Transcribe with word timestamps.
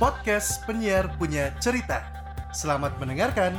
podcast 0.00 0.64
penyiar 0.64 1.12
punya 1.20 1.52
cerita. 1.60 2.00
Selamat 2.56 2.96
mendengarkan. 2.96 3.52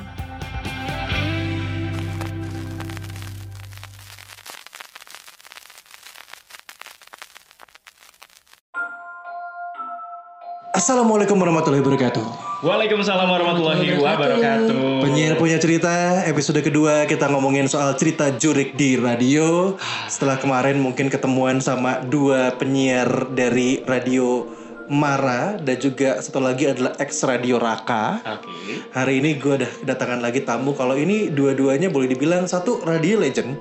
Assalamualaikum 10.73 11.38
warahmatullahi 11.38 11.86
wabarakatuh. 11.86 12.25
Waalaikumsalam 12.66 13.30
warahmatullahi 13.30 14.02
wabarakatuh. 14.02 15.05
Penyiar 15.05 15.38
punya 15.38 15.62
cerita, 15.62 16.26
episode 16.26 16.66
kedua 16.66 17.05
kita 17.05 17.30
ngomongin 17.30 17.70
soal 17.70 17.94
cerita 18.02 18.34
jurik 18.34 18.73
di 18.73 18.98
radio. 18.98 19.78
Setelah 20.10 20.42
kemarin 20.42 20.82
mungkin 20.82 21.14
ketemuan 21.14 21.62
sama 21.62 22.02
dua 22.02 22.58
penyiar 22.58 23.30
dari 23.30 23.86
radio 23.86 24.58
Mara 24.92 25.55
dan 25.55 25.80
juga 25.80 26.20
satu 26.20 26.44
lagi 26.44 26.68
adalah 26.68 26.91
ex 26.99 27.23
radio 27.23 27.55
Raka. 27.55 28.20
Oke. 28.27 28.52
Hari 28.91 29.23
ini 29.23 29.40
gue 29.40 29.63
udah 29.63 29.72
kedatangan 29.80 30.20
lagi 30.20 30.44
tamu. 30.44 30.76
Kalau 30.76 30.99
ini 30.99 31.32
dua-duanya 31.32 31.88
boleh 31.88 32.12
dibilang 32.12 32.44
satu 32.44 32.84
radio 32.84 33.16
legend, 33.16 33.55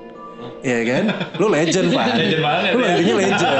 ya 0.59 0.83
kan? 0.83 1.07
Lu 1.39 1.47
legend 1.47 1.87
pak. 1.95 2.19
Legend 2.19 2.41
banget 2.43 2.71
Lu 2.75 2.79
ya. 2.83 2.87
radionya 2.91 3.15
legend. 3.15 3.55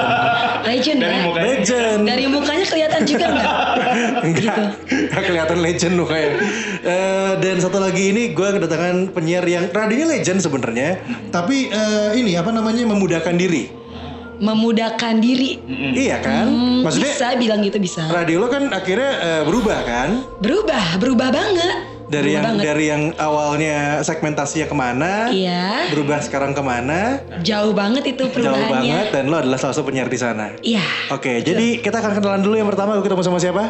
Legend 0.62 0.98
Dari 1.00 1.16
ya. 1.16 1.24
mukanya. 1.24 1.48
Legend. 1.48 2.00
Dari 2.04 2.26
mukanya 2.28 2.66
kelihatan 2.68 3.02
juga 3.08 3.26
nggak? 3.32 3.56
Enggak, 4.28 4.58
enggak 4.92 5.24
kelihatan 5.26 5.58
legend 5.64 5.94
lu 5.96 6.06
kayak. 6.06 6.32
Eh, 6.84 7.32
dan 7.40 7.56
satu 7.58 7.80
lagi 7.80 8.12
ini 8.12 8.36
gue 8.36 8.50
kedatangan 8.52 9.16
penyiar 9.16 9.48
yang 9.48 9.72
radionya 9.72 10.12
legend 10.12 10.44
sebenarnya, 10.44 11.00
tapi 11.32 11.72
eh, 11.72 12.20
ini 12.20 12.36
apa 12.36 12.52
namanya 12.52 12.84
memudahkan 12.84 13.40
diri. 13.40 13.80
Memudahkan 14.42 15.14
diri. 15.18 15.62
Iya 15.94 16.18
kan? 16.18 16.46
Hmm, 16.46 16.82
Maksudnya 16.82 17.14
bisa 17.14 17.28
bilang 17.38 17.62
gitu 17.62 17.78
bisa. 17.78 18.10
radio 18.10 18.38
lo 18.38 18.50
kan 18.50 18.68
akhirnya 18.68 19.12
eh, 19.16 19.42
berubah 19.44 19.80
kan? 19.82 20.10
Berubah, 20.40 20.98
berubah 20.98 21.30
banget. 21.30 21.78
Dari 22.10 22.28
berubah 22.28 22.34
yang 22.34 22.44
banget. 22.44 22.64
dari 22.66 22.86
yang 22.86 23.04
awalnya 23.16 23.78
segmentasinya 24.02 24.68
ke 24.68 24.76
mana, 24.76 25.12
Iya. 25.30 25.88
berubah 25.88 26.20
sekarang 26.20 26.52
ke 26.52 26.60
mana, 26.60 27.24
Jauh 27.40 27.72
banget 27.72 28.04
itu 28.10 28.26
jauh 28.26 28.36
perubahannya. 28.36 28.68
banget 28.68 29.06
dan 29.12 29.24
lo 29.26 29.38
adalah 29.38 29.56
salah 29.56 29.72
satu 29.72 29.88
penyiar 29.88 30.10
di 30.10 30.20
sana. 30.20 30.52
Iya. 30.60 30.84
Oke, 31.08 31.40
jadi 31.40 31.80
kita 31.80 32.04
akan 32.04 32.12
kenalan 32.14 32.42
dulu 32.42 32.58
yang 32.58 32.68
pertama 32.68 32.98
gue 32.98 33.06
ketemu 33.06 33.24
sama 33.24 33.40
siapa? 33.40 33.64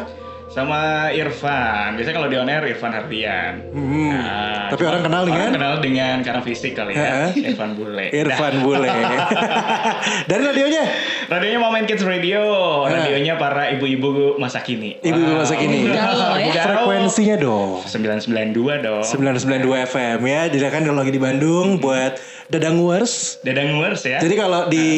Sama 0.52 1.08
Irfan. 1.16 1.96
Biasanya 1.96 2.16
kalau 2.20 2.28
di 2.28 2.36
on 2.36 2.44
air 2.44 2.60
Irfan 2.68 2.92
Hardian. 2.92 3.72
Hmm. 3.72 4.12
Nah, 4.12 4.68
Tapi 4.68 4.84
orang 4.84 5.00
kenal 5.00 5.24
dengan 5.24 5.48
Orang 5.48 5.56
kenal 5.56 5.74
dengan 5.80 6.16
karena 6.20 6.42
fisik 6.44 6.76
kali 6.76 6.92
ya. 6.92 7.32
Irfan 7.32 7.72
Bule. 7.72 8.12
Irfan 8.12 8.60
Bule. 8.60 8.84
Dari 10.28 10.42
radionya? 10.44 10.84
Radionya 11.32 11.56
Moment 11.56 11.88
Kids 11.88 12.04
Radio. 12.04 12.44
Radionya 12.84 13.40
para 13.40 13.72
ibu-ibu 13.72 14.36
masa 14.36 14.60
kini. 14.60 15.00
Ibu-ibu 15.00 15.40
masa 15.40 15.56
kini. 15.56 15.88
Galau 15.88 16.36
ya. 16.36 16.52
Frekuensinya 16.68 17.36
dong. 17.40 17.80
992 17.88 18.84
dong. 18.84 19.04
992 19.08 19.88
FM 19.88 20.18
ya. 20.28 20.42
Jadi 20.52 20.62
kan 20.68 20.84
kalau 20.84 21.00
lagi 21.00 21.16
di 21.16 21.22
Bandung 21.24 21.80
buat 21.80 22.20
Dadangwers. 22.50 23.38
Dadang 23.46 23.78
Wars 23.78 24.02
ya. 24.02 24.18
Jadi 24.18 24.34
kalau 24.34 24.66
di 24.66 24.88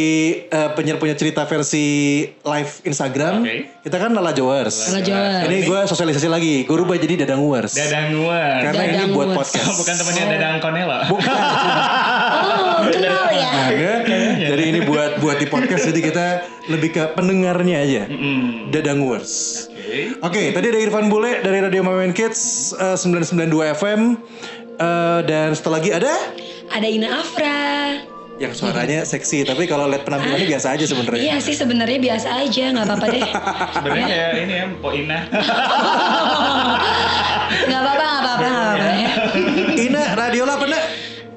eh, 0.48 0.70
penyiar 0.72 0.96
punya 0.96 1.12
cerita 1.18 1.44
versi 1.44 2.22
live 2.24 2.72
Instagram, 2.88 3.44
Oke. 3.44 3.84
kita 3.84 3.96
kan 4.00 4.10
Lala 4.16 4.32
Jowers. 4.32 4.92
Lala 4.92 5.00
Jowers. 5.04 5.44
Ini 5.50 5.56
gue 5.68 5.80
sosialisasi 5.84 6.28
lagi. 6.30 6.54
Gue 6.64 6.76
rubah 6.80 6.96
jadi 6.96 7.26
Dadangwers. 7.26 7.76
Dadang 7.76 8.24
Wars. 8.24 8.60
Karena 8.64 8.82
ini 8.84 8.92
Dadang 8.96 9.10
buat 9.12 9.28
Wers. 9.32 9.38
podcast. 9.42 9.76
Bukan 9.76 9.94
temannya 10.00 10.24
Dadang 10.38 10.56
Konelo. 10.62 10.98
Bukan. 11.10 11.32
Oh, 12.44 12.90
kenal 12.90 13.30
ya. 13.32 13.50
Nah, 13.54 13.70
ya. 13.72 13.94
Jadi 14.52 14.62
ini 14.68 14.80
buat 14.84 15.16
buat 15.22 15.40
di 15.40 15.46
podcast 15.48 15.88
jadi 15.88 16.00
kita 16.04 16.26
lebih 16.68 16.90
ke 16.92 17.02
pendengarnya 17.16 17.80
aja. 17.80 18.02
Mm. 18.10 18.68
Dadangwers. 18.74 19.66
Oke. 19.70 20.18
Oke, 20.20 20.42
tadi 20.52 20.66
ada 20.74 20.80
Irfan 20.82 21.06
Bule 21.08 21.40
dari 21.40 21.64
Radio 21.64 21.80
Mamen 21.86 22.12
Kids 22.12 22.74
eh, 22.76 22.98
992 22.98 23.78
FM. 23.78 24.00
Eh, 24.74 25.20
dan 25.24 25.54
setelah 25.54 25.78
lagi 25.78 25.90
ada 25.94 26.12
Ada 26.74 26.88
Ina 26.90 27.08
Afra. 27.14 27.58
yang 28.34 28.50
suaranya 28.50 29.06
seksi, 29.06 29.46
tapi 29.46 29.62
kalau 29.62 29.86
lihat 29.86 30.02
penampilannya 30.02 30.50
biasa 30.50 30.74
aja 30.74 30.90
sebenarnya. 30.90 31.22
Iya 31.22 31.36
sih 31.38 31.54
sebenarnya 31.54 32.02
biasa 32.02 32.28
aja, 32.42 32.64
nggak 32.74 32.82
apa-apa 32.82 33.06
deh. 33.14 33.22
Sebenarnya 33.70 34.06
kayak 34.10 34.30
ini 34.42 34.54
ya, 34.58 34.64
Po 34.82 34.88
Ina. 34.90 35.18
Nggak 37.64 37.78
apa-apa, 37.78 38.06
nggak 38.10 38.18
apa-apa, 38.18 38.48
nggak 38.50 38.64
apa-apa 38.66 38.90
ya. 38.90 39.10
Ina 39.78 40.02
radio 40.18 40.42
lah 40.42 40.58
apa 40.58 40.66
nak? 40.66 40.82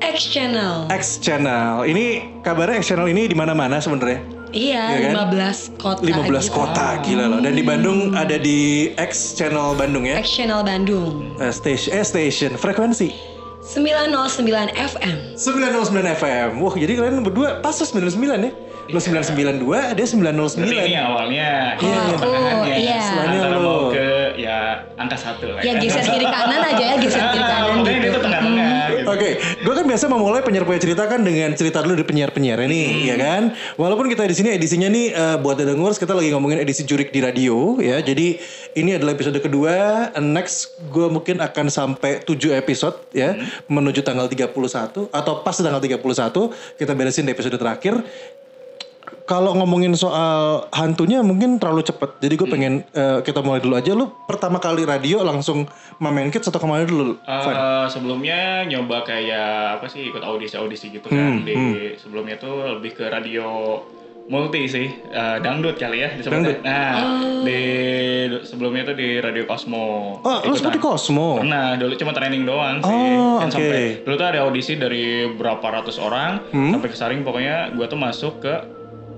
X 0.02 0.18
Channel. 0.26 0.74
X 0.90 1.04
Channel. 1.22 1.86
Ini 1.86 2.06
kabarnya 2.42 2.82
X 2.82 2.90
Channel 2.90 3.06
ini 3.06 3.30
di 3.30 3.38
mana-mana 3.38 3.78
sebenarnya. 3.78 4.18
Iya, 4.50 4.84
Iya 4.98 5.14
kan? 5.14 5.30
15 5.38 5.78
kota. 5.78 6.02
15 6.02 6.50
gitu. 6.50 6.56
kota 6.56 6.88
gila 7.06 7.30
loh. 7.30 7.40
Dan 7.46 7.54
di 7.54 7.62
Bandung 7.62 8.18
ada 8.18 8.42
di 8.42 8.90
X 8.96 9.38
Channel 9.38 9.78
Bandung 9.78 10.02
ya. 10.02 10.18
X 10.18 10.34
Channel 10.34 10.66
Bandung. 10.66 11.30
Eh, 11.38 11.54
station, 11.54 11.94
eh 11.94 12.02
station, 12.02 12.58
frekuensi 12.58 13.37
909 13.68 14.48
FM. 14.72 15.16
909 15.36 15.92
FM. 16.16 16.50
Wah, 16.58 16.74
jadi 16.74 16.94
kalian 16.96 17.20
berdua 17.20 17.60
pas 17.60 17.76
tuh 17.76 17.84
99 17.84 18.16
ya. 18.40 18.52
Lo 18.88 19.04
992, 19.04 19.68
ada 19.92 20.00
909. 20.00 20.64
Tapi 20.64 20.80
ini 20.80 20.96
awalnya 20.96 21.76
Iya, 21.76 21.92
iya. 21.92 22.16
pertengahannya. 22.16 22.76
iya. 22.80 23.02
Antara 23.20 23.52
lo. 23.52 23.60
mau 23.60 23.80
ke 23.92 24.08
ya 24.40 24.58
angka 24.96 25.18
satu 25.20 25.52
lah 25.52 25.60
Ya 25.60 25.76
geser 25.76 26.00
kiri 26.00 26.24
kanan 26.24 26.64
aja 26.64 26.84
ya, 26.86 26.96
geser 26.96 27.20
kiri 27.28 27.44
kanan 27.52 27.84
Pokoknya 27.84 28.00
gitu. 28.00 28.08
itu 28.08 28.20
tengah-tengah 28.24 28.64
gitu. 28.64 28.77
Oke, 29.08 29.40
gue 29.40 29.74
kan 29.74 29.86
biasa 29.88 30.12
memulai 30.12 30.44
penyiar 30.44 30.68
punya 30.68 30.84
cerita 30.84 31.08
kan 31.08 31.24
dengan 31.24 31.56
cerita 31.56 31.80
dulu 31.80 31.96
dari 31.96 32.04
penyiar-penyiar 32.04 32.60
ini, 32.68 33.08
ya 33.08 33.16
kan. 33.16 33.56
Walaupun 33.80 34.12
kita 34.12 34.28
di 34.28 34.36
sini 34.36 34.52
edisinya 34.52 34.92
nih 34.92 35.16
eh, 35.16 35.38
buat 35.40 35.56
Dadangers 35.56 35.96
kita 35.96 36.12
lagi 36.12 36.36
ngomongin 36.36 36.60
edisi 36.60 36.84
jurik 36.84 37.16
di 37.16 37.24
radio, 37.24 37.80
ya. 37.80 38.04
Jadi 38.04 38.36
ini 38.76 39.00
adalah 39.00 39.16
episode 39.16 39.40
kedua. 39.40 40.12
Next 40.20 40.76
gue 40.92 41.08
mungkin 41.08 41.40
akan 41.40 41.72
sampai 41.72 42.20
7 42.20 42.60
episode, 42.60 43.00
ya, 43.16 43.40
menuju 43.72 44.04
tanggal 44.04 44.28
31 44.28 45.08
atau 45.08 45.34
pas 45.40 45.56
tanggal 45.56 45.80
31 45.80 46.76
kita 46.76 46.92
beresin 46.92 47.24
di 47.24 47.32
episode 47.32 47.56
terakhir. 47.56 48.04
Kalau 49.28 49.52
ngomongin 49.54 49.92
soal 49.92 50.40
hantunya 50.72 51.20
mungkin 51.20 51.60
terlalu 51.60 51.84
cepet. 51.84 52.16
Jadi 52.18 52.34
gue 52.34 52.48
pengen 52.48 52.74
eh, 52.90 53.20
kita 53.20 53.44
mulai 53.44 53.60
dulu 53.60 53.76
aja. 53.76 53.92
Lu 53.92 54.08
pertama 54.24 54.56
kali 54.58 54.82
radio 54.82 55.20
langsung 55.20 55.68
main 56.00 56.32
kids 56.32 56.48
atau 56.48 56.56
ke 56.56 56.64
mana 56.64 56.88
dulu? 56.88 57.20
Eh, 57.20 57.86
sebelumnya 57.88 58.64
nyoba 58.64 59.04
kayak 59.04 59.78
apa 59.78 59.86
sih 59.86 60.08
ikut 60.08 60.24
audisi-audisi 60.24 60.90
gitu 60.94 61.08
Hmm, 61.08 61.44
kan 61.44 61.44
di 61.44 61.56
sebelumnya 61.96 62.40
tuh 62.40 62.80
lebih 62.80 62.96
ke 62.96 63.04
radio 63.06 63.76
multi 64.28 64.64
sih 64.64 64.88
Eh, 64.88 65.38
dangdut 65.40 65.76
kali 65.76 65.98
ya 65.98 66.10
Dangdut. 66.14 66.60
disebutnya. 66.60 66.64
Nah 66.64 66.96
di 67.44 67.62
sebelumnya 68.42 68.84
tuh 68.86 68.96
di 68.96 69.20
radio 69.20 69.44
Cosmo. 69.44 70.20
Oh, 70.20 70.40
lu 70.42 70.54
sempat 70.54 70.72
di 70.72 70.80
Cosmo? 70.80 71.36
Pernah 71.38 71.76
dulu 71.76 71.96
cuma 71.96 72.12
training 72.12 72.44
doang 72.44 72.80
sih. 72.80 72.88
Oh, 72.90 73.40
kan 73.40 73.48
oke. 73.48 73.54
sampai 73.54 73.84
dulu 74.04 74.16
tuh 74.16 74.28
ada 74.30 74.40
audisi 74.42 74.76
dari 74.76 75.04
berapa 75.30 75.64
ratus 75.64 75.96
orang 75.98 76.48
Hmm. 76.48 76.72
sampai 76.72 76.90
kesaring 76.90 77.22
pokoknya 77.24 77.76
gua 77.76 77.88
tuh 77.88 77.96
masuk 77.98 78.40
ke 78.40 78.56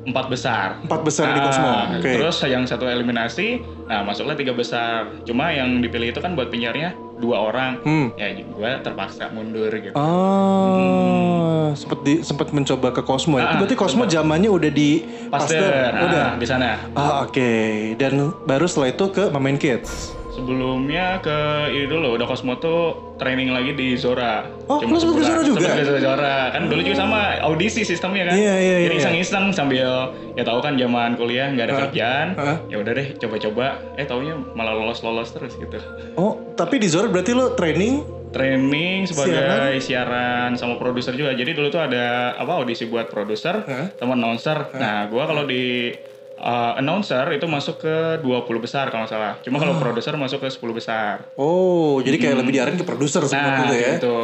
empat 0.08 0.26
besar. 0.32 0.80
Empat 0.86 1.02
besar 1.04 1.36
di 1.36 1.40
Nah, 1.40 1.46
Cosmo. 1.50 1.70
Oke. 2.00 2.12
Terus 2.16 2.38
yang 2.48 2.64
satu 2.64 2.88
eliminasi, 2.88 3.60
nah 3.90 4.02
masuklah 4.04 4.36
tiga 4.38 4.56
besar. 4.56 5.12
Cuma 5.28 5.52
yang 5.52 5.84
dipilih 5.84 6.16
itu 6.16 6.20
kan 6.24 6.34
buat 6.40 6.48
penyiarnya 6.48 6.96
dua 7.20 7.52
orang. 7.52 7.84
Hmm. 7.84 8.08
Ya 8.16 8.32
gue 8.32 8.72
terpaksa 8.84 9.30
mundur 9.36 9.70
gitu. 9.76 9.94
Oh, 9.94 11.76
sempat 11.76 12.00
di 12.08 12.24
sempat 12.24 12.56
mencoba 12.56 12.96
ke 12.96 13.02
Cosmo 13.04 13.38
ya. 13.38 13.54
Ah, 13.54 13.56
berarti 13.60 13.76
Cosmo 13.76 14.08
zamannya 14.08 14.50
udah 14.50 14.72
di 14.72 15.04
Pasteur, 15.28 15.94
nah, 15.94 16.04
Udah. 16.08 16.28
di 16.40 16.48
sana. 16.48 16.80
Ah, 16.96 17.28
oke. 17.28 17.52
Dan 18.00 18.34
baru 18.48 18.66
setelah 18.66 18.90
itu 18.96 19.06
ke 19.12 19.24
Mamen 19.30 19.60
Kids. 19.60 20.19
Sebelumnya 20.40 21.20
ke 21.20 21.38
ini 21.68 21.84
dulu, 21.84 22.16
udah 22.16 22.24
Cosmo 22.24 22.56
tuh 22.56 23.12
training 23.20 23.52
lagi 23.52 23.76
di 23.76 24.00
Zora. 24.00 24.48
Oh, 24.72 24.80
lu 24.80 24.96
sempet 24.96 25.20
di 25.20 25.28
Zora 25.28 25.42
juga? 25.44 25.60
Sempet 25.60 25.84
di 25.84 26.00
Zora. 26.00 26.48
Kan 26.56 26.72
dulu 26.72 26.80
juga 26.80 26.96
sama 26.96 27.36
audisi 27.44 27.84
sistemnya 27.84 28.32
kan. 28.32 28.40
Iya, 28.40 28.56
iya, 28.56 28.56
iya, 28.56 28.76
Jadi 28.88 28.96
iya. 28.96 29.04
iseng-iseng 29.04 29.52
sambil 29.52 30.16
ya 30.40 30.44
tahu 30.48 30.64
kan 30.64 30.80
zaman 30.80 31.20
kuliah 31.20 31.52
nggak 31.52 31.66
ada 31.68 31.74
Ah, 31.76 31.80
kerjaan. 31.84 32.28
ah. 32.40 32.58
Ya 32.72 32.80
udah 32.80 32.92
deh 32.96 33.08
coba-coba. 33.20 33.66
Eh 34.00 34.08
taunya 34.08 34.40
malah 34.56 34.72
lolos-lolos 34.72 35.36
terus 35.36 35.60
gitu. 35.60 35.76
Oh, 36.16 36.40
tapi 36.56 36.80
di 36.80 36.88
Zora 36.88 37.12
berarti 37.12 37.36
lu 37.36 37.52
training 37.52 38.00
training 38.32 39.10
sebagai 39.10 39.76
siaran, 39.84 40.56
sama 40.56 40.80
produser 40.80 41.18
juga. 41.20 41.36
Jadi 41.36 41.52
dulu 41.52 41.68
tuh 41.68 41.84
ada 41.84 42.32
apa 42.40 42.56
audisi 42.56 42.88
buat 42.88 43.12
produser 43.12 43.60
Hah? 43.60 43.92
sama 44.00 44.16
announcer. 44.16 44.72
Nah, 44.72 45.12
gua 45.12 45.28
kalau 45.28 45.44
di 45.44 45.92
uh, 46.40 46.80
announcer 46.80 47.24
itu 47.32 47.46
masuk 47.46 47.84
ke 47.84 47.96
20 48.24 48.64
besar 48.64 48.88
kalau 48.90 49.06
salah. 49.06 49.38
Cuma 49.44 49.60
kalau 49.60 49.76
produser 49.78 50.16
masuk 50.16 50.42
ke 50.42 50.50
10 50.50 50.60
besar. 50.72 51.28
Oh, 51.36 52.00
jadi 52.00 52.16
kayak 52.18 52.36
lebih 52.40 52.54
diarahin 52.56 52.80
ke 52.80 52.88
produser 52.88 53.22
Nah, 53.30 53.68
itu 53.68 53.76
ya. 53.76 53.90
gitu. 54.00 54.16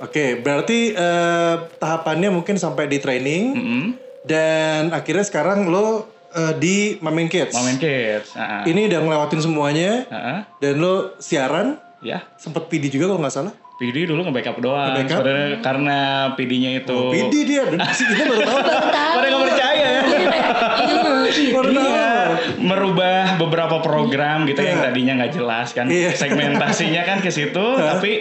Oke, 0.00 0.38
berarti 0.38 0.92
eh, 0.92 1.54
tahapannya 1.76 2.30
mungkin 2.30 2.54
sampai 2.54 2.86
di 2.86 3.00
training 3.00 3.44
mm-mm. 3.56 3.84
dan 4.22 4.92
akhirnya 4.92 5.24
sekarang 5.24 5.66
lo 5.66 6.06
eh, 6.30 6.54
di 6.54 7.00
Mamen 7.00 7.26
Kids. 7.26 7.56
Mamen 7.56 7.80
Kids. 7.80 8.36
Nah, 8.36 8.62
Ini 8.62 8.86
udah 8.92 9.00
ngelewatin 9.00 9.40
semuanya 9.40 10.04
Heeh. 10.06 10.38
dan 10.60 10.74
lo 10.78 11.16
siaran 11.18 11.80
ya. 11.98 12.20
sempet 12.36 12.68
PD 12.68 12.92
juga 12.92 13.10
kalau 13.10 13.20
nggak 13.24 13.34
salah. 13.34 13.54
PD 13.74 14.06
dulu 14.06 14.22
nge-backup 14.30 14.62
doang. 14.62 14.94
Nge-backup? 14.94 15.18
Sebenarnya 15.18 15.48
karena 15.58 15.98
PD-nya 16.38 16.70
itu 16.78 16.94
PD 17.10 17.34
dia, 17.42 17.62
kita 17.66 18.22
baru 18.22 18.40
tahu. 18.46 18.58
pada 19.18 19.26
nggak 19.26 19.42
percaya 19.50 19.74
ya. 19.74 20.02
Iya, 20.06 20.18
gitu. 21.26 21.50
baru 21.50 21.68
tahu. 21.74 21.90
merubah 22.62 23.34
beberapa 23.36 23.76
program 24.06 24.38
gitu 24.44 24.60
yang 24.60 24.78
Iya. 24.78 24.86
tadinya 24.86 25.12
nggak 25.16 25.32
jelas 25.32 25.68
kan 25.70 25.86
Iya. 25.86 26.10
segmentasinya 26.14 27.02
kan 27.02 27.18
ke 27.18 27.28
situ 27.28 27.66
tapi 27.74 28.12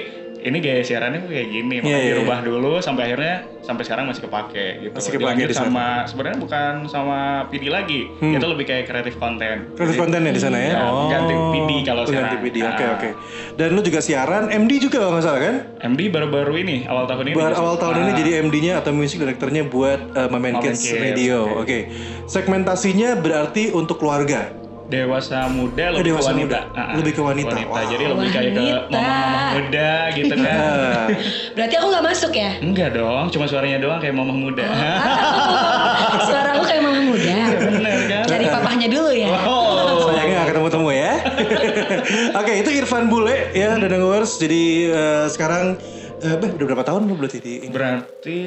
ini 0.43 0.59
gaya 0.59 0.83
siarannya 0.83 1.23
kayak 1.23 1.47
gini 1.47 1.75
makanya 1.79 1.87
Iya, 1.87 1.99
iya, 2.01 2.11
dirubah 2.19 2.39
dulu 2.43 2.73
sampai 2.77 3.01
akhirnya 3.07 3.35
sampai 3.63 3.83
sekarang 3.87 4.11
masih 4.11 4.27
kepake 4.27 4.65
gitu 4.83 4.91
Masih 4.91 5.11
kepake 5.15 5.43
di 5.47 5.55
sama 5.55 6.03
sebenarnya 6.03 6.35
bukan 6.37 6.73
sama 6.83 7.19
PD 7.47 7.71
lagi 7.71 8.11
itu 8.11 8.43
lebih 8.43 8.67
kayak 8.67 8.83
kreatif 8.83 9.15
konten 9.15 9.71
Kreatif 9.71 9.95
kontennya 9.95 10.35
di 10.35 10.41
sana 10.43 10.59
ya? 10.59 10.75
Ya, 10.75 10.83
ganti 11.09 11.31
PD 11.31 11.69
kalau 11.87 12.03
Oh, 12.03 12.11
ganti 12.11 12.35
sekarang. 12.35 12.43
PD, 12.43 12.57
oke 12.59 12.83
Nah. 12.83 12.91
oke. 12.91 13.09
Dan 13.55 13.67
lu 13.71 13.81
juga 13.81 13.99
siaran, 14.01 14.51
MD 14.51 14.71
juga 14.81 14.99
kalau 14.99 15.15
nggak 15.15 15.23
salah 15.23 15.41
kan? 15.41 15.55
MD 15.79 16.01
baru-baru 16.11 16.53
ini 16.59 16.77
awal 16.83 17.07
tahun 17.07 17.23
ini 17.23 17.33
Bar 17.33 17.47
justru. 17.47 17.63
awal 17.63 17.75
tahun 17.77 17.95
ini 17.95 18.11
Ah. 18.11 18.17
jadi 18.17 18.31
MD-nya 18.41 18.73
atau 18.83 18.91
music 18.91 19.17
directornya 19.21 19.63
buat 19.63 19.99
uh, 20.11 20.27
Mamen 20.27 20.59
Mamen 20.59 20.63
Kids 20.65 20.83
Kids, 20.83 20.99
Radio. 20.99 21.47
Oke. 21.55 21.55
oke. 21.55 21.79
Segmentasinya 22.27 23.15
berarti 23.15 23.71
untuk 23.71 23.95
keluarga. 23.95 24.51
Dewasa 24.93 25.37
muda 25.49 25.85
Oh, 25.85 25.93
lebih 25.97 26.07
dewasa 26.13 26.21
ke 26.23 26.33
wanita. 26.33 26.57
muda. 26.59 26.59
Ah, 26.71 26.79
ah. 26.79 26.95
Lebih 26.95 27.11
ke 27.11 27.21
wanita. 27.21 27.55
Wow. 27.65 27.85
Jadi 27.89 28.03
lebih 28.05 28.27
kayak 28.29 28.45
ke 28.45 28.61
Wanita. 28.61 28.93
mama-mama 28.93 29.41
muda 29.53 29.91
gitu 30.13 30.33
kan. 30.37 30.45
Ah. 30.45 31.05
Berarti 31.55 31.73
aku 31.75 31.87
nggak 31.89 32.05
masuk 32.05 32.31
ya? 32.33 32.51
Enggak 32.59 32.89
dong, 32.93 33.25
cuma 33.29 33.45
suaranya 33.45 33.77
doang 33.81 33.97
kayak 33.97 34.13
mama 34.13 34.33
muda. 34.33 34.65
Suara 36.27 36.49
aku 36.53 36.63
kayak 36.63 36.81
mama 36.81 37.01
muda. 37.03 37.33
Bener 37.59 37.97
kan? 38.07 38.23
Cari 38.25 38.45
papahnya 38.47 38.87
dulu 38.87 39.11
ya. 39.11 39.29
Oh. 39.43 40.09
Sayangnya 40.09 40.35
gak 40.35 40.47
ketemu-temu 40.51 40.89
ya. 40.91 41.13
Oke, 42.39 42.51
itu 42.59 42.69
Irfan 42.73 43.05
Bule 43.07 43.49
ya, 43.51 43.75
dan 43.75 44.01
Wars. 44.03 44.37
Jadi 44.37 44.63
eh, 44.89 45.25
sekarang 45.27 45.77
eh, 46.23 46.35
Beh, 46.39 46.51
udah 46.55 46.65
berapa 46.71 46.85
tahun 46.87 47.01
lu 47.05 47.13
berarti 47.19 47.37
di 47.43 47.51
ini? 47.59 47.67
Berarti 47.69 48.39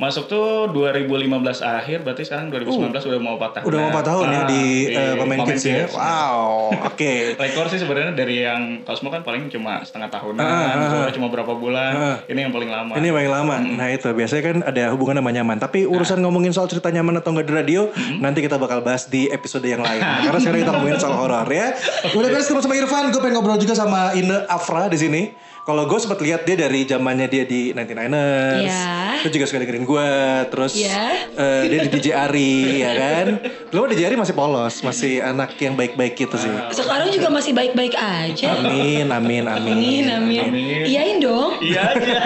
masuk 0.00 0.32
tuh 0.32 0.70
2015 0.72 1.60
akhir, 1.60 1.98
berarti 2.06 2.22
sekarang 2.24 2.48
2019 2.48 3.10
udah 3.10 3.20
mau 3.20 3.34
4 3.36 3.60
tahun. 3.60 3.64
Udah 3.68 3.78
mau 3.84 3.90
4 3.92 4.08
tahun 4.08 4.26
ya 4.26 4.40
Ah, 4.40 4.44
di 4.48 4.62
eh, 4.88 5.12
Mamen 5.18 5.36
Mamen 5.44 5.46
Kids 5.52 5.64
ya. 5.66 5.84
Wow. 5.92 6.72
Oke. 6.88 7.12
Rekor 7.42 7.66
sih 7.68 7.78
sebenarnya 7.82 8.16
dari 8.16 8.46
yang 8.46 8.80
Cosmo 8.86 9.12
kan 9.12 9.20
paling 9.20 9.50
cuma 9.52 9.84
setengah 9.84 10.08
tahunan, 10.08 10.40
Ah, 10.40 10.72
ah, 10.72 10.88
Zora 10.88 11.08
ah. 11.10 11.12
cuma 11.12 11.28
berapa 11.28 11.52
bulan. 11.52 11.92
Ah. 11.92 12.16
Ini 12.24 12.48
yang 12.48 12.52
paling 12.54 12.70
lama. 12.70 12.92
Ini 12.96 13.04
yang 13.10 13.16
paling 13.20 13.32
lama. 13.34 13.56
Nah 13.60 13.86
itu 13.90 14.08
biasanya 14.14 14.42
kan 14.46 14.56
ada 14.64 14.82
hubungan 14.94 15.20
sama 15.20 15.30
nyaman. 15.34 15.56
Tapi 15.60 15.84
urusan 15.84 16.22
ngomongin 16.22 16.54
soal 16.54 16.70
cerita 16.70 16.88
nyaman 16.88 17.20
atau 17.20 17.34
enggak 17.34 17.46
di 17.50 17.54
radio, 17.54 17.82
nanti 18.22 18.40
kita 18.40 18.56
bakal 18.56 18.80
bahas 18.80 19.10
di 19.10 19.28
episode 19.28 19.66
yang 19.66 19.82
lain. 19.84 20.00
Karena 20.24 20.38
sekarang 20.38 20.60
kita 20.64 20.72
ngomongin 20.72 20.96
soal 20.96 21.14
horor 21.18 21.48
ya. 21.50 21.74
Udah 22.14 22.28
beres 22.30 22.48
sama 22.48 22.76
Irfan, 22.76 23.12
gue 23.12 23.20
pengen 23.20 23.40
ngobrol 23.40 23.56
juga 23.60 23.76
sama 23.76 24.16
Ine 24.16 24.48
Afra 24.48 24.88
di 24.88 24.96
sini. 24.96 25.22
Kalau 25.60 25.84
gue 25.84 25.98
sempat 26.00 26.18
lihat 26.24 26.48
dia 26.48 26.56
dari 26.56 26.88
zamannya 26.88 27.28
dia 27.28 27.44
di 27.44 27.70
99ers. 27.70 28.64
Iya. 28.64 28.88
Dia 29.20 29.30
juga 29.30 29.44
suka 29.44 29.58
dengerin 29.60 29.84
gue. 29.84 30.10
Terus 30.48 30.72
Iya. 30.72 31.02
eh, 31.36 31.62
dia 31.68 31.78
di 31.84 31.88
DJ 31.92 32.06
Ari, 32.16 32.54
ya 32.80 32.90
kan. 32.96 33.26
Lu 33.70 33.84
DJ 33.84 34.08
Ari 34.08 34.16
masih 34.16 34.32
polos, 34.32 34.80
masih 34.80 35.20
anak 35.20 35.52
yang 35.60 35.76
baik-baik 35.76 36.16
gitu 36.16 36.36
sih. 36.40 36.48
Sekarang 36.72 37.12
juga 37.12 37.28
masih 37.28 37.52
baik-baik 37.52 37.92
aja. 37.92 38.56
Amin, 38.56 39.06
amin, 39.12 39.44
amin. 39.44 39.74
Amin, 39.76 40.04
amin. 40.08 40.40
Amin. 40.48 40.80
Iyain 40.88 41.20
dong. 41.20 41.60
Iya 41.60 41.80
aja. 41.92 42.16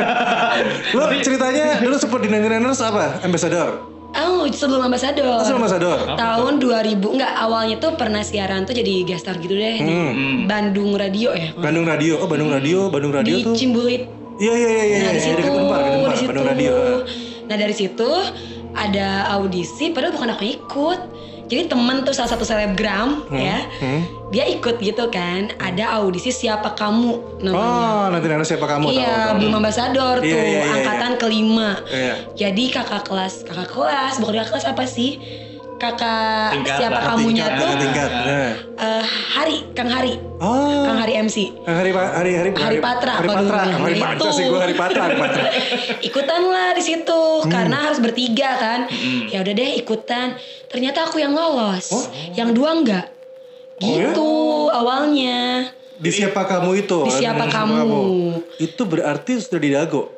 Lu 0.95 1.03
ceritanya 1.19 1.83
dulu 1.83 1.97
sempat 1.99 2.21
di 2.23 2.29
99ers 2.31 2.81
apa? 2.87 3.19
Ambassador? 3.27 3.94
Oh, 4.15 4.47
sebelum 4.47 4.85
ambasador. 4.85 5.43
Terus 5.43 5.53
ambassador? 5.53 5.99
Tahun 6.15 6.53
2000 6.57 7.03
enggak 7.03 7.33
awalnya 7.35 7.77
tuh 7.79 7.99
pernah 7.99 8.23
siaran 8.23 8.63
tuh 8.63 8.73
jadi 8.73 9.03
guest 9.03 9.27
star 9.27 9.37
gitu 9.37 9.53
deh 9.53 9.77
di 9.77 9.91
Hmm. 9.91 10.47
Bandung 10.47 10.95
Radio 10.95 11.35
ya. 11.35 11.51
Bandung 11.55 11.83
Radio, 11.83 12.23
oh 12.23 12.29
Bandung 12.29 12.51
Radio, 12.51 12.87
Bandung 12.89 13.11
Radio 13.11 13.35
di 13.35 13.43
tuh. 13.43 13.55
Cimbulit. 13.55 14.07
Iya 14.35 14.55
iya 14.55 14.69
iya 14.69 14.85
iya. 14.85 14.99
Nah, 14.99 15.11
di 15.11 15.19
iya, 15.19 15.25
situ, 15.25 15.39
deket 15.39 15.53
Unpar, 15.53 15.79
deket 15.81 15.95
Unpar, 15.95 16.11
di 16.11 16.17
situ. 16.17 16.29
Bandung 16.31 16.47
Radio. 16.47 16.75
Nah, 17.45 17.57
dari 17.57 17.75
situ 17.75 18.11
ada 18.75 19.09
audisi 19.33 19.85
padahal 19.91 20.13
bukan 20.13 20.31
aku 20.33 20.45
ikut. 20.47 21.01
Jadi 21.55 21.71
temen 21.71 22.03
tuh 22.03 22.11
salah 22.11 22.35
satu 22.35 22.43
selebgram 22.43 23.31
ya. 23.31 23.63
hmm. 23.79 24.35
Dia 24.35 24.51
ikut 24.51 24.83
gitu 24.83 25.07
kan. 25.07 25.55
Ada 25.63 26.03
audisi 26.03 26.35
siapa 26.35 26.75
kamu 26.75 27.39
namanya. 27.47 27.55
Oh, 27.55 28.05
nanti 28.11 28.27
nanti 28.27 28.51
siapa 28.51 28.67
kamu 28.67 28.91
iya, 28.91 29.39
belum 29.39 29.63
ambasador 29.63 30.19
Iya, 30.19 30.35
tuh, 30.35 30.43
iya, 30.43 30.61
iya, 30.67 30.75
angkatan 30.75 31.13
kelima. 31.23 31.79
Iya. 31.87 32.15
Jadi 32.35 32.75
kakak 32.75 33.07
kelas, 33.07 33.47
kakak 33.47 33.71
kelas, 33.71 34.19
bukan 34.19 34.43
kakak 34.43 34.51
kelas 34.59 34.67
apa 34.67 34.85
sih? 34.91 35.23
Kakak 35.85 36.49
Tingkat 36.57 36.77
siapa 36.81 36.97
lah, 36.97 37.03
kamunya 37.13 37.45
tingkat, 37.45 37.61
tuh? 37.61 37.69
tingkat, 37.77 37.83
tingkat. 37.85 38.11
Nah. 38.25 38.51
eh, 38.81 39.05
Hari, 39.05 39.57
Kang 39.73 39.91
Hari, 39.91 40.15
Oh. 40.35 40.85
Kang 40.85 40.99
Hari 40.99 41.13
MC. 41.21 41.37
Hari 41.61 41.91
Pak 41.91 42.07
Hari 42.15 42.33
Hari 42.35 42.51
Hari 42.53 42.79
Patra 42.81 43.13
Hari 43.17 43.29
Patra. 43.29 43.63
Hari 43.67 43.97
Patra 43.97 44.17
itu. 44.25 44.29
sih 44.33 44.45
gue 44.45 44.61
Hari 44.61 44.75
Patra, 44.75 45.01
Hari 45.03 45.17
Patra. 45.17 45.43
ikutan 46.09 46.43
lah 46.43 46.73
di 46.73 46.83
situ 46.83 47.21
Hmm. 47.45 47.51
karena 47.53 47.77
harus 47.83 47.99
bertiga 47.99 48.51
kan. 48.57 48.81
Ya 49.29 49.41
udah 49.41 49.53
deh 49.53 49.71
ikutan. 49.77 50.41
Ternyata 50.67 51.05
aku 51.05 51.21
yang 51.21 51.33
lolos, 51.33 51.93
Oh. 51.93 52.05
yang 52.33 52.51
dua 52.51 52.71
enggak. 52.73 53.07
Gitu 53.77 54.31
awalnya. 54.71 55.69
Di 55.95 56.11
siapa 56.11 56.43
kamu 56.43 56.71
itu? 56.81 56.99
Di 57.05 57.13
Siapa 57.15 57.47
Kamu. 57.47 58.03
Itu 58.57 58.83
berarti 58.83 59.39
sudah 59.39 59.61
di 59.61 59.71
Dago. 59.71 60.11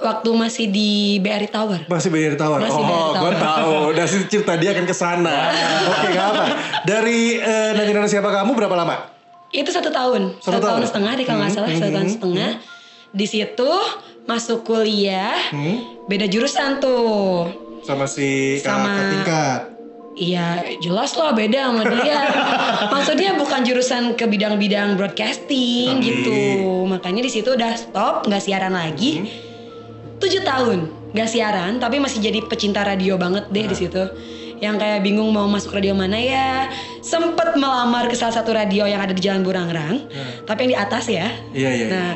Waktu 0.00 0.28
masih 0.32 0.66
di 0.66 0.90
BRI 1.18 1.44
Tower. 1.46 1.84
Masih 1.84 2.08
bayar 2.08 2.32
tawar. 2.34 2.56
Masih 2.58 2.72
oh, 2.74 2.82
BRI 2.82 2.96
gue 2.96 3.12
Tower. 3.12 3.34
tahu. 3.36 3.72
Udah 3.92 4.04
sih 4.04 4.20
cerita 4.26 4.56
dia 4.56 4.72
akan 4.72 4.84
ke 4.84 4.94
sana. 4.94 5.36
Oke, 5.92 6.06
nggak 6.08 6.26
apa. 6.26 6.44
Dari 6.82 7.20
eh, 7.36 7.70
nanti 7.76 7.90
nanti 7.92 8.08
siapa 8.10 8.28
kamu 8.30 8.50
berapa 8.54 8.72
lama? 8.74 8.96
Itu 9.50 9.68
satu 9.68 9.90
tahun, 9.90 10.38
Satu 10.38 10.56
satu, 10.56 10.62
tahun 10.62 10.72
tahun? 10.78 10.88
setengah 10.88 11.12
deh 11.12 11.24
kalau 11.24 11.38
nggak 11.40 11.52
salah, 11.52 11.68
satu 11.68 11.90
tahun 11.90 12.08
setengah. 12.08 12.50
Di 13.10 13.26
situ 13.26 13.70
masuk 14.22 14.58
kuliah, 14.62 15.34
Hmm? 15.50 16.06
beda 16.06 16.24
jurusan 16.24 16.78
tuh. 16.78 17.50
Sama 17.82 18.06
si 18.06 18.56
kakak 18.56 18.72
Sama- 18.78 19.10
tingkat. 19.10 19.60
Iya 20.12 20.46
jelas 20.78 21.12
lah 21.14 21.32
beda 21.32 21.60
sama 21.66 21.82
dia. 21.88 22.18
Maksudnya 22.94 23.34
bukan 23.34 23.60
jurusan 23.62 24.14
ke 24.14 24.24
bidang-bidang 24.24 24.94
broadcasting 24.94 25.92
Tapi- 25.92 26.04
gitu. 26.04 26.40
Makanya 26.86 27.20
di 27.20 27.30
situ 27.30 27.50
udah 27.50 27.72
stop, 27.74 28.24
nggak 28.24 28.40
siaran 28.40 28.72
lagi. 28.72 29.26
Tujuh 30.20 30.44
tahun 30.44 30.78
nggak 31.10 31.28
siaran, 31.28 31.80
tapi 31.80 31.96
masih 31.96 32.20
jadi 32.20 32.44
pecinta 32.44 32.84
radio 32.84 33.16
banget 33.16 33.48
deh 33.48 33.64
di 33.64 33.76
situ. 33.76 34.04
Yang 34.60 34.76
kayak 34.76 35.00
bingung 35.00 35.32
mau 35.32 35.48
masuk 35.48 35.72
radio 35.72 35.96
mana 35.96 36.20
ya. 36.20 36.68
Sempet 37.00 37.56
melamar 37.56 38.06
ke 38.06 38.14
salah 38.14 38.36
satu 38.36 38.52
radio 38.52 38.84
yang 38.84 39.00
ada 39.00 39.16
di 39.16 39.24
Jalan 39.24 39.40
Burangrang, 39.40 40.04
tapi 40.44 40.68
yang 40.68 40.70
di 40.76 40.78
atas 40.78 41.08
ya. 41.08 41.32
Iya, 41.56 41.70
iya. 41.72 41.86
Nah, 41.88 42.12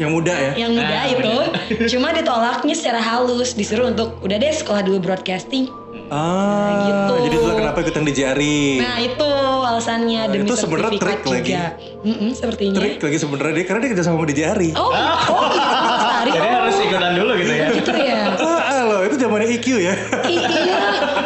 Yang 0.00 0.10
muda 0.10 0.32
ya? 0.32 0.52
yang 0.56 0.72
muda 0.72 0.88
Ah, 0.88 1.04
itu 1.04 1.36
cuma 1.92 2.16
ditolaknya 2.16 2.72
secara 2.72 2.96
halus, 2.96 3.52
disuruh 3.52 3.92
untuk 3.92 4.24
udah 4.24 4.40
deh 4.40 4.48
sekolah 4.48 4.80
dulu 4.80 5.04
broadcasting. 5.04 5.68
Ah, 6.08 6.88
gitu. 6.88 7.14
jadi 7.28 7.36
itu 7.40 7.50
kenapa 7.56 7.78
ikutan 7.80 8.04
di 8.04 8.12
jari? 8.12 8.80
Nah 8.80 8.96
itu 9.00 9.28
alasannya 9.64 10.20
Nah, 10.24 10.32
demi 10.32 10.44
itu 10.44 10.54
sebenarnya 10.60 11.00
trik 11.00 11.24
lagi. 11.24 11.52
juga. 11.52 11.64
Mm-mm, 12.04 12.30
sepertinya. 12.36 12.80
Trik 12.84 13.00
lagi 13.00 13.18
sebenarnya 13.20 13.52
dia 13.56 13.64
karena 13.64 13.80
dia 13.80 13.90
kerja 13.96 14.04
sama 14.04 14.16
sama 14.20 14.28
di 14.28 14.36
jari. 14.36 14.68
Oh, 14.76 14.92
oh 14.92 15.48
gitu 16.24 16.38
Mas 16.38 16.38
Ari. 16.38 16.38
Jadi 16.38 16.46
Oh, 16.46 16.58
harus 16.60 16.76
ikutan 16.78 17.12
dulu 17.14 17.32
gitu 17.36 17.52
ya. 17.52 17.66
gitu 17.70 17.92
ya. 17.92 18.20
Ah, 18.72 18.88
loh, 18.88 19.00
itu 19.04 19.14
zamannya 19.16 19.48
IQ 19.52 19.66
ya. 19.76 19.94
I- 20.24 20.40
iya. 20.40 20.80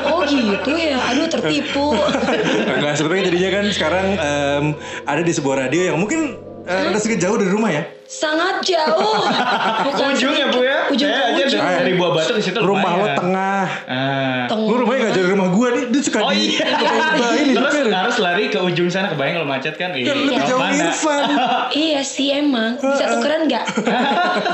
Oh 0.08 0.22
gitu 0.22 0.72
ya. 0.72 0.98
Aduh 1.06 1.26
tertipu. 1.26 1.94
Enggak, 2.74 2.94
sebenarnya 2.94 3.24
jadinya 3.26 3.50
kan 3.52 3.64
sekarang 3.70 4.06
em, 4.14 4.64
ada 5.04 5.22
di 5.22 5.32
sebuah 5.32 5.56
radio 5.62 5.92
yang 5.92 5.96
mungkin 5.96 6.36
eh, 6.66 6.98
sedikit 6.98 7.20
jauh 7.22 7.36
dari 7.36 7.48
rumah 7.48 7.70
ya. 7.70 7.82
Sangat 8.06 8.62
jauh. 8.62 9.18
Bukan 9.86 10.14
Ujung 10.14 10.30
ya 10.30 10.46
bu 10.46 10.62
ya. 10.62 10.78
Ujung 10.86 11.10
Saya 11.10 11.34
aja 11.34 11.42
ujung. 11.42 11.62
dari 11.62 11.94
Buah 11.94 12.10
Batu 12.14 12.32
ke 12.32 12.40
situ 12.40 12.58
Rumah 12.58 12.92
lo 12.94 13.06
tengah. 13.14 13.66
Ah. 13.84 14.44
Tengah. 14.46 14.66
Lu 14.66 14.74
rumahnya 14.78 15.00
gak 15.02 15.12
jauh 15.12 15.24
dari 15.26 15.34
rumah 15.34 15.48
gua 15.50 15.68
nih, 15.74 15.84
dia 15.90 16.02
suka 16.02 16.18
Oh 16.20 16.30
di 16.30 16.54
iya. 16.54 16.66
Nah, 17.18 17.34
ini 17.34 17.52
Terus 17.52 17.72
bener. 17.74 17.90
harus 17.90 18.16
lari 18.18 18.44
ke 18.46 18.58
ujung 18.58 18.86
sana 18.86 19.10
kebayang 19.10 19.42
kalau 19.42 19.48
macet 19.48 19.74
kan. 19.74 19.90
Iya. 19.90 20.14
Lebih 20.14 20.38
Mau 20.38 20.46
jauh 20.46 20.60
mana? 20.62 20.84
Irfan. 20.86 21.22
Iya 21.86 22.00
sih 22.02 22.28
emang. 22.30 22.78
Bisa 22.78 23.04
tukeran 23.10 23.40
nggak? 23.46 23.64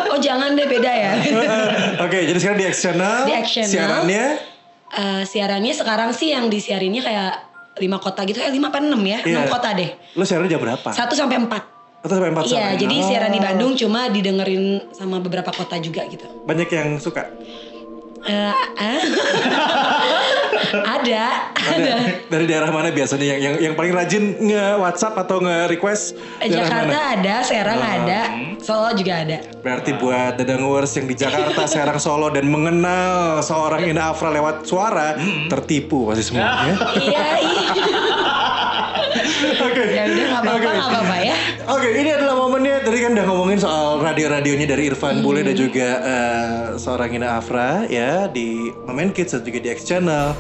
oh 0.08 0.18
jangan 0.18 0.56
deh 0.56 0.64
beda 0.64 0.88
ya. 0.90 1.12
Oke, 2.00 2.24
jadi 2.24 2.38
sekarang 2.38 2.56
di 2.56 2.66
Channel. 2.68 3.16
Di 3.24 3.32
Channel. 3.42 3.68
Siarannya 3.68 4.24
Eh, 4.92 5.24
siarannya 5.24 5.72
sekarang 5.72 6.12
sih 6.12 6.36
yang 6.36 6.52
disiarinnya 6.52 7.00
kayak 7.00 7.32
lima 7.80 7.96
kota 7.96 8.28
gitu. 8.28 8.36
Eh 8.36 8.52
lima 8.52 8.68
apa 8.68 8.76
enam 8.76 9.00
ya? 9.00 9.24
Iya. 9.24 9.40
Enam 9.40 9.44
kota 9.48 9.72
deh. 9.72 9.88
lu 10.12 10.24
siarannya 10.24 10.52
jam 10.52 10.60
berapa? 10.60 10.88
Satu 10.92 11.16
sampai 11.16 11.40
empat. 11.40 11.71
Atau 12.02 12.18
sampai 12.18 12.34
4 12.34 12.50
Iya, 12.50 12.66
jadi 12.76 12.96
Oh. 12.98 13.06
siaran 13.06 13.30
di 13.30 13.38
Bandung 13.38 13.72
cuma 13.78 14.10
didengerin 14.10 14.90
sama 14.90 15.22
beberapa 15.22 15.54
kota 15.54 15.78
juga 15.78 16.02
gitu. 16.10 16.26
Banyak 16.42 16.68
yang 16.68 16.88
suka. 16.98 17.30
Eh, 18.22 18.54
eh? 18.78 19.00
ada, 20.94 21.24
ada. 21.58 21.94
Dari 22.30 22.44
daerah 22.46 22.70
mana 22.70 22.94
biasanya 22.94 23.34
yang 23.34 23.40
yang, 23.42 23.54
yang 23.58 23.74
paling 23.74 23.90
rajin 23.90 24.38
nge 24.38 24.78
WhatsApp 24.78 25.18
atau 25.18 25.42
nge 25.42 25.66
request? 25.66 26.14
Eh, 26.38 26.46
Jakarta 26.46 27.18
ada, 27.18 27.42
Serang 27.42 27.82
ada, 27.82 28.20
Solo 28.62 28.94
juga 28.94 29.26
ada. 29.26 29.42
Berarti 29.58 29.98
buat 29.98 30.38
Dadangers 30.38 30.94
yang 30.94 31.06
di 31.10 31.18
Jakarta, 31.18 31.66
Serang, 31.66 31.98
Solo 31.98 32.30
dan 32.30 32.46
mengenal 32.46 33.42
seorang 33.42 33.90
Ina 33.90 34.14
Afra 34.14 34.30
lewat 34.30 34.70
suara, 34.70 35.18
tertipu 35.50 36.06
pasti 36.06 36.30
semuanya. 36.30 36.78
iya, 37.02 37.26
iya. 37.42 37.62
Oke. 39.66 39.82
Ya 39.90 40.02
udah 40.06 40.24
nggak 40.30 40.42
apa-apa, 40.46 40.62
Oke. 40.62 40.68
nggak 40.70 40.88
apa-apa 40.94 41.11
Oke, 41.62 41.88
ini 41.94 42.10
adalah 42.10 42.34
momennya. 42.36 42.82
Tadi 42.82 42.98
kan 42.98 43.10
udah 43.12 43.24
ngomongin 43.24 43.58
soal 43.58 43.98
radio-radionya 43.98 44.66
dari 44.66 44.90
Irfan 44.90 45.22
Bule 45.22 45.42
dan 45.42 45.54
juga 45.54 45.88
eh, 46.00 46.58
seorang 46.74 47.14
Ina 47.14 47.36
Afra 47.36 47.86
ya 47.86 48.26
di 48.26 48.56
Mamen 48.82 49.10
Kids 49.10 49.30
dan 49.32 49.42
juga 49.42 49.58
di 49.58 49.68
X 49.70 49.84
Channel. 49.84 50.34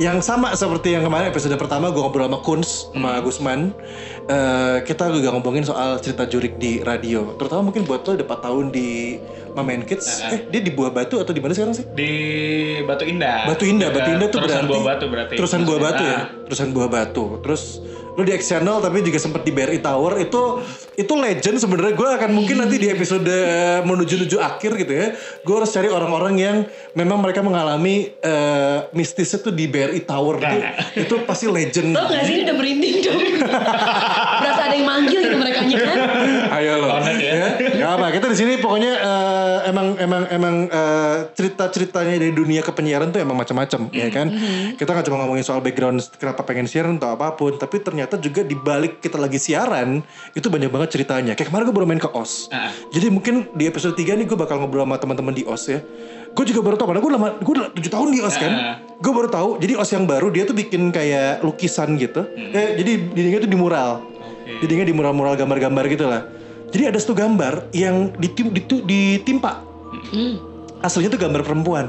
yang 0.00 0.24
sama 0.24 0.56
seperti 0.56 0.96
yang 0.96 1.04
kemarin 1.04 1.28
episode 1.28 1.52
pertama 1.60 1.92
gue 1.92 2.00
ngobrol 2.00 2.24
sama 2.24 2.40
Kunz 2.40 2.88
sama 2.88 3.20
Gusman. 3.20 3.76
Eh, 4.24 4.78
kita 4.80 5.12
juga 5.12 5.28
ngomongin 5.30 5.60
soal 5.60 6.00
cerita 6.00 6.24
jurik 6.24 6.56
di 6.56 6.80
radio. 6.80 7.36
Terutama 7.36 7.68
mungkin 7.68 7.84
buat 7.84 8.00
lo 8.02 8.16
udah 8.16 8.24
4 8.24 8.40
tahun 8.40 8.64
di 8.70 9.20
Mamen 9.52 9.84
Kids. 9.84 10.24
Eh, 10.24 10.48
dia 10.48 10.62
di 10.62 10.72
Buah 10.72 10.88
Batu 10.88 11.20
atau 11.20 11.30
di 11.30 11.42
mana 11.42 11.52
sekarang 11.52 11.76
sih? 11.76 11.84
Di 11.92 12.12
Batu 12.80 13.04
Indah. 13.04 13.44
Batu 13.44 13.68
Indah, 13.68 13.92
Batu 13.92 14.08
Indah 14.08 14.28
tuh 14.30 14.40
Terusan 14.40 14.56
berarti 14.56 14.72
Buah 14.72 14.84
Batu 14.88 15.04
berarti. 15.04 15.34
Terusan 15.36 15.60
Buah 15.68 15.80
Batu 15.82 16.02
ya, 16.02 16.16
Ah. 16.16 16.22
terusan 16.48 16.68
Buah 16.72 16.88
Batu. 16.88 17.24
Terus 17.44 17.62
lu 18.20 18.28
di 18.28 18.36
X 18.36 18.52
Channel 18.52 18.84
tapi 18.84 19.00
juga 19.00 19.16
sempat 19.16 19.40
di 19.40 19.50
BRI 19.56 19.80
Tower 19.80 20.20
itu 20.20 20.60
itu 21.00 21.12
legend 21.16 21.56
sebenarnya 21.56 21.96
gue 21.96 22.08
akan 22.20 22.30
mungkin 22.36 22.60
nanti 22.60 22.76
di 22.76 22.92
episode 22.92 23.32
menuju 23.88 24.20
menuju 24.20 24.36
akhir 24.36 24.76
gitu 24.76 24.92
ya 24.92 25.06
gue 25.16 25.54
harus 25.56 25.72
cari 25.72 25.88
orang-orang 25.88 26.34
yang 26.36 26.56
memang 26.92 27.24
mereka 27.24 27.40
mengalami 27.40 28.12
eh, 28.20 28.78
mistisnya 28.92 29.40
tuh 29.40 29.56
di 29.56 29.64
BRI 29.64 30.04
Tower 30.04 30.36
itu 30.36 30.58
itu 31.00 31.14
pasti 31.24 31.48
legend 31.48 31.96
Tau 31.96 32.12
gak 32.12 32.24
sih 32.28 32.34
ini 32.36 32.42
udah 32.44 32.56
merinding 32.56 32.96
dong. 33.04 33.22
Berasa 34.40 34.60
ada 34.68 34.74
yang 34.74 34.86
manggil 34.88 35.18
gitu 35.20 35.36
mereka 35.36 35.60
kan. 35.64 35.96
Ayo 36.56 36.72
lo. 36.80 36.88
Banget 36.96 37.16
ya. 37.20 37.32
ya. 37.76 37.86
Apa, 37.96 38.06
kita 38.12 38.26
di 38.32 38.36
sini 38.36 38.52
pokoknya 38.60 38.92
eh, 38.96 39.09
emang 40.00 40.24
emang 40.26 40.40
emang 40.40 40.56
eh, 40.66 41.18
cerita-ceritanya 41.36 42.16
dari 42.16 42.32
dunia 42.32 42.64
kepenyiaran 42.64 43.12
tuh 43.12 43.20
emang 43.20 43.36
macam-macam, 43.36 43.92
ya 43.92 44.08
kan? 44.08 44.26
Kita 44.74 44.90
nggak 44.90 45.06
cuma 45.06 45.22
ngomongin 45.22 45.44
soal 45.44 45.60
background 45.60 46.00
kenapa 46.16 46.42
pengen 46.42 46.64
siaran 46.66 46.96
atau 46.96 47.12
apa 47.14 47.36
pun, 47.36 47.54
tapi 47.60 47.78
ternyata 47.84 48.16
juga 48.16 48.40
di 48.40 48.56
balik 48.56 48.98
kita 48.98 49.20
lagi 49.20 49.36
siaran 49.36 50.00
itu 50.32 50.48
banyak 50.48 50.72
banget 50.72 50.96
ceritanya. 50.96 51.32
Kayak 51.36 51.52
kemarin 51.52 51.64
gue 51.68 51.76
baru 51.76 51.86
main 51.86 52.00
ke 52.00 52.08
OS. 52.10 52.48
Ah. 52.50 52.72
Jadi 52.90 53.06
mungkin 53.12 53.52
di 53.52 53.68
episode 53.68 53.94
3 53.94 54.16
nih 54.16 54.26
gue 54.26 54.38
bakal 54.40 54.58
ngobrol 54.58 54.82
sama 54.88 54.96
teman-teman 54.96 55.36
di 55.36 55.44
OS 55.44 55.64
ya. 55.68 55.80
Gue 56.30 56.44
juga 56.46 56.62
baru 56.62 56.78
tahu, 56.78 56.86
padahal 56.94 57.04
gue 57.04 57.12
lama, 57.14 57.28
gue 57.42 57.54
7 57.84 57.94
tahun 57.94 58.08
di 58.10 58.18
OS 58.24 58.36
kan. 58.40 58.52
Ah. 58.56 58.76
Gue 58.98 59.12
baru 59.12 59.28
tahu, 59.28 59.48
jadi 59.60 59.76
OS 59.76 59.90
yang 59.92 60.04
baru 60.08 60.32
dia 60.32 60.48
tuh 60.48 60.56
bikin 60.56 60.90
kayak 60.90 61.44
lukisan 61.44 61.94
gitu. 62.00 62.26
Eh, 62.34 62.80
jadi 62.80 62.92
dindingnya 63.12 63.40
tuh 63.44 63.50
di 63.50 63.58
mural. 63.58 64.02
Jadinya 64.50 64.82
di 64.82 64.90
mural-mural 64.90 65.38
gambar-gambar 65.38 65.84
gitu 65.86 66.10
lah. 66.10 66.26
Jadi 66.70 66.86
ada 66.86 66.98
satu 66.98 67.14
gambar 67.14 67.70
yang 67.74 68.14
ditim, 68.18 68.50
ditu- 68.54 68.82
ditimpa. 68.82 69.69
Aslinya 70.80 71.10
tuh 71.12 71.20
gambar 71.20 71.42
perempuan. 71.44 71.86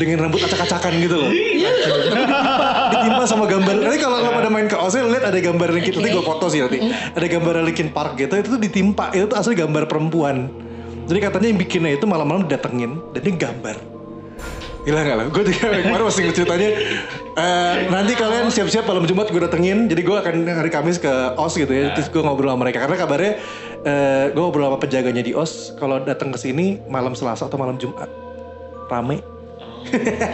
Dengan 0.00 0.24
rambut 0.24 0.40
acak-acakan 0.40 0.92
gitu 1.02 1.16
loh. 1.18 1.28
ditimpa, 1.28 2.88
ditimpa 2.88 3.24
sama 3.28 3.44
gambar. 3.44 3.74
Nanti 3.84 3.98
kalau 4.00 4.16
lo 4.24 4.30
pada 4.32 4.48
main 4.48 4.64
ke 4.64 4.76
OSE 4.78 5.04
lihat 5.04 5.28
ada 5.28 5.36
gambar 5.36 5.68
Linkin, 5.76 5.92
nanti 6.00 6.08
gue 6.08 6.24
foto 6.24 6.48
sih 6.48 6.64
nanti. 6.64 6.80
Ada 6.88 7.26
gambar 7.28 7.54
Linkin 7.68 7.92
Park 7.92 8.16
gitu, 8.16 8.32
itu 8.38 8.48
tuh 8.48 8.60
ditimpa. 8.60 9.12
Itu 9.12 9.28
tuh 9.28 9.36
asli 9.36 9.52
gambar 9.52 9.84
perempuan. 9.84 10.48
Jadi 11.04 11.18
katanya 11.20 11.46
yang 11.52 11.58
bikinnya 11.58 11.90
itu 11.98 12.06
malam-malam 12.08 12.46
didatengin 12.48 12.96
dan 13.12 13.20
dia 13.20 13.34
gambar. 13.34 13.76
Gila 14.90 15.06
gak 15.06 15.16
lah? 15.22 15.26
Gue 15.30 15.42
juga 15.46 15.70
kemarin 15.70 16.02
masih 16.02 16.20
inget 16.26 16.34
ceritanya. 16.42 16.70
Eh, 17.30 17.74
nanti 17.94 18.12
kalian 18.18 18.50
siap-siap 18.50 18.90
malam 18.90 19.06
Jumat 19.06 19.30
gue 19.30 19.38
datengin. 19.38 19.86
Jadi 19.86 20.02
gue 20.02 20.16
akan 20.18 20.34
hari 20.50 20.66
Kamis 20.66 20.98
ke 20.98 21.06
OS 21.38 21.54
gitu 21.54 21.70
ya. 21.70 21.94
Terus 21.94 22.10
gue 22.10 22.18
ngobrol 22.18 22.50
sama 22.50 22.66
mereka. 22.66 22.82
Karena 22.82 22.98
kabarnya 22.98 23.32
eh, 23.86 24.24
gue 24.34 24.42
ngobrol 24.42 24.66
sama 24.66 24.82
penjaganya 24.82 25.22
di 25.22 25.30
OS. 25.30 25.78
Kalau 25.78 26.02
datang 26.02 26.34
ke 26.34 26.42
sini 26.42 26.82
malam 26.90 27.14
Selasa 27.14 27.46
atau 27.46 27.54
malam 27.54 27.78
Jumat. 27.78 28.10
Rame. 28.90 29.22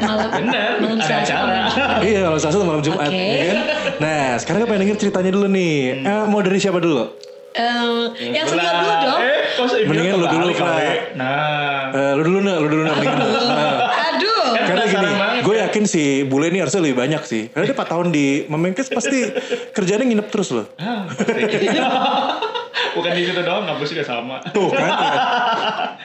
Malam, 0.00 0.28
Bener, 0.40 0.70
malam 0.80 0.98
ada 0.98 1.04
Selasa. 1.04 1.36
acara. 1.36 2.00
iya 2.00 2.24
malam 2.24 2.40
Selasa 2.40 2.56
atau 2.56 2.64
malam 2.64 2.80
Jumat. 2.80 3.12
Oke. 3.12 3.12
ya 3.12 3.44
kan? 3.44 3.58
Nah 4.00 4.22
sekarang 4.40 4.58
gue 4.64 4.68
pengen 4.72 4.82
denger 4.88 4.96
ceritanya 4.98 5.30
dulu 5.36 5.46
nih. 5.52 5.76
Eh, 6.00 6.24
mau 6.32 6.40
dari 6.40 6.56
siapa 6.56 6.80
dulu? 6.80 7.12
Eh, 7.52 7.88
yang 8.32 8.44
senior 8.44 8.72
dulu 8.74 8.94
dong. 9.00 9.20
Eh, 9.20 9.84
Mendingan 9.88 10.16
lu 10.16 10.26
dulu. 10.26 10.52
Fra. 10.52 10.76
Nah. 11.16 11.88
Eh, 11.88 12.12
lu 12.16 12.22
dulu 12.24 12.38
nih, 12.40 12.54
lu 12.56 12.68
dulu 12.68 12.82
nih. 12.84 12.92
mendingan. 12.92 13.16
Nah. 13.16 14.04
Aduh. 14.12 14.44
Karena 14.56 14.84
gini, 14.84 14.92
Penasaran 14.92 15.14
banget 15.16 15.40
gue 15.40 15.54
yakin 15.76 15.84
sih 15.84 16.24
bule 16.24 16.48
ini 16.48 16.64
harusnya 16.64 16.80
lebih 16.80 16.96
banyak 16.96 17.20
sih. 17.28 17.52
Karena 17.52 17.68
dia 17.68 17.76
4 17.76 17.84
tahun 17.84 18.08
di 18.08 18.48
Memenkes 18.48 18.88
pasti 18.88 19.28
kerjanya 19.76 20.08
nginep 20.08 20.28
terus 20.32 20.48
loh. 20.56 20.64
Bukan 22.92 23.12
di 23.12 23.22
situ 23.24 23.40
doang, 23.40 23.64
ngampus 23.64 23.88
juga 23.88 24.04
sama. 24.04 24.36
Tuh 24.52 24.68
kan. 24.68 24.90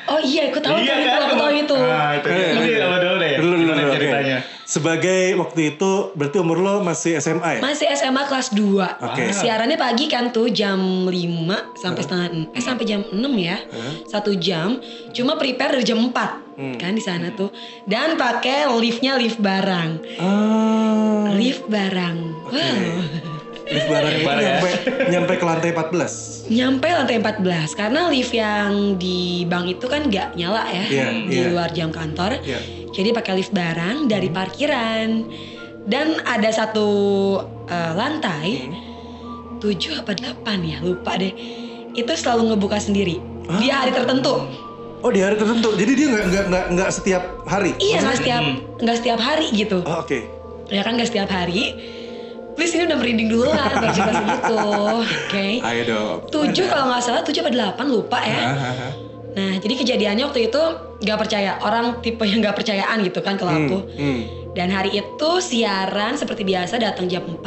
Oh 0.07 0.19
iya, 0.19 0.51
aku 0.51 0.59
tahu 0.59 0.75
Iya 0.75 0.95
kan? 1.03 1.19
aku 1.23 1.35
tahu 1.37 1.51
itu. 1.53 1.75
Nah, 1.77 2.11
itu. 2.15 2.27
Eh, 2.27 2.49
dulu 2.79 3.15
deh? 3.17 3.33
Dulu 3.37 3.53
dulu 3.55 3.71
dulu, 3.71 3.91
ceritanya? 3.91 4.37
Sebagai 4.63 5.35
waktu 5.35 5.75
itu 5.75 5.91
berarti 6.15 6.37
umur 6.39 6.57
lo 6.59 6.73
masih 6.79 7.19
SMA 7.19 7.59
ya? 7.59 7.61
Masih 7.61 7.91
SMA 7.91 8.23
kelas 8.23 8.55
2. 8.55 9.03
Oke. 9.03 9.35
Siarannya 9.35 9.75
pagi 9.75 10.07
kan 10.07 10.31
tuh 10.31 10.47
jam 10.47 10.79
5 11.05 11.11
sampai 11.75 12.01
setengah 12.01 12.27
eh 12.51 12.63
sampai 12.63 12.83
jam 12.83 13.03
6 13.03 13.19
ya. 13.35 13.59
Satu 14.07 14.31
jam. 14.33 14.79
Cuma 15.11 15.35
prepare 15.35 15.75
dari 15.75 15.83
jam 15.83 15.99
4 15.99 16.51
Hmm. 16.51 16.75
kan 16.75 16.91
di 16.91 17.01
sana 17.01 17.31
tuh. 17.31 17.51
Dan 17.83 18.15
pakai 18.15 18.67
liftnya 18.75 19.15
lift 19.15 19.39
barang. 19.39 19.89
Ah. 20.19 21.31
Lift 21.31 21.67
barang. 21.67 22.17
Wow. 22.51 23.30
Lift 23.71 23.87
barang 23.87 24.13
itu 24.13 24.27
ya. 24.27 24.35
nyampe, 24.35 24.69
nyampe 25.07 25.33
ke 25.35 25.45
lantai 25.47 25.69
14. 25.71 26.51
Nyampe 26.51 26.87
lantai 26.87 27.15
14 27.17 27.71
karena 27.73 28.01
lift 28.07 28.33
yang 28.35 28.71
di 28.95 29.19
bank 29.47 29.65
itu 29.71 29.85
kan 29.87 30.01
nggak 30.05 30.35
nyala 30.35 30.67
ya 30.67 30.83
Iya, 30.85 31.07
di 31.23 31.37
iya. 31.37 31.47
luar 31.47 31.69
jam 31.71 31.89
kantor. 31.89 32.43
Iya. 32.43 32.59
Jadi 32.91 33.09
pakai 33.11 33.33
lift 33.35 33.51
barang 33.51 34.05
dari 34.05 34.27
parkiran. 34.27 35.09
Dan 35.81 36.21
ada 36.21 36.51
satu 36.51 36.87
eh, 37.65 37.93
lantai 37.95 38.69
tujuh 39.57 39.97
apa 39.97 40.13
delapan 40.13 40.59
ya 40.61 40.77
lupa 40.79 41.15
deh. 41.15 41.31
Itu 41.91 42.11
selalu 42.11 42.53
ngebuka 42.53 42.77
sendiri 42.77 43.17
di 43.57 43.67
hari 43.67 43.89
tertentu. 43.89 44.45
Oh 45.01 45.09
di 45.09 45.17
hari 45.17 45.33
tertentu. 45.33 45.73
Jadi 45.73 45.91
dia 45.95 46.07
nggak 46.09 46.25
nggak 46.27 46.45
nggak 46.47 46.65
nggak 46.75 46.89
setiap 46.91 47.23
hari. 47.47 47.73
Iya 47.79 47.97
nggak 47.99 48.17
setiap 48.19 48.43
nggak 48.77 48.97
setiap 48.99 49.19
hari 49.19 49.47
gitu. 49.51 49.79
Oh, 49.81 50.03
Oke. 50.03 50.27
Ya 50.69 50.83
kan 50.83 50.93
nggak 50.93 51.09
setiap 51.09 51.27
hari. 51.27 51.73
Please 52.51 52.73
ini 52.73 52.83
udah 52.85 52.97
merinding 52.97 53.29
dulu 53.29 53.47
lah 53.47 53.71
baru 53.71 53.91
cerita 53.91 54.13
segitu. 54.19 54.55
Oke. 54.99 55.47
Ayo 55.59 55.81
dong. 55.85 56.17
Tujuh 56.27 56.65
kalau 56.67 56.85
nggak 56.87 57.01
salah 57.01 57.21
tujuh 57.21 57.41
apa 57.41 57.51
delapan 57.51 57.85
lupa 57.87 58.19
ya. 58.19 58.41
Nah, 59.31 59.53
jadi 59.57 59.73
kejadiannya 59.77 60.27
waktu 60.27 60.51
itu 60.51 60.61
nggak 60.99 61.17
percaya 61.17 61.55
orang 61.59 62.03
tipe 62.03 62.19
yang 62.21 62.43
nggak 62.43 62.51
percayaan 62.53 62.99
gitu 63.01 63.19
kan 63.19 63.39
kalau 63.39 63.55
aku. 63.55 63.77
Hmm. 63.95 64.21
Dan 64.51 64.67
hari 64.67 64.99
itu 64.99 65.29
siaran 65.39 66.15
seperti 66.15 66.43
biasa 66.43 66.75
datang 66.75 67.07
jam 67.07 67.23
4. 67.23 67.39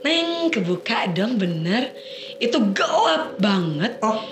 Neng 0.00 0.48
kebuka 0.48 1.12
dong 1.12 1.36
bener. 1.36 1.92
Itu 2.36 2.72
gelap 2.72 3.36
banget. 3.36 4.00
Oh. 4.00 4.24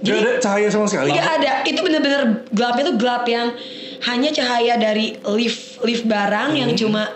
Jadi- 0.00 0.16
Gak 0.16 0.24
ada 0.24 0.40
cahaya 0.40 0.68
sama 0.70 0.86
sekali. 0.88 1.12
Nggak 1.12 1.28
ada. 1.36 1.52
Itu 1.62 1.84
bener-bener 1.84 2.48
gelapnya 2.48 2.84
tuh 2.88 2.96
gelap 2.96 3.24
yang 3.28 3.52
hanya 4.08 4.30
cahaya 4.30 4.78
dari 4.78 5.18
lift 5.28 5.82
lift 5.82 6.06
barang 6.06 6.54
yang 6.54 6.70
cuma 6.72 7.10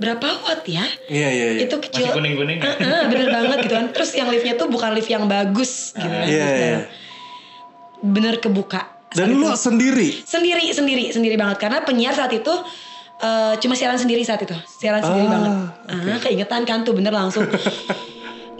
berapa 0.00 0.26
watt 0.42 0.64
ya? 0.64 0.80
Iya 1.06 1.28
iya 1.28 1.46
iya. 1.54 1.60
Itu 1.68 1.76
kecil. 1.76 2.08
Masih 2.08 2.16
kuning-kuning 2.16 2.58
ya? 2.58 2.72
Heeh, 2.72 3.02
bener 3.12 3.28
banget 3.28 3.56
gitu 3.68 3.74
kan. 3.76 3.86
Terus 3.92 4.10
yang 4.16 4.32
liftnya 4.32 4.56
tuh 4.56 4.66
bukan 4.66 4.96
lift 4.96 5.12
yang 5.12 5.28
bagus 5.28 5.92
gitu 5.92 6.08
kan. 6.08 6.24
Iya, 6.24 6.40
lift 6.40 6.56
iya. 6.56 6.60
barang. 6.64 6.84
Bener 8.00 8.34
kebuka. 8.40 8.80
Dan 9.10 9.36
lu 9.36 9.50
itu. 9.50 9.58
sendiri. 9.58 10.08
sendiri 10.22 10.70
sendiri 10.70 11.04
sendiri 11.10 11.34
banget 11.34 11.58
karena 11.58 11.82
penyiar 11.82 12.14
saat 12.14 12.30
itu 12.30 12.54
eh, 13.18 13.54
cuma 13.58 13.74
siaran 13.74 13.98
sendiri 13.98 14.22
saat 14.22 14.38
itu 14.40 14.54
siaran 14.70 15.02
sendiri 15.02 15.26
Ah, 15.26 15.32
banget 15.34 15.52
ah 15.90 16.18
keingetan 16.22 16.62
kan 16.62 16.86
tuh 16.86 16.94
bener 16.94 17.10
langsung 17.10 17.42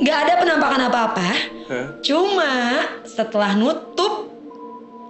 nggak 0.03 0.19
ada 0.27 0.33
penampakan 0.43 0.91
apa-apa 0.91 1.31
Hah? 1.71 1.87
cuma 2.03 2.83
setelah 3.07 3.55
nutup 3.55 4.27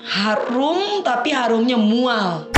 harum 0.04 1.00
tapi 1.00 1.32
harumnya 1.32 1.80
mual 1.80 2.50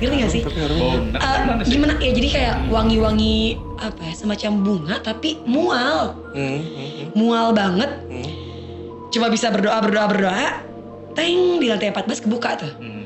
Ngerti 0.00 0.16
gak 0.16 0.32
sih? 0.32 0.42
Tapi 0.42 0.58
harus 0.64 0.76
Bau 0.80 0.96
enak 1.20 1.68
gimana? 1.68 1.92
Ya 2.00 2.10
jadi 2.16 2.28
kayak 2.32 2.56
wangi-wangi 2.72 3.60
apa 3.76 4.00
ya 4.00 4.14
semacam 4.16 4.50
bunga 4.64 4.96
tapi 5.04 5.36
mual. 5.44 6.16
Hmm, 6.32 6.60
hmm, 6.64 7.12
mual 7.12 7.52
banget. 7.52 7.90
Hmm. 8.08 8.32
cuma 9.10 9.26
bisa 9.26 9.50
berdoa 9.50 9.82
berdoa 9.82 10.06
berdoa. 10.08 10.48
Teng 11.12 11.58
di 11.58 11.66
lantai 11.68 11.92
14 11.92 12.24
kebuka 12.24 12.50
tuh. 12.56 12.72
Hmm. 12.80 12.98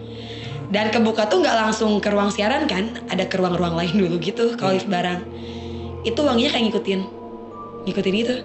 dan 0.73 0.91
kebuka 0.91 1.31
tuh 1.31 1.39
nggak 1.39 1.55
langsung 1.55 2.03
ke 2.03 2.09
ruang 2.11 2.31
siaran 2.35 2.67
kan? 2.67 2.99
Ada 3.11 3.31
ke 3.31 3.39
ruang-ruang 3.39 3.79
lain 3.79 3.95
dulu 3.95 4.17
gitu 4.23 4.55
kalau 4.55 4.75
lift 4.75 4.91
barang. 4.91 5.23
Itu 6.07 6.21
wanginya 6.23 6.55
kayak 6.55 6.65
ngikutin. 6.71 7.01
Ngikutin 7.89 8.17
itu. 8.17 8.37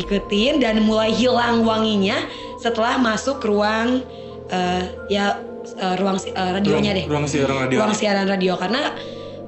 Ikutin 0.00 0.62
dan 0.62 0.80
mulai 0.86 1.10
hilang 1.10 1.66
wanginya 1.66 2.24
setelah 2.60 2.96
masuk 3.00 3.42
ke 3.42 3.46
ruang 3.50 4.06
eh, 4.50 4.84
ya 5.10 5.49
eh, 5.72 5.94
ruang 5.94 6.16
eh, 6.18 6.30
radionya 6.52 6.92
Ruang- 6.92 6.96
deh 6.96 7.06
ruang 7.06 7.26
siaran 7.26 7.56
radio. 7.60 7.78
ruang 7.78 7.94
siaran 7.94 8.26
radio 8.26 8.52
karena 8.54 8.80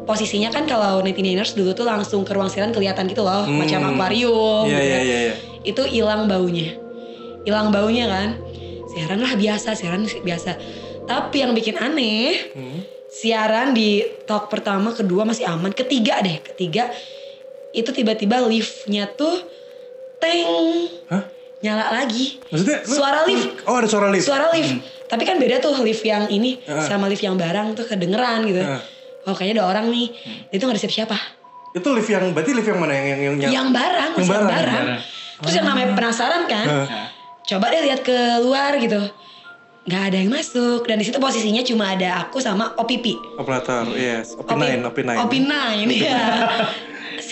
posisinya 0.03 0.51
kan 0.51 0.65
kalau 0.65 0.99
99ers 0.99 1.53
dulu 1.53 1.71
tuh 1.73 1.85
langsung 1.85 2.23
ke 2.23 2.31
ruang 2.31 2.47
siaran 2.47 2.71
kelihatan 2.71 3.07
gitu 3.07 3.23
loh 3.23 3.43
Hmm. 3.43 3.57
macam 3.57 3.81
akuarium 3.89 4.67
Iya 4.67 4.75
gitu 4.77 4.89
kan 4.89 5.01
iya. 5.01 5.19
iya. 5.21 5.35
itu 5.63 5.83
hilang 5.89 6.27
baunya 6.27 6.75
hilang 7.43 7.71
baunya 7.71 8.07
kan 8.07 8.29
siaran 8.89 9.19
lah 9.19 9.33
biasa 9.33 9.73
siaran 9.73 10.03
biasa 10.05 10.59
tapi 11.05 11.37
yang 11.39 11.53
bikin 11.53 11.75
aneh 11.77 12.35
Hmm. 12.51 12.79
siaran 13.09 13.71
di 13.71 13.99
talk 14.25 14.47
pertama 14.49 14.91
kedua 14.91 15.23
masih 15.23 15.45
aman 15.45 15.71
ketiga 15.71 16.19
deh 16.19 16.39
ketiga 16.45 16.91
itu 17.71 17.89
tiba-tiba 17.89 18.37
liftnya 18.43 19.07
tuh 19.09 19.39
teng 20.19 20.47
Hah? 21.09 21.25
Nyala 21.63 21.95
lagi. 21.95 22.43
Maksudnya 22.45 22.79
lu- 22.81 22.91
Suara 22.93 23.21
lift. 23.25 23.49
Oh 23.65 23.77
ada 23.77 23.87
suara 23.87 24.09
lift. 24.09 24.27
Suara 24.27 24.47
lift. 24.51 24.73
Tapi 25.07 25.23
kan 25.23 25.37
beda 25.37 25.57
tuh 25.59 25.79
lift 25.79 26.03
yang 26.03 26.27
ini 26.27 26.59
Heeh. 26.61 26.85
sama 26.85 27.07
lift 27.07 27.21
yang 27.21 27.35
barang 27.35 27.73
tuh 27.73 27.85
kedengeran 27.85 28.43
gitu. 28.45 28.61
Heeh. 28.61 28.81
Oh 29.23 29.33
kayaknya 29.33 29.63
ada 29.63 29.65
orang 29.71 29.87
nih. 29.89 30.11
Itu 30.51 30.63
gak 30.63 30.75
ada 30.75 30.81
siapa-siapa. 30.81 31.17
Itu 31.73 31.89
lift 31.91 32.07
yang 32.07 32.31
berarti 32.31 32.51
lift 32.51 32.67
yang 32.67 32.77
mana 32.77 32.93
yang 32.93 33.07
yang 33.09 33.35
yang, 33.39 33.53
Yang 33.53 33.69
barang, 33.73 34.11
Yang 34.11 34.19
masih 34.19 34.29
yang 34.29 34.45
barang. 34.45 34.51
barang. 34.53 34.85
Barang. 34.85 35.01
Terus 35.41 35.55
yang 35.55 35.67
namanya 35.67 35.89
penasaran 35.93 36.43
kan. 36.45 36.67
Nah, 36.67 36.87
Coba 37.43 37.67
deh 37.69 37.83
lihat 37.83 38.01
keluar 38.01 38.71
gitu. 38.77 39.03
Nggak 39.83 40.03
ada 40.05 40.17
yang 40.17 40.31
masuk. 40.31 40.81
Dan 40.83 40.97
di 40.97 41.05
situ 41.05 41.19
posisinya 41.19 41.59
cuma 41.61 41.91
ada 41.91 42.23
aku 42.23 42.39
sama 42.39 42.71
OPP. 42.77 43.19
operator, 43.35 43.83
yes, 43.93 44.35
Opi- 44.35 44.55
OP9, 44.55 44.79
OP9. 44.85 45.11
OP9 45.19 45.53
ya. 45.93 46.23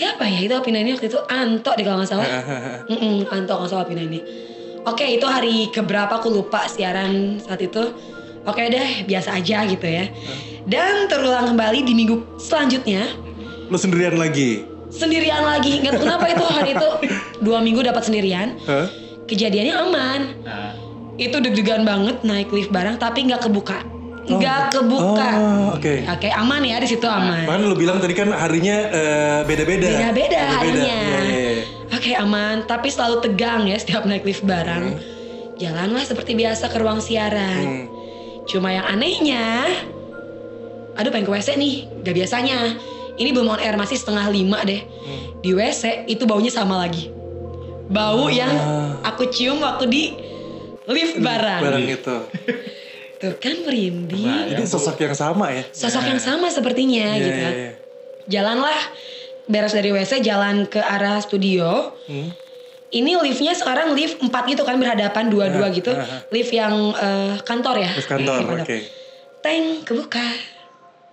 Siapa 0.01 0.25
ya 0.25 0.41
itu 0.41 0.55
OP9 0.55 0.73
ini 0.73 0.97
waktu 0.97 1.13
itu 1.13 1.21
Anto 1.29 1.77
deh 1.77 1.85
kalau 1.85 2.01
nggak 2.01 2.09
salah. 2.09 2.25
Mm-mm, 2.91 3.29
Anto 3.29 3.53
nggak 3.53 3.69
salah 3.69 3.85
OP9 3.85 4.01
ini. 4.01 4.21
Oke 4.83 5.05
itu 5.05 5.27
hari 5.29 5.69
keberapa 5.69 6.17
aku 6.17 6.33
lupa 6.33 6.65
siaran 6.65 7.37
saat 7.37 7.61
itu. 7.61 7.93
Oke 8.43 8.65
deh 8.67 9.05
biasa 9.05 9.37
aja 9.37 9.69
gitu 9.69 9.85
ya. 9.85 10.09
Dan 10.65 11.05
terulang 11.05 11.53
kembali 11.53 11.85
di 11.85 11.93
minggu 11.93 12.41
selanjutnya 12.41 13.13
Lu 13.69 13.77
sendirian 13.77 14.17
lagi. 14.17 14.65
sendirian 14.89 15.45
lagi. 15.45 15.79
Nggak 15.79 15.93
tahu 15.95 16.03
kenapa 16.03 16.25
itu 16.27 16.45
hari 16.49 16.71
itu 16.73 16.89
dua 17.45 17.61
minggu 17.61 17.85
dapat 17.85 18.01
sendirian. 18.03 18.57
Kejadiannya 19.29 19.75
aman. 19.77 20.21
nah, 20.41 20.73
Itu 21.15 21.37
deg-degan 21.39 21.85
banget 21.85 22.25
naik 22.25 22.49
lift 22.49 22.73
bareng 22.73 22.97
tapi 22.97 23.29
nggak 23.29 23.45
kebuka. 23.45 23.85
Nggak 24.39 24.61
kebuka. 24.71 25.31
Oh, 25.35 25.67
oke. 25.75 25.95
Oke 26.07 26.29
aman 26.31 26.63
ya 26.63 26.77
di 26.79 26.89
situ 26.89 27.07
aman. 27.07 27.49
Kan 27.49 27.63
lu 27.67 27.75
bilang 27.75 27.99
tadi 27.99 28.15
kan 28.15 28.31
harinya 28.31 28.77
eh, 28.91 29.41
beda-beda. 29.43 29.89
Beda-beda 29.91 30.41
harinya. 30.61 31.01
Iya, 31.03 31.21
iya, 31.27 31.51
iya. 31.59 31.65
Oke 31.91 32.13
aman, 32.15 32.63
tapi 32.71 32.87
selalu 32.87 33.19
tegang 33.19 33.67
ya 33.67 33.75
setiap 33.75 34.07
naik 34.07 34.23
lift 34.23 34.47
bareng. 34.47 35.03
Jalanlah 35.59 36.07
seperti 36.07 36.39
biasa 36.39 36.71
ke 36.71 36.77
ruang 36.79 37.03
siaran. 37.03 37.61
Hmm. 37.61 37.85
Cuma 38.49 38.73
yang 38.73 38.87
anehnya, 38.89 39.69
aduh 40.97 41.13
pengen 41.13 41.29
ke 41.29 41.33
WC 41.35 41.61
nih, 41.61 41.75
gak 42.03 42.17
biasanya. 42.17 42.59
Ini 43.21 43.37
belum 43.37 43.53
on 43.53 43.61
air 43.61 43.77
masih 43.77 44.01
setengah 44.01 44.33
lima 44.33 44.65
deh. 44.65 44.81
Di 45.45 45.53
WC 45.53 46.09
itu 46.09 46.25
baunya 46.25 46.49
sama 46.49 46.81
lagi. 46.81 47.13
Bau 47.91 48.33
yang 48.33 48.55
aku 49.05 49.29
cium 49.29 49.61
waktu 49.61 49.85
di 49.91 50.03
lift 50.89 51.21
bareng. 51.21 51.61
Barang 51.61 51.85
itu. 51.85 52.17
Tuh 53.21 53.37
kan 53.37 53.53
merinding. 53.61 54.49
Jadi 54.49 54.65
sosok 54.65 54.97
yang 54.99 55.13
sama 55.13 55.53
ya. 55.53 55.61
Sosok 55.69 56.09
yang 56.09 56.17
sama 56.17 56.49
sepertinya 56.49 57.13
Iya, 57.13 57.21
gitu. 57.21 57.37
iya, 57.39 57.51
iya. 57.53 57.73
Jalanlah 58.27 58.81
beres 59.45 59.71
dari 59.71 59.91
WC 59.91 60.21
jalan 60.21 60.65
ke 60.65 60.81
arah 60.81 61.21
studio. 61.21 61.93
Hmm. 62.07 62.33
Ini 62.91 63.21
liftnya 63.21 63.53
sekarang 63.53 63.93
lift 63.93 64.19
4 64.19 64.33
gitu 64.47 64.65
kan 64.65 64.75
berhadapan 64.75 65.29
dua-dua 65.29 65.69
Nah, 65.69 65.71
gitu. 65.71 65.93
nah, 65.93 66.03
nah. 66.03 66.21
Lift 66.29 66.51
yang 66.51 66.75
eh, 66.93 67.35
kantor 67.41 67.77
ya. 67.79 67.91
Lift 67.93 68.09
kantor, 68.09 68.41
oke. 68.59 68.77
Teng 69.41 69.65
kebuka. 69.83 70.27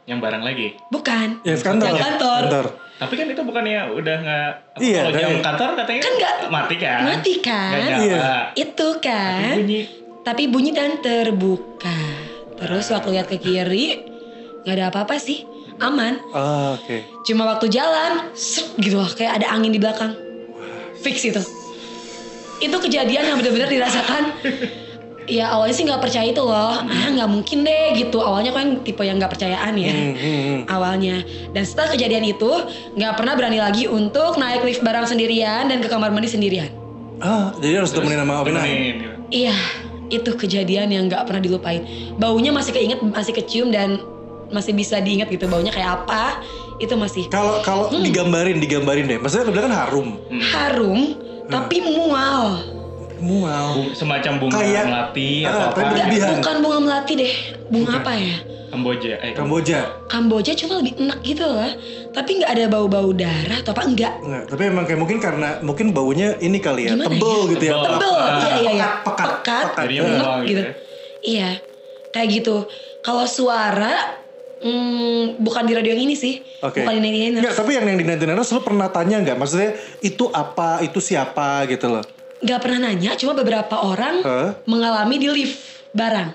yang 0.08 0.24
barang 0.24 0.40
lagi. 0.40 0.72
Bukan. 0.88 1.44
Yang 1.44 1.60
kantor. 1.62 1.86
Yang 1.86 2.00
kantor. 2.00 2.42
Kantor. 2.48 2.66
Tapi 2.98 3.14
kan 3.14 3.26
itu 3.28 3.42
bukannya 3.44 3.80
udah 3.92 4.16
nggak 4.18 4.50
Iya, 4.80 5.00
kalau 5.04 5.12
jam 5.14 5.30
iya. 5.30 5.44
kantor 5.44 5.70
katanya 5.76 6.02
Kan 6.02 6.14
nggak- 6.16 6.40
mati 6.48 6.76
kan? 6.80 7.00
Mati 7.04 7.34
kan? 7.44 7.70
Nggak 7.70 7.84
nyala. 7.84 8.00
Iya. 8.00 8.32
Itu 8.56 8.88
kan. 8.98 9.52
Bunyi. 9.60 9.82
Tapi 10.28 10.44
bunyi 10.52 10.76
dan 10.76 11.00
terbuka. 11.00 11.96
Terus 12.60 12.92
waktu 12.92 13.16
lihat 13.16 13.32
ke 13.32 13.40
kiri 13.40 14.04
nggak 14.68 14.76
ada 14.76 14.86
apa-apa 14.92 15.16
sih. 15.16 15.48
Aman. 15.80 16.20
Ah, 16.36 16.76
oke. 16.76 17.24
Cuma 17.24 17.48
waktu 17.48 17.72
jalan, 17.72 18.28
seret 18.36 18.76
gitu 18.76 19.00
loh, 19.00 19.08
kayak 19.08 19.40
ada 19.40 19.48
angin 19.56 19.72
di 19.72 19.80
belakang. 19.80 20.12
Fix 21.00 21.24
itu. 21.24 21.40
Itu 22.60 22.76
kejadian 22.76 23.24
yang 23.24 23.38
benar-benar 23.40 23.72
dirasakan. 23.72 24.36
Ya 25.32 25.52
awalnya 25.56 25.76
sih 25.80 25.88
nggak 25.88 26.04
percaya 26.04 26.28
itu 26.28 26.44
loh. 26.44 26.76
Ah 26.76 27.08
nggak 27.08 27.30
mungkin 27.32 27.64
deh 27.64 27.96
gitu. 27.96 28.20
Awalnya 28.20 28.52
kan 28.52 28.84
tipe 28.84 29.08
yang 29.08 29.24
nggak 29.24 29.32
percayaan 29.32 29.80
ya. 29.80 29.96
Hmm, 29.96 30.12
hmm, 30.12 30.40
hmm. 30.44 30.60
Awalnya. 30.68 31.16
Dan 31.56 31.64
setelah 31.64 31.96
kejadian 31.96 32.28
itu 32.28 32.52
nggak 33.00 33.16
pernah 33.16 33.40
berani 33.40 33.64
lagi 33.64 33.88
untuk 33.88 34.36
naik 34.36 34.68
lift 34.68 34.84
barang 34.84 35.08
sendirian 35.08 35.72
dan 35.72 35.80
ke 35.80 35.88
kamar 35.88 36.12
mandi 36.12 36.28
sendirian. 36.28 36.68
Ah, 37.24 37.56
jadi 37.64 37.80
harus 37.80 37.96
temenin 37.96 38.20
sama 38.20 38.44
Opina. 38.44 38.64
Gitu. 38.68 39.08
Iya, 39.28 39.56
itu 40.08 40.32
kejadian 40.34 40.88
yang 40.90 41.04
nggak 41.08 41.28
pernah 41.28 41.40
dilupain. 41.40 41.84
Baunya 42.16 42.50
masih 42.50 42.72
keinget, 42.72 43.00
masih 43.02 43.34
kecium 43.34 43.70
dan 43.70 44.00
masih 44.48 44.72
bisa 44.72 44.98
diingat 44.98 45.28
gitu. 45.28 45.46
Baunya 45.46 45.70
kayak 45.70 46.04
apa? 46.04 46.40
Itu 46.78 46.96
masih 46.96 47.28
Kalau 47.28 47.60
kalau 47.62 47.90
Hmm. 47.90 48.04
digambarin, 48.04 48.58
digambarin 48.58 49.06
deh. 49.06 49.18
Maksudnya 49.18 49.46
lu 49.46 49.52
bilang 49.52 49.68
kan 49.68 49.76
harum. 49.76 50.08
harum, 50.54 51.00
tapi 51.48 51.82
mual. 51.82 52.62
Mual. 53.18 53.68
Bu- 53.74 53.94
semacam 53.98 54.34
bunga 54.38 54.62
Kayak- 54.62 54.86
melati 54.86 55.32
Ah, 55.42 55.50
atau 55.50 55.62
apa? 55.74 56.38
bukan 56.38 56.56
bunga 56.62 56.80
melati 56.80 57.14
deh. 57.18 57.34
Bunga 57.68 57.92
apa 57.98 58.12
ya? 58.14 58.36
Kamboja. 58.68 59.14
Eh, 59.20 59.32
Kamboja. 59.32 59.80
Kamboja 60.06 60.52
cuma 60.54 60.78
lebih 60.78 61.00
enak 61.00 61.20
gitu 61.22 61.46
lah. 61.46 61.72
Tapi 62.12 62.44
nggak 62.44 62.52
ada 62.52 62.66
bau-bau 62.68 63.10
darah 63.10 63.58
atau 63.58 63.72
apa 63.72 63.84
enggak. 63.84 64.14
Enggak, 64.20 64.44
tapi 64.46 64.62
emang 64.66 64.84
kayak 64.84 65.00
mungkin 65.00 65.18
karena 65.18 65.50
mungkin 65.62 65.88
baunya 65.92 66.36
ini 66.38 66.60
kali 66.60 66.86
ya, 66.86 66.94
Gimana 66.94 67.08
tebel 67.08 67.32
ya? 67.38 67.52
gitu 67.54 67.64
ya. 67.64 67.74
Tebel. 67.74 67.88
Tebel, 67.88 68.14
Ah, 68.18 68.28
iya 68.28 68.50
iya 68.60 68.72
iya. 68.74 68.88
pekat, 69.02 69.06
pekat, 69.06 69.28
Pekat, 69.32 69.64
pekat. 69.64 69.84
Jadinya 69.84 70.02
enak 70.04 70.18
mual 70.20 70.38
gitu 70.38 70.48
gitu. 70.50 70.62
ya. 70.62 70.72
Iya, 71.18 71.50
kayak 72.10 72.28
gitu. 72.34 72.56
Kalau 73.00 73.26
suara, 73.26 73.94
hmm, 74.60 75.24
bukan 75.40 75.64
di 75.64 75.74
radio 75.74 75.92
yang 75.92 76.04
ini 76.04 76.16
sih. 76.16 76.34
Oke. 76.60 76.84
Bukan 76.84 76.94
di 76.94 77.02
99ers. 77.02 77.40
Enggak, 77.40 77.56
tapi 77.56 77.72
yang 77.72 77.86
yang 77.86 77.98
di 77.98 78.06
99ers 78.06 78.50
lu 78.52 78.62
pernah 78.62 78.88
tanya 78.88 79.16
nggak? 79.22 79.38
Maksudnya 79.38 79.72
itu 80.00 80.28
apa, 80.28 80.82
itu 80.82 81.00
siapa 81.00 81.64
gitu 81.66 81.88
loh. 81.90 82.04
Nggak 82.38 82.60
pernah 82.60 82.80
nanya, 82.84 83.16
cuma 83.16 83.32
beberapa 83.32 83.80
orang 83.80 84.16
Hah? 84.22 84.50
mengalami 84.66 85.16
di 85.16 85.28
lift 85.28 85.58
barang. 85.90 86.30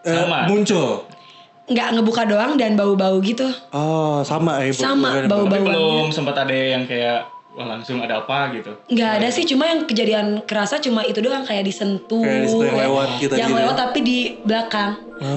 Eh, 0.00 0.12
Sama. 0.14 0.46
muncul. 0.46 1.10
Nggak 1.64 1.88
ngebuka 1.92 2.22
doang 2.24 2.52
dan 2.54 2.76
bau-bau 2.76 3.16
gitu. 3.18 3.48
Oh, 3.70 4.20
sama 4.20 4.60
ya. 4.60 4.68
Bu- 4.68 4.84
Sama, 4.84 5.08
bukan- 5.16 5.26
bau- 5.26 5.44
Tapi 5.44 5.52
bauan. 5.54 5.64
belum 5.66 6.08
sempat 6.10 6.36
ada 6.38 6.52
yang 6.52 6.84
kayak 6.84 7.24
wah 7.50 7.66
langsung 7.66 7.98
ada 7.98 8.20
apa 8.20 8.52
gitu. 8.52 8.68
Nggak 8.86 9.10
ada 9.16 9.28
sih, 9.30 9.44
cuma 9.44 9.64
yang 9.64 9.80
kejadian 9.82 10.26
kerasa 10.42 10.76
cuma 10.78 11.00
itu 11.02 11.18
doang 11.18 11.40
kayak 11.42 11.64
disentuh. 11.64 12.20
Kayak 12.20 12.44
disentuh 12.44 12.66
yang 12.66 12.76
ya. 12.76 12.84
lewat 12.84 13.08
gitu 13.16 13.32
Yang 13.32 13.40
gitu 13.40 13.48
ya. 13.50 13.60
lewat 13.64 13.76
tapi 13.78 13.98
di 14.00 14.18
belakang. 14.38 14.90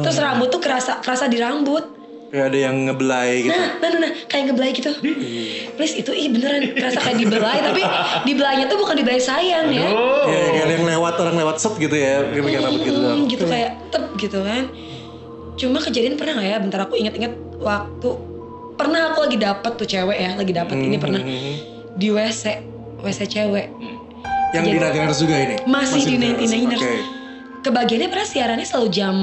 Terus 0.04 0.18
rambut 0.18 0.50
tuh 0.50 0.60
kerasa 0.60 1.00
kerasa 1.00 1.26
di 1.26 1.38
rambut. 1.38 1.86
Kayak 2.28 2.46
ada 2.46 2.60
yang 2.60 2.76
ngebelai 2.84 3.32
gitu. 3.40 3.56
Nah, 3.56 3.70
nah, 3.80 3.88
nah, 3.88 4.00
nah, 4.02 4.12
kayak 4.28 4.44
ngebelai 4.46 4.72
gitu. 4.74 4.92
Please 5.78 5.96
itu 5.96 6.12
ih 6.12 6.28
beneran 6.28 6.60
kerasa 6.70 7.00
kayak 7.00 7.18
dibelai 7.18 7.64
tapi 7.64 7.82
dibelainya 8.26 8.66
tuh 8.68 8.78
bukan 8.78 8.96
dibelai 8.96 9.16
sayang 9.18 9.72
ya. 9.72 9.88
Oh. 9.88 10.28
Ya, 10.28 10.44
kayak 10.52 10.64
ada 10.66 10.74
yang 10.76 10.88
lewat 10.92 11.14
orang 11.18 11.36
lewat 11.38 11.56
set 11.56 11.72
gitu 11.78 11.96
ya, 11.96 12.20
kayak 12.26 12.44
pegang 12.44 12.64
rambut 12.66 12.82
gitu. 12.84 12.92
Hmm, 12.94 13.08
doang. 13.08 13.32
gitu 13.32 13.46
kayak 13.48 13.72
tep 13.88 14.04
gitu 14.18 14.40
kan. 14.44 14.64
Cuma 15.58 15.82
kejadian 15.82 16.16
pernah 16.16 16.38
nggak 16.38 16.48
ya? 16.48 16.58
Bentar 16.60 16.80
aku 16.82 16.94
inget-inget 16.96 17.34
waktu 17.58 18.10
pernah 18.78 19.10
aku 19.10 19.26
lagi 19.26 19.38
dapet 19.38 19.72
tuh 19.74 19.88
cewek 19.88 20.16
ya, 20.16 20.32
lagi 20.34 20.54
dapet 20.54 20.78
ini 20.78 20.98
pernah 20.98 21.18
Hmm. 21.18 21.56
di 21.94 22.08
WC, 22.08 22.44
WC 23.02 23.20
cewek. 23.26 23.68
Yang 24.54 24.64
di 24.64 24.72
99ers 24.72 25.20
juga 25.20 25.36
ini. 25.36 25.56
Masih 25.66 26.02
di 26.06 26.16
99ers. 26.16 26.80
Oke. 26.80 26.96
Kebagiannya 27.60 28.08
pernah 28.08 28.24
siarannya 28.24 28.64
selalu 28.64 28.90
jam 28.90 29.16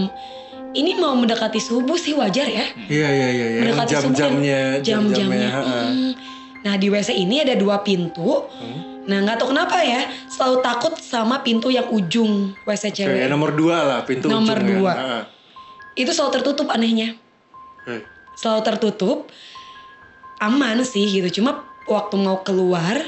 ini 0.74 0.98
mau 0.98 1.14
mendekati 1.14 1.56
subuh 1.56 1.94
sih 1.94 2.12
wajar 2.12 2.44
ya. 2.44 2.66
Iya 2.84 3.08
iya 3.08 3.28
iya 3.30 3.46
iya. 3.48 3.60
Mendekati 3.62 3.94
subuh 3.94 4.10
dan 4.10 4.10
Jam-jamnya, 4.10 4.60
jam-jamnya. 4.82 5.14
jam-jamnya. 5.14 5.48
ha-ha. 5.48 5.80
Mm. 5.86 6.12
Nah 6.60 6.74
di 6.74 6.86
WC 6.88 7.10
ini 7.14 7.36
ada 7.40 7.54
dua 7.54 7.78
pintu. 7.80 8.42
Hmm. 8.50 9.06
Nah 9.06 9.20
nggak 9.22 9.36
tahu 9.38 9.52
kenapa 9.52 9.80
ya 9.80 10.02
selalu 10.26 10.56
takut 10.60 10.92
sama 10.98 11.40
pintu 11.40 11.68
yang 11.68 11.86
ujung 11.88 12.56
WC 12.64 12.90
cewek. 12.90 13.28
nomor 13.28 13.54
dua 13.54 13.76
lah 13.84 14.00
pintu 14.02 14.26
Nomor 14.26 14.58
ujung 14.58 14.82
dua. 14.82 14.92
Kan. 14.92 15.22
Itu 15.94 16.10
selalu 16.10 16.42
tertutup 16.42 16.68
anehnya. 16.68 17.14
Oke. 17.80 18.02
Selalu 18.34 18.60
tertutup. 18.62 19.18
Aman 20.38 20.82
sih 20.82 21.06
gitu. 21.08 21.40
Cuma 21.40 21.62
waktu 21.86 22.14
mau 22.16 22.42
keluar 22.42 22.98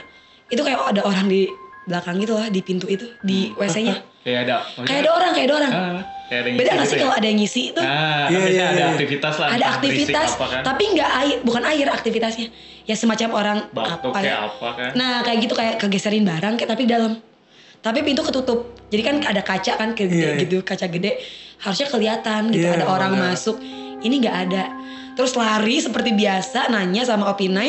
itu 0.46 0.62
kayak 0.62 0.94
ada 0.94 1.02
orang 1.02 1.26
di 1.26 1.50
belakang 1.86 2.18
gitu 2.18 2.34
lah 2.34 2.46
di 2.48 2.60
pintu 2.60 2.86
itu 2.86 3.06
di 3.20 3.50
WC-nya. 3.54 3.96
Kayak 4.26 4.42
ada. 4.50 4.56
kayak 4.82 5.00
ada 5.06 5.10
orang, 5.14 5.30
kayak 5.30 5.46
ada 5.46 5.54
orang. 5.54 5.70
Ah, 5.70 6.02
kayak 6.26 6.40
ada 6.42 6.48
yang 6.50 6.58
Beda 6.58 6.70
nggak 6.74 6.82
sih 6.82 6.90
gitu 6.90 7.02
kalau 7.06 7.14
ya? 7.14 7.18
ada 7.22 7.26
yang 7.30 7.38
ngisi 7.38 7.62
itu? 7.70 7.78
Nah, 7.78 7.94
kan 7.94 8.26
Iya, 8.26 8.38
biasanya 8.42 8.50
iya, 8.50 8.66
ada 8.66 8.74
iya. 8.74 8.88
aktivitas 8.90 9.34
lah. 9.38 9.48
ada 9.54 9.66
aktivitas, 9.70 10.28
apa 10.34 10.46
kan. 10.50 10.62
tapi 10.66 10.84
nggak 10.90 11.10
air, 11.14 11.36
bukan 11.46 11.62
air 11.62 11.86
aktivitasnya. 11.86 12.46
Ya 12.82 12.94
semacam 12.98 13.28
orang 13.30 13.58
Batuk 13.70 14.10
apa 14.10 14.18
kayak 14.18 14.26
ya? 14.26 14.38
apa 14.50 14.68
kan. 14.74 14.90
Nah 14.98 15.12
kayak 15.22 15.38
gitu 15.46 15.54
kayak 15.54 15.74
kegeserin 15.78 16.26
barang, 16.26 16.54
kayak 16.58 16.70
tapi 16.74 16.82
dalam. 16.90 17.22
Tapi 17.78 17.98
pintu 18.02 18.26
ketutup. 18.26 18.74
Jadi 18.90 19.02
kan 19.06 19.14
ada 19.22 19.42
kaca 19.46 19.72
kan 19.78 19.88
gede 19.94 20.10
Iya, 20.10 20.28
iya. 20.34 20.42
gitu, 20.42 20.56
kaca 20.66 20.86
gede. 20.90 21.22
Harusnya 21.56 21.88
kelihatan 21.88 22.52
gitu 22.52 22.66
Iya, 22.66 22.82
ada 22.82 22.86
orang 22.86 23.16
benar. 23.16 23.32
masuk. 23.32 23.56
Ini 24.02 24.14
nggak 24.20 24.36
ada. 24.48 24.64
Terus 25.16 25.32
lari 25.32 25.80
seperti 25.80 26.12
biasa 26.12 26.68
nanya 26.68 27.02
sama 27.02 27.32
Opina 27.32 27.64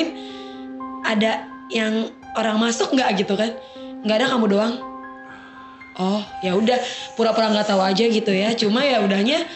ada 1.08 1.47
yang 1.71 2.12
orang 2.36 2.60
masuk 2.60 2.91
nggak 2.91 3.23
gitu 3.23 3.39
kan? 3.39 3.56
Nggak 4.04 4.15
ada 4.19 4.28
kamu 4.36 4.45
doang. 4.52 4.73
Oh 5.97 6.21
ya 6.45 6.54
udah 6.54 6.78
pura-pura 7.17 7.50
nggak 7.50 7.67
tahu 7.67 7.82
aja 7.82 8.06
gitu 8.06 8.30
ya. 8.30 8.54
Cuma 8.54 8.84
ya 8.84 9.02
udahnya 9.02 9.47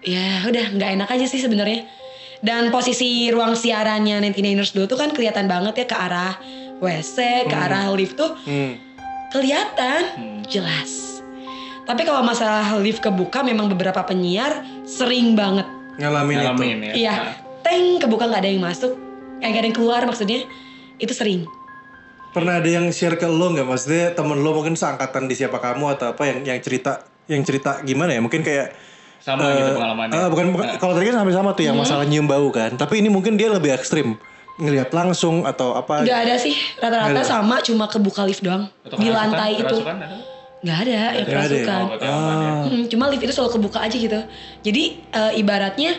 ya 0.00 0.42
udah 0.48 0.64
nggak 0.74 0.90
enak 0.96 1.08
aja 1.12 1.26
sih 1.28 1.38
sebenarnya. 1.38 1.84
Dan 2.40 2.72
posisi 2.72 3.28
ruang 3.28 3.52
siarannya 3.52 4.24
99ers 4.24 4.72
dulu 4.72 4.88
tuh 4.88 4.96
kan 4.96 5.12
kelihatan 5.12 5.44
banget 5.44 5.84
ya 5.84 5.86
ke 5.86 5.92
arah 5.94 6.34
WC, 6.80 7.44
ke 7.44 7.52
arah 7.52 7.92
lift 7.92 8.16
tuh 8.16 8.32
Hmm. 8.40 8.80
kelihatan 9.28 10.00
Hmm. 10.16 10.40
jelas. 10.48 11.09
Tapi 11.90 12.06
kalau 12.06 12.22
masalah 12.22 12.78
lift 12.78 13.02
kebuka 13.02 13.42
memang 13.42 13.66
beberapa 13.66 13.98
penyiar 14.00 14.62
sering 14.86 15.34
banget. 15.34 15.66
Ngalamin, 15.98 16.32
itu. 16.32 16.44
Ngalamin 16.46 16.78
ya. 16.80 16.92
Iya, 16.94 17.14
Nah, 17.16 17.34
teng 17.60 17.98
kebuka 17.98 18.24
nggak 18.24 18.40
ada 18.40 18.48
yang 18.48 18.62
masuk, 18.62 18.94
eh 19.36 19.44
nggak 19.44 19.58
ada 19.58 19.66
yang 19.66 19.76
keluar 19.76 20.00
maksudnya. 20.06 20.46
Itu 20.96 21.10
sering. 21.10 21.50
Pernah 22.30 22.62
ada 22.62 22.70
yang 22.70 22.86
share 22.88 23.18
ke 23.18 23.26
lo 23.26 23.50
nggak? 23.50 23.66
Maksudnya 23.66 24.14
temen 24.14 24.38
lo 24.38 24.54
mungkin 24.54 24.78
seangkatan 24.78 25.26
di 25.26 25.34
siapa 25.34 25.58
kamu 25.58 25.98
atau 25.98 26.14
apa 26.14 26.22
yang 26.24 26.46
yang 26.46 26.58
cerita 26.60 27.02
yang 27.26 27.42
cerita 27.42 27.82
gimana 27.82 28.14
ya? 28.14 28.22
Mungkin 28.22 28.40
kayak 28.40 28.70
sama 29.18 29.42
eh, 29.44 29.58
gitu 29.58 29.70
pengalamannya. 29.74 30.14
eh, 30.14 30.28
bukan, 30.28 30.46
bukan- 30.54 30.70
kalau 30.78 30.94
tadi 30.94 31.10
kan 31.10 31.16
sampai 31.18 31.34
sama 31.34 31.50
tuh 31.52 31.64
yang 31.64 31.74
Hmm. 31.74 31.82
masalah 31.82 32.06
nyium 32.06 32.24
bau 32.24 32.48
kan. 32.48 32.70
Tapi 32.72 33.02
ini 33.02 33.10
mungkin 33.10 33.34
dia 33.34 33.50
lebih 33.50 33.74
ekstrim 33.74 34.14
ngelihat 34.56 34.94
langsung 34.94 35.42
atau 35.42 35.74
apa? 35.74 36.06
Nggak 36.06 36.20
ada 36.22 36.34
sih, 36.38 36.54
rata-rata 36.78 37.20
sama 37.20 37.58
cuma 37.60 37.84
kebuka 37.84 38.22
lift 38.22 38.40
doang 38.40 38.70
Atau 38.80 38.94
di 38.94 39.04
kerasukan- 39.04 39.18
lantai 39.26 39.50
itu. 39.52 39.64
kerasukan 39.66 39.96
ada? 39.98 40.16
Nggak 40.60 40.78
ada 40.78 40.90
yang 40.90 41.00
Nggak 41.00 41.10
ada 41.10 41.18
ya? 41.18 41.24
kerasukan. 41.26 41.80
Oh, 41.80 41.88
berarti 41.88 42.06
aman 42.06 42.36
ya. 42.36 42.52
Hmm, 42.68 42.82
cuma 42.86 43.04
lift 43.08 43.22
itu 43.22 43.32
selalu 43.32 43.50
kebuka 43.56 43.78
aja 43.80 43.96
gitu. 43.96 44.20
Jadi 44.60 44.84
eh, 45.10 45.32
ibaratnya 45.36 45.92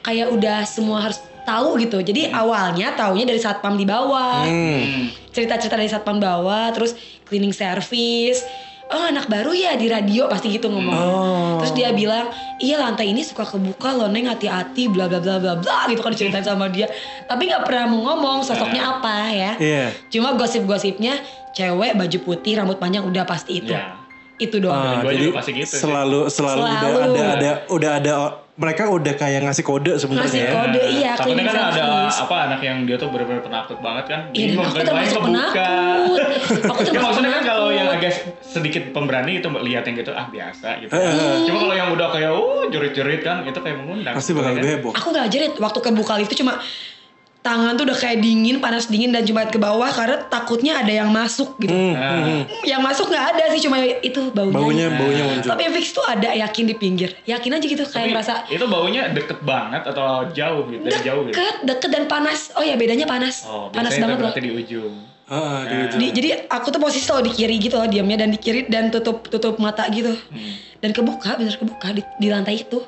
kayak 0.00 0.28
udah 0.30 0.58
semua 0.62 1.02
harus 1.02 1.18
tahu 1.42 1.80
gitu. 1.80 1.98
Jadi 1.98 2.28
awalnya 2.28 2.92
taunya 2.92 3.24
dari 3.24 3.40
satpam 3.40 3.74
di 3.74 3.82
bawah, 3.82 4.44
Hmm. 4.44 5.08
cerita-cerita 5.32 5.74
dari 5.74 5.88
satpam 5.88 6.16
bawah, 6.16 6.70
terus 6.70 6.92
cleaning 7.24 7.52
service. 7.52 8.44
Oh 8.88 9.04
anak 9.04 9.28
baru 9.28 9.52
ya 9.52 9.76
di 9.76 9.84
radio 9.84 10.32
pasti 10.32 10.48
gitu 10.48 10.72
ngomong. 10.72 10.96
Oh. 10.96 11.56
Terus 11.60 11.76
dia 11.76 11.92
bilang, 11.92 12.32
iya 12.56 12.80
lantai 12.80 13.12
ini 13.12 13.20
suka 13.20 13.44
kebuka 13.44 13.92
loh 13.92 14.08
neng 14.08 14.24
hati-hati 14.24 14.88
bla 14.88 15.04
bla 15.04 15.20
bla 15.20 15.36
bla 15.36 15.60
bla 15.60 15.84
gitu 15.88 16.00
kan 16.00 16.08
diceritain 16.08 16.40
sama 16.40 16.72
dia. 16.72 16.88
Tapi 17.28 17.52
nggak 17.52 17.68
pernah 17.68 17.84
mau 17.84 18.00
ngomong 18.06 18.40
sosoknya 18.40 18.96
apa 18.96 19.28
ya. 19.28 19.52
Iya. 19.60 19.84
Cuma 20.08 20.32
gosip-gosipnya 20.32 21.20
cewek 21.58 21.92
baju 21.98 22.18
putih 22.22 22.52
rambut 22.54 22.78
panjang 22.78 23.02
udah 23.02 23.26
pasti 23.26 23.58
itu. 23.58 23.74
Ya. 23.74 23.98
Itu 24.38 24.62
doang. 24.62 24.78
Ah, 24.78 25.02
jadi 25.02 25.24
juga 25.28 25.42
pasti 25.42 25.50
gitu 25.50 25.74
selalu 25.74 26.30
selalu, 26.30 26.62
Selalu. 26.62 26.86
udah 26.86 26.94
ada 27.10 27.22
ada 27.34 27.50
udah 27.66 27.90
ada 27.98 28.12
mereka 28.54 28.90
udah 28.90 29.14
kayak 29.14 29.46
ngasih 29.46 29.62
kode 29.62 29.98
sebenarnya 29.98 30.30
Ngasih 30.30 30.42
ya. 30.42 30.50
kode. 30.50 30.80
iya, 30.90 31.10
Takutnya 31.14 31.44
kan 31.46 31.58
ada 31.70 31.84
apa 32.06 32.36
anak 32.46 32.60
yang 32.62 32.78
dia 32.86 32.96
tuh 32.98 33.06
benar-benar 33.10 33.42
penakut 33.42 33.78
banget 33.78 34.04
kan. 34.06 34.20
Iya, 34.30 34.58
aku 34.58 34.78
termasuk 34.78 35.20
penakut. 35.22 35.58
Aku 35.58 36.14
Ya 36.58 36.62
termasuk 36.62 36.94
maksudnya 36.98 37.30
kan 37.34 37.42
kalau 37.42 37.68
yang 37.74 37.88
agak 37.90 38.14
sedikit 38.42 38.82
pemberani 38.90 39.38
itu 39.38 39.46
lihat 39.50 39.82
yang 39.86 39.94
gitu 39.98 40.10
ah 40.14 40.26
biasa 40.26 40.68
gitu. 40.82 40.90
Eh. 40.90 41.46
Cuma 41.46 41.58
kalau 41.58 41.74
yang 41.74 41.88
udah 41.94 42.08
kayak 42.10 42.30
oh 42.30 42.66
jerit-jerit 42.66 43.20
kan 43.22 43.42
itu 43.42 43.58
kayak 43.58 43.78
mengundang. 43.78 44.14
Pasti 44.14 44.30
bakal 44.34 44.54
kan? 44.54 44.58
lebih 44.58 44.70
heboh. 44.78 44.92
Aku 44.94 45.08
gak 45.10 45.26
jerit 45.30 45.54
waktu 45.58 45.78
kebuka 45.78 46.12
lift 46.18 46.30
itu 46.30 46.42
cuma 46.42 46.62
tangan 47.40 47.74
tuh 47.74 47.84
udah 47.84 47.96
kayak 47.96 48.18
dingin, 48.18 48.58
panas 48.58 48.86
dingin 48.86 49.08
dan 49.08 49.22
cuma 49.22 49.44
ke 49.44 49.56
bawah 49.56 49.88
karena 49.88 50.20
takutnya 50.26 50.76
ada 50.76 50.92
yang 50.92 51.08
masuk 51.08 51.56
gitu. 51.56 51.70
Hmm, 51.70 51.94
Nah, 51.94 52.10
hmm, 52.12 52.24
hmm. 52.24 52.42
Yang 52.62 52.80
masuk 52.82 53.06
nggak 53.08 53.26
ada 53.30 53.42
sih 53.48 53.60
cuma 53.62 53.76
itu 53.80 54.20
baunya. 54.30 54.54
Baunya 54.54 54.86
aja. 54.86 54.98
baunya 54.98 55.22
muncul. 55.24 55.48
Tapi 55.48 55.62
yang 55.62 55.74
fix 55.74 55.86
tuh 55.90 56.04
ada 56.04 56.28
yakin 56.30 56.64
di 56.66 56.74
pinggir. 56.74 57.10
Yakin 57.24 57.50
aja 57.50 57.64
gitu 57.64 57.82
kayak 57.82 57.94
tapi 57.94 58.10
merasa 58.10 58.32
itu 58.46 58.64
baunya 58.66 59.08
deket 59.08 59.38
banget 59.40 59.82
atau 59.82 60.04
jauh 60.28 60.62
gitu 60.68 60.84
jauh 61.00 61.22
gitu. 61.24 61.32
deket, 61.32 61.56
deket 61.64 61.90
dan 61.90 62.04
panas. 62.04 62.52
Oh 62.52 62.62
ya 62.62 62.74
bedanya 62.74 63.06
panas. 63.06 63.44
Oh, 63.44 63.70
panas 63.70 63.94
banget 63.94 64.18
loh. 64.18 64.28
berarti 64.28 64.40
di 64.40 64.50
ujung. 64.52 64.94
Ah, 65.24 65.60
di 65.62 65.72
Nah. 65.72 65.84
ujung. 65.86 66.00
Di- 66.00 66.12
jadi 66.12 66.28
aku 66.48 66.66
tuh 66.68 66.80
posisi 66.80 67.02
selalu 67.02 67.28
di 67.28 67.32
kiri 67.34 67.56
gitu 67.58 67.76
loh 67.76 67.84
diamnya 67.84 68.18
dan 68.18 68.28
di 68.28 68.36
kiri 68.36 68.66
dan 68.66 68.88
tutup 68.88 69.24
tutup 69.24 69.56
mata 69.56 69.86
gitu. 69.88 70.12
Hmm. 70.12 70.52
Dan 70.78 70.90
kebuka 70.90 71.34
bener 71.34 71.54
kebuka 71.54 71.90
di, 71.90 72.02
di 72.16 72.28
lantai 72.28 72.60
itu. 72.60 72.80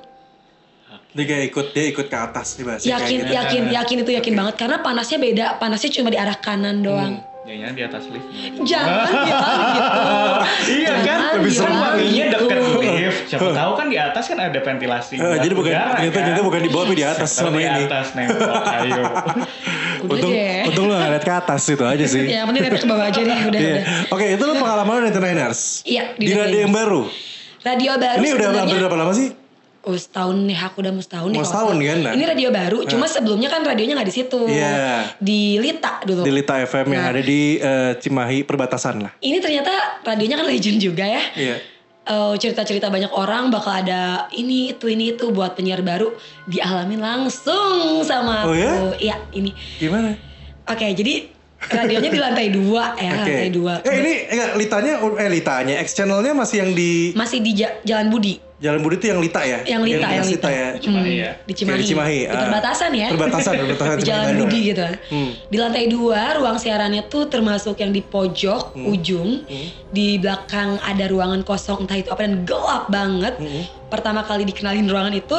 Dia 1.10 1.24
kayak 1.26 1.44
ikut 1.48 1.66
dia 1.70 1.84
ikut 1.86 2.06
ke 2.06 2.16
atas 2.16 2.54
nih 2.54 2.64
bahasa 2.64 2.84
Yakin 2.84 3.02
kayak 3.02 3.10
gitu. 3.20 3.32
yakin 3.34 3.62
yakin 3.72 3.96
itu 4.00 4.10
yakin 4.14 4.34
banget 4.36 4.54
karena 4.56 4.76
panasnya 4.78 5.18
beda. 5.18 5.46
Panasnya 5.58 5.90
cuma 5.90 6.08
di 6.08 6.16
arah 6.16 6.36
kanan 6.36 6.80
doang. 6.80 7.14
Jangan 7.40 7.72
di 7.72 7.82
atas 7.82 8.02
lift. 8.06 8.26
Jangan 8.62 8.94
bilang 9.02 9.26
gitu. 9.26 9.46
Iya 10.76 10.94
kan? 11.02 11.18
Lebih 11.34 11.50
bilang 11.50 11.74
Wanginya 11.74 12.24
gitu. 12.24 12.36
deket 12.46 12.58
lift. 12.78 13.20
Siapa 13.26 13.48
tahu 13.50 13.72
kan 13.74 13.86
di 13.86 13.98
atas 13.98 14.24
kan 14.24 14.38
ada 14.38 14.60
ventilasi. 14.60 15.14
Eh, 15.16 15.36
jadi 15.40 15.50
bukan 15.50 15.72
udara, 15.72 15.90
ternyata, 15.90 15.98
kan? 15.98 16.14
ternyata 16.14 16.40
bukan 16.44 16.60
di 16.60 16.70
bawah 16.70 16.86
tapi 16.86 16.94
di 16.94 17.04
atas 17.04 17.28
Siapa 17.34 17.42
tahu 17.42 17.50
selama 17.50 17.58
di 17.58 17.66
ini. 17.66 17.82
atas 17.84 18.06
nempel. 18.14 18.50
Ayo. 18.54 19.02
Udah 20.00 20.14
Untung, 20.16 20.32
deh. 20.32 20.64
untung 20.64 20.84
lu 20.86 20.94
gak 20.94 21.10
liat 21.10 21.24
ke 21.26 21.34
atas 21.34 21.60
itu 21.66 21.84
aja 21.84 22.06
sih. 22.06 22.22
Ya, 22.24 22.40
yang 22.40 22.46
penting 22.48 22.62
lihat 22.64 22.78
ke 22.78 22.86
bawah 22.86 23.04
aja 23.04 23.20
deh 23.20 23.38
udah 23.42 23.60
Iya. 23.60 23.74
udah. 23.76 24.14
Oke, 24.16 24.24
itu 24.32 24.42
lo 24.46 24.52
pengalaman 24.56 24.92
lo 24.96 25.00
di 25.04 25.20
Niners. 25.20 25.60
Iya, 25.84 26.04
Di, 26.16 26.24
di 26.24 26.32
radio 26.32 26.58
yang 26.62 26.72
baru. 26.72 27.02
Radio 27.60 27.90
baru 27.98 28.16
Ini 28.16 28.28
udah 28.32 28.48
berapa 28.80 28.96
lama 28.96 29.12
sih? 29.12 29.28
Oh 29.80 29.96
setahun 29.96 30.36
nih, 30.44 30.58
aku 30.58 30.84
udah 30.84 30.92
mau 30.92 31.00
setahun 31.00 31.28
nih. 31.28 31.40
Mau 31.40 31.46
setahun 31.46 31.72
kan, 31.74 31.98
nah. 32.02 32.12
Ini 32.12 32.24
radio 32.26 32.48
baru, 32.50 32.84
cuma 32.84 33.06
sebelumnya 33.06 33.48
kan 33.48 33.64
radionya 33.64 33.96
nggak 33.96 34.06
di 34.06 34.14
situ. 34.14 34.40
Iya. 34.44 35.08
Di 35.16 35.56
Lita 35.56 36.04
dulu. 36.04 36.20
Di 36.20 36.30
Lita 36.30 36.54
FM 36.58 36.86
yang 36.90 37.00
Nah. 37.00 37.10
ada 37.10 37.22
di 37.22 37.40
eh, 37.56 37.92
Cimahi 37.96 38.44
perbatasan 38.44 39.00
lah. 39.00 39.12
Ini 39.18 39.40
ternyata 39.40 39.72
radionya 40.02 40.36
kan 40.36 40.44
legend 40.44 40.78
juga 40.78 41.02
ya. 41.02 41.22
Iya. 41.32 41.56
Eh, 42.02 42.34
cerita-cerita 42.36 42.88
banyak 42.88 43.08
orang 43.08 43.48
bakal 43.48 43.72
ada 43.72 44.28
ini 44.30 44.70
itu 44.70 44.84
ini 44.84 45.14
itu 45.14 45.30
buat 45.30 45.54
penyiar 45.54 45.80
baru 45.80 46.12
dialamin 46.44 47.00
langsung 47.00 48.02
sama 48.02 48.44
Oh 48.44 48.52
aku. 48.52 48.60
ya? 48.60 48.72
Iya 48.98 49.16
ini. 49.32 49.56
Gimana? 49.76 50.12
Oke 50.66 50.92
jadi 50.92 51.39
radionya 51.62 52.08
di 52.08 52.16
lantai 52.18 52.48
dua 52.48 52.96
ya 52.96 53.10
Oke. 53.12 53.28
lantai 53.28 53.50
dua. 53.50 53.74
Eh 53.82 53.94
ini 53.94 54.12
enggak 54.26 54.50
Litanya 54.56 54.92
eh 54.96 55.28
Litanya 55.28 55.74
X 55.78 55.92
channelnya 55.92 56.32
masih 56.32 56.56
yang 56.58 56.72
di 56.72 57.12
Masih 57.12 57.38
di 57.38 57.52
Ja- 57.54 57.76
Jalan 57.82 58.08
Budi. 58.08 58.40
Jalan 58.60 58.80
Budi 58.80 58.96
itu 58.96 59.08
yang 59.08 59.20
Lita 59.20 59.40
ya? 59.40 59.64
Yang 59.64 59.82
Lita, 59.82 60.08
yang 60.10 60.26
Lita. 60.26 60.48
ya. 60.48 60.68
Cimahi 60.76 61.14
ya. 61.16 61.30
Di 61.40 61.52
Cimahi. 61.54 61.80
Di 61.80 61.84
Cimahi, 61.86 62.18
Di 62.20 62.28
ah. 62.28 62.40
perbatasan 62.44 62.90
ya. 62.92 63.08
Perbatasan, 63.08 63.52
perbatasan 63.56 63.96
di 64.00 64.04
Jalan. 64.04 64.32
Budi 64.36 64.58
gitu. 64.66 64.84
Hmm. 65.08 65.30
Di 65.48 65.56
lantai 65.56 65.84
dua 65.88 66.20
ruang 66.36 66.56
siarannya 66.56 67.02
tuh 67.06 67.24
termasuk 67.26 67.76
yang 67.78 67.88
di 67.88 68.00
pojok 68.00 68.76
Hmm. 68.76 68.92
ujung. 68.92 69.48
Di 69.88 70.16
belakang 70.16 70.76
ada 70.78 71.04
ruangan 71.06 71.40
kosong 71.40 71.84
entah 71.84 71.96
itu 71.96 72.08
apa 72.08 72.20
dan 72.20 72.44
gelap 72.44 72.84
banget. 72.86 73.36
Hmm. 73.36 73.64
Pertama 73.88 74.20
kali 74.22 74.44
dikenalin 74.44 74.84
ruangan 74.84 75.12
itu, 75.14 75.38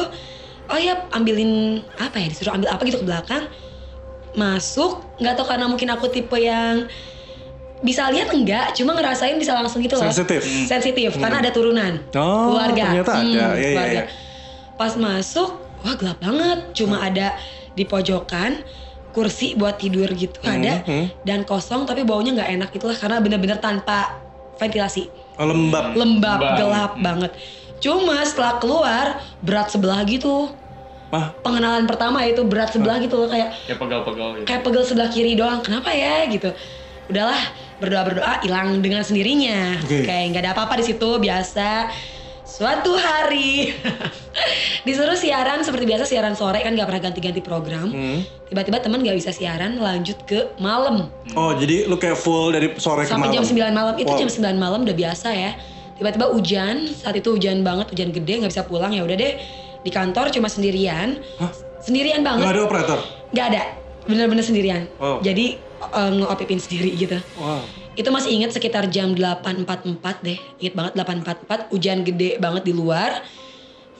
oh 0.66 0.78
ya 0.78 1.06
ambilin 1.10 1.78
apa 1.96 2.16
ya 2.16 2.26
disuruh 2.26 2.52
ambil 2.52 2.68
apa 2.70 2.82
gitu 2.84 2.98
ke 2.98 3.06
belakang. 3.06 3.46
Masuk, 4.32 5.04
nggak 5.20 5.34
tahu 5.36 5.46
karena 5.46 5.66
mungkin 5.68 5.88
aku 5.90 6.08
tipe 6.08 6.36
yang 6.36 6.88
bisa 7.82 8.06
lihat 8.08 8.30
enggak, 8.30 8.72
cuma 8.72 8.94
ngerasain 8.94 9.36
bisa 9.36 9.52
langsung 9.52 9.82
gitu 9.82 9.98
loh. 9.98 10.06
Sensitif. 10.08 10.40
Sensitif 10.64 11.10
karena 11.18 11.42
ada 11.42 11.50
turunan. 11.50 11.98
Oh, 12.14 12.54
keluarga. 12.54 12.84
ternyata 12.94 13.12
ada. 13.12 13.22
Iya, 13.22 13.48
iya, 13.52 13.70
keluarga. 13.74 13.92
iya. 13.92 14.04
Pas 14.78 14.92
masuk, 14.94 15.50
wah 15.82 15.94
gelap 15.98 16.18
banget. 16.18 16.58
Cuma 16.72 17.02
ada 17.02 17.34
di 17.72 17.84
pojokan 17.84 18.62
kursi 19.12 19.52
buat 19.52 19.76
tidur 19.76 20.08
gitu 20.16 20.40
ada 20.40 20.80
hmm. 20.82 21.20
dan 21.20 21.44
kosong 21.44 21.84
tapi 21.84 22.00
baunya 22.00 22.32
nggak 22.32 22.48
enak 22.48 22.70
itulah 22.72 22.96
karena 22.96 23.20
bener-bener 23.20 23.60
tanpa 23.60 24.16
ventilasi 24.56 25.12
Oh, 25.36 25.44
lembab. 25.44 25.92
lembab 25.92 26.40
Lembab. 26.40 26.56
gelap 26.56 26.92
Hmm. 26.96 27.04
banget 27.04 27.32
cuma 27.76 28.24
setelah 28.24 28.56
keluar 28.56 29.04
berat 29.44 29.68
sebelah 29.68 30.00
gitu 30.08 30.48
Mah, 31.12 31.36
pengenalan 31.38 31.84
pertama 31.84 32.24
itu 32.24 32.40
berat 32.40 32.72
sebelah 32.72 32.96
gitu 32.96 33.14
loh 33.14 33.28
kayak 33.28 33.52
Kayak 33.62 33.78
pegal-pegal 33.78 34.28
gitu. 34.34 34.44
kayak 34.48 34.62
pegel 34.62 34.82
sebelah 34.82 35.08
kiri 35.08 35.32
doang. 35.34 35.60
Kenapa 35.60 35.92
ya 35.92 36.24
gitu. 36.26 36.48
Udahlah 37.06 37.36
berdoa 37.76 38.02
berdoa 38.02 38.32
hilang 38.40 38.80
dengan 38.80 39.04
sendirinya. 39.04 39.76
Oke. 39.78 40.02
kayak 40.02 40.24
nggak 40.32 40.42
ada 40.42 40.52
apa-apa 40.52 40.80
di 40.80 40.84
situ 40.86 41.08
biasa. 41.18 41.92
Suatu 42.42 42.92
hari 42.92 43.72
disuruh 44.82 45.14
siaran 45.14 45.60
seperti 45.60 45.84
biasa 45.86 46.04
siaran 46.04 46.32
sore 46.32 46.60
kan 46.60 46.72
nggak 46.72 46.84
pernah 46.86 47.02
ganti-ganti 47.02 47.40
program. 47.40 47.88
Hmm. 47.88 48.20
tiba-tiba 48.46 48.76
teman 48.78 49.00
nggak 49.00 49.16
bisa 49.16 49.30
siaran 49.30 49.76
lanjut 49.76 50.16
ke 50.22 50.52
malam. 50.58 51.08
Oh, 51.32 51.52
jadi 51.52 51.84
lu 51.84 51.96
kayak 51.96 52.16
full 52.16 52.52
dari 52.52 52.72
sore 52.76 53.04
ke 53.04 53.08
sampai 53.08 53.28
malam. 53.28 53.36
jam 53.38 53.44
9 53.46 53.72
malam. 53.72 53.94
Itu 53.96 54.08
Wow. 54.10 54.18
jam 54.18 54.28
9 54.28 54.56
malam 54.56 54.80
udah 54.82 54.92
biasa 54.94 55.28
ya. 55.30 55.52
Tiba-tiba 55.94 56.26
hujan 56.28 56.88
saat 56.90 57.14
itu 57.14 57.28
hujan 57.30 57.60
banget 57.60 57.88
hujan 57.88 58.08
gede 58.10 58.32
nggak 58.40 58.50
bisa 58.50 58.64
pulang. 58.64 58.90
Ya 58.90 59.00
udah 59.00 59.12
deh 59.14 59.32
di 59.82 59.90
kantor 59.90 60.30
cuma 60.30 60.48
sendirian. 60.48 61.18
Hah? 61.38 61.72
sendirian 61.82 62.22
banget. 62.22 62.46
Nggak 62.46 62.54
ada 62.54 62.62
operator. 62.64 62.98
nggak 63.34 63.46
ada. 63.54 63.62
Bener-bener 64.06 64.42
sendirian. 64.42 64.82
Wow. 64.98 65.22
jadi 65.22 65.58
uh, 65.90 66.10
nge-opipin 66.14 66.58
sendiri 66.62 66.94
gitu. 66.94 67.18
Wow. 67.38 67.62
itu 67.92 68.08
masih 68.08 68.32
inget 68.32 68.56
sekitar 68.56 68.88
jam 68.88 69.12
8.44 69.12 70.24
deh. 70.24 70.38
Inget 70.64 70.74
banget 70.74 70.92
8.44 70.96 71.68
hujan 71.74 71.98
gede 72.08 72.40
banget 72.40 72.64
di 72.64 72.72
luar. 72.72 73.20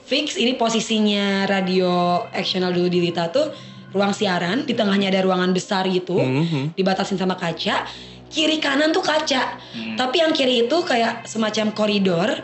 Fix 0.03 0.35
ini 0.35 0.57
posisinya 0.57 1.45
radio 1.45 2.25
actional 2.33 2.73
dulu 2.73 2.89
di 2.89 2.99
Lita 3.05 3.29
tuh 3.29 3.53
ruang 3.93 4.09
siaran. 4.09 4.65
Di 4.65 4.73
tengahnya 4.73 5.13
ada 5.13 5.21
ruangan 5.21 5.53
besar 5.53 5.85
gitu. 5.93 6.17
Mhm. 6.17 6.73
dibatasin 6.73 7.21
sama 7.21 7.37
kaca. 7.37 7.85
Kiri 8.33 8.57
kanan 8.57 8.89
tuh 8.89 9.05
kaca. 9.05 9.61
Tapi 9.93 10.15
yang 10.25 10.33
kiri 10.33 10.65
itu 10.65 10.77
kayak 10.81 11.29
semacam 11.29 11.69
koridor. 11.77 12.41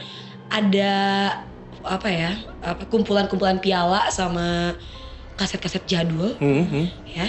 Ada 0.54 0.93
apa 1.81 2.07
ya 2.07 2.31
apa 2.59 2.83
kumpulan-kumpulan 2.85 3.57
piala 3.57 4.09
sama 4.09 4.75
kaset-kaset 5.33 5.83
jadul 5.85 6.35
Mhm. 6.35 6.83
ya 7.07 7.27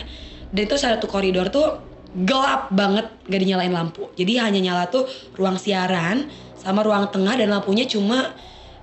dan 0.51 0.61
itu 0.61 0.75
satu 0.75 1.07
koridor 1.07 1.49
tuh 1.49 1.79
gelap 2.21 2.67
banget 2.71 3.07
gak 3.23 3.39
dinyalain 3.39 3.71
lampu 3.71 4.11
jadi 4.13 4.43
hanya 4.45 4.59
nyala 4.61 4.85
tuh 4.87 5.07
ruang 5.35 5.55
siaran 5.55 6.27
sama 6.55 6.83
ruang 6.83 7.07
tengah 7.09 7.35
dan 7.35 7.49
lampunya 7.49 7.87
cuma 7.87 8.35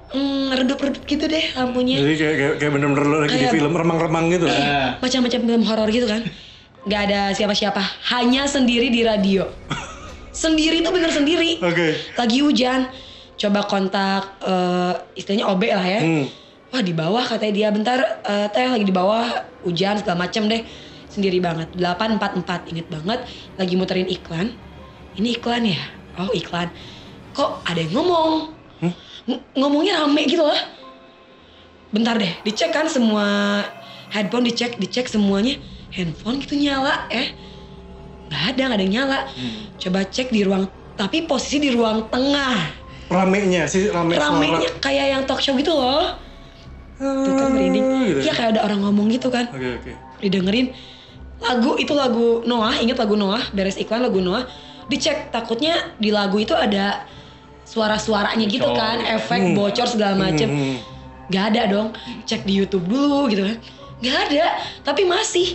mm, 0.09 0.55
redup-redup 0.55 1.03
gitu 1.03 1.27
deh 1.27 1.43
lampunya 1.53 1.99
Jadi 1.99 2.15
kayak 2.15 2.35
kayak, 2.35 2.55
kayak 2.57 2.71
bener-bener 2.71 3.07
lagi 3.19 3.29
di 3.29 3.39
Kayak- 3.43 3.53
film 3.53 3.73
remang-remang 3.75 4.25
gitu. 4.31 4.47
Nah, 4.47 4.95
macam-macam 4.97 5.39
film 5.41 5.63
horor 5.63 5.89
gitu 5.91 6.07
kan 6.07 6.23
nggak 6.87 7.01
ada 7.03 7.21
siapa-siapa 7.35 7.83
hanya 8.07 8.47
sendiri 8.47 8.87
di 8.87 9.03
radio 9.03 9.43
Sendiri 10.31 10.79
tuh 10.79 10.93
bener 10.93 11.09
sendiri. 11.09 11.57
Oke. 11.59 11.97
Lagi 12.13 12.39
hujan. 12.39 12.85
Coba 13.37 13.61
kontak 13.69 14.41
eh, 14.41 14.93
istilahnya 15.13 15.45
OB 15.53 15.63
lah 15.69 15.85
ya. 15.85 16.01
Hmm. 16.01 16.25
Wah 16.73 16.81
di 16.81 16.91
bawah 16.91 17.23
katanya 17.23 17.53
dia. 17.53 17.67
Bentar 17.69 17.99
eh, 18.25 18.47
teh 18.49 18.65
lagi 18.65 18.85
di 18.85 18.91
bawah 18.91 19.45
hujan 19.61 20.01
segala 20.01 20.25
macem 20.25 20.49
deh. 20.49 20.65
Sendiri 21.07 21.37
banget. 21.37 21.69
844 21.77 22.73
inget 22.73 22.89
banget. 22.89 23.19
Lagi 23.55 23.73
muterin 23.77 24.09
iklan. 24.09 24.57
Ini 25.17 25.37
iklan 25.37 25.63
ya? 25.69 25.81
Oh 26.17 26.33
iklan. 26.33 26.73
Kok 27.37 27.61
ada 27.69 27.77
yang 27.77 27.93
ngomong? 27.93 28.57
Ng- 29.29 29.43
ngomongnya 29.53 30.01
rame 30.01 30.25
gitu 30.25 30.41
loh. 30.41 30.57
Bentar 31.93 32.19
deh 32.19 32.33
dicek 32.43 32.75
kan 32.75 32.89
semua 32.91 33.63
headphone 34.09 34.49
dicek 34.49 34.81
dicek 34.81 35.05
semuanya. 35.05 35.61
Handphone 35.93 36.41
gitu 36.41 36.57
nyala 36.57 37.05
eh. 37.13 37.31
Nggak 38.27 38.43
ada 38.53 38.61
nggak 38.65 38.77
ada 38.77 38.83
yang 38.83 38.95
nyala. 38.97 39.19
Coba 39.77 40.03
cek 40.03 40.33
di 40.33 40.41
ruang 40.41 40.67
tapi 40.97 41.29
posisi 41.29 41.61
di 41.61 41.69
ruang 41.69 42.09
tengah 42.09 42.86
Ramenya 43.07 43.63
sih 43.71 43.87
rame 43.87 44.19
ramenya 44.19 44.67
kayak 44.83 45.05
yang 45.15 45.23
talk 45.23 45.39
show 45.39 45.55
gitu 45.55 45.71
loh. 45.71 46.19
Tuh 46.97 47.33
kan 47.37 47.53
merinding. 47.53 47.85
Gitu. 48.09 48.19
iya 48.25 48.33
kayak 48.33 48.57
ada 48.57 48.61
orang 48.67 48.83
ngomong 48.83 49.07
gitu 49.13 49.29
kan. 49.31 49.47
Oke 49.53 49.79
oke. 49.79 49.91
didengerin. 50.19 50.73
Lagu 51.37 51.77
itu 51.77 51.93
lagu 51.93 52.41
Noah 52.43 52.73
inget 52.81 52.97
lagu 52.97 53.13
Noah? 53.13 53.53
Beres 53.53 53.77
iklan 53.77 54.01
lagu 54.01 54.19
Noah. 54.19 54.49
Dicek 54.89 55.29
takutnya 55.29 55.93
di 56.01 56.09
lagu 56.09 56.41
itu 56.41 56.57
ada 56.57 57.05
suara-suaranya 57.67 58.47
gitu 58.47 58.71
kan 58.71 59.03
efek 59.03 59.53
bocor 59.53 59.87
segala 59.87 60.15
macem. 60.15 60.47
Hmm. 60.49 60.77
nggak 61.27 61.45
ada 61.53 61.61
dong. 61.67 61.87
Cek 62.23 62.47
di 62.47 62.55
YouTube 62.55 62.87
dulu 62.87 63.27
gitu 63.31 63.45
kan. 63.45 63.57
Nggak 64.03 64.17
ada. 64.31 64.45
Tapi 64.83 65.07
masih. 65.07 65.47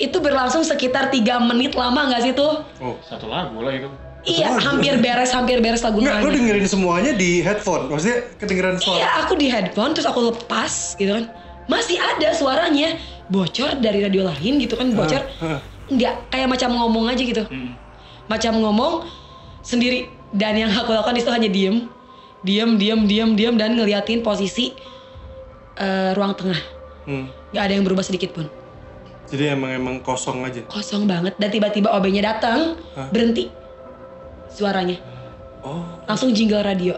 Itu 0.00 0.16
berlangsung 0.24 0.64
sekitar 0.64 1.12
tiga 1.12 1.36
menit 1.40 1.76
lama 1.76 2.08
nggak 2.08 2.22
sih 2.24 2.32
tuh? 2.32 2.64
Oh. 2.80 2.96
Satu 3.04 3.28
lagu 3.28 3.60
lah 3.60 3.72
itu. 3.72 3.88
Iya 4.24 4.52
hampir 4.60 5.00
beres 5.00 5.32
hampir 5.32 5.64
beres 5.64 5.80
lagu 5.80 6.04
Enggak, 6.04 6.20
lu 6.20 6.28
dengerin 6.32 6.66
semuanya 6.68 7.12
di 7.16 7.40
headphone. 7.40 7.88
Maksudnya 7.88 8.18
kedengeran 8.36 8.76
Iya, 8.76 8.84
suara. 8.84 9.06
aku 9.24 9.32
di 9.40 9.46
headphone 9.48 9.96
terus 9.96 10.08
aku 10.08 10.20
lepas 10.34 10.96
gitu 11.00 11.12
kan. 11.16 11.24
Masih 11.70 11.96
ada 11.96 12.34
suaranya 12.36 12.98
bocor 13.30 13.78
dari 13.78 14.04
radio 14.04 14.28
lain 14.28 14.60
gitu 14.60 14.76
kan 14.76 14.92
bocor. 14.92 15.22
Hah. 15.40 15.60
Enggak, 15.88 16.20
kayak 16.28 16.48
macam 16.50 16.70
ngomong 16.76 17.08
aja 17.08 17.22
gitu. 17.22 17.42
Hmm. 17.48 17.74
Macam 18.28 18.60
ngomong 18.60 19.08
sendiri 19.64 20.06
dan 20.36 20.54
yang 20.54 20.70
aku 20.70 20.92
lakukan 20.92 21.16
itu 21.16 21.30
hanya 21.32 21.48
diem. 21.48 21.88
Diem, 22.40 22.80
diem, 22.80 23.00
diem, 23.04 23.30
diem 23.36 23.54
dan 23.60 23.76
ngeliatin 23.76 24.24
posisi 24.24 24.72
eh, 25.76 26.10
ruang 26.12 26.36
tengah. 26.36 26.60
Hmm. 27.08 27.24
Gak 27.52 27.62
ada 27.68 27.72
yang 27.72 27.84
berubah 27.84 28.04
sedikit 28.04 28.36
pun. 28.36 28.46
Jadi 29.30 29.54
emang 29.54 29.70
emang 29.70 29.96
kosong 30.02 30.42
aja. 30.42 30.66
Kosong 30.66 31.06
banget 31.06 31.38
dan 31.38 31.48
tiba-tiba 31.54 31.86
OB-nya 31.94 32.34
datang, 32.34 32.74
berhenti 33.14 33.46
suaranya. 34.60 35.00
Oh, 35.60 35.84
Langsung 36.04 36.30
jingle 36.30 36.60
radio. 36.60 36.96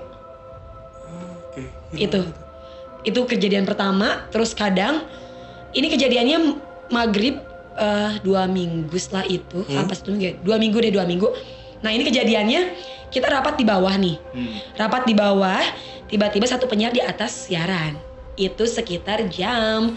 oke. 1.46 1.62
itu 1.94 2.20
itu 3.02 3.20
kejadian 3.26 3.66
pertama 3.66 4.24
terus 4.30 4.54
kadang 4.54 5.02
ini 5.72 5.86
kejadiannya 5.86 6.38
maghrib 6.88 7.36
eh, 7.74 8.10
dua 8.20 8.46
minggu 8.46 8.94
setelah 8.94 9.26
itu 9.26 9.60
apa 9.74 9.92
satu 9.92 10.12
minggu 10.12 10.24
ya? 10.24 10.34
dua 10.38 10.56
minggu 10.56 10.78
deh 10.78 10.92
dua 10.92 11.04
minggu 11.04 11.28
nah 11.82 11.90
ini 11.90 12.02
kejadiannya 12.02 12.60
kita 13.10 13.28
rapat 13.28 13.58
di 13.58 13.64
bawah 13.66 13.92
nih 13.92 14.16
Hmm. 14.32 14.56
rapat 14.78 15.02
di 15.04 15.12
bawah 15.12 15.60
tiba-tiba 16.06 16.46
satu 16.46 16.64
penyiar 16.64 16.92
di 16.92 17.02
atas 17.02 17.50
siaran 17.50 17.98
itu 18.38 18.64
sekitar 18.64 19.26
jam 19.28 19.92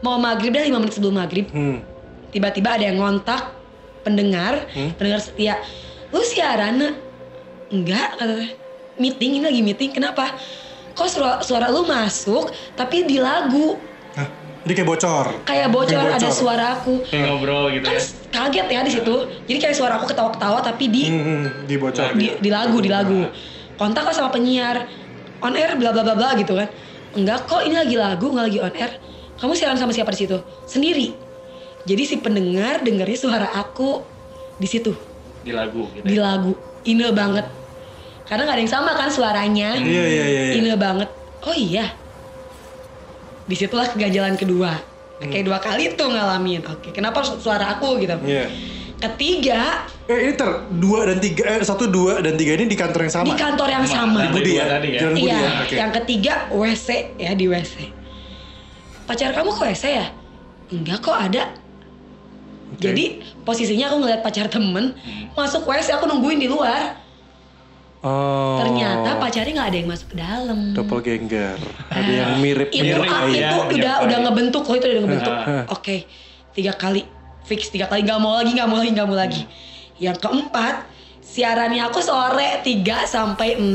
mau 0.00 0.18
maghrib 0.18 0.52
dah 0.52 0.60
lima 0.60 0.76
menit 0.76 0.92
sebelum 0.92 1.16
maghrib 1.16 1.48
Hmm. 1.48 1.80
tiba-tiba 2.28 2.76
ada 2.76 2.84
yang 2.84 2.98
ngontak 2.98 3.56
pendengar 4.02 4.66
pendengar 4.96 5.20
setia 5.20 5.56
lu 6.10 6.22
siaran 6.22 6.78
nak?" 6.78 6.94
enggak 7.70 8.18
katanya 8.18 8.50
meeting 9.00 9.40
ini 9.40 9.44
lagi 9.48 9.60
meeting. 9.64 9.90
Kenapa? 9.90 10.36
Kok 10.92 11.08
suara, 11.08 11.32
suara 11.40 11.66
lu 11.72 11.88
masuk 11.88 12.52
tapi 12.76 13.08
di 13.08 13.16
lagu. 13.16 13.80
Hah, 14.12 14.28
jadi 14.66 14.72
kayak 14.76 14.88
bocor. 14.90 15.26
kayak 15.48 15.68
bocor, 15.72 15.96
Kayak 15.96 16.20
ada 16.20 16.28
suara 16.28 16.64
aku. 16.76 17.00
Kayak 17.08 17.24
ngobrol 17.30 17.64
gitu 17.72 17.86
kan 17.88 17.96
ya. 17.96 18.02
kaget 18.28 18.66
ya 18.68 18.80
di 18.84 18.92
situ. 18.92 19.14
Jadi 19.48 19.58
kayak 19.58 19.76
suara 19.78 19.96
aku 19.96 20.06
ketawa-ketawa 20.10 20.58
tapi 20.60 20.84
di 20.92 21.02
Hmm, 21.08 21.22
hmm, 21.24 21.42
di 21.64 21.74
bocor. 21.80 22.12
di, 22.12 22.26
di 22.36 22.50
lagu 22.52 22.76
di 22.82 22.90
lagu. 22.92 23.24
Kontak 23.80 24.04
lah 24.04 24.12
sama 24.12 24.28
penyiar. 24.28 24.84
On 25.40 25.56
air 25.56 25.72
bla 25.80 25.94
bla 25.94 26.04
bla 26.04 26.12
bla 26.12 26.36
gitu 26.36 26.52
kan. 26.52 26.68
Enggak 27.16 27.48
kok 27.48 27.64
ini 27.64 27.80
lagi 27.80 27.96
lagu 27.96 28.28
nggak 28.28 28.44
lagi 28.50 28.58
on 28.60 28.74
air. 28.76 28.92
Kamu 29.40 29.56
siaran 29.56 29.80
sama 29.80 29.96
siapa 29.96 30.12
di 30.12 30.28
situ? 30.28 30.36
Sendiri. 30.68 31.16
Jadi 31.88 32.02
si 32.04 32.20
pendengar 32.20 32.84
dengarnya 32.84 33.16
suara 33.16 33.48
aku 33.56 34.04
di 34.60 34.68
situ 34.68 34.92
Di 35.40 35.50
lagu 35.50 35.88
gitu. 35.90 36.04
di 36.04 36.16
ya. 36.16 36.22
lagu 36.26 36.52
ine 36.82 37.08
banget 37.10 37.46
karena 38.24 38.42
nggak 38.42 38.56
ada 38.56 38.62
yang 38.62 38.72
sama 38.72 38.90
kan 38.92 39.08
suaranya 39.08 39.74
Iya 39.74 40.04
iya 40.06 40.24
iya. 40.24 40.42
iya. 40.46 40.52
ine 40.56 40.72
banget 40.76 41.08
oh 41.42 41.52
iya 41.52 41.86
di 43.42 43.54
situlah 43.54 43.88
keganjalan 43.88 44.34
kedua 44.34 44.78
kayak 45.18 45.44
dua 45.44 45.58
kali 45.58 45.92
tuh 45.92 46.08
ngalamin 46.08 46.62
oke 46.62 46.90
kenapa 46.90 47.20
suara 47.22 47.74
aku 47.74 47.98
gitu 47.98 48.14
Iya. 48.22 48.46
ketiga 49.00 49.84
Eh 50.04 50.26
ini 50.26 50.34
ter 50.34 50.50
dua 50.72 51.06
dan 51.06 51.18
tiga 51.18 51.42
eh 51.48 51.60
satu 51.60 51.86
dua 51.86 52.18
dan 52.18 52.34
tiga 52.34 52.52
ini 52.52 52.66
di 52.66 52.74
kantor 52.74 53.06
yang 53.06 53.14
sama. 53.14 53.26
di 53.26 53.34
kantor 53.34 53.68
yang 53.70 53.84
Sama. 53.86 54.26
sama 54.26 54.34
Budi 54.34 54.50
Dua 54.50 54.58
ya. 54.58 54.64
tadi 54.68 54.88
ya? 54.88 55.00
Jalan 55.00 55.14
Budi 55.14 55.22
Iya, 55.22 55.38
ya. 55.38 55.50
Oke. 55.62 55.74
yang 55.78 55.90
ketiga 55.94 56.32
WC 56.50 56.88
ya 57.16 57.32
di 57.32 57.44
WC. 57.46 57.74
Pacar 59.06 59.30
kamu 59.30 59.50
ke 59.50 59.62
WC 59.64 59.84
ya? 59.86 60.06
Enggak 60.68 60.98
kok 61.00 61.14
ada. 61.14 61.42
Oke. 62.70 62.82
Jadi 62.82 63.04
posisinya 63.42 63.90
aku 63.90 63.96
ngeliat 64.06 64.20
pacar 64.22 64.46
temen 64.46 64.94
masuk 65.34 65.66
WC 65.66 65.94
aku 65.98 66.06
nungguin 66.06 66.38
di 66.38 66.46
luar. 66.46 66.96
Oh. 68.00 68.56
Ternyata 68.64 69.20
pacarnya 69.20 69.52
nggak 69.52 69.68
ada 69.74 69.78
yang 69.78 69.88
masuk 69.92 70.08
ke 70.14 70.16
dalam. 70.16 70.72
doppelganger. 70.72 71.60
Ada 71.92 72.10
yang 72.10 72.30
mirip 72.40 72.72
Itu 72.72 72.80
mirip 72.80 73.04
ah, 73.04 73.28
itu 73.28 73.36
iya, 73.36 73.50
udah 73.60 73.94
iya. 74.00 74.04
udah 74.08 74.18
ngebentuk 74.24 74.64
loh 74.64 74.76
itu 74.80 74.86
udah 74.88 75.02
ngebentuk. 75.04 75.34
Oke, 75.68 75.96
tiga 76.56 76.72
kali 76.72 77.04
fix 77.44 77.68
tiga 77.68 77.90
kali 77.90 78.06
nggak 78.06 78.20
mau 78.22 78.40
lagi 78.40 78.56
nggak 78.56 78.68
mau 78.70 78.78
lagi 78.80 78.90
nggak 78.96 79.08
mau 79.10 79.18
lagi. 79.18 79.42
Yang 80.00 80.16
keempat 80.24 80.88
siarannya 81.30 81.82
aku 81.86 82.02
sore 82.02 82.58
3 82.64 83.06
sampai 83.06 83.60
6 83.60 83.70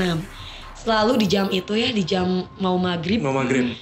Selalu 0.75 1.13
di 1.23 1.27
jam 1.31 1.47
itu 1.49 1.73
ya 1.73 1.89
di 1.95 2.03
jam 2.03 2.45
mau 2.59 2.75
maghrib 2.75 3.23
mau 3.23 3.33
maghrib. 3.33 3.73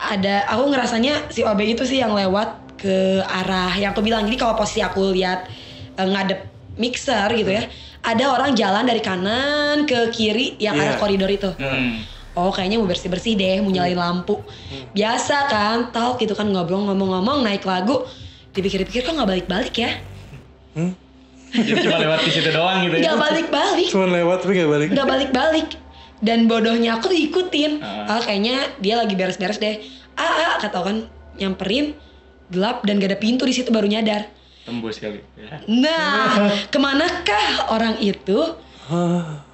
ada 0.00 0.48
aku 0.48 0.72
ngerasanya 0.72 1.28
si 1.28 1.44
OB 1.44 1.60
itu 1.76 1.84
sih 1.84 2.00
yang 2.00 2.16
lewat 2.16 2.59
ke 2.80 2.96
arah 3.22 3.76
yang 3.76 3.92
aku 3.92 4.00
bilang. 4.00 4.24
Jadi 4.24 4.36
kalau 4.36 4.56
posisi 4.56 4.80
aku 4.80 5.12
lihat 5.12 5.44
eh, 5.94 6.06
ngadep 6.06 6.40
mixer 6.74 7.28
gitu 7.34 7.52
ya 7.52 7.68
ada 8.00 8.32
orang 8.32 8.56
jalan 8.56 8.88
dari 8.88 9.04
kanan 9.04 9.84
ke 9.84 10.08
kiri 10.08 10.56
yang 10.56 10.72
Iya. 10.72 10.82
arah 10.82 10.96
koridor 10.96 11.28
itu. 11.28 11.52
Hmm. 11.54 12.00
oh 12.30 12.48
kayaknya 12.48 12.78
mau 12.78 12.86
bersih 12.86 13.10
bersih 13.10 13.34
deh 13.34 13.58
mau 13.60 13.68
nyalain 13.68 13.98
lampu. 13.98 14.38
Biasa 14.94 15.36
kan 15.46 15.78
tau 15.90 16.14
gitu 16.16 16.32
kan 16.32 16.46
ngobrol 16.46 16.86
ngomong-ngomong 16.86 17.42
naik 17.42 17.66
lagu 17.66 18.06
dipikir-pikir 18.50 19.02
kok 19.02 19.12
nggak 19.12 19.28
balik-balik 19.28 19.74
ya? 19.76 19.90
Jadi 21.50 21.70
cuma 21.84 21.98
lewat 21.98 22.22
di 22.22 22.30
situ 22.30 22.48
doang 22.48 22.86
gitu 22.86 22.94
ya. 22.96 23.02
nggak 23.04 23.18
balik-balik. 23.18 23.88
Cuman 23.90 24.08
lewat 24.14 24.38
tapi 24.40 24.52
nggak 24.56 24.70
balik. 24.70 24.88
nggak 24.94 25.08
balik-balik. 25.10 25.68
Dan 26.20 26.38
bodohnya 26.46 26.96
aku 26.96 27.10
diikutin 27.10 27.82
Ah. 27.82 28.16
ah 28.16 28.20
kayaknya 28.22 28.78
dia 28.78 28.94
lagi 28.96 29.18
beres-beres 29.18 29.58
deh. 29.58 29.82
Ah, 30.14 30.54
ah 30.54 30.62
kata 30.62 30.78
kan 30.80 30.96
nyamperin 31.34 31.98
gelap 32.50 32.82
dan 32.84 32.98
gak 32.98 33.14
ada 33.14 33.18
pintu 33.18 33.46
di 33.46 33.54
situ 33.54 33.70
baru 33.70 33.86
nyadar. 33.86 34.26
Tembus 34.66 35.00
kali. 35.00 35.18
Ya. 35.40 35.56
nah 35.66 36.36
ke 36.68 36.78
manakah 36.78 37.72
orang 37.72 37.96
itu? 37.98 38.38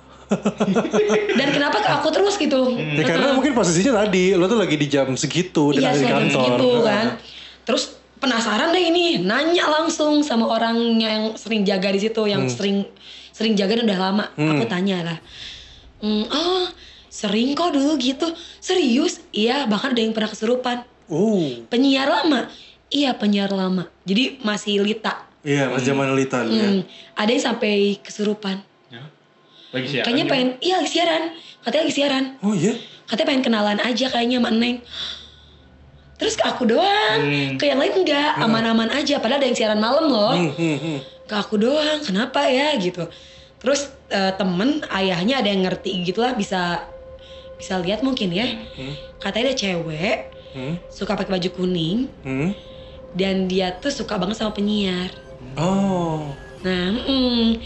Dan 1.39 1.49
kenapa 1.55 1.79
ke 1.79 1.87
aku 1.87 2.09
terus 2.11 2.35
gitu? 2.35 2.75
Ya 2.75 3.07
karena 3.07 3.31
mungkin 3.31 3.55
posisinya 3.55 4.03
tadi 4.03 4.35
lo 4.35 4.51
tuh 4.51 4.59
lagi 4.59 4.75
di 4.75 4.91
jam 4.91 5.15
segitu 5.15 5.71
dan 5.71 5.95
iya 5.95 5.95
di 5.95 6.03
kantor. 6.03 6.43
gitu 6.43 6.69
Heeh. 6.75 6.83
kan. 6.83 7.07
Terus 7.63 7.95
penasaran 8.19 8.75
deh 8.75 8.91
ini 8.91 9.23
nanya 9.23 9.71
langsung 9.71 10.27
sama 10.27 10.51
orangnya 10.51 11.09
yang 11.15 11.25
sering 11.39 11.63
jaga 11.63 11.95
di 11.95 12.01
situ 12.03 12.23
yang 12.27 12.51
sering 12.51 12.83
sering 13.31 13.55
jaga 13.55 13.79
dan 13.79 13.87
udah 13.87 14.01
lama. 14.03 14.25
Aku 14.35 14.65
tanya 14.67 14.99
lah. 15.07 15.19
"Hmm, 16.03 16.27
oh 16.27 16.67
sering 17.07 17.55
kok 17.55 17.71
dulu 17.71 17.95
gitu? 17.95 18.27
Serius? 18.59 19.23
Iya 19.31 19.71
bahkan 19.71 19.95
ada 19.95 20.03
yang 20.03 20.11
pernah 20.11 20.29
kesurupan. 20.29 20.83
Uh, 21.07 21.63
penyiar 21.71 22.11
lama 22.11 22.51
iya 22.91 23.15
penyiar 23.15 23.51
lama. 23.51 23.91
Jadi 24.07 24.43
masih 24.43 24.83
lita. 24.83 25.27
Iya 25.47 25.71
pas 25.71 25.83
zaman 25.87 26.11
Lita 26.19 26.43
ya. 26.43 26.67
Hmm, 26.67 26.83
ada 27.15 27.31
yang 27.31 27.45
sampai 27.55 28.03
kesurupan. 28.03 28.59
Ya. 28.91 29.07
Lagi 29.71 29.87
siaran. 29.87 30.05
kayaknya 30.11 30.25
pengen 30.27 30.49
iya 30.59 30.75
lagi 30.83 30.91
siaran. 30.91 31.23
Katanya 31.63 31.83
lagi 31.87 31.95
siaran. 31.95 32.25
Oh 32.43 32.51
iya. 32.51 32.75
katanya 33.07 33.27
pengen 33.31 33.45
kenalan 33.47 33.79
aja 33.79 34.07
kayaknya 34.11 34.43
sama 34.43 34.51
Neng. 34.51 34.83
Terus 36.19 36.35
ke 36.35 36.43
aku 36.43 36.67
doang. 36.67 37.21
Hmm. 37.23 37.55
ke 37.63 37.71
yang 37.71 37.79
lain 37.79 37.95
enggak. 38.03 38.43
Aman-aman 38.43 38.91
aja. 38.91 39.23
Padahal 39.23 39.39
ada 39.39 39.47
yang 39.47 39.55
siaran 39.55 39.79
malam 39.79 40.11
loh. 40.11 40.35
Hmm, 40.35 40.51
hmm, 40.51 40.79
hmm. 40.83 40.99
ke 41.31 41.35
aku 41.39 41.55
doang. 41.63 42.03
Kenapa 42.03 42.43
ya 42.51 42.75
gitu. 42.83 43.07
Terus 43.63 43.95
eh, 44.11 44.35
temen 44.35 44.83
ayahnya 44.91 45.39
ada 45.39 45.47
yang 45.47 45.63
ngerti 45.63 46.03
gitulah 46.03 46.35
bisa 46.35 46.91
bisa 47.55 47.79
lihat 47.79 48.03
mungkin 48.03 48.35
ya. 48.35 48.51
Katanya 49.23 49.55
ada 49.55 49.57
cewek. 49.63 50.19
Hmm, 50.59 50.75
suka 50.91 51.15
pakai 51.15 51.39
baju 51.39 51.49
kuning. 51.55 52.11
Hmm. 52.27 52.51
Dan 53.17 53.49
dia 53.49 53.73
tuh 53.75 53.91
suka 53.91 54.15
banget 54.15 54.37
sama 54.37 54.53
penyiar 54.53 55.09
Oh. 55.57 56.37
nah 56.61 56.93
mm, 56.93 57.57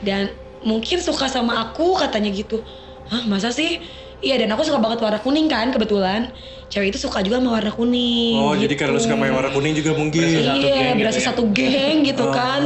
dan 0.00 0.28
mungkin 0.60 1.00
suka 1.00 1.26
sama 1.26 1.64
aku 1.64 1.96
katanya 1.96 2.28
gitu 2.28 2.60
hah 3.08 3.24
masa 3.24 3.48
sih 3.48 3.80
iya 4.18 4.36
dan 4.36 4.52
aku 4.52 4.62
suka 4.62 4.76
banget 4.76 5.00
warna 5.00 5.16
kuning 5.16 5.48
kan 5.48 5.70
kebetulan 5.70 6.28
cewek 6.68 6.92
itu 6.92 7.00
suka 7.00 7.22
juga 7.22 7.40
sama 7.40 7.56
warna 7.56 7.72
kuning 7.72 8.36
Oh, 8.36 8.52
jadi 8.52 8.68
gitu. 8.68 8.84
karena 8.84 8.92
lu 8.92 9.00
suka 9.00 9.16
main 9.16 9.32
warna 9.32 9.48
kuning 9.48 9.72
juga 9.72 9.96
mungkin. 9.96 10.20
Berasa 10.20 10.44
satu 10.44 10.60
iya, 10.60 10.68
geng 10.68 10.92
gitu 10.92 11.00
berasa 11.00 11.16
ya. 11.18 11.24
satu 11.24 11.42
geng 11.48 11.96
gitu 12.04 12.24
kan. 12.28 12.60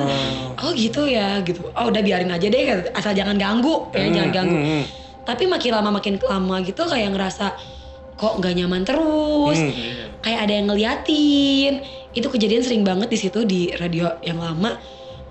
Oh 0.58 0.70
gitu 0.74 1.02
ya, 1.06 1.28
gitu. 1.42 1.60
Oh 1.70 1.86
udah 1.86 2.02
biarin 2.02 2.26
aja 2.26 2.42
deh, 2.42 2.62
asal 2.90 3.14
jangan 3.14 3.38
ganggu, 3.38 3.86
ya 3.94 4.10
jangan 4.10 4.30
ganggu. 4.34 4.56
hmm, 4.58 4.66
hmm. 4.66 4.84
Tapi 5.22 5.46
makin 5.46 5.70
lama 5.70 5.90
makin 5.94 6.18
lama 6.18 6.56
gitu 6.62 6.82
kayak 6.82 7.14
ngerasa 7.14 7.54
kok 8.18 8.42
nggak 8.42 8.54
nyaman 8.58 8.82
terus, 8.82 9.58
Hmm. 9.62 9.70
kayak 10.18 10.38
ada 10.40 10.52
yang 10.52 10.66
ngeliatin. 10.66 11.72
Itu 12.12 12.28
kejadian 12.28 12.60
sering 12.60 12.82
banget 12.84 13.08
di 13.08 13.18
situ 13.18 13.44
di 13.44 13.72
radio 13.76 14.12
yang 14.20 14.36
lama. 14.36 14.76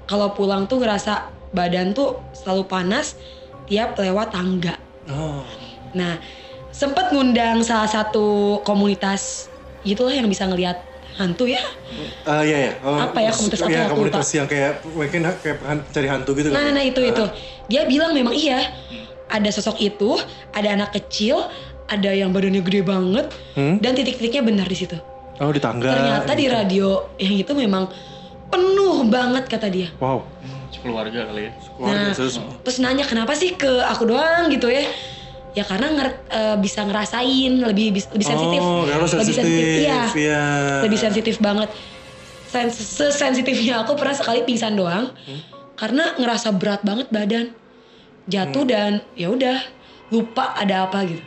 Kalau 0.05 0.33
pulang 0.33 0.65
tuh 0.65 0.81
ngerasa 0.81 1.29
badan 1.53 1.93
tuh 1.93 2.17
selalu 2.33 2.63
panas 2.65 3.15
tiap 3.69 3.95
lewat 3.95 4.33
tangga. 4.33 4.75
Oh. 5.07 5.45
Nah, 5.93 6.17
sempet 6.73 7.13
ngundang 7.13 7.61
salah 7.61 7.87
satu 7.87 8.59
komunitas 8.65 9.47
gitulah 9.83 10.13
yang 10.13 10.25
bisa 10.25 10.47
ngelihat 10.49 10.81
hantu 11.19 11.45
ya. 11.45 11.61
Ah, 12.23 12.41
iya 12.41 12.57
ya. 12.57 12.73
Oh, 12.81 12.97
Apa 12.97 13.19
ya, 13.19 13.31
komunitas 13.35 13.59
apa 13.61 13.69
Iya, 13.69 13.77
ya, 13.77 13.83
aku 13.85 13.93
komunitas 13.99 14.27
yang 14.33 14.47
kayak 14.47 14.73
mungkin 14.87 15.21
kayak 15.43 15.57
cari 15.91 16.07
hantu 16.07 16.31
gitu 16.33 16.47
Nah, 16.49 16.55
kan. 16.57 16.63
nah, 16.71 16.81
nah, 16.81 16.83
itu 16.87 17.01
itu. 17.03 17.25
Dia 17.67 17.85
bilang 17.85 18.15
memang 18.15 18.33
iya. 18.33 18.71
Ada 19.31 19.47
sosok 19.53 19.79
itu, 19.79 20.19
ada 20.51 20.75
anak 20.75 20.91
kecil, 20.91 21.47
ada 21.87 22.11
yang 22.11 22.35
badannya 22.35 22.59
gede 22.63 22.83
banget, 22.83 23.31
Hmm? 23.55 23.79
dan 23.79 23.95
titik-titiknya 23.95 24.43
benar 24.43 24.67
di 24.67 24.75
situ. 24.75 24.97
Oh, 25.41 25.49
di 25.49 25.57
tangga. 25.57 25.89
Ternyata 25.89 26.31
di 26.31 26.45
radio 26.45 26.87
yang 27.17 27.33
itu 27.35 27.51
memang 27.51 27.89
penuh 28.47 29.09
banget 29.09 29.49
kata 29.49 29.67
dia. 29.67 29.89
Wow. 29.97 30.21
Keluarga 30.81 31.25
kali 31.25 31.49
ya. 31.49 31.51
Keluarga 31.71 31.97
Nah, 31.99 32.13
terus 32.13 32.35
terus 32.61 32.77
nanya 32.77 33.01
kenapa 33.03 33.33
sih 33.33 33.53
ke 33.53 33.81
aku 33.83 34.05
doang 34.07 34.49
gitu 34.49 34.69
ya? 34.69 34.85
Ya 35.51 35.65
karena 35.65 35.91
nger- 35.91 36.21
eh, 36.27 36.55
bisa 36.57 36.81
ngerasain 36.81 37.53
lebih 37.59 37.91
bis- 37.91 38.07
lebih 38.07 38.23
sensitif. 38.23 38.61
Oh, 38.61 38.85
karena 38.85 39.03
lebih 39.03 39.17
sensitif. 39.35 39.65
iya. 39.81 40.01
Iya. 40.07 40.43
Lebih 40.85 40.99
sensitif 40.99 41.35
banget. 41.37 41.69
Sens 42.45 42.75
sesensitifnya 42.77 43.81
aku 43.81 43.95
pernah 43.95 44.13
sekali 44.13 44.43
pingsan 44.43 44.75
doang 44.75 45.09
karena 45.73 46.13
ngerasa 46.15 46.53
berat 46.53 46.83
banget 46.83 47.07
badan. 47.09 47.45
Jatuh 48.27 48.63
dan 48.63 48.91
ya 49.11 49.27
udah 49.27 49.57
lupa 50.07 50.53
ada 50.53 50.85
apa 50.85 51.01
gitu. 51.03 51.23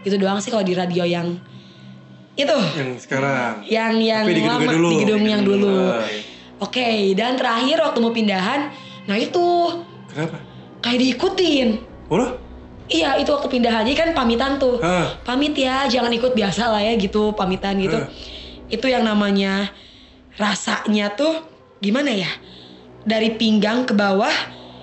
Itu 0.00 0.16
doang 0.16 0.38
sih 0.38 0.48
kalau 0.48 0.62
di 0.62 0.72
radio 0.72 1.02
yang 1.02 1.36
itu 2.38 2.56
Yang 2.78 2.90
sekarang. 3.02 3.66
yang 3.66 3.98
yang 3.98 4.22
Tapi 4.22 4.32
di 4.32 4.42
lama 4.42 4.62
dulu. 4.64 4.88
di 4.88 4.96
gedung 5.02 5.24
yang 5.24 5.42
dulu. 5.42 5.76
Oke, 6.58 7.12
dan 7.12 7.34
terakhir 7.34 7.78
waktu 7.80 7.98
mau 7.98 8.10
pindahan, 8.10 8.70
nah 9.04 9.14
itu 9.14 9.46
Kenapa? 10.08 10.38
kayak 10.80 10.98
diikutin. 10.98 11.68
Lo? 12.08 12.26
Iya 12.88 13.20
itu 13.20 13.28
waktu 13.28 13.52
pindahan 13.52 13.84
Jadi 13.84 13.92
kan 13.94 14.16
pamitan 14.16 14.56
tuh 14.56 14.80
Hah. 14.80 15.12
Pamit 15.20 15.52
ya 15.52 15.84
jangan 15.84 16.08
ikut 16.08 16.32
biasa 16.32 16.72
lah 16.72 16.80
ya 16.80 16.96
gitu 16.96 17.36
Pamitan 17.36 17.76
gitu 17.76 18.00
Hah. 18.00 18.08
Itu 18.64 18.88
yang 18.88 19.04
namanya 19.04 19.68
Rasanya 20.34 21.12
tuh 21.12 21.36
Gimana 21.78 22.08
ya 22.08 22.32
Dari 23.04 23.36
pinggang 23.36 23.84
ke 23.84 23.92
bawah 23.92 24.32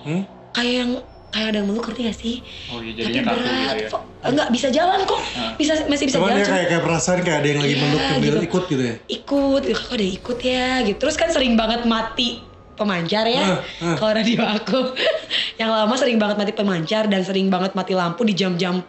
Hmm? 0.05 0.21
Kayak 0.53 0.73
yang 0.77 0.91
Kayak 1.35 1.47
ada 1.51 1.57
yang 1.57 1.67
meluk 1.67 1.83
ngerti 1.83 2.01
gak 2.01 2.15
sih 2.15 2.35
Oh 2.65 2.79
iya 2.79 2.91
Tapi 2.93 3.01
jadinya 3.11 3.21
berat 3.27 3.43
gitu 3.43 3.75
ya. 3.77 3.89
kok. 3.91 4.01
Enggak 4.23 4.47
bisa 4.49 4.67
jalan 4.69 4.99
kok 5.03 5.21
bisa 5.55 5.73
Masih 5.85 6.05
bisa 6.05 6.15
Cuman 6.15 6.25
jalan 6.25 6.37
dia 6.37 6.45
cuma 6.45 6.55
kayak 6.55 6.67
kayak 6.71 6.83
perasaan 6.83 7.19
kayak 7.21 7.37
ada 7.37 7.47
yang 7.47 7.59
lagi 7.59 7.69
Iya, 7.69 7.81
meluk 7.81 8.01
sambil 8.01 8.23
gitu. 8.31 8.45
ikut 8.45 8.63
gitu 8.65 8.83
ya. 8.85 8.95
Ikut 9.11 9.61
gitu. 9.61 9.75
Kok 9.77 9.91
ada 9.91 10.07
ikut 10.09 10.37
ya 10.41 10.67
gitu 10.81 10.97
Terus 10.97 11.15
kan 11.15 11.29
sering 11.29 11.53
banget 11.53 11.81
mati 11.83 12.29
pemancar 12.73 13.25
ya 13.25 13.43
Hah, 13.45 13.59
hah. 13.81 13.95
Kalau 13.95 14.11
radio 14.13 14.39
aku 14.43 14.79
Yang 15.59 15.69
lama 15.69 15.93
sering 15.93 16.17
banget 16.17 16.35
mati 16.37 16.51
pemancar 16.51 17.03
Dan 17.05 17.21
sering 17.21 17.47
banget 17.47 17.71
mati 17.73 17.91
lampu 17.91 18.23
di 18.23 18.33
jam-jam 18.33 18.79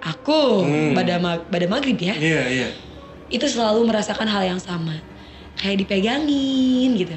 Aku 0.00 0.62
Hmm. 0.62 0.94
pada 0.94 1.18
ma- 1.18 1.42
pada 1.42 1.66
maghrib 1.66 1.96
ya 1.96 2.14
Iya, 2.14 2.42
iya. 2.48 2.68
itu 3.28 3.44
selalu 3.44 3.84
merasakan 3.84 4.26
hal 4.26 4.42
yang 4.44 4.58
sama 4.58 4.98
kayak 5.54 5.76
dipegangin 5.78 6.96
gitu 6.96 7.14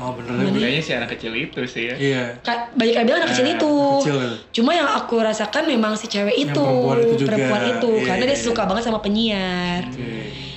Oh, 0.00 0.16
bener 0.16 0.32
ya. 0.32 0.48
Kayaknya 0.50 0.80
si 0.80 0.92
anak 0.92 1.08
kecil 1.12 1.32
itu 1.34 1.60
sih 1.66 1.84
ya. 1.84 1.94
Iya. 1.94 2.22
Ka- 2.40 2.72
banyak 2.72 2.94
yang 2.94 3.04
bilang 3.04 3.20
anak 3.20 3.30
kecil 3.30 3.48
itu 3.50 3.72
kecil 4.00 4.18
cuma 4.50 4.72
yang 4.72 4.88
aku 4.88 5.20
rasakan 5.20 5.64
memang 5.66 5.92
si 5.94 6.06
cewek 6.06 6.32
Yang 6.32 6.50
itu 6.50 6.64
perempuan 6.64 6.96
itu 6.98 7.12
juga. 7.14 7.28
perempuan 7.28 7.62
itu 7.68 7.90
Iya, 7.92 8.06
karena 8.06 8.24
dia 8.24 8.32
iya. 8.32 8.42
suka 8.42 8.62
banget 8.64 8.82
sama 8.82 8.98
penyiar 8.98 9.82
Oke. 9.86 10.12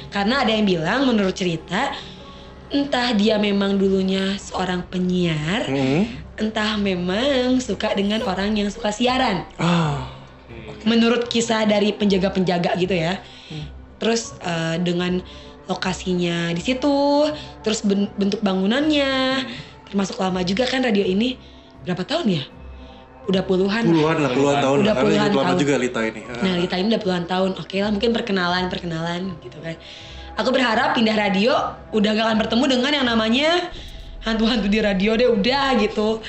karena 0.10 0.36
ada 0.40 0.52
yang 0.52 0.64
bilang 0.64 1.00
menurut 1.04 1.34
cerita 1.34 1.92
entah 2.70 3.12
dia 3.12 3.36
memang 3.38 3.76
dulunya 3.76 4.34
seorang 4.38 4.82
penyiar 4.84 5.68
Hmm. 5.68 6.08
entah 6.36 6.74
memang 6.76 7.60
suka 7.60 7.92
dengan 7.92 8.24
orang 8.24 8.56
yang 8.56 8.68
suka 8.68 8.90
siaran 8.90 9.44
Ah. 9.56 10.08
menurut 10.84 11.28
kisah 11.28 11.64
dari 11.64 11.92
penjaga-penjaga 11.92 12.76
gitu 12.76 12.92
ya. 12.94 13.20
Terus 13.96 14.36
eh, 14.38 14.76
dengan 14.80 15.20
lokasinya 15.64 16.52
di 16.52 16.60
situ, 16.60 17.30
terus 17.64 17.84
ben- 17.88 18.12
bentuk 18.20 18.44
bangunannya, 18.44 19.44
termasuk 19.88 20.20
lama 20.20 20.44
juga 20.44 20.68
kan 20.68 20.84
radio 20.84 21.04
ini 21.08 21.40
berapa 21.88 22.04
tahun 22.04 22.28
ya? 22.40 22.44
Udah 23.24 23.44
puluhan. 23.48 23.88
Puluhan 23.88 24.18
lah, 24.20 24.32
puluhan 24.36 24.58
tahun. 24.60 24.78
Udah 24.84 24.96
puluhan 25.00 25.28
hidup 25.32 25.40
lama 25.40 25.52
tahun. 25.56 25.62
juga 25.64 25.74
Lita 25.80 26.02
ini. 26.04 26.22
Ah. 26.28 26.44
Nah 26.44 26.54
kita 26.60 26.76
ini 26.76 26.88
udah 26.92 27.02
puluhan 27.02 27.24
tahun, 27.24 27.50
oke 27.56 27.76
lah 27.80 27.92
mungkin 27.96 28.12
perkenalan 28.12 28.64
perkenalan 28.68 29.22
gitu 29.40 29.58
kan. 29.64 29.80
Aku 30.36 30.50
berharap 30.52 30.98
pindah 30.98 31.16
radio 31.16 31.54
udah 31.94 32.10
gak 32.12 32.26
akan 32.26 32.38
bertemu 32.42 32.64
dengan 32.68 32.92
yang 32.92 33.08
namanya 33.08 33.70
hantu-hantu 34.26 34.68
di 34.68 34.80
radio 34.82 35.16
deh 35.16 35.30
udah 35.30 35.78
gitu. 35.80 36.20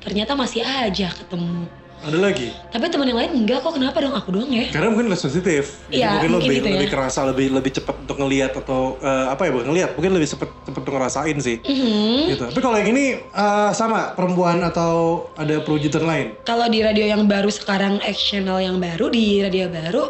Ternyata 0.00 0.32
masih 0.38 0.64
aja 0.64 1.12
ketemu. 1.12 1.68
Ada 1.98 2.14
lagi. 2.14 2.54
Tapi 2.70 2.84
teman 2.88 3.10
yang 3.10 3.18
lain 3.18 3.32
enggak 3.42 3.58
kok 3.60 3.74
kenapa 3.74 3.98
dong 3.98 4.14
aku 4.14 4.30
doang 4.30 4.50
ya? 4.54 4.70
Karena 4.70 4.94
mungkin 4.94 5.10
lebih 5.10 5.18
sensitif. 5.18 5.82
Jadi 5.90 5.98
Iya, 5.98 6.08
mungkin, 6.14 6.30
mungkin 6.30 6.46
lebih 6.46 6.56
gitu 6.56 6.68
ya. 6.68 6.74
lebih 6.78 6.88
kerasa, 6.94 7.20
lebih 7.26 7.46
lebih 7.50 7.72
cepat 7.74 7.94
untuk 8.06 8.16
ngelihat 8.22 8.52
atau 8.54 8.80
eh, 9.02 9.26
apa 9.28 9.42
ya 9.44 9.50
bukan 9.50 9.66
ngelihat, 9.74 9.90
mungkin 9.98 10.12
lebih 10.14 10.28
cepat 10.30 10.48
cepat 10.62 10.80
untuk 10.86 10.94
ngerasain 10.94 11.36
sih. 11.42 11.56
Mhm. 11.58 12.18
Gitu. 12.30 12.44
Tapi 12.54 12.60
kalau 12.62 12.76
yang 12.78 12.90
ini 12.94 13.04
eh, 13.18 13.70
sama 13.74 14.14
perempuan 14.14 14.62
atau 14.62 15.26
ada 15.34 15.58
perwujudan 15.58 16.04
lain? 16.06 16.26
Kalau 16.46 16.70
di 16.70 16.78
radio 16.86 17.02
yang 17.02 17.26
baru 17.26 17.50
sekarang 17.50 17.98
channel 18.14 18.62
yang 18.62 18.78
baru 18.78 19.10
di 19.10 19.42
radio 19.42 19.66
baru 19.66 20.04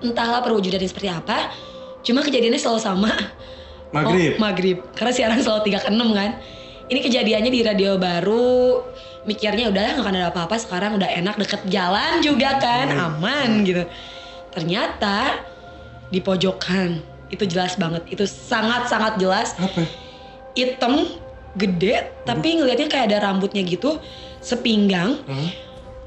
entahlah 0.00 0.40
perwujudannya 0.40 0.88
seperti 0.88 1.12
apa. 1.12 1.52
Cuma 2.00 2.24
kejadiannya 2.24 2.56
selalu 2.56 2.80
sama. 2.80 3.12
Maghrib. 3.92 4.36
Oh, 4.36 4.40
maghrib. 4.40 4.78
Karena 4.92 5.12
siaran 5.12 5.40
selalu 5.40 5.72
3 5.72 5.84
ke 5.84 5.88
6 5.92 6.12
kan. 6.12 6.30
Ini 6.88 7.00
kejadiannya 7.04 7.50
di 7.52 7.60
radio 7.60 8.00
baru 8.00 8.80
mikirnya 9.28 9.68
udah 9.68 9.84
nggak 9.92 10.02
akan 10.02 10.14
ada 10.16 10.28
apa-apa 10.28 10.56
sekarang 10.56 10.96
udah 10.96 11.06
enak 11.06 11.36
deket 11.36 11.60
jalan 11.68 12.18
juga 12.18 12.56
kan 12.56 12.88
aman 12.88 13.62
gitu 13.62 13.84
ternyata 14.48 15.44
di 16.08 16.18
pojokan 16.18 16.98
itu 17.28 17.44
jelas 17.44 17.76
banget 17.76 18.08
itu 18.08 18.24
sangat 18.24 18.88
sangat 18.88 19.20
jelas 19.20 19.52
Apa? 19.54 19.84
hitam 20.54 21.04
gede 21.54 22.08
tapi 22.24 22.56
ngelihatnya 22.56 22.88
kayak 22.88 23.06
ada 23.06 23.18
rambutnya 23.22 23.60
gitu 23.62 24.00
sepinggang 24.40 25.20
Hmm? 25.22 25.50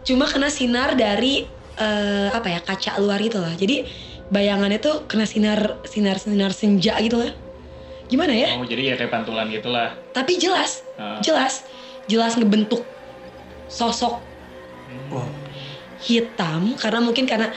cuma 0.01 0.25
kena 0.25 0.49
sinar 0.49 0.97
dari 0.97 1.45
eh, 1.77 2.27
apa 2.27 2.47
ya 2.47 2.60
kaca 2.60 2.97
luar 2.97 3.21
gitu 3.21 3.38
lah 3.38 3.53
jadi 3.53 3.86
bayangannya 4.27 4.79
tuh 4.79 5.05
kena 5.05 5.23
sinar 5.23 5.77
sinar 5.86 6.17
sinar 6.17 6.49
senja 6.51 6.97
gitu 6.97 7.19
lah 7.19 7.29
gimana 8.07 8.34
ya 8.34 8.57
Oh 8.57 8.65
jadi 8.65 8.91
ya 8.91 8.95
kayak 8.97 9.13
pantulan 9.13 9.45
gitulah. 9.47 9.93
tapi 10.10 10.36
jelas 10.36 10.81
Ah. 10.97 11.21
jelas 11.21 11.63
jelas 12.05 12.34
ngebentuk 12.34 12.81
sosok 13.71 14.19
Wah. 15.07 15.27
hitam 16.03 16.75
karena 16.75 16.99
mungkin 16.99 17.23
karena 17.23 17.55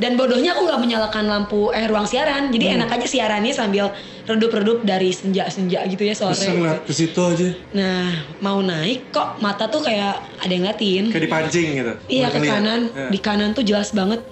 dan 0.00 0.16
bodohnya 0.16 0.56
aku 0.56 0.64
nggak 0.64 0.80
menyalakan 0.80 1.28
lampu 1.28 1.74
eh 1.76 1.84
ruang 1.84 2.08
siaran 2.08 2.48
jadi 2.48 2.78
enak 2.78 2.88
aja 2.88 3.04
siarannya 3.04 3.52
sambil 3.52 3.92
redup-redup 4.24 4.86
dari 4.86 5.12
senja-senja 5.12 5.84
gitu 5.90 6.06
ya 6.06 6.14
sore 6.16 6.38
ngeliat 6.38 6.86
ke 6.86 6.92
situ 6.94 7.18
aja, 7.20 7.50
nah 7.74 8.08
mau 8.38 8.62
naik 8.62 9.10
kok 9.10 9.42
mata 9.42 9.66
tuh 9.66 9.82
kayak 9.82 10.22
ada 10.38 10.48
yang 10.48 10.64
ngeliatin 10.64 11.04
kayak 11.10 11.24
dipancing 11.26 11.68
gitu. 11.82 11.92
Iya 12.06 12.30
ke 12.30 12.38
kanan, 12.38 12.80
Ya. 12.94 13.08
di 13.10 13.18
kanan 13.18 13.50
tuh 13.52 13.66
jelas 13.66 13.90
banget 13.90 14.22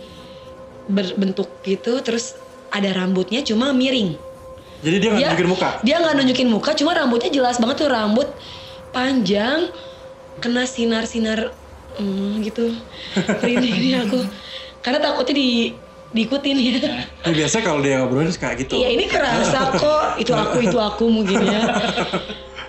berbentuk 0.88 1.50
gitu, 1.66 2.00
terus 2.00 2.38
ada 2.70 2.88
rambutnya 2.94 3.44
cuma 3.44 3.74
miring. 3.74 4.16
Jadi 4.80 4.96
dia 5.02 5.08
nggak 5.10 5.20
nunjukin 5.34 5.48
muka. 5.50 5.68
Dia 5.82 5.96
nggak 5.98 6.14
nunjukin 6.14 6.48
muka, 6.48 6.70
cuma 6.78 6.90
rambutnya 6.94 7.30
jelas 7.34 7.58
banget 7.58 7.76
tuh 7.82 7.90
rambut 7.90 8.28
panjang, 8.94 9.68
kena 10.38 10.64
sinar-sinar 10.64 11.52
hmm, 11.98 12.42
gitu. 12.42 12.74
Merinding 13.42 13.74
ini 13.78 13.90
aku, 13.98 14.22
karena 14.82 14.98
takutnya 15.02 15.34
di 15.36 15.50
diikutin 16.08 16.56
ya. 16.56 17.04
Tapi 17.20 17.34
biasanya 17.36 17.64
kalau 17.68 17.80
dia 17.84 18.00
ngobrolin 18.00 18.32
kayak 18.32 18.64
gitu. 18.64 18.80
Iya 18.80 18.88
ini 18.96 19.04
kerasa 19.06 19.76
kok, 19.76 20.16
itu 20.16 20.32
aku 20.32 20.64
itu 20.64 20.78
aku 20.80 21.04
mungkin 21.10 21.44
ya. 21.44 21.60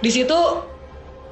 Di 0.04 0.10
situ 0.12 0.38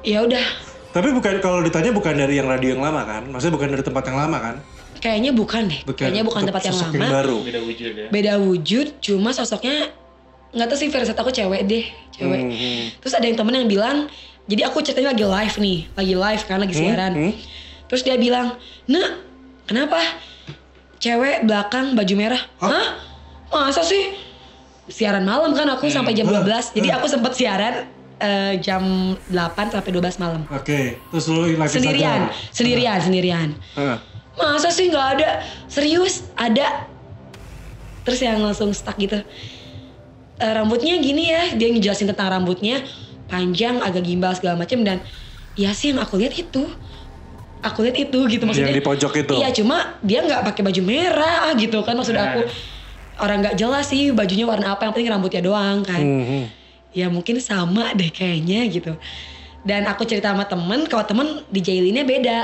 ya 0.06 0.24
udah 0.24 0.46
Tapi 0.88 1.12
bukan 1.12 1.44
kalau 1.44 1.60
ditanya 1.60 1.92
bukan 1.92 2.16
dari 2.16 2.40
yang 2.40 2.48
radio 2.48 2.72
yang 2.72 2.80
lama 2.80 3.04
kan? 3.04 3.28
Maksudnya 3.28 3.54
bukan 3.60 3.68
dari 3.76 3.84
tempat 3.84 4.04
yang 4.08 4.18
lama 4.18 4.38
kan? 4.40 4.56
kayaknya 4.98 5.30
bukan 5.30 5.70
deh, 5.70 5.80
kayaknya 5.94 6.26
bukan 6.26 6.42
tempat 6.42 6.62
yang 6.66 6.74
sosok 6.74 6.98
lama. 6.98 7.22
baru. 7.22 7.36
Beda 7.46 7.60
wujud 7.62 7.92
ya. 7.94 8.06
beda 8.10 8.32
wujud 8.42 8.86
cuma 8.98 9.30
sosoknya 9.30 9.94
nggak 10.50 10.66
tahu 10.68 10.78
sih 10.80 10.88
versi 10.88 11.12
aku 11.12 11.30
cewek 11.30 11.62
deh 11.68 11.84
cewek 12.16 12.40
Hmm, 12.40 12.50
hmm. 12.56 12.84
terus 13.04 13.14
ada 13.14 13.28
yang 13.28 13.36
temen 13.36 13.52
yang 13.52 13.68
bilang 13.68 13.98
jadi 14.48 14.62
aku 14.64 14.80
ceritanya 14.80 15.12
lagi 15.12 15.24
live 15.28 15.56
nih 15.60 15.78
lagi 15.92 16.14
live 16.16 16.42
kan 16.48 16.58
lagi 16.58 16.74
siaran. 16.74 17.12
hmm. 17.12 17.32
terus 17.86 18.02
dia 18.02 18.16
bilang 18.16 18.56
nak 18.88 19.08
kenapa? 19.68 20.00
Cewek 20.98 21.46
belakang 21.46 21.94
baju 21.94 22.14
merah. 22.18 22.42
Hah? 22.58 22.98
Masa 23.54 23.86
sih? 23.86 24.18
Siaran 24.90 25.22
malam 25.22 25.54
kan 25.54 25.68
aku 25.70 25.86
sampai 25.92 26.16
jam 26.16 26.26
12 26.26 26.74
jadi 26.74 26.98
aku 26.98 27.06
sempat 27.06 27.36
siaran 27.36 27.86
eh, 28.18 28.58
jam 28.58 29.14
8 29.30 29.76
sampai 29.76 29.90
12 29.94 30.18
malam. 30.18 30.42
Oke, 30.50 30.96
terus 31.12 31.28
lu 31.28 31.54
lagi 31.54 31.76
sendirian 31.76 32.32
sendirian 32.50 32.98
sendirian. 32.98 33.48
Heeh. 33.76 33.98
masa 34.38 34.70
sih 34.72 34.88
nggak 34.88 35.06
ada? 35.20 35.44
Serius 35.68 36.24
ada. 36.34 36.88
Terus 38.08 38.20
yang 38.24 38.40
langsung 38.40 38.72
stuck 38.72 38.96
gitu. 38.96 39.20
Eh, 40.38 40.52
rambutnya 40.54 40.96
gini 41.02 41.34
ya 41.34 41.52
dia 41.58 41.68
ngejelasin 41.68 42.08
tentang 42.14 42.30
rambutnya 42.30 42.80
panjang 43.28 43.78
agak 43.78 44.02
gimbal 44.02 44.32
segala 44.32 44.56
macam 44.56 44.80
dan 44.82 44.98
ya 45.54 45.70
sih 45.70 45.92
yang 45.92 46.00
aku 46.00 46.16
lihat 46.16 46.34
itu. 46.34 46.64
Aku 47.58 47.82
lihat 47.82 47.98
itu 47.98 48.18
gitu 48.30 48.46
maksudnya 48.46 48.70
Yang 48.70 48.78
di 48.78 48.86
pojok 48.86 49.12
itu. 49.18 49.34
iya 49.34 49.50
cuma 49.50 49.98
dia 49.98 50.22
nggak 50.22 50.46
pakai 50.46 50.62
baju 50.62 50.80
merah 50.80 51.50
gitu 51.54 51.82
kan 51.82 51.94
maksud 51.94 52.14
Nah. 52.14 52.24
aku. 52.32 52.40
Orang 53.18 53.42
nggak 53.42 53.58
jelas 53.58 53.90
sih 53.90 54.14
bajunya 54.14 54.46
warna 54.46 54.72
apa 54.72 54.86
yang 54.86 54.94
penting 54.94 55.10
rambutnya 55.10 55.42
doang 55.42 55.82
kan. 55.82 55.98
Hmm. 55.98 56.46
ya 56.88 57.04
mungkin 57.06 57.36
sama 57.38 57.92
deh 57.92 58.08
kayaknya 58.08 58.64
gitu. 58.66 58.94
Dan 59.60 59.84
aku 59.84 60.06
cerita 60.06 60.32
sama 60.32 60.46
temen 60.46 60.86
kalau 60.86 61.04
temen 61.04 61.42
di 61.46 61.60
jailinnya 61.60 62.02
beda. 62.02 62.40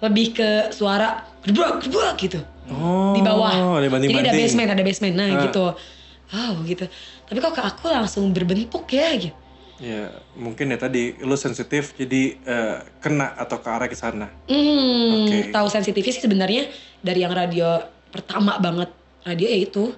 Lebih 0.00 0.26
ke 0.32 0.48
suara 0.70 1.20
gebrak 1.44 1.84
gebrak 1.84 2.16
gitu. 2.18 2.40
Oh, 2.68 3.12
di 3.12 3.20
bawah. 3.20 3.78
jadi 4.00 4.22
ada 4.22 4.32
basement 4.32 4.68
ada 4.68 4.82
basement 4.82 5.14
nah 5.14 5.28
Ah. 5.28 5.40
gitu. 5.44 5.64
Wow 6.28 6.52
gitu. 6.64 6.88
Tapi 7.22 7.38
kok 7.38 7.52
ke 7.52 7.62
aku 7.62 7.86
langsung 7.86 8.32
berbentuk 8.32 8.88
ya 8.88 9.12
gitu 9.14 9.36
Ya, 9.78 10.10
mungkin 10.34 10.74
ya 10.74 10.78
tadi 10.78 11.14
lu 11.22 11.38
sensitif 11.38 11.94
jadi 11.94 12.34
eh, 12.34 12.76
kena 12.98 13.30
atau 13.38 13.62
ke 13.62 13.68
arah 13.70 13.86
ke 13.86 13.94
sana. 13.94 14.26
hmm 14.50 15.28
Oke. 15.30 15.38
tahu 15.54 15.66
sensitifnya 15.70 16.12
sih 16.18 16.24
sebenarnya 16.26 16.66
dari 16.98 17.22
yang 17.22 17.30
radio 17.30 17.78
pertama 18.10 18.58
banget 18.58 18.90
radio 19.22 19.46
ya 19.46 19.58
itu 19.62 19.94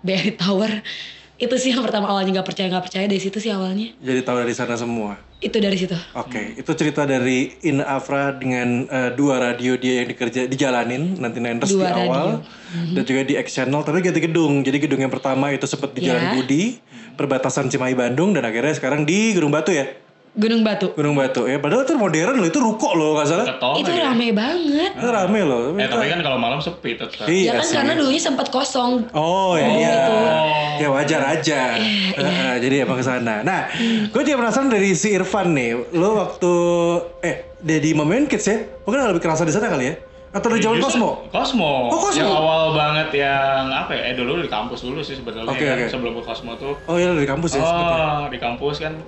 BRI 0.00 0.32
Tower 0.40 0.72
itu 1.34 1.54
sih 1.58 1.74
yang 1.74 1.82
pertama 1.82 2.08
awalnya 2.08 2.40
nggak 2.40 2.48
percaya 2.48 2.70
nggak 2.70 2.84
percaya 2.88 3.04
dari 3.10 3.20
situ 3.20 3.42
sih 3.42 3.50
awalnya 3.50 3.92
Jadi 4.00 4.20
tahu 4.22 4.36
dari 4.40 4.54
sana 4.54 4.78
semua. 4.78 5.18
Itu 5.44 5.56
dari 5.60 5.76
situ 5.76 5.92
Oke, 6.16 6.56
itu 6.56 6.70
cerita 6.72 7.04
dari 7.04 7.52
In 7.68 7.84
Afra 7.84 8.32
dengan 8.32 8.88
eh, 8.88 9.10
dua 9.12 9.38
radio 9.38 9.76
dia 9.76 10.00
yang 10.02 10.08
dikerja 10.08 10.48
dijalanin 10.48 11.20
nanti 11.20 11.38
Niners 11.38 11.68
di 11.68 11.76
Dua 11.76 11.92
awal 11.92 12.28
dan 12.96 13.02
juga 13.04 13.22
di 13.22 13.36
X 13.36 13.54
Channel 13.60 13.84
tapi 13.84 14.02
ganti 14.02 14.18
gedung. 14.24 14.64
Jadi 14.64 14.82
gedung 14.82 14.98
yang 14.98 15.12
pertama 15.12 15.52
itu 15.52 15.68
sempat 15.68 15.92
di 15.92 16.02
Jalan 16.02 16.24
Ya. 16.24 16.32
Budi, 16.34 16.80
perbatasan 17.14 17.68
Cimahi 17.68 17.94
Bandung 17.94 18.32
dan 18.32 18.42
akhirnya 18.48 18.74
sekarang 18.74 19.04
di 19.04 19.36
Gunung 19.36 19.52
Batu 19.52 19.70
ya. 19.70 19.86
Gunung 20.34 20.66
Batu 20.66 20.90
Gunung 20.92 21.14
Batu 21.14 21.46
ya. 21.46 21.62
Padahal 21.62 21.86
itu 21.86 21.94
modern 21.94 22.34
loh, 22.34 22.44
itu 22.44 22.58
ruko 22.58 22.90
loh 22.92 23.14
nggak 23.14 23.26
salah. 23.26 23.46
Ketol 23.46 23.74
itu 23.78 23.90
rame 23.94 24.28
banget 24.30 24.90
Itu 24.92 25.08
rame 25.08 25.40
loh. 25.40 25.62
Eh 25.74 25.86
tapi 25.86 26.10
kan 26.10 26.18
kalau 26.20 26.36
malam 26.36 26.58
sepi 26.58 26.98
tetap. 26.98 27.22
Iya 27.24 27.38
ya 27.46 27.52
kan 27.54 27.62
sih. 27.62 27.74
karena 27.78 27.92
dulunya 27.94 28.18
sempat 28.18 28.50
kosong 28.50 29.06
Oh, 29.10 29.54
ya, 29.54 29.66
iya. 29.68 29.90
gitu. 29.94 30.14
Ya 30.74 30.88
wajar 30.90 31.22
aja. 31.30 31.60
Heeh, 31.78 32.54
jadi 32.66 32.82
emang 32.82 32.98
ke 32.98 33.06
sana. 33.06 33.40
Nah, 33.40 33.70
gue 34.04 34.20
juga 34.20 34.42
penasaran 34.42 34.66
dari 34.68 34.90
si 34.92 35.14
Irfan 35.14 35.54
nih. 35.54 35.94
Lo 35.94 36.18
waktu 36.18 36.52
eh 37.22 37.54
Dedi 37.56 37.94
Momen 37.94 38.26
Kids 38.26 38.42
ya? 38.44 38.58
Mungkin 38.82 39.06
lebih 39.06 39.22
kerasa 39.22 39.42
di 39.42 39.54
sana 39.54 39.70
kali 39.70 39.86
ya? 39.86 39.94
Atau 40.34 40.50
di 40.50 40.58
Jawa 40.58 40.74
Justru- 40.74 40.98
Cosmo? 40.98 41.10
Cosmo. 41.30 41.72
Oh, 41.88 41.98
Cosmo. 42.02 42.18
Yang 42.18 42.34
awal 42.34 42.62
banget 42.74 43.08
yang 43.16 43.70
apa 43.70 43.94
ya? 43.94 44.02
Eh 44.10 44.14
dulu 44.18 44.42
di 44.42 44.50
kampus 44.50 44.82
dulu 44.82 44.98
sih 44.98 45.14
sebetulnya 45.14 45.46
Oke, 45.46 45.62
kan. 45.62 45.78
oke. 45.78 45.86
Sebelum 45.86 46.12
ke 46.18 46.22
Cosmo 46.26 46.58
tuh. 46.58 46.74
Oh 46.84 46.98
iya 46.98 47.14
dari 47.14 47.22
kampus 47.22 47.54
ya? 47.54 47.62
ya? 47.62 47.70
Oh, 47.70 48.26
di 48.26 48.36
kampus 48.36 48.82
kan 48.82 48.98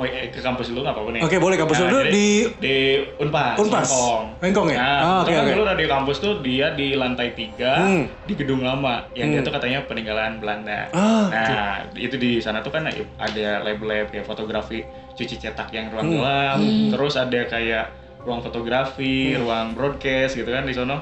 mau 0.00 0.08
eh, 0.08 0.32
ke 0.32 0.40
kampus 0.40 0.72
dulu 0.72 0.80
nggak 0.80 0.96
apa-apa 0.96 1.10
nih. 1.12 1.20
Oke, 1.20 1.36
boleh 1.36 1.56
kampus 1.60 1.76
dulu 1.78 1.96
jadi 2.00 2.08
di 2.08 2.28
di 2.56 2.76
Unpas. 3.20 3.60
Unpas? 3.60 3.84
Hongkong. 3.84 4.24
Hongkong 4.40 4.68
ya? 4.72 4.78
Nah, 4.78 4.88
Ah, 4.96 5.18
oke, 5.20 5.28
kebetulan 5.28 5.44
oke. 5.44 5.52
dulu 5.52 5.64
radio 5.68 5.88
kampus 5.90 6.16
tuh 6.18 6.32
dia 6.40 6.66
di 6.72 6.88
lantai 6.94 7.28
tiga 7.36 7.72
Hmm. 7.76 8.08
di 8.24 8.32
gedung 8.32 8.64
lama 8.64 9.04
yang 9.12 9.28
dia 9.28 9.38
Hmm. 9.38 9.46
tuh 9.46 9.52
katanya 9.52 9.84
peninggalan 9.84 10.40
Belanda. 10.40 10.88
Ah, 10.90 11.28
nah, 11.28 11.74
itu 11.92 12.16
di 12.16 12.40
sana 12.40 12.64
tuh 12.64 12.72
kan 12.72 12.88
ada 12.88 13.46
lab-lab 13.60 14.08
kayak 14.08 14.24
fotografi 14.24 14.80
cuci 15.12 15.36
cetak 15.36 15.68
yang 15.68 15.92
ruang 15.92 16.06
Hmm. 16.06 16.16
gelap, 16.16 16.58
terus 16.90 17.14
ada 17.14 17.40
kayak 17.44 17.84
ruang 18.20 18.40
fotografi, 18.40 19.36
Hmm. 19.36 19.44
ruang 19.44 19.66
broadcast 19.72 20.32
gitu 20.34 20.48
kan 20.48 20.64
di 20.64 20.72
sono. 20.72 20.96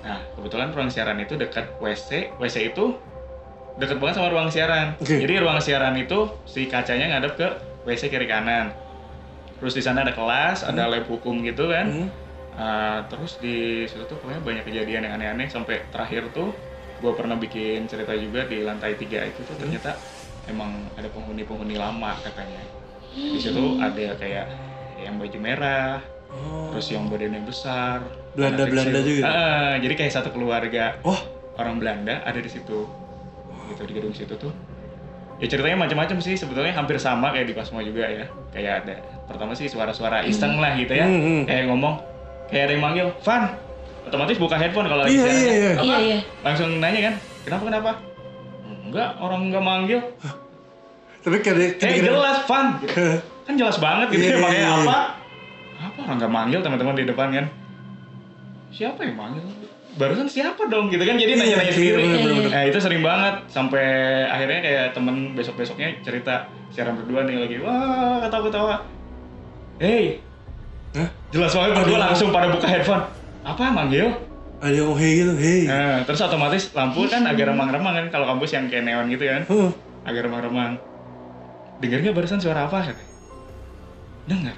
Nah, 0.00 0.18
kebetulan 0.34 0.68
ruang 0.70 0.90
siaran 0.90 1.14
itu 1.16 1.36
dekat 1.36 1.78
WC. 1.78 2.34
WC 2.36 2.66
itu 2.66 2.98
dekat 3.76 3.96
banget 3.96 4.18
sama 4.18 4.28
ruang 4.28 4.48
siaran. 4.48 4.98
Oke. 4.98 5.20
Jadi 5.20 5.34
ruang 5.38 5.56
siaran 5.56 5.94
itu 5.94 6.18
si 6.42 6.66
kacanya 6.66 7.06
ngadep 7.08 7.36
ke 7.36 7.48
WC 7.82 8.06
kiri 8.06 8.24
kanan. 8.24 8.72
Terus 9.56 9.72
di 9.72 9.82
sana 9.82 10.02
ada 10.02 10.10
kelas, 10.10 10.62
ada 10.62 10.86
lab 10.86 11.04
hukum 11.04 11.40
gitu 11.42 11.68
kan. 11.68 11.86
Hmm. 11.86 12.08
Ah, 12.52 13.04
terus 13.06 13.36
di 13.36 13.84
situ 13.84 14.04
tuh 14.04 14.16
pokoknya 14.16 14.40
banyak 14.40 14.64
kejadian 14.64 15.02
yang 15.02 15.14
aneh-aneh 15.14 15.46
sampai 15.46 15.86
terakhir 15.88 16.28
tuh 16.30 16.52
gue 17.00 17.12
pernah 17.14 17.32
bikin 17.34 17.86
cerita 17.86 18.12
juga 18.12 18.44
di 18.44 18.60
lantai 18.60 18.92
tiga 18.94 19.24
itu 19.24 19.40
tuh 19.40 19.56
ternyata 19.56 19.96
emang 20.44 20.68
ada 20.92 21.08
penghuni-penghuni 21.08 21.74
lama 21.74 22.12
katanya. 22.20 22.60
Di 23.10 23.38
situ 23.38 23.78
ada 23.78 24.12
kayak 24.14 24.46
yang 24.98 25.16
baju 25.16 25.38
merah, 25.38 25.98
Oh. 26.30 26.70
terus 26.70 26.86
yang 26.88 27.10
badannya 27.10 27.42
besar, 27.42 28.06
Belanda-Belanda 28.32 28.92
anak 28.92 29.02
kecil. 29.02 29.18
juga? 29.18 29.26
Ah, 29.26 29.74
jadi 29.76 29.94
kayak 29.96 30.12
satu 30.12 30.28
keluarga 30.30 30.94
Oh, 31.02 31.18
orang 31.56 31.82
Belanda 31.82 32.22
ada 32.22 32.38
di 32.38 32.46
situ 32.46 32.86
gitu 33.66 33.82
di 33.82 33.92
gedung 33.92 34.12
situ 34.12 34.34
tuh 34.36 34.54
ya 35.40 35.46
ceritanya 35.46 35.76
macam-macam 35.78 36.16
sih 36.18 36.34
sebetulnya 36.34 36.70
hampir 36.70 36.96
sama 36.96 37.32
kayak 37.32 37.48
di 37.48 37.54
Cosmo 37.54 37.80
juga 37.80 38.04
ya 38.04 38.24
kayak 38.50 38.72
ada 38.82 38.94
pertama 39.24 39.52
sih 39.52 39.66
suara-suara 39.66 40.20
iseng 40.22 40.56
lah 40.56 40.72
gitu 40.74 40.92
ya 40.92 41.02
Hmm, 41.02 41.16
hmm. 41.18 41.42
kayak 41.44 41.64
ngomong 41.66 41.94
kayak 42.46 42.62
ada 42.62 42.72
yang 42.72 42.82
manggil 42.82 43.06
Van 43.18 43.42
otomatis 44.02 44.36
buka 44.36 44.54
headphone 44.54 44.84
kalau 44.84 45.02
lagi 45.02 45.12
Iya, 45.12 45.24
iya, 45.24 45.32
kan. 45.32 45.40
iya. 45.40 45.70
Apa? 45.72 45.82
Iya, 45.82 45.96
iya. 45.98 46.18
langsung 46.42 46.68
nanya 46.76 47.00
kan 47.02 47.14
kenapa 47.40 47.62
kenapa 47.64 47.90
enggak 48.82 49.08
orang 49.18 49.40
enggak 49.46 49.62
manggil 49.62 50.00
tapi 51.20 51.36
kayak 51.38 51.56
eh 51.56 51.70
kayak- 51.74 52.04
jelas 52.06 52.38
Van 52.44 52.66
gitu. 52.78 52.94
kan 53.42 53.54
jelas 53.54 53.76
banget 53.76 54.06
gitu 54.10 54.22
Iya, 54.22 54.30
ya 54.30 54.38
makanya 54.38 54.58
iya, 54.58 54.68
iya. 54.68 54.82
apa 54.82 54.98
apa 55.80 55.98
orang 56.02 56.16
nggak 56.18 56.32
manggil 56.32 56.60
teman-teman 56.60 56.94
di 56.94 57.04
depan 57.06 57.28
kan 57.30 57.46
siapa 58.70 59.00
yang 59.02 59.16
manggil 59.16 59.42
barusan 59.98 60.28
siapa 60.30 60.66
dong 60.70 60.90
gitu 60.90 61.02
kan? 61.02 61.16
Jadi 61.18 61.32
Iya, 61.34 61.40
nanya-nanya 61.40 61.66
iya, 61.66 61.74
sendiri 61.74 62.02
bener, 62.02 62.18
bener. 62.22 62.50
nah 62.50 62.62
itu 62.66 62.78
sering 62.78 63.02
banget. 63.02 63.34
Sampai 63.50 63.86
akhirnya 64.26 64.60
kayak 64.62 64.86
temen 64.94 65.34
besok-besoknya 65.34 65.88
cerita 66.04 66.46
siaran 66.70 66.94
berdua 66.94 67.26
nih 67.26 67.36
lagi 67.42 67.56
wah 67.62 68.22
ketawa-ketawa. 68.22 68.74
Hey. 69.80 70.20
Hah? 70.90 71.08
jelas 71.30 71.54
banget 71.54 71.72
berdua 71.78 71.98
langsung 72.10 72.28
pada 72.34 72.50
buka 72.50 72.66
headphone. 72.66 73.02
Apa 73.46 73.70
manggil? 73.70 74.10
Ada 74.60 74.76
yang 74.76 74.92
oh 74.92 74.96
hey 74.98 75.24
gitu, 75.24 75.32
hey. 75.40 75.64
nah, 75.64 76.04
terus 76.04 76.20
otomatis 76.20 76.68
lampu 76.76 77.08
kan 77.08 77.24
agak 77.24 77.48
remang-remang 77.48 77.96
kan 77.96 78.06
kalau 78.12 78.28
kampus 78.28 78.52
yang 78.52 78.68
kayak 78.68 78.84
neon 78.84 79.08
gitu 79.08 79.24
kan. 79.24 79.40
Huh. 79.48 79.72
agak 80.04 80.28
remang-remang. 80.28 80.76
Dengar 81.80 82.04
nggak 82.04 82.12
barusan 82.12 82.36
suara 82.44 82.68
apa? 82.68 82.92
katanya 82.92 83.08
dengar 84.28 84.56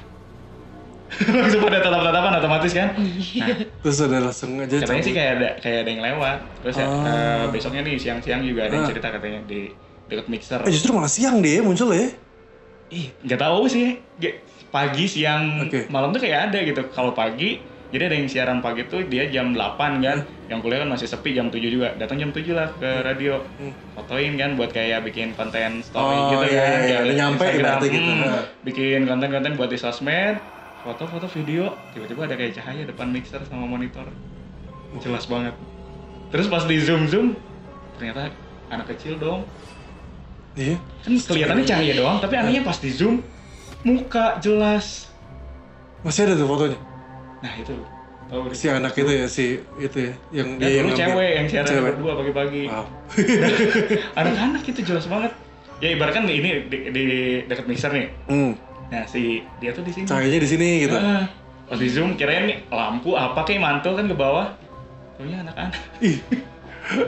langsung 1.22 1.60
pada 1.62 1.78
tatap-tatapan 1.78 2.32
otomatis 2.36 2.72
kan? 2.72 2.88
Nah, 2.94 3.48
Terus 3.78 3.98
ada 4.00 4.18
langsung 4.22 4.50
aja 4.56 4.76
katanya 4.78 5.02
sih 5.02 5.12
kayak 5.12 5.30
ada 5.34 5.48
kayak 5.58 5.78
ada 5.78 5.90
yang 5.90 6.02
lewat. 6.02 6.36
Terus 6.60 6.74
ya, 6.74 6.86
Oh. 6.86 7.04
eh, 7.04 7.44
besoknya 7.48 7.82
nih 7.82 7.96
siang-siang 7.96 8.40
juga 8.42 8.60
ada 8.64 8.74
yang 8.74 8.84
Ah. 8.84 8.90
cerita 8.90 9.08
katanya 9.10 9.40
di 9.44 9.60
dekat 10.04 10.26
mixer. 10.26 10.60
Eh 10.62 10.70
justru 10.70 10.90
malah 10.90 11.08
siang 11.08 11.38
deh 11.38 11.60
muncul 11.60 11.90
ya. 11.90 12.08
ih 12.90 13.08
nggak 13.22 13.40
tahu 13.40 13.64
sih. 13.66 13.96
Pagi 14.68 15.04
siang 15.06 15.64
Oke. 15.64 15.88
malam 15.88 16.10
tuh 16.10 16.20
kayak 16.20 16.48
ada 16.48 16.58
gitu. 16.60 16.80
Kalau 16.88 17.12
pagi 17.12 17.60
jadi 17.88 18.08
ada 18.08 18.14
yang 18.14 18.24
siaran 18.24 18.60
pagi 18.60 18.84
tuh 18.86 19.04
dia 19.04 19.28
jam 19.28 19.52
8 19.52 20.00
kan. 20.00 20.18
Hmm. 20.18 20.40
yang 20.48 20.60
kuliah 20.60 20.80
kan 20.80 20.90
masih 20.90 21.04
sepi 21.06 21.32
jam 21.32 21.48
7 21.48 21.64
juga. 21.66 21.92
Datang 21.94 22.16
jam 22.18 22.28
7 22.28 22.52
lah 22.52 22.68
ke 22.74 23.00
radio. 23.00 23.40
Hmm. 23.56 23.72
fotoin 23.92 24.32
kan 24.34 24.52
buat 24.52 24.68
kayak 24.68 25.00
bikin 25.02 25.32
konten 25.32 25.80
story 25.80 26.04
Oh, 26.04 26.28
gitu 26.30 26.44
iya, 26.50 26.60
kan. 26.62 26.80
iya, 26.82 26.96
udah 27.00 27.16
nyampe 27.18 27.44
gitu. 27.48 27.68
hmm, 27.90 28.36
bikin 28.62 29.00
konten-konten 29.02 29.52
buat 29.54 29.68
di 29.68 29.76
sosmed 29.76 30.36
foto-foto 30.82 31.26
video. 31.30 31.74
Tiba-tiba 31.94 32.26
ada 32.26 32.34
kayak 32.34 32.52
cahaya 32.58 32.82
depan 32.84 33.08
mixer 33.08 33.40
sama 33.46 33.64
monitor. 33.64 34.06
Jelas 34.98 35.24
banget. 35.24 35.54
Terus 36.30 36.46
pas 36.48 36.64
di 36.64 36.76
zoom 36.80 37.06
zoom 37.08 37.26
ternyata 37.96 38.28
anak 38.68 38.92
kecil 38.96 39.16
dong. 39.16 39.46
Iya. 40.52 40.76
kan 41.00 41.12
kelihatannya 41.16 41.64
cahaya 41.64 41.92
doang 41.96 42.20
tapi 42.20 42.34
anehnya 42.36 42.60
pas 42.60 42.76
di 42.76 42.92
zoom 42.92 43.24
muka 43.82 44.36
jelas. 44.38 45.08
Masih 46.04 46.28
ada 46.28 46.34
tuh 46.36 46.48
fotonya. 46.48 46.78
nah 47.40 47.52
itu. 47.56 47.74
Tahu 48.28 48.48
Si 48.56 48.66
anak 48.68 48.96
itu 48.96 49.12
ya 49.12 49.26
si 49.28 49.46
itu 49.76 49.98
ya 50.08 50.12
yang 50.32 50.48
Ya, 50.56 50.66
dia 50.68 50.78
yang 50.80 50.88
cewek 50.92 51.30
yang 51.36 51.46
siaran 51.48 51.68
Cewek. 51.68 51.92
berdua 51.96 52.12
pagi-pagi. 52.20 52.62
Wow. 52.68 52.86
anak-anak 54.20 54.62
itu 54.64 54.80
jelas 54.82 55.04
banget. 55.08 55.32
Ya 55.82 55.88
ibaratkan 55.92 56.24
ini 56.24 56.64
di, 56.70 56.78
di 56.94 57.04
dekat 57.44 57.66
mixer 57.68 57.92
nih. 57.92 58.08
Hmm. 58.28 58.52
Nah 58.92 59.08
si 59.08 59.40
dia 59.56 59.72
tuh 59.72 59.80
di 59.80 59.88
sini 59.90 60.04
Cahayanya 60.04 60.36
di 60.38 60.48
sini 60.48 60.68
gitu. 60.84 60.92
Ah, 60.94 61.24
pas 61.64 61.80
di 61.80 61.88
zoom 61.88 62.12
kirain 62.12 62.44
nih 62.44 62.68
lampu 62.68 63.16
apa 63.16 63.40
kayak 63.42 63.64
mantul 63.64 63.96
kan 63.96 64.04
ke 64.04 64.12
bawah 64.12 64.52
Taunya 65.16 65.40
anak-anak 65.40 65.80
Ih. 66.04 66.20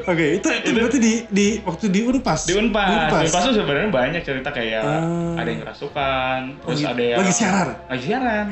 Oke, 0.09 0.39
itu, 0.39 0.47
itu 0.49 0.71
berarti 0.71 0.99
di 1.03 1.13
di 1.29 1.47
waktu 1.61 1.91
di 1.91 2.01
Unpas. 2.07 2.47
Di 2.47 2.55
Unpas, 2.55 2.89
di 2.89 2.95
Unpas. 2.95 3.23
Unpas, 3.27 3.43
tuh 3.43 3.55
sebenarnya 3.59 3.91
banyak 3.91 4.23
cerita 4.23 4.49
kayak 4.49 4.81
Ah. 4.81 5.35
ada 5.37 5.49
yang 5.51 5.61
kerasukan, 5.67 6.39
terus 6.63 6.79
gitu. 6.79 6.89
ada 6.95 7.03
yang 7.03 7.19
Lagi 7.21 7.35
siaran? 7.35 7.69
Lagi 7.91 8.05
siaran. 8.07 8.45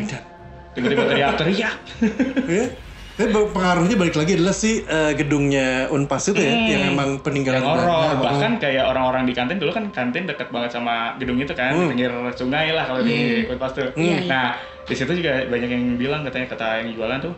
Tiba-tiba 0.74 1.02
teriak-teriak. 1.08 1.74
Tapi 3.12 3.28
pengaruhnya 3.28 3.92
balik 3.94 4.16
lagi 4.16 4.32
adalah 4.34 4.52
si 4.52 4.80
eh, 4.80 5.12
gedungnya 5.12 5.86
Unpas 5.88 6.26
itu 6.26 6.40
ya, 6.40 6.48
Hmm. 6.48 6.64
yang 6.66 6.82
emang 6.90 7.10
peninggalan 7.20 7.60
yang 7.60 7.68
horor. 7.68 7.84
Belanda. 7.84 8.24
Bahkan 8.24 8.52
kayak 8.56 8.84
orang-orang 8.86 9.22
di 9.24 9.32
kantin 9.32 9.60
dulu 9.60 9.68
kan 9.70 9.84
kantin 9.90 10.24
dekat 10.24 10.48
banget 10.48 10.72
sama 10.72 11.12
gedung 11.16 11.36
itu 11.36 11.52
kan, 11.52 11.70
Hmm. 11.70 11.92
pinggir 11.92 12.08
sungai 12.32 12.72
lah 12.72 12.88
kalau 12.88 13.04
di 13.04 13.44
Unpas 13.46 13.72
tuh. 13.72 13.92
Iya, 13.92 14.16
iya. 14.16 14.18
Nah, 14.26 14.48
di 14.82 14.94
situ 14.96 15.12
juga 15.12 15.44
banyak 15.44 15.68
yang 15.68 15.84
bilang 15.94 16.24
katanya 16.24 16.46
kata 16.48 16.66
yang 16.80 16.88
jualan 16.90 17.18
tuh, 17.20 17.34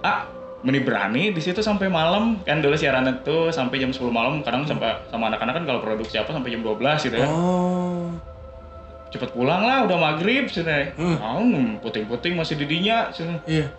ah 0.00 0.24
meni 0.60 0.80
berani 0.80 1.32
di 1.32 1.40
situ 1.40 1.60
sampai 1.60 1.88
malam 1.88 2.36
kan 2.40 2.60
dulu 2.60 2.76
siaran 2.76 3.08
itu 3.10 3.48
sampai 3.48 3.76
jam 3.76 3.88
10 3.88 4.08
malam 4.10 4.40
kadang 4.40 4.64
sampai 4.64 4.92
sama 5.08 5.28
anak-anak 5.28 5.56
kan 5.56 5.64
kalau 5.64 5.80
produksi 5.80 6.16
apa 6.16 6.28
sampai 6.30 6.48
jam 6.50 6.60
12 6.60 7.00
gitu 7.00 7.16
ya 7.16 7.24
Oh. 7.24 8.12
cepet 9.08 9.32
pulang 9.32 9.64
lah 9.64 9.88
udah 9.88 9.96
maghrib 9.96 10.44
sini 10.46 10.92
Hmm. 10.94 11.16
hmm. 11.16 11.64
puting-puting 11.80 12.36
masih 12.36 12.56
didinya 12.56 13.08
sini 13.10 13.40
Iya. 13.42 13.72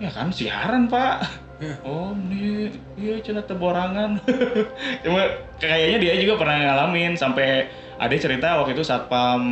Ya 0.00 0.10
kan 0.10 0.32
siaran 0.32 0.88
pak 0.88 1.20
Iya. 1.60 1.76
oh 1.84 2.16
ini 2.16 2.72
iya 2.96 3.20
cina 3.20 3.44
teborangan 3.44 4.16
cuma 5.04 5.28
kayaknya 5.60 6.00
dia 6.00 6.14
juga 6.16 6.40
pernah 6.40 6.56
ngalamin 6.56 7.12
sampai 7.12 7.68
ada 8.00 8.16
cerita 8.16 8.56
waktu 8.56 8.72
itu 8.72 8.80
satpam 8.80 9.44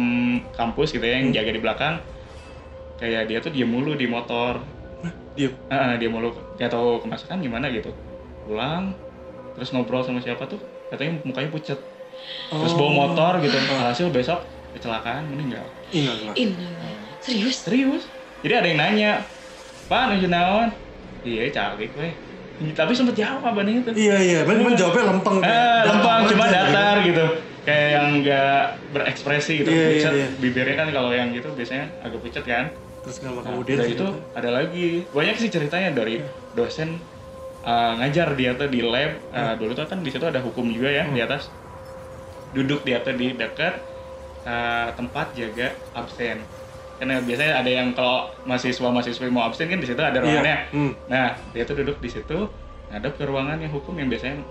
kampus 0.56 0.96
gitu 0.96 1.04
ya 1.04 1.20
yang 1.20 1.36
jaga 1.36 1.52
di 1.52 1.60
belakang 1.60 2.00
kayak 2.96 3.28
dia 3.28 3.44
tuh 3.44 3.52
diem 3.52 3.68
mulu 3.68 3.92
di 3.92 4.08
motor 4.08 4.56
Diem. 5.36 5.52
Ah, 5.68 5.94
dia 6.00 6.08
mulu 6.08 6.32
nggak 6.56 6.72
tahu 6.72 7.04
kemasakan 7.04 7.44
gimana 7.44 7.68
gitu 7.68 7.92
pulang 8.48 8.96
terus 9.52 9.68
ngobrol 9.70 10.00
sama 10.00 10.24
siapa 10.24 10.48
tuh 10.48 10.58
katanya 10.88 11.20
mukanya 11.28 11.52
pucet 11.52 11.76
terus 12.48 12.72
Oh. 12.72 12.78
bawa 12.80 12.92
motor 13.04 13.36
gitu 13.44 13.54
hasil 13.68 14.08
besok 14.08 14.42
kecelakaan 14.72 15.28
meninggal. 15.28 15.62
Inna. 15.92 16.16
Serius? 17.20 17.62
serius 17.62 18.02
jadi 18.40 18.64
ada 18.64 18.66
yang 18.72 18.80
nanya 18.80 19.10
pak 19.88 20.02
nuju 20.12 20.28
naon 20.28 20.68
iya 21.24 21.50
calik 21.50 21.90
weh. 21.98 22.12
Tapi 22.58 22.90
sempet 22.90 23.14
jawab 23.14 23.54
abangnya 23.54 23.86
itu? 23.86 23.90
Iya, 23.94 24.16
iya. 24.18 24.38
Cuman 24.42 24.74
jawabnya 24.74 25.14
lempeng. 25.14 25.38
Eh, 25.46 25.82
lempang 25.86 26.26
Datar 26.26 26.30
cuma 26.34 26.44
datar 26.50 26.96
gitu. 27.06 27.24
Kayak 27.62 27.88
yang 27.94 28.06
nggak 28.18 28.62
berekspresi 28.90 29.52
gitu. 29.62 29.70
Iya, 29.70 29.78
iya, 29.78 29.88
pucet 29.94 30.12
iya. 30.18 30.26
bibirnya 30.42 30.74
kan 30.74 30.88
kalau 30.90 31.10
yang 31.14 31.30
gitu 31.30 31.54
biasanya 31.54 31.86
agak 32.02 32.18
pucet 32.18 32.42
kan. 32.42 32.74
Terus 33.06 33.16
kalau 33.22 33.40
Nah, 33.46 33.54
kemudian 33.54 33.78
udah 33.78 33.88
itu 33.94 34.06
ada 34.34 34.50
lagi. 34.50 34.86
Banyak 35.14 35.36
sih 35.38 35.50
ceritanya 35.54 35.94
dari 35.94 36.18
dosen 36.58 36.98
uh, 37.62 37.92
ngajar 38.02 38.34
dia 38.34 38.58
tuh 38.58 38.66
di 38.66 38.82
lab. 38.82 39.22
Uh, 39.30 39.54
dulu 39.54 39.78
tuh 39.78 39.86
kan 39.86 40.02
di 40.02 40.10
situ 40.10 40.26
ada 40.26 40.42
hukum 40.42 40.66
juga 40.74 40.90
ya 40.90 41.06
di 41.06 41.22
atas. 41.22 41.54
Duduk 42.58 42.82
di 42.82 42.90
atas 42.90 43.14
di 43.14 43.38
dekat 43.38 43.78
uh, 44.50 44.90
tempat 44.98 45.30
jaga 45.38 45.78
absen 45.94 46.42
karena 46.98 47.14
biasanya 47.18 47.52
ada 47.56 47.70
yang 47.70 47.88
kalau 47.92 48.16
mahasiswa 48.42 48.84
mahasiswa 48.84 49.24
mau 49.28 49.42
absen 49.42 49.66
kan 49.66 49.78
di 49.78 49.86
situ 49.86 49.96
ada 49.96 50.18
ruangannya 50.18 50.58
Hmm. 50.68 50.92
nah 51.06 51.32
dia 51.50 51.62
tuh 51.62 51.74
duduk 51.74 51.98
di 51.98 52.10
situ 52.10 52.50
ngadep 52.88 53.14
ke 53.14 53.22
ruangan 53.22 53.56
yang 53.56 53.70
hukum 53.70 53.94
yang 53.94 54.06
biasanya 54.06 54.42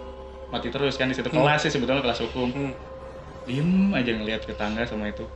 mati 0.48 0.68
terus 0.68 0.96
kan 0.96 1.06
di 1.06 1.14
situ 1.14 1.28
kelas 1.28 1.60
sih 1.60 1.70
sebetulnya 1.70 2.00
kelas 2.00 2.24
hukum 2.24 2.48
Hmm. 2.50 2.72
diem 3.44 3.68
aja 3.92 4.12
ngelihat 4.14 4.42
ke 4.42 4.54
tangga 4.54 4.84
sama 4.84 5.08
itu 5.08 5.28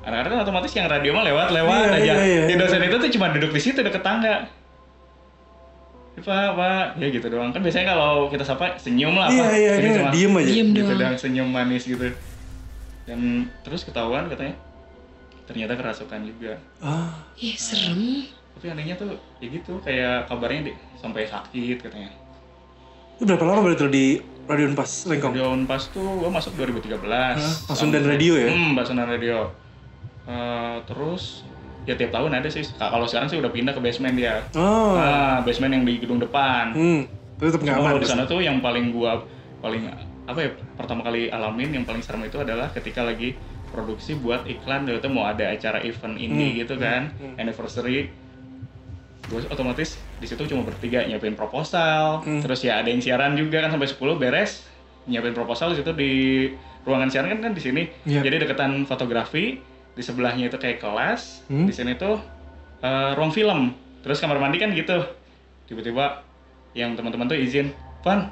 anak-anak 0.00 0.28
kan 0.28 0.38
otomatis 0.42 0.70
yang 0.70 0.86
radio 0.86 1.10
mah 1.10 1.24
lewat-lewat 1.24 1.80
Iya, 1.80 1.96
aja 1.96 2.04
iya, 2.04 2.14
iya, 2.20 2.42
si 2.42 2.52
iya. 2.52 2.58
dosen 2.58 2.82
itu 2.82 2.96
tuh 2.96 3.10
cuma 3.10 3.26
duduk 3.30 3.50
di 3.50 3.60
situ 3.60 3.78
deket 3.78 4.00
tangga 4.00 4.46
Ya, 6.14 6.22
Pak, 6.22 6.54
Pak, 6.54 6.84
ya 6.94 7.10
gitu 7.10 7.26
doang. 7.26 7.50
Kan 7.50 7.58
biasanya 7.58 7.90
kalau 7.90 8.30
kita 8.30 8.46
sapa 8.46 8.78
senyum 8.78 9.18
lah, 9.18 9.26
Pak. 9.26 9.50
iya, 9.50 9.72
iya. 9.74 9.98
cuma 9.98 10.10
Diem 10.14 10.30
aja. 10.32 10.46
Diem 10.46 10.68
gitu 10.70 10.86
doang. 10.88 11.00
doang, 11.00 11.16
senyum 11.18 11.48
manis 11.48 11.82
gitu. 11.84 12.06
Dan 13.02 13.20
terus 13.60 13.82
ketahuan 13.82 14.30
katanya, 14.30 14.54
ternyata 15.44 15.72
kerasukan 15.74 16.20
juga. 16.24 16.56
Ah. 16.78 17.12
Ih, 17.36 17.54
serem. 17.54 18.24
Tapi 18.54 18.70
anehnya 18.70 18.94
tuh, 18.94 19.18
ya 19.38 19.46
gitu, 19.50 19.76
kayak 19.82 20.30
kabarnya 20.30 20.70
di, 20.70 20.72
sampai 20.96 21.26
sakit 21.26 21.78
katanya. 21.82 22.10
Itu 23.14 23.26
berapa 23.26 23.44
lama 23.44 23.60
berarti 23.62 23.86
di 23.88 24.06
Radio 24.44 24.66
Unpas 24.68 25.06
Lengkong? 25.06 25.32
Radio 25.32 25.46
Unpas 25.50 25.82
tuh 25.90 26.04
gua 26.18 26.30
masuk 26.30 26.52
2013. 26.56 27.00
Hah? 27.04 27.54
Pasundan 27.66 28.04
Radio 28.04 28.34
ya? 28.36 28.48
Hmm, 28.50 28.74
Pasundan 28.74 29.06
Radio. 29.06 29.50
Eh, 30.24 30.76
terus 30.88 31.44
ya 31.84 31.94
tiap 31.94 32.10
tahun 32.10 32.32
ada 32.40 32.48
sih. 32.48 32.64
Ka- 32.64 32.90
Kalau 32.90 33.04
sekarang 33.04 33.28
sih 33.28 33.36
udah 33.36 33.52
pindah 33.52 33.72
ke 33.76 33.80
basement 33.80 34.16
dia. 34.16 34.40
Oh. 34.56 34.96
Nah, 34.96 35.44
basement 35.44 35.72
yang 35.72 35.84
di 35.84 36.00
gedung 36.00 36.18
depan. 36.18 36.72
Hmm. 36.72 37.02
Tapi 37.36 37.48
tetap 37.50 37.62
nggak 37.62 37.76
aman. 37.76 37.88
kalau 37.92 38.00
di 38.00 38.08
sana 38.08 38.22
tuh 38.24 38.40
yang 38.40 38.58
paling 38.62 38.94
gua 38.94 39.20
paling 39.60 39.88
apa 40.24 40.40
ya 40.40 40.50
pertama 40.76 41.04
kali 41.04 41.28
alamin 41.28 41.68
yang 41.72 41.84
paling 41.84 42.00
serem 42.00 42.24
itu 42.24 42.40
adalah 42.40 42.72
ketika 42.72 43.04
lagi 43.04 43.36
produksi 43.74 44.14
buat 44.14 44.46
iklan 44.46 44.86
itu 44.86 45.08
mau 45.08 45.26
ada 45.26 45.50
acara 45.50 45.82
event 45.82 46.14
indie 46.14 46.54
Hmm. 46.54 46.58
gitu 46.62 46.74
kan 46.78 47.10
anniversary 47.36 48.08
gue 49.24 49.40
otomatis 49.48 49.96
di 50.14 50.26
situ 50.26 50.44
cuma 50.46 50.62
bertiga 50.62 51.02
nyiapin 51.02 51.34
proposal 51.34 52.22
Hmm. 52.22 52.38
terus 52.38 52.60
ya 52.60 52.78
ada 52.78 52.86
yang 52.86 53.00
siaran 53.00 53.34
juga 53.34 53.58
kan 53.58 53.72
sampai 53.72 53.88
10 53.88 54.14
beres 54.14 54.62
nyiapin 55.04 55.32
proposal 55.32 55.72
di 55.72 55.82
situ 55.82 55.90
di 55.92 56.12
ruangan 56.82 57.08
siaran 57.08 57.32
kan 57.32 57.40
kan 57.42 57.52
di 57.52 57.60
sini 57.60 57.82
Iya. 58.04 58.20
jadi 58.22 58.44
deketan 58.44 58.84
fotografi 58.84 59.58
di 59.90 60.02
sebelahnya 60.02 60.46
itu 60.46 60.56
kayak 60.56 60.78
kelas 60.78 61.42
Hmm. 61.46 61.64
di 61.64 61.72
sini 61.72 61.96
tuh 61.96 62.20
eh, 62.78 63.10
ruang 63.12 63.32
film 63.32 63.72
terus 64.00 64.20
kamar 64.20 64.36
mandi 64.36 64.56
kan 64.56 64.68
gitu 64.70 65.00
tiba-tiba 65.64 66.20
yang 66.72 66.92
teman-teman 66.92 67.24
tuh 67.26 67.38
izin 67.38 67.72
Van 68.02 68.28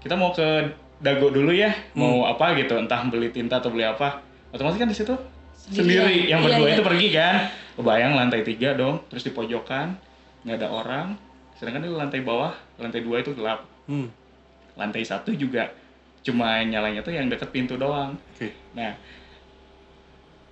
kita 0.00 0.16
mau 0.16 0.32
ke 0.32 0.72
Dago 0.96 1.28
dulu 1.28 1.52
ya 1.52 1.76
mau 1.92 2.24
apa 2.24 2.56
gitu 2.56 2.72
entah 2.74 3.04
beli 3.04 3.28
tinta 3.28 3.60
atau 3.60 3.68
beli 3.68 3.84
apa 3.84 4.24
otomatis 4.56 4.78
kan 4.78 4.88
di 4.88 4.96
situ 4.96 5.14
Sendirian. 5.52 6.02
sendiri 6.02 6.14
yang 6.26 6.40
Iya, 6.40 6.46
berdua 6.46 6.66
iya. 6.66 6.74
itu 6.74 6.82
pergi 6.82 7.08
kan 7.10 7.34
kebayang 7.74 8.12
lantai 8.14 8.40
tiga 8.42 8.72
dong 8.72 8.96
terus 9.06 9.22
di 9.22 9.30
pojokan 9.30 9.92
nggak 10.42 10.56
ada 10.56 10.68
orang 10.70 11.06
sedangkan 11.54 11.82
di 11.82 11.90
lantai 11.90 12.20
bawah 12.20 12.50
lantai 12.76 13.00
dua 13.00 13.20
itu 13.20 13.32
gelap 13.32 13.64
Hmm. 13.84 14.08
lantai 14.74 15.02
satu 15.02 15.30
juga 15.30 15.70
cuma 16.20 16.58
nyalanya 16.60 17.00
tuh 17.00 17.12
yang 17.12 17.26
deket 17.26 17.48
pintu 17.48 17.76
doang 17.76 18.18
Oke. 18.32 18.50
Nah, 18.72 18.92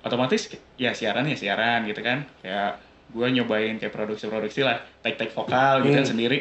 otomatis 0.01 0.47
ya 0.77 0.93
siaran 0.93 1.25
ya 1.25 1.35
siaran 1.35 1.83
gitu 1.85 1.99
kan. 1.99 2.23
Kayak 2.39 2.79
gue 3.07 3.27
nyobain 3.31 3.75
kayak 3.75 3.91
produksi-produksi 3.91 4.61
lah, 4.61 4.81
tek-tek 5.01 5.31
vokal 5.31 5.81
gitu 5.81 5.93
kan 5.93 6.05
Hmm. 6.05 6.13
sendiri. 6.13 6.39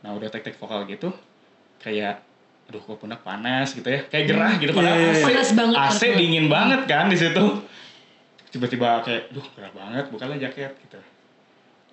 Nah 0.00 0.12
udah 0.12 0.28
tek-tek 0.28 0.56
vokal 0.56 0.84
gitu, 0.84 1.12
kayak 1.78 2.20
aduh 2.68 2.84
kok 2.84 3.00
pundak 3.00 3.24
panas 3.24 3.72
gitu 3.72 3.88
ya, 3.88 4.04
kayak 4.06 4.24
gerah 4.28 4.52
gitu 4.60 4.68
Iya, 4.68 4.76
padahal 4.76 4.96
iya, 5.00 5.08
iya. 5.08 5.16
AC, 5.16 5.24
Panas 5.24 5.50
banget 5.56 5.76
AC 5.76 5.84
harusnya. 5.88 6.16
dingin 6.20 6.46
banget 6.46 6.80
kan 6.84 7.04
di 7.08 7.16
situ. 7.16 7.44
Tiba-tiba 8.48 8.88
kayak, 9.00 9.22
duh 9.32 9.46
gerah 9.56 9.72
banget, 9.72 10.04
bukanlah 10.08 10.36
jaket 10.36 10.72
gitu. 10.76 11.00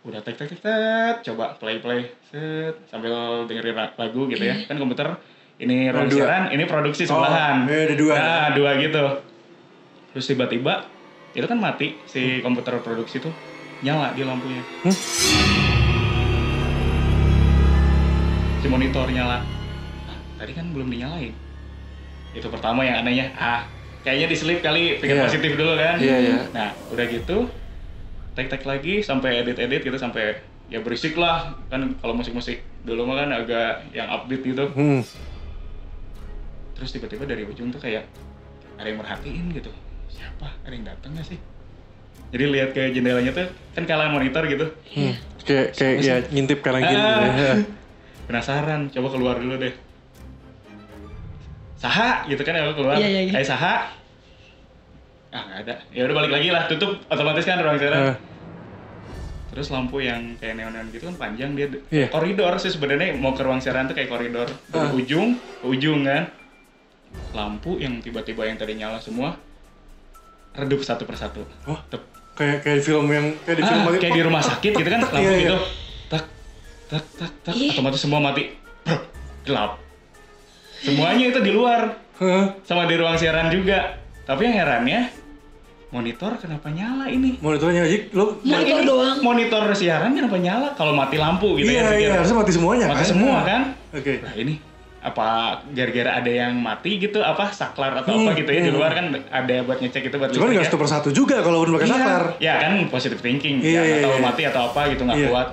Udah 0.03 0.19
tek 0.19 0.35
tek 0.35 0.51
tek 0.51 0.59
tek, 0.59 1.15
coba 1.23 1.55
play 1.55 1.79
play, 1.79 2.11
set 2.27 2.75
sambil 2.91 3.15
dengerin 3.47 3.71
lagu 3.95 4.27
gitu 4.27 4.43
ya. 4.43 4.55
Kan 4.67 4.75
komputer 4.75 5.15
ini 5.55 5.87
ruang 5.87 6.11
siaran, 6.11 6.51
ini 6.51 6.67
produksi 6.67 7.07
sebelahan. 7.07 7.63
Oh, 7.63 7.71
iya, 7.71 7.83
ada 7.87 7.95
dua. 7.95 8.13
Nah, 8.19 8.47
dua 8.51 8.71
gitu. 8.75 9.03
Terus 10.11 10.25
tiba-tiba 10.27 10.91
itu 11.31 11.47
kan 11.47 11.55
mati 11.55 11.95
si 12.03 12.43
komputer 12.43 12.75
produksi 12.79 13.23
tuh 13.23 13.31
nyala 13.79 14.11
di 14.11 14.27
lampunya. 14.27 14.59
Hmm? 14.83 14.95
Si 18.59 18.67
monitor 18.67 19.07
nyala. 19.07 19.39
Tadi 20.45 20.53
kan 20.53 20.69
belum 20.69 20.87
dinyalain. 20.87 21.33
Itu 22.31 22.47
pertama 22.47 22.81
yang 22.81 23.01
anehnya. 23.01 23.33
Ah, 23.33 23.65
kayaknya 24.01 24.29
diselip 24.29 24.61
kali, 24.61 25.01
pikir 25.01 25.17
Iya. 25.17 25.25
positif 25.25 25.51
dulu 25.53 25.73
kan. 25.73 25.97
Iya, 25.97 26.15
iya. 26.21 26.37
Nah, 26.51 26.69
udah 26.87 27.05
gitu 27.07 27.49
tek-tek 28.31 28.61
lagi 28.61 28.99
sampai 28.99 29.41
edit-edit 29.41 29.81
gitu 29.81 29.95
sampai 29.95 30.37
ya 30.67 30.77
berisik 30.77 31.15
lah 31.15 31.55
kan 31.65 31.95
kalau 31.95 32.13
musik-musik 32.13 32.59
dulu 32.83 33.07
mah 33.07 33.23
kan 33.23 33.29
agak 33.31 33.87
yang 33.89 34.05
upbeat 34.07 34.43
gitu 34.43 34.65
Hmm. 34.69 34.99
terus 36.73 36.91
tiba-tiba 36.91 37.23
dari 37.23 37.43
ujung 37.43 37.69
tuh 37.69 37.79
kayak 37.79 38.03
ada 38.75 38.83
yang 38.83 38.99
merhatiin 38.99 39.45
gitu 39.51 39.71
siapa 40.09 40.51
ada 40.59 40.73
yang 40.73 40.83
datang 40.83 41.15
gak 41.15 41.23
sih 41.25 41.39
jadi 42.27 42.43
lihat 42.49 42.69
ke 42.71 42.91
jendelanya 42.91 43.31
tuh 43.31 43.47
kan 43.71 43.83
kalah 43.85 44.09
monitor 44.09 44.43
gitu 44.43 44.67
Hmm. 44.91 45.15
Kayak 45.39 45.67
kayak 45.71 45.95
ya 46.01 46.15
ngintip 46.27 46.59
kanan 46.59 46.81
kiri. 46.81 46.97
Ah. 46.97 47.15
gitu 47.23 47.39
ya. 47.41 47.55
penasaran 48.25 48.81
coba 48.89 49.07
keluar 49.07 49.35
dulu 49.37 49.55
deh 49.55 49.71
saha 51.85 52.09
gitu 52.25 52.41
kan 52.41 52.53
ya 52.53 52.71
keluar 52.71 52.95
Iya, 52.95 53.07
iya, 53.07 53.21
iya. 53.21 53.31
kayak 53.31 53.47
saha 53.47 53.75
ah 55.29 55.41
nggak 55.43 55.59
ada 55.61 55.73
ya 55.91 56.01
udah 56.03 56.15
balik 56.15 56.31
lagi 56.31 56.47
lah 56.49 56.63
tutup 56.65 56.97
otomatis 57.05 57.43
kan 57.43 57.57
ruang 57.57 57.75
siaran 57.75 58.01
Ah. 58.07 58.17
terus 59.47 59.67
lampu 59.69 59.99
yang 59.99 60.19
kayak 60.35 60.55
neon-neon 60.55 60.87
gitu 60.89 61.05
kan 61.05 61.15
panjang 61.21 61.51
dia 61.53 61.67
Iya. 61.89 62.07
koridor 62.09 62.55
sih 62.55 62.69
sebenarnya 62.69 63.13
mau 63.13 63.31
ke 63.31 63.39
ruang 63.39 63.59
siaran 63.59 63.85
tuh 63.85 63.93
kayak 63.93 64.09
koridor 64.09 64.47
dari 64.65 64.81
Ah. 64.81 64.91
ujung 64.91 65.35
ke 65.35 65.65
ujung 65.65 66.03
kan 66.03 66.27
lampu 67.31 67.77
yang 67.77 67.99
tiba-tiba 67.99 68.43
yang 68.43 68.55
tadi 68.55 68.75
nyala 68.75 68.97
semua 68.97 69.35
redup 70.53 70.81
satu 70.81 71.03
persatu 71.03 71.43
Oh, 71.63 71.79
Tep. 71.85 72.03
kayak 72.33 72.59
kayak 72.61 72.81
film 72.81 73.07
yang 73.07 73.31
kayak 73.43 73.57
di 73.57 73.63
film 73.65 73.81
Ah, 73.81 73.91
kayak 73.93 74.13
di 74.13 74.23
rumah 74.23 74.41
sakit 74.41 74.71
gitu 74.73 74.89
kan 74.89 74.99
lampu 75.01 75.19
Iya, 75.19 75.31
iya. 75.31 75.39
gitu 75.45 75.57
tak 76.09 76.23
tak 76.87 77.03
tak 77.17 77.31
tak 77.43 77.53
otomatis 77.53 77.99
semua 77.99 78.19
mati 78.19 78.55
gelap. 79.43 79.77
Semuanya 80.85 81.25
itu 81.33 81.39
di 81.41 81.51
luar 81.51 81.81
sama 82.61 82.85
di 82.85 82.95
ruang 82.95 83.17
siaran 83.17 83.49
juga. 83.49 83.97
Tapi 84.25 84.41
yang 84.43 84.55
herannya 84.55 85.01
monitor 85.89 86.37
kenapa 86.37 86.67
nyala 86.69 87.09
ini? 87.09 87.37
Monitornya 87.39 87.85
aja 87.85 87.97
lo 88.11 88.37
Monitor 88.41 88.77
Ini 88.77 88.85
doang. 88.85 89.17
Monitor 89.21 89.63
siaran 89.73 90.11
kenapa 90.13 90.37
nyala 90.37 90.67
kalau 90.73 90.91
mati 90.91 91.15
lampu 91.15 91.55
gitu 91.55 91.71
iya, 91.71 91.87
ya? 91.87 91.97
iya, 91.97 92.09
harusnya 92.15 92.37
mati 92.37 92.51
semuanya 92.51 92.85
Mati 92.89 93.01
kan? 93.01 93.09
semua 93.09 93.37
kan? 93.41 93.61
Oke. 93.93 94.13
Nah 94.21 94.33
ini 94.35 94.55
apa 95.05 95.61
gara-gara 95.69 96.17
ada 96.17 96.31
yang 96.33 96.57
mati 96.57 96.97
gitu 96.97 97.21
apa 97.21 97.53
saklar 97.53 97.93
atau 97.93 98.09
apa 98.09 98.33
Hmm, 98.33 98.37
gitu 98.41 98.49
ya 98.49 98.61
di 98.65 98.73
hmm. 98.73 98.77
luar 98.81 98.91
kan 98.97 99.05
ada 99.13 99.55
buat 99.61 99.77
ngecek 99.77 100.09
itu 100.09 100.15
buat 100.17 100.33
Cuman 100.33 100.49
listrik 100.49 100.53
nggak 100.57 100.65
ya. 100.65 100.69
satu 100.73 100.79
persatu 100.81 101.09
juga 101.13 101.37
kalau 101.45 101.61
udah 101.61 101.73
pakai 101.77 101.85
Iya. 101.85 101.93
saklar. 101.93 102.23
Ya 102.41 102.53
kan 102.57 102.73
positive 102.89 103.21
thinking. 103.21 103.61
Iya, 103.61 103.69
ya 103.69 103.81
iya, 103.85 103.97
tahu 104.01 104.17
iya. 104.17 104.25
mati 104.25 104.41
atau 104.49 104.61
apa 104.65 104.81
gitu 104.89 105.01
nggak 105.05 105.17
Iya. 105.21 105.29
kuat. 105.29 105.47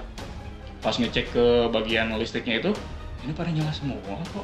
Pas 0.81 0.95
ngecek 0.97 1.27
ke 1.31 1.47
bagian 1.69 2.09
listriknya 2.17 2.59
itu, 2.59 2.71
ini 3.23 3.33
pada 3.37 3.53
nyala 3.53 3.71
semua 3.71 4.01
kok. 4.27 4.43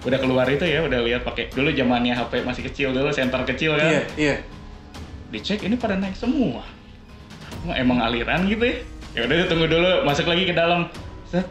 Udah 0.00 0.16
keluar 0.16 0.48
itu 0.48 0.64
ya, 0.64 0.80
udah 0.80 1.00
lihat 1.04 1.22
pakai 1.22 1.52
dulu 1.52 1.68
zamannya 1.70 2.16
HP 2.16 2.40
masih 2.40 2.62
kecil 2.64 2.88
dulu, 2.90 3.12
senter 3.12 3.44
kecil 3.44 3.76
kan. 3.76 3.84
Iya, 3.90 4.02
iya. 4.16 4.34
Dicek 5.28 5.60
ini 5.62 5.76
pada 5.76 5.94
naik 5.94 6.16
semua. 6.16 6.64
Wah, 7.68 7.76
emang 7.76 8.00
aliran 8.00 8.48
gitu 8.48 8.64
ya. 8.64 8.76
Ya 9.12 9.20
udah 9.28 9.46
tunggu 9.46 9.66
dulu, 9.68 10.06
masuk 10.06 10.24
lagi 10.24 10.48
ke 10.48 10.54
dalam. 10.56 10.88
Set, 11.28 11.44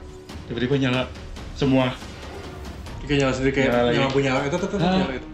tiba-tiba 0.50 0.82
nyala 0.82 1.06
semua. 1.54 1.94
Kayak 3.06 3.26
nyala 3.26 3.34
sendiri 3.34 3.52
kayak 3.54 3.68
Nyala 3.70 3.82
lagi. 3.82 3.94
nyala 3.94 4.06
lampu 4.06 4.20
nyala 4.22 4.40
itu 4.46 4.56
Ah. 4.58 4.94
nyala 4.98 5.14
itu. 5.14 5.28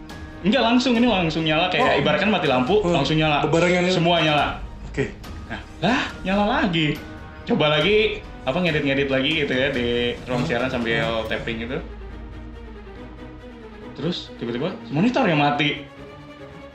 Enggak 0.45 0.61
langsung 0.61 0.93
ini 0.93 1.07
langsung 1.07 1.43
nyala 1.43 1.65
kayak 1.67 1.85
Oh. 1.85 2.01
ibaratkan 2.03 2.29
mati 2.29 2.47
lampu 2.47 2.75
Oh. 2.79 2.91
langsung 2.91 3.15
nyala. 3.15 3.43
Bebarengan. 3.43 3.87
Semua 3.89 4.19
nyala. 4.19 4.59
Oke. 4.91 5.11
Nah, 5.47 5.61
lah 5.81 6.01
nyala 6.23 6.43
lagi. 6.61 6.95
Coba 7.45 7.71
lagi 7.71 8.19
apa 8.45 8.57
ngedit-ngedit 8.61 9.09
lagi 9.09 9.31
gitu 9.41 9.53
ya 9.53 9.67
di 9.71 10.13
ruang 10.23 10.43
siaran 10.43 10.69
sambil 10.69 11.23
tapping 11.25 11.65
gitu. 11.65 11.77
Terus 13.95 14.29
tiba-tiba 14.35 14.75
monitor 14.91 15.23
yang 15.23 15.39
mati. 15.39 15.81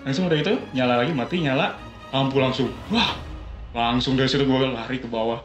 Langsung 0.01 0.27
udah 0.27 0.39
itu 0.39 0.57
nyala 0.73 1.05
lagi 1.05 1.13
mati 1.13 1.37
nyala 1.39 1.77
lampu 2.11 2.41
langsung. 2.41 2.73
Wah, 2.89 3.15
langsung 3.71 4.17
dari 4.17 4.27
situ 4.27 4.43
gue 4.43 4.59
lari 4.67 4.99
ke 4.99 5.07
bawah. 5.07 5.45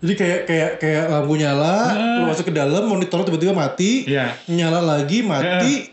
Jadi 0.00 0.14
kayak 0.16 0.40
kayak 0.46 0.70
kayak 0.78 1.04
lampu 1.08 1.36
nyala, 1.36 1.92
Ah. 1.92 2.16
lu 2.20 2.24
masuk 2.24 2.48
ke 2.48 2.54
dalam, 2.54 2.88
monitor 2.88 3.20
tiba-tiba 3.20 3.52
mati, 3.52 4.08
Iya. 4.08 4.32
nyala 4.48 4.80
lagi, 4.80 5.20
mati, 5.20 5.92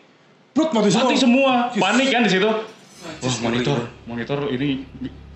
Brut, 0.56 0.72
mati 0.72 0.88
semua. 0.90 1.04
Mati 1.06 1.18
semua, 1.20 1.54
panik 1.76 2.08
kan 2.08 2.24
di 2.24 2.32
situ. 2.32 2.48
Wah 2.48 3.36
monitor, 3.42 3.78
monitor 4.08 4.40
ini 4.48 4.88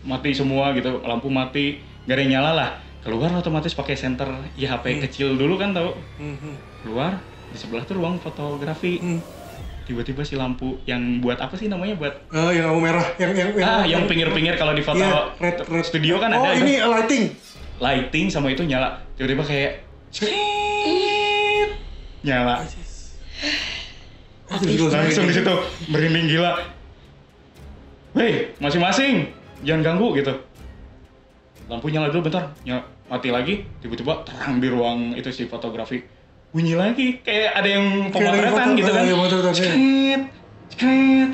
mati 0.03 0.31
semua 0.31 0.71
gitu, 0.71 1.03
lampu 1.03 1.27
mati, 1.27 1.77
gak 2.07 2.15
ada 2.15 2.21
yang 2.21 2.31
nyala 2.39 2.51
lah. 2.55 2.69
Keluar 3.01 3.33
otomatis 3.33 3.73
pakai 3.73 3.97
senter 3.97 4.29
ya 4.55 4.71
HP 4.71 5.01
kecil 5.03 5.35
dulu 5.35 5.57
kan 5.57 5.73
tau. 5.73 5.91
Hmm, 6.15 6.37
hmm, 6.37 6.55
Keluar 6.81 7.17
di 7.49 7.57
sebelah 7.57 7.83
tuh 7.83 7.97
ruang 7.97 8.17
fotografi. 8.17 9.01
hmm. 9.01 9.19
Tiba-tiba 9.91 10.23
si 10.23 10.39
lampu 10.39 10.79
yang 10.87 11.19
buat 11.19 11.35
apa 11.35 11.51
sih 11.59 11.67
namanya 11.67 11.99
buat 11.99 12.15
Eh, 12.31 12.51
yang 12.55 12.71
lampu 12.71 12.79
merah, 12.79 13.03
yang 13.19 13.35
yang 13.35 13.49
ah 13.59 13.83
yang 13.83 14.07
pinggir-pinggir 14.07 14.55
kalau 14.55 14.71
di 14.71 14.79
foto 14.79 15.03
Iya, 15.03 15.35
red, 15.35 15.67
red. 15.67 15.83
studio 15.83 16.15
kan 16.15 16.31
oh, 16.31 16.39
ada 16.39 16.55
ini 16.55 16.79
itu. 16.79 16.87
lighting. 16.87 17.23
lighting 17.83 18.25
sama 18.31 18.55
itu 18.55 18.63
nyala. 18.63 19.03
Tiba-tiba 19.19 19.43
kayak 19.43 19.83
nyala. 22.23 22.63
Langsung 24.47 25.27
di 25.27 25.35
situ 25.35 25.55
merinding 25.91 26.31
gila. 26.31 26.55
Weh, 28.15 28.55
masing-masing, 28.63 29.27
jangan 29.67 29.91
ganggu 29.91 30.15
gitu. 30.15 30.31
Lampu 31.67 31.91
nyala 31.91 32.15
dulu 32.15 32.31
bentar, 32.31 32.47
nyala, 32.63 32.87
mati 33.11 33.27
lagi, 33.27 33.67
tiba-tiba 33.83 34.23
terang 34.23 34.63
di 34.63 34.71
ruang 34.71 35.19
itu 35.19 35.27
si 35.35 35.51
fotografi. 35.51 35.99
Bunyi 36.51 36.75
lagi, 36.75 37.19
kayak 37.19 37.49
ada 37.55 37.69
yang 37.69 37.85
pemotretan 38.11 38.67
gitu 38.75 38.91
kan. 38.91 39.03
iya. 39.03 39.15
Cekret, 39.49 40.21
cekret. 40.69 41.31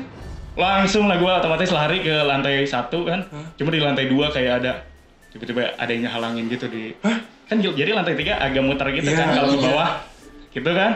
Langsung 0.54 1.06
lah 1.06 1.16
gue 1.16 1.32
otomatis 1.32 1.70
lari 1.70 1.98
ke 2.00 2.14
lantai 2.20 2.62
satu 2.62 3.02
kan. 3.02 3.26
Cuma 3.54 3.70
di 3.70 3.78
lantai 3.78 4.06
dua 4.06 4.30
kayak 4.30 4.52
ada 4.58 4.86
tiba-tiba 5.28 5.74
ada 5.74 5.86
yang 5.86 6.02
ngehalangin 6.02 6.46
gitu 6.48 6.66
di 6.66 6.94
kan 7.44 7.56
jadi 7.58 7.92
lantai 7.92 8.14
tiga 8.14 8.36
agak 8.38 8.60
muter 8.60 8.88
gitu 8.90 9.06
Iya, 9.06 9.16
kan 9.18 9.28
kalau 9.34 9.48
ke 9.48 9.54
iya. 9.54 9.64
bawah 9.66 9.90
gitu 10.48 10.70
kan 10.70 10.92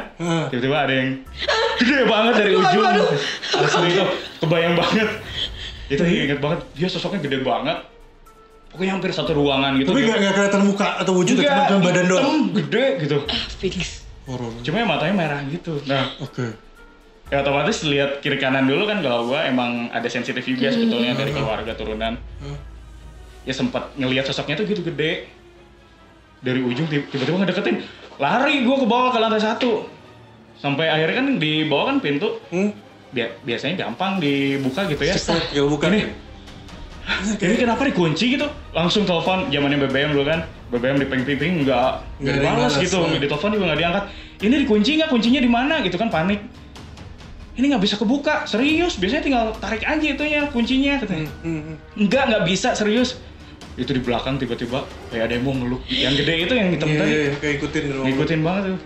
tiba-tiba 0.48 0.76
ada 0.78 0.94
yang 0.94 1.08
gede 1.78 2.04
banget 2.04 2.34
dari 2.34 2.50
Aduh, 2.50 2.60
ujung 2.62 2.82
aduh, 2.82 3.04
aduh. 3.06 3.62
asli 3.62 3.88
itu 3.88 4.04
kebayang 4.38 4.74
banget 4.74 5.08
itu 5.86 6.02
inget 6.02 6.40
banget 6.40 6.60
dia 6.72 6.88
sosoknya 6.88 7.20
gede 7.20 7.38
banget 7.40 7.78
pokoknya 8.68 8.90
hampir 8.90 9.10
satu 9.12 9.32
ruangan 9.32 9.76
gitu 9.76 9.92
Tapi 9.92 10.00
nggak 10.02 10.18
nggak 10.18 10.34
kelihatan 10.34 10.62
muka 10.64 10.88
atau 10.96 11.12
wujud, 11.12 11.36
cuma 11.36 11.78
badan 11.78 12.04
doang. 12.04 12.24
hitam, 12.24 12.36
gede 12.56 12.84
gitu 13.00 13.16
Ah, 13.22 13.44
Felix. 13.54 14.01
Horor. 14.24 14.52
cuma 14.60 14.76
ya 14.76 14.86
matanya 14.86 15.14
merah 15.16 15.40
gitu 15.44 15.82
nah 15.84 16.06
Oke. 16.18 16.54
ya 17.26 17.40
otomatis 17.40 17.82
lihat 17.82 18.18
kiri 18.18 18.36
kanan 18.36 18.64
dulu 18.64 18.84
kan 18.84 18.98
kalau 18.98 19.26
gua 19.26 19.42
emang 19.44 19.88
ada 19.88 20.06
sensitif 20.06 20.42
juga 20.42 20.68
sebetulnya 20.68 21.12
dari 21.12 21.30
keluarga 21.30 21.72
turunan 21.72 22.14
Hmm. 22.38 22.58
ya 23.42 23.52
sempat 23.52 23.94
ngelihat 23.94 24.24
sosoknya 24.24 24.54
tuh 24.54 24.66
gitu 24.66 24.82
gede 24.84 25.26
dari 26.38 26.60
ujung 26.60 26.86
ti- 26.86 27.02
tiba-tiba 27.04 27.38
ngedeketin 27.40 27.82
lari 28.16 28.62
gua 28.62 28.76
ke 28.76 28.86
bawah 28.86 29.10
ke 29.10 29.18
lantai 29.18 29.40
satu 29.40 29.86
sampai 30.54 30.86
akhirnya 30.86 31.16
kan 31.16 31.28
di 31.36 31.52
bawah 31.64 31.86
kan 31.88 31.98
pintu 31.98 32.38
Hmm. 32.48 32.70
Bia- 33.10 33.36
biasanya 33.38 33.76
gampang 33.82 34.16
dibuka 34.16 34.86
gitu 34.86 35.02
ya 35.02 35.12
Cepat, 35.12 35.50
tinggal 35.50 35.68
buka. 35.68 35.84
ini 35.86 36.08
ini 37.36 37.54
kenapa 37.56 37.82
dikunci 37.82 38.24
gitu 38.32 38.46
langsung 38.70 39.02
telepon 39.02 39.48
zamannya 39.48 39.78
BBM 39.82 40.14
dulu 40.14 40.24
kan 40.24 40.40
BBM 40.70 40.96
di 40.96 41.06
ping-ping 41.06 41.66
nggak 41.66 41.90
Nggak 42.18 42.22
nggak 42.22 42.34
dibalas 42.36 42.72
balas, 42.72 42.74
gitu 42.80 42.98
ya. 43.00 43.18
di 43.18 43.26
telepon 43.26 43.50
juga 43.50 43.64
nggak 43.66 43.80
diangkat 43.80 44.04
ini 44.40 44.54
dikunci 44.62 44.90
nggak 44.96 45.10
kuncinya 45.10 45.40
di 45.40 45.50
mana 45.50 45.74
gitu 45.80 45.96
kan 45.96 46.08
panik 46.08 46.40
ini 47.52 47.68
nggak 47.68 47.82
bisa 47.82 47.94
kebuka 47.96 48.46
serius 48.46 48.96
biasanya 48.96 49.22
tinggal 49.22 49.44
tarik 49.58 49.82
aja 49.82 50.06
itunya 50.08 50.40
kuncinya 50.48 50.96
katanya 50.96 51.28
Hmm, 51.42 51.60
hmm. 51.60 51.76
Enggak, 51.98 52.22
nggak 52.26 52.44
bisa 52.46 52.72
serius. 52.72 53.20
Itu 53.72 53.90
di 53.90 54.00
belakang 54.00 54.36
tiba-tiba 54.36 54.84
kayak 55.08 55.24
ada 55.26 55.34
yang 55.34 55.44
mau 55.44 55.52
ngeluk. 55.52 55.80
Yang 55.86 56.14
gede 56.20 56.34
itu 56.38 56.52
yang 56.54 56.68
hitam 56.70 56.88
Iya, 56.88 56.98
tadi. 56.98 57.10
iya, 57.10 57.32
kayak 57.36 57.54
ikutin. 57.56 57.82
Ngikutin 58.04 58.40
banget 58.40 58.62
tuh. 58.68 58.78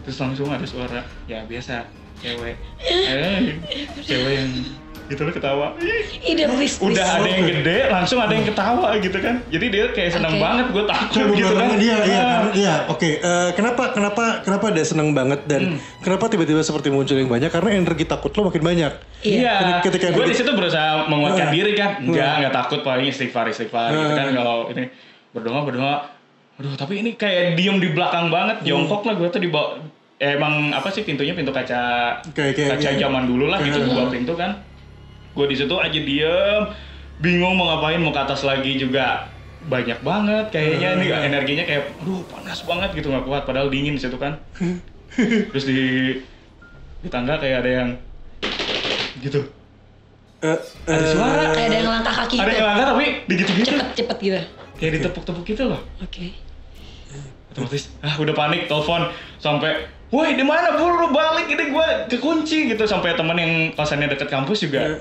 Terus 0.00 0.16
langsung 0.18 0.48
ada 0.48 0.62
suara, 0.64 1.00
ya 1.24 1.42
biasa, 1.44 1.86
cewek. 2.18 2.54
Eh, 2.82 3.58
cewek 4.00 4.32
yang 4.32 4.50
gitu 5.10 5.26
loh 5.26 5.34
ketawa. 5.34 5.66
Ih, 5.76 6.06
Ide 6.24 6.46
please. 6.46 6.78
Udah 6.78 7.18
ada 7.18 7.26
yang 7.26 7.42
gede, 7.44 7.90
langsung 7.90 8.16
ada 8.16 8.30
yang 8.30 8.46
ketawa 8.46 8.94
gitu 8.96 9.18
kan. 9.18 9.42
Jadi 9.44 9.66
dia 9.66 9.84
kayak 9.90 10.10
seneng 10.12 10.32
Oke. 10.32 10.40
banget, 10.40 10.66
gue 10.70 10.84
takut 10.86 11.14
Coba 11.18 11.34
gitu 11.34 11.52
kan. 11.52 11.68
dia, 11.74 11.96
iya, 12.00 12.22
Ah. 12.22 12.40
iya, 12.52 12.74
oke. 12.86 13.10
Eh, 13.18 13.50
kenapa, 13.52 13.90
kenapa, 13.90 14.24
kenapa 14.40 14.66
dia 14.70 14.86
seneng 14.86 15.10
banget 15.10 15.42
dan 15.44 15.74
Hmm. 15.74 15.78
kenapa 16.00 16.30
tiba-tiba 16.30 16.62
seperti 16.62 16.88
muncul 16.88 17.12
yang 17.12 17.26
banyak? 17.26 17.50
Karena 17.50 17.70
energi 17.74 18.04
takut 18.04 18.30
lo 18.30 18.46
makin 18.46 18.62
banyak. 18.62 18.92
Iya, 19.20 19.82
Ketika- 19.82 20.08
gue 20.08 20.22
di 20.22 20.30
ketika- 20.30 20.46
situ 20.46 20.52
berusaha 20.54 20.90
menguatkan 21.04 21.48
Ah. 21.48 21.52
diri 21.52 21.72
kan, 21.74 21.90
enggak, 21.98 22.32
enggak 22.38 22.54
takut 22.54 22.80
paling 22.80 23.06
istighfar 23.06 23.44
istighfar 23.44 23.90
gitu 23.90 24.14
kan 24.14 24.28
kalau 24.32 24.70
ini 24.70 24.86
berdoa 25.30 25.60
berdoa, 25.60 25.94
aduh 26.54 26.74
tapi 26.74 26.98
ini 26.98 27.10
kayak 27.14 27.54
diem 27.54 27.76
di 27.76 27.90
belakang 27.90 28.28
banget, 28.28 28.62
jongkok 28.62 29.02
lah 29.04 29.14
gue 29.14 29.28
tuh 29.28 29.38
di 29.38 29.46
bawah, 29.46 29.78
eh, 30.16 30.34
emang 30.34 30.70
apa 30.70 30.86
sih 30.88 31.00
pintunya 31.00 31.32
pintu 31.32 31.50
kaca 31.50 32.14
Kayak- 32.30 32.54
kayak- 32.54 32.70
kaca 32.76 32.90
iya. 32.90 32.98
zaman 33.00 33.24
dulu 33.24 33.46
lah 33.46 33.58
gitu 33.58 33.78
dua 33.82 34.06
pintu 34.06 34.34
kan, 34.34 34.52
gue 35.30 35.46
di 35.46 35.54
situ 35.54 35.72
aja 35.72 35.94
diem, 35.94 36.62
bingung 37.18 37.54
mau 37.54 37.68
ngapain 37.68 37.96
mau 37.96 38.10
ke 38.10 38.20
atas 38.20 38.42
lagi 38.42 38.74
juga 38.74 39.28
banyak 39.62 40.00
banget 40.00 40.48
kayaknya 40.48 40.88
ini 40.96 41.06
Ah. 41.08 41.20
energinya 41.22 41.62
kayak 41.62 41.92
aduh 41.98 42.24
panas 42.26 42.60
banget 42.62 42.90
gitu 42.94 43.08
nggak 43.08 43.22
kuat 43.22 43.42
padahal 43.44 43.68
dingin 43.68 43.92
di 43.92 44.00
situ 44.00 44.16
kan 44.16 44.40
terus 45.52 45.64
di 45.64 46.16
di 46.98 47.08
tangga 47.08 47.36
kayak 47.36 47.60
ada 47.60 47.70
yang 47.74 47.88
gitu 49.18 49.44
Eh, 50.40 50.56
Ada 50.86 50.96
eh, 50.96 51.12
suara. 51.12 51.52
Kayak 51.52 51.68
ada 51.68 51.76
yang 51.76 51.90
langkah 51.92 52.14
kaki 52.16 52.34
ada 52.34 52.48
gitu. 52.48 52.56
yang 52.56 52.64
langkah 52.66 52.86
tapi 52.88 53.04
digitu-gitu 53.28 53.68
Cepet-cepet 53.70 54.18
gitu. 54.18 54.40
kayak 54.74 54.92
ditepuk-tepuk 54.96 55.44
gitu 55.44 55.62
loh 55.68 55.80
Oke. 56.00 56.32
otomatis 57.50 57.92
ah 58.00 58.14
udah 58.16 58.32
panik 58.32 58.64
telepon 58.64 59.12
sampai 59.36 59.70
woi 60.08 60.32
di 60.32 60.40
mana 60.40 60.80
buru 60.80 61.10
balik 61.10 61.44
ini 61.44 61.68
gue 61.68 61.86
kekunci 62.08 62.72
gitu 62.72 62.84
sampai 62.84 63.12
teman 63.12 63.36
yang 63.36 63.52
kosannya 63.74 64.08
deket 64.08 64.26
kampus 64.26 64.62
juga 64.62 64.80
eh, 64.88 64.98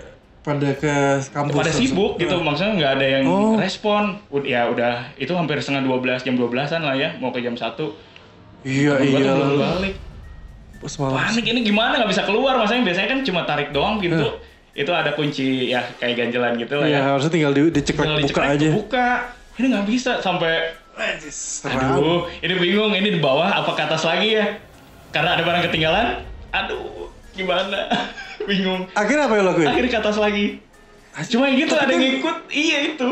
pada 0.49 0.69
ke 0.73 0.93
kampus. 1.29 1.55
pada 1.55 1.71
sibuk 1.71 2.11
gitu 2.15 2.31
Eh, 2.31 2.41
maksudnya 2.41 2.73
nggak 2.75 2.91
ada 2.91 3.05
yang 3.11 3.23
Oh. 3.23 3.53
respon 3.55 4.17
Ud- 4.27 4.43
ya 4.43 4.65
udah 4.65 5.13
itu 5.15 5.29
hampir 5.31 5.57
setengah 5.57 5.85
12 5.85 6.21
jam 6.21 6.33
12-an 6.33 6.81
lah 6.81 6.95
ya 6.95 7.13
mau 7.17 7.29
ke 7.29 7.39
jam 7.39 7.53
1 7.53 7.93
Iya, 8.59 8.97
Temen 8.97 9.13
iya. 9.15 9.31
belum 9.31 9.55
balik 9.57 9.95
Pas 10.79 10.93
panik 10.95 11.45
ini 11.45 11.59
gimana 11.61 11.95
nggak 11.95 12.09
bisa 12.09 12.23
keluar 12.23 12.55
maksudnya 12.55 12.83
biasanya 12.83 13.07
kan 13.09 13.19
cuma 13.21 13.41
tarik 13.43 13.69
doang 13.69 13.99
pintu 13.99 14.27
itu 14.71 14.89
ada 14.89 15.11
kunci 15.11 15.69
ya 15.69 15.83
kayak 15.95 16.15
ganjelan 16.17 16.55
gitu 16.55 16.73
lah 16.73 16.83
Iya, 16.83 16.95
ya 16.95 17.01
harusnya 17.09 17.31
tinggal 17.31 17.51
di, 17.51 17.61
diceklek 17.69 18.07
buka 18.07 18.19
dicekrek, 18.21 18.47
aja. 18.49 18.69
buka 18.73 19.07
ini 19.55 19.65
nggak 19.69 19.85
bisa 19.85 20.11
sampai. 20.17 20.71
Aduh, 21.65 22.27
ini 22.37 22.53
bingung 22.55 22.91
ini 22.91 23.09
di 23.09 23.19
bawah 23.19 23.47
apa 23.49 23.71
ke 23.71 23.81
atas 23.81 24.03
lagi 24.03 24.35
ya? 24.35 24.55
Karena 25.09 25.35
ada 25.35 25.43
barang 25.43 25.63
ketinggalan. 25.65 26.23
Aduh, 26.49 27.07
gimana? 27.39 27.79
bingung. 28.49 28.83
Akhirnya 28.91 29.25
apa 29.25 29.33
yang 29.33 29.45
lo 29.45 29.51
lakuin? 29.51 29.67
Akhirnya 29.67 29.91
ke 29.91 29.99
atas 29.99 30.17
lagi. 30.17 30.45
Cuma 31.25 31.47
gitu 31.49 31.73
ada 31.73 31.89
yang 31.89 32.19
ikut. 32.19 32.37
Iya 32.47 32.77
itu. 32.91 33.09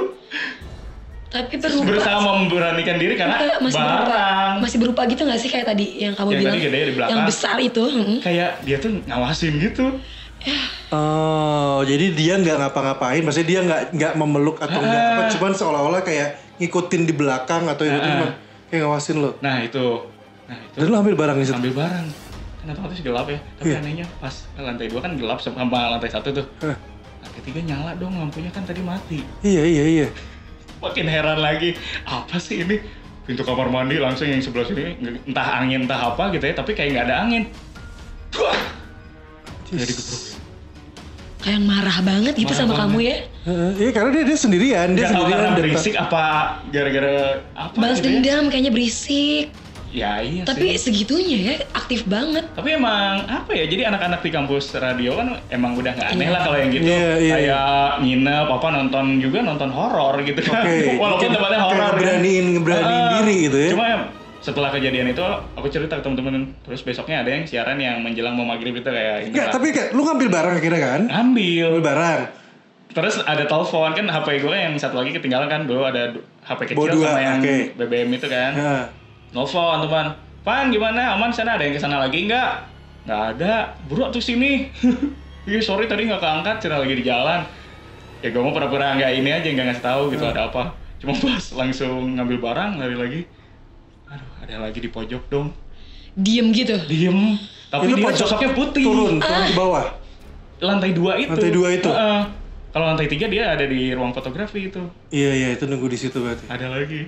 Tapi 1.27 1.59
berupa 1.59 1.83
berusaha 1.83 2.17
memberanikan 2.17 2.95
diri 2.95 3.13
karena 3.13 3.35
masih 3.59 3.75
berupa 3.75 4.05
barang 4.07 4.53
masih 4.57 4.77
berupa 4.79 5.01
gitu 5.05 5.21
gak 5.21 5.35
sih 5.35 5.49
kayak 5.49 5.67
tadi 5.67 5.85
yang 5.99 6.15
kamu 6.15 6.29
Yang 6.29 6.39
bilang 6.39 6.47
tadi 6.49 6.63
gede 6.63 6.79
di 6.79 6.93
belakang. 6.95 7.11
yang 7.11 7.21
besar 7.27 7.55
itu 7.59 7.83
kayak 8.23 8.51
dia 8.63 8.77
tuh 8.79 8.91
ngawasin 9.03 9.53
gitu 9.59 9.85
Oh, 10.87 11.83
jadi 11.83 12.15
dia 12.15 12.39
nggak 12.39 12.57
ngapa-ngapain, 12.57 13.19
maksudnya 13.19 13.47
dia 13.49 13.59
nggak 13.59 13.81
nggak 13.91 14.13
memeluk 14.15 14.55
atau 14.57 14.79
nggak 14.79 14.95
Ah. 14.95 15.11
apa, 15.11 15.21
cuman 15.29 15.51
seolah-olah 15.51 16.01
kayak 16.01 16.27
ngikutin 16.57 17.03
di 17.03 17.11
belakang 17.11 17.67
atau 17.67 17.83
itu 17.83 17.91
Ah. 17.91 18.05
cuman 18.07 18.29
kayak 18.69 18.81
ngawasin 18.85 19.17
lo. 19.19 19.35
nah 19.39 19.59
itu 19.59 19.85
nah 20.47 20.55
itu 20.55 20.75
Dan 20.79 20.87
lo 20.87 20.95
ambil 20.97 21.15
barang 21.17 21.35
di 21.35 21.43
situ. 21.43 21.59
ambil 21.59 21.73
barang 21.75 22.05
otomatis 22.69 22.99
gelap 22.99 23.27
ya. 23.27 23.39
Tapi 23.55 23.69
Iya. 23.69 23.79
anehnya 23.79 24.05
pas 24.17 24.33
lantai 24.55 24.87
dua 24.87 24.99
kan 24.99 25.13
gelap 25.13 25.39
sama 25.39 25.63
lantai 25.89 26.09
satu 26.09 26.29
tuh. 26.33 26.45
Hah. 26.61 26.77
lantai 27.17 27.41
tiga 27.41 27.59
nyala 27.61 27.91
dong 27.95 28.13
lampunya 28.13 28.49
kan 28.49 28.63
tadi 28.63 28.79
mati. 28.79 29.19
Iya 29.41 29.63
iya 29.63 29.83
iya. 29.85 30.07
makin 30.77 31.05
heran 31.05 31.37
lagi. 31.37 31.73
Apa 32.03 32.37
sih 32.37 32.61
ini? 32.61 32.77
Pintu 33.23 33.41
kamar 33.41 33.67
mandi 33.67 33.97
langsung 33.97 34.23
yang 34.23 34.39
sebelah 34.39 34.63
sini 34.63 34.95
entah 35.25 35.59
angin 35.59 35.83
entah 35.83 35.99
apa 36.07 36.29
gitu 36.29 36.43
ya 36.43 36.53
tapi 36.53 36.71
kayak 36.71 36.89
nggak 36.93 37.05
ada 37.05 37.15
angin. 37.19 37.43
Wah, 38.33 38.55
jadi 39.67 39.89
gebrek 39.89 40.23
kayak 41.37 41.61
marah 41.61 41.97
banget 42.01 42.33
gitu 42.35 42.47
Marah 42.47 42.59
sama 42.59 42.71
banget. 42.71 42.81
kamu 42.83 42.97
ya. 43.01 43.15
Heeh, 43.43 43.71
Iya 43.77 43.89
karena 43.91 44.09
dia 44.11 44.23
dia 44.25 44.37
sendirian, 44.37 44.87
dia 44.93 45.05
tahu 45.05 45.23
sendirian 45.23 45.31
karena 45.33 45.49
berisik 45.57 45.93
apa 45.95 46.23
gara-gara 46.67 47.15
apa 47.53 47.73
balas 47.73 47.97
gitu 47.97 48.05
ya. 48.05 48.11
dendam 48.19 48.43
kayaknya 48.47 48.71
berisik 48.71 49.45
ya 49.97 50.21
iya 50.21 50.41
tapi 50.43 50.71
sih. 50.71 50.79
segitunya 50.83 51.37
ya 51.43 51.55
aktif 51.73 52.05
banget. 52.05 52.45
Tapi 52.51 52.69
emang 52.71 53.25
apa 53.25 53.49
ya 53.51 53.65
jadi 53.65 53.89
anak-anak 53.89 54.19
di 54.19 54.29
kampus 54.29 54.71
radio 54.75 55.15
kan 55.15 55.27
emang 55.49 55.73
udah 55.73 55.91
nggak 55.91 56.09
aneh 56.09 56.27
lah 56.27 56.41
kalau 56.41 56.57
yang 56.57 56.69
gitu. 56.69 56.85
Iya, 56.85 57.09
iya, 57.17 57.33
kayak 57.33 57.65
nginep 57.99 58.47
apa 58.51 58.67
nonton 58.69 59.05
juga 59.17 59.39
nonton 59.41 59.69
horor 59.69 60.21
gitu. 60.21 60.39
Kan 60.39 60.61
Oke, 60.63 60.77
walaupun 61.01 61.29
tempatnya 61.31 61.59
horor 61.59 61.75
kan. 61.75 61.91
ngeberaniin- 61.91 62.49
ngeberaniin 62.53 62.85
Ah, 62.99 63.11
diri 63.15 63.35
gitu 63.43 63.57
ya. 63.57 63.69
cuma 63.73 63.87
setelah 64.37 64.69
kejadian 64.69 65.09
itu 65.09 65.25
aku 65.51 65.67
cerita 65.67 65.93
ke 65.93 66.01
temen-temen 66.01 66.35
terus 66.61 66.79
besoknya 66.79 67.19
ada 67.19 67.29
yang 67.29 67.43
siaran 67.43 67.75
yang 67.75 67.99
menjelang 67.99 68.31
mau 68.31 68.45
maghrib 68.45 68.71
itu 68.71 68.85
kayak 68.85 69.27
Enggak, 69.27 69.49
tapi 69.49 69.67
kayak 69.69 69.91
lu 69.91 70.01
ngambil 70.03 70.27
barang 70.29 70.53
akhirnya 70.55 70.81
kan? 70.81 71.01
ambil 71.09 71.67
Ngambil 71.73 71.83
barang. 71.83 72.19
terus 72.87 73.15
ada 73.21 73.43
telepon 73.43 73.91
kan 73.91 74.05
HP 74.07 74.27
gue 74.39 74.55
yang 74.55 74.73
satu 74.73 74.95
lagi 74.95 75.11
ketinggalan 75.11 75.45
kan 75.45 75.61
dulu 75.63 75.83
ada 75.83 76.15
HP 76.41 76.59
kecil 76.65 76.79
Bawa 76.79 76.87
dua, 76.89 77.05
sama 77.05 77.19
yang 77.19 77.37
oke. 77.37 77.55
BBM 77.75 78.09
itu 78.11 78.27
kan. 78.27 78.51
Nah, 78.55 78.83
Nelfon 79.37 79.85
teman, 79.85 80.17
Pan 80.41 80.73
gimana? 80.73 81.13
Aman 81.13 81.29
sana? 81.29 81.61
Ada 81.61 81.69
yang 81.69 81.77
ke 81.77 81.81
sana 81.81 82.01
lagi 82.01 82.25
nggak? 82.25 82.51
Nggak 83.05 83.21
ada. 83.37 83.77
Buru 83.85 84.09
tuh 84.09 84.23
sini. 84.23 84.65
Iya 85.47 85.63
sorry 85.63 85.87
tadi 85.87 86.03
nggak 86.03 86.19
keangkat, 86.19 86.59
cerita 86.59 86.75
lagi 86.75 86.91
di 86.91 87.07
jalan. 87.07 87.39
Ya 88.19 88.35
gue 88.35 88.41
mau 88.43 88.51
pura-pura 88.51 88.99
nggak 88.99 89.11
ini 89.15 89.31
aja 89.31 89.47
nggak 89.47 89.65
ngasih 89.71 89.85
tahu 89.85 90.01
gitu 90.11 90.27
ada 90.27 90.51
apa. 90.51 90.75
Cuma 90.99 91.15
pas 91.15 91.39
langsung 91.55 92.19
ngambil 92.19 92.43
barang 92.43 92.71
lari 92.75 92.95
lagi. 92.99 93.21
Aduh 94.11 94.27
ada 94.43 94.67
lagi 94.67 94.83
di 94.83 94.91
pojok 94.91 95.23
dong. 95.31 95.55
diem 96.19 96.51
gitu 96.51 96.75
Diem. 96.91 97.39
Tapi 97.71 97.87
Itu 97.87 97.95
dia 97.95 98.05
pojok 98.11 98.27
sosoknya 98.27 98.49
putih. 98.51 98.83
turun, 98.83 99.23
turun 99.23 99.43
ke 99.47 99.55
bawah. 99.55 99.87
Lantai 100.59 100.91
dua 100.91 101.15
itu. 101.15 101.31
Lantai 101.31 101.51
dua 101.55 101.67
itu? 101.71 101.89
Heeh. 101.95 102.21
Kalau 102.75 102.85
lantai 102.91 103.07
tiga 103.07 103.25
dia 103.31 103.43
ada 103.47 103.63
di 103.63 103.95
ruang 103.95 104.11
fotografi 104.11 104.67
itu. 104.67 104.83
Iya 105.15 105.31
iya 105.31 105.47
itu 105.55 105.63
nunggu 105.63 105.87
di 105.87 105.95
situ 105.95 106.19
berarti. 106.19 106.43
Ada 106.51 106.75
lagi. 106.75 107.07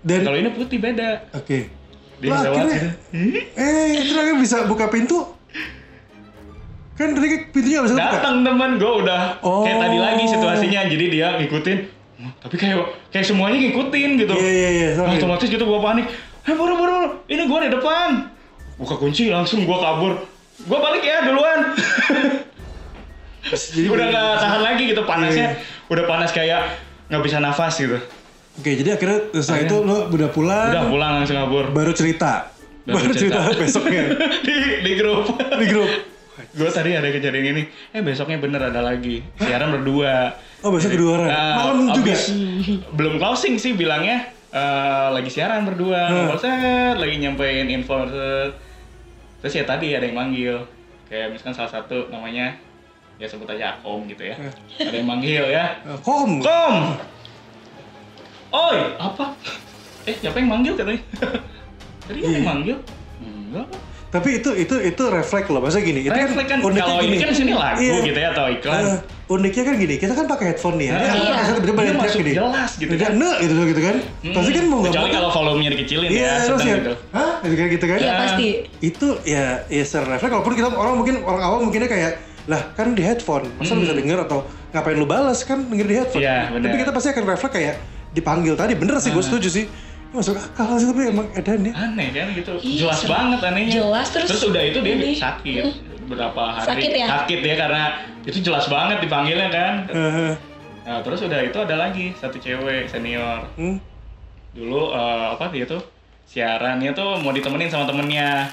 Dan 0.00 0.20
Kalau 0.22 0.36
ini 0.36 0.50
putih 0.50 0.78
beda. 0.78 1.24
oke. 1.32 1.58
Dia 2.16 2.28
Lah, 2.28 2.40
lewat 2.42 2.56
akhirnya, 2.58 2.80
gitu. 3.12 3.40
Eh 3.54 3.84
itu 4.00 4.12
akhirnya 4.14 4.36
bisa 4.38 4.56
buka 4.64 4.88
pintu. 4.88 5.20
Kan 6.94 7.12
tadi 7.12 7.26
kan 7.26 7.40
pintunya 7.50 7.78
bisa 7.78 7.92
buka. 7.92 8.08
datang 8.10 8.40
teman 8.40 8.70
gue 8.74 8.92
udah 8.96 9.36
kayak 9.36 9.44
Oh. 9.44 9.82
tadi 9.84 9.98
lagi 9.98 10.24
situasinya 10.26 10.80
jadi 10.86 11.06
dia 11.06 11.28
ngikutin 11.36 11.78
"Wah, 12.16 12.32
tapi 12.40 12.56
kayak 12.56 12.80
kayak 13.12 13.26
semuanya 13.26 13.60
ngikutin 13.60 14.10
gitu 14.16 14.32
Iya 14.34 14.48
iya 14.48 14.68
iya. 14.72 14.88
Nah, 14.96 15.12
otomatis 15.12 15.44
gitu 15.46 15.60
gue 15.60 15.76
panik 15.78 16.08
eh 16.40 16.54
buru 16.54 16.72
buru 16.74 16.96
ini 17.26 17.44
gue 17.44 17.58
di 17.60 17.70
depan 17.70 18.32
buka 18.76 18.96
kunci 18.96 19.28
langsung 19.28 19.60
gue 19.62 19.76
kabur 19.76 20.24
gue 20.58 20.78
balik 20.78 21.02
ya 21.02 21.20
duluan 21.22 21.76
Jadi- 23.44 23.86
udah 23.86 24.06
nggak 24.08 24.28
tahan 24.38 24.60
lagi 24.62 24.82
gitu 24.88 25.02
panasnya 25.04 25.52
Iya. 25.52 25.60
udah 25.86 26.04
panas 26.06 26.30
kayak 26.30 26.60
nggak 27.06 27.22
bisa 27.22 27.38
nafas 27.38 27.76
gitu 27.76 28.00
Oke 28.56 28.70
jadi 28.74 28.90
akhirnya 28.92 29.18
setelah 29.34 29.60
itu 29.62 29.76
lo 29.78 29.96
udah 30.08 30.30
pulang. 30.30 30.70
udah 30.70 30.86
pulang 30.86 31.10
langsung 31.14 31.36
kabur 31.36 31.64
Baru 31.70 31.92
cerita. 31.92 32.48
Baru 32.82 33.02
Baru, 33.02 33.12
cerita. 33.12 33.40
cerita. 33.44 33.60
besoknya 33.62 34.02
di 34.40 34.54
di 34.80 34.92
grup 34.94 35.26
di 35.36 35.66
grup. 35.66 35.90
gue 36.48 36.68
tadi 36.70 36.92
ada 36.92 37.04
kejadian 37.06 37.46
ini 37.50 37.62
eh 37.90 38.00
besoknya 38.00 38.36
bener 38.38 38.60
ada 38.62 38.80
lagi 38.80 39.20
siaran 39.36 39.72
berdua 39.72 40.32
Oh 40.60 40.72
besok 40.72 40.88
kedua 40.90 41.10
orang. 41.18 41.28
Nah, 41.28 41.54
Malam 41.58 41.78
juga. 41.92 42.16
belum 42.90 43.14
closing 43.16 43.56
sih 43.56 43.72
bilangnya 43.72 44.24
eh, 44.48 45.08
lagi 45.10 45.28
siaran 45.28 45.62
berdua 45.62 46.00
Hmm. 46.06 46.32
set 46.34 46.96
lagi 46.96 47.16
nyampein 47.18 47.68
info 47.68 48.04
set. 48.06 48.56
terus 49.38 49.52
ya 49.54 49.64
tadi 49.64 49.92
ada 49.92 50.02
yang 50.02 50.16
manggil 50.16 50.64
kayak 51.06 51.28
misalkan 51.28 51.54
salah 51.54 51.70
satu 51.70 52.08
namanya 52.08 52.56
ya 53.14 53.24
sebut 53.24 53.46
aja 53.46 53.74
Akom 53.74 54.04
gitu 54.06 54.24
ya 54.24 54.36
ada 54.78 54.92
yang 54.92 55.06
manggil 55.06 55.44
ya 55.46 55.76
Eh, 55.82 55.98
Kom. 56.00 56.40
Kom 56.40 56.96
Oi 58.48 58.78
apa 58.96 59.34
eh 60.02 60.14
siapa 60.14 60.36
yang 60.36 60.48
manggil 60.48 60.72
katanya 60.74 61.02
tadi 62.06 62.18
ada 62.18 62.24
Iya. 62.24 62.36
yang 62.36 62.46
manggil 62.46 62.76
enggak 63.18 63.66
Tapi 64.06 64.38
itu 64.38 64.50
itu 64.54 64.72
itu 64.80 65.02
refleks 65.04 65.44
loh. 65.46 65.58
Maksudnya 65.58 65.84
gini, 65.84 66.00
itu 66.00 66.14
Refleks 66.14 66.46
kan 66.46 66.58
uniknya 66.62 66.88
kalau 66.88 67.02
ini 67.02 67.10
gini. 67.10 67.16
kan 67.20 67.34
sini 67.34 67.52
lagu 67.52 67.76
Iya. 67.76 67.96
gitu 68.02 68.16
ya 68.16 68.28
atau 68.32 68.44
iklan 68.48 68.80
Eh, 68.80 68.96
uniknya 69.28 69.62
kan 69.66 69.74
gini, 69.76 69.94
kita 69.98 70.12
kan 70.14 70.26
pakai 70.26 70.44
headphone 70.46 70.76
nih 70.78 70.86
ya. 70.86 70.94
Dia 70.94 71.02
Iya. 71.02 71.12
tiba-tiba 71.12 71.50
Dia 71.52 71.66
yang 71.66 71.74
teriak 71.76 71.98
masuk 72.06 72.20
gini. 72.22 72.32
jelas 72.32 72.70
gitu 72.78 72.94
kan. 72.96 73.10
"Nek," 73.12 73.36
gitu 73.36 73.52
gitu 73.66 73.80
kan. 73.82 73.96
Pasti 74.30 74.50
kan 74.54 74.64
mau 74.64 74.78
nggak 74.78 74.92
mau. 74.94 75.08
kalau 75.10 75.30
volumenya 75.34 75.70
dikecilin 75.74 76.08
Iya, 76.08 76.22
ya 76.22 76.32
terus 76.38 76.46
sedang 76.56 76.62
ya. 76.62 76.76
gitu 76.78 76.92
Hah? 77.10 77.32
Gitu 77.42 77.54
kan 77.54 77.66
gitu 77.68 77.84
kan. 77.84 77.98
Iya 77.98 78.06
Ya. 78.06 78.14
pasti 78.16 78.46
Itu 78.80 79.08
ya 79.26 79.44
ya 79.66 79.82
secara 79.84 80.06
refleks 80.08 80.32
walaupun 80.32 80.54
kita 80.54 80.68
orang 80.70 80.94
mungkin 80.96 81.14
orang 81.20 81.42
awam 81.42 81.60
mungkinnya 81.64 81.90
kayak 81.90 82.12
lah 82.46 82.62
kan 82.72 82.94
di 82.94 83.02
headphone 83.02 83.44
masa 83.52 83.74
lu 83.74 83.82
bisa 83.82 83.92
denger 83.92 84.22
atau 84.22 84.38
ngapain 84.70 84.94
lu 84.94 85.04
balas 85.04 85.42
kan 85.42 85.66
denger 85.66 85.82
di 85.84 85.96
headphone 85.98 86.22
Hmm. 86.22 86.54
Iya, 86.54 86.62
tapi 86.62 86.76
kita 86.78 86.90
pasti 86.90 87.08
akan 87.10 87.24
refleks 87.26 87.52
kayak 87.52 87.74
dipanggil 88.16 88.56
tadi 88.56 88.72
bener 88.72 88.96
sih 88.96 89.12
gue 89.12 89.20
Ah. 89.20 89.26
setuju 89.26 89.48
sih. 89.52 89.66
Masuk 90.08 90.32
akal 90.32 90.74
sih 90.74 90.86
tapi 90.86 91.06
emang 91.06 91.28
edan 91.30 91.60
ya. 91.60 91.72
Aneh 91.76 92.08
kan 92.10 92.32
gitu. 92.32 92.52
Iya, 92.56 92.88
jelas 92.88 93.00
banget 93.04 93.40
anehnya. 93.42 93.72
Jelas, 93.76 94.06
terus 94.08 94.40
udah 94.42 94.62
itu 94.64 94.78
dia 94.80 94.94
ini. 94.96 95.12
sakit. 95.12 95.64
Berapa 96.06 96.42
hari 96.54 96.66
Sakit 96.72 96.90
ya? 96.94 97.06
sakit 97.12 97.40
ya 97.42 97.54
karena 97.58 97.82
itu 98.22 98.38
jelas 98.40 98.64
banget 98.66 99.02
dipanggilnya 99.02 99.48
kan. 99.48 99.74
Heeh. 99.86 100.32
nah 100.82 101.02
terus 101.02 101.18
udah 101.20 101.42
itu 101.42 101.58
ada 101.58 101.76
lagi 101.76 102.14
satu 102.14 102.38
cewek 102.38 102.86
senior. 102.86 103.42
Hmm. 103.54 103.76
dulu 104.50 104.88
eh, 104.88 105.26
apa 105.30 105.50
dia 105.50 105.66
tuh? 105.66 105.82
Siarannya 106.24 106.90
tuh 106.90 107.20
mau 107.20 107.30
ditemenin 107.30 107.68
sama 107.68 107.84
temennya. 107.84 108.48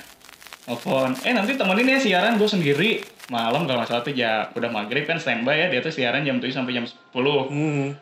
Telepon 0.64 1.12
eh 1.22 1.32
nanti 1.32 1.54
temenin 1.54 1.88
ya 1.88 1.98
siaran 1.98 2.36
gue 2.36 2.46
sendiri. 2.46 2.92
Malam 3.26 3.64
kalau 3.64 3.80
nggak 3.80 3.88
salah 3.88 4.02
tuh 4.02 4.12
ya 4.12 4.50
udah 4.50 4.68
maghrib 4.68 5.04
kan 5.04 5.16
standby 5.16 5.56
ya. 5.56 5.68
Dia 5.70 5.80
tuh 5.80 5.90
siaran 5.90 6.22
jam 6.22 6.38
7 6.38 6.50
sampai 6.50 6.74
jam 6.74 6.84
10 6.84 7.14
Hmm. 7.48 7.94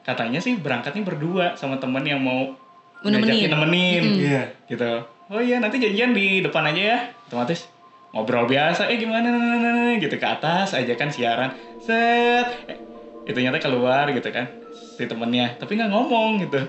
Katanya 0.00 0.40
sih 0.40 0.56
berangkatnya 0.56 1.02
berdua 1.02 1.54
sama 1.54 1.76
temen 1.76 2.02
yang 2.02 2.18
mau 2.18 2.52
nemenin. 3.00 3.20
ngajakin 3.24 3.50
nemenin 3.50 4.04
Iya. 4.18 4.42
gitu. 4.66 4.92
Oh 5.30 5.38
iya 5.38 5.62
nanti 5.62 5.78
janjian 5.78 6.10
di 6.10 6.42
depan 6.42 6.66
aja 6.66 6.82
ya. 6.82 6.98
Otomatis 7.28 7.68
ngobrol 8.10 8.44
biasa 8.44 8.90
eh 8.90 8.98
gimana? 8.98 9.30
Nah, 9.30 9.56
nah, 9.56 9.72
nah, 9.86 9.94
gitu 9.96 10.16
ke 10.16 10.26
atas 10.26 10.74
aja 10.74 10.92
kan 10.94 11.08
siaran. 11.08 11.54
Set. 11.78 12.46
Eh, 12.66 12.76
itu 13.24 13.38
nyata 13.38 13.58
keluar 13.58 14.10
gitu 14.10 14.26
kan 14.28 14.50
si 14.70 15.06
temennya. 15.06 15.54
Tapi 15.56 15.78
nggak 15.78 15.88
ngomong 15.88 16.42
gitu. 16.42 16.60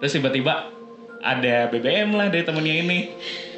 Terus 0.00 0.12
tiba-tiba 0.12 0.72
ada 1.20 1.68
BBM 1.68 2.12
lah 2.12 2.28
dari 2.28 2.42
temennya 2.42 2.74
ini. 2.80 2.98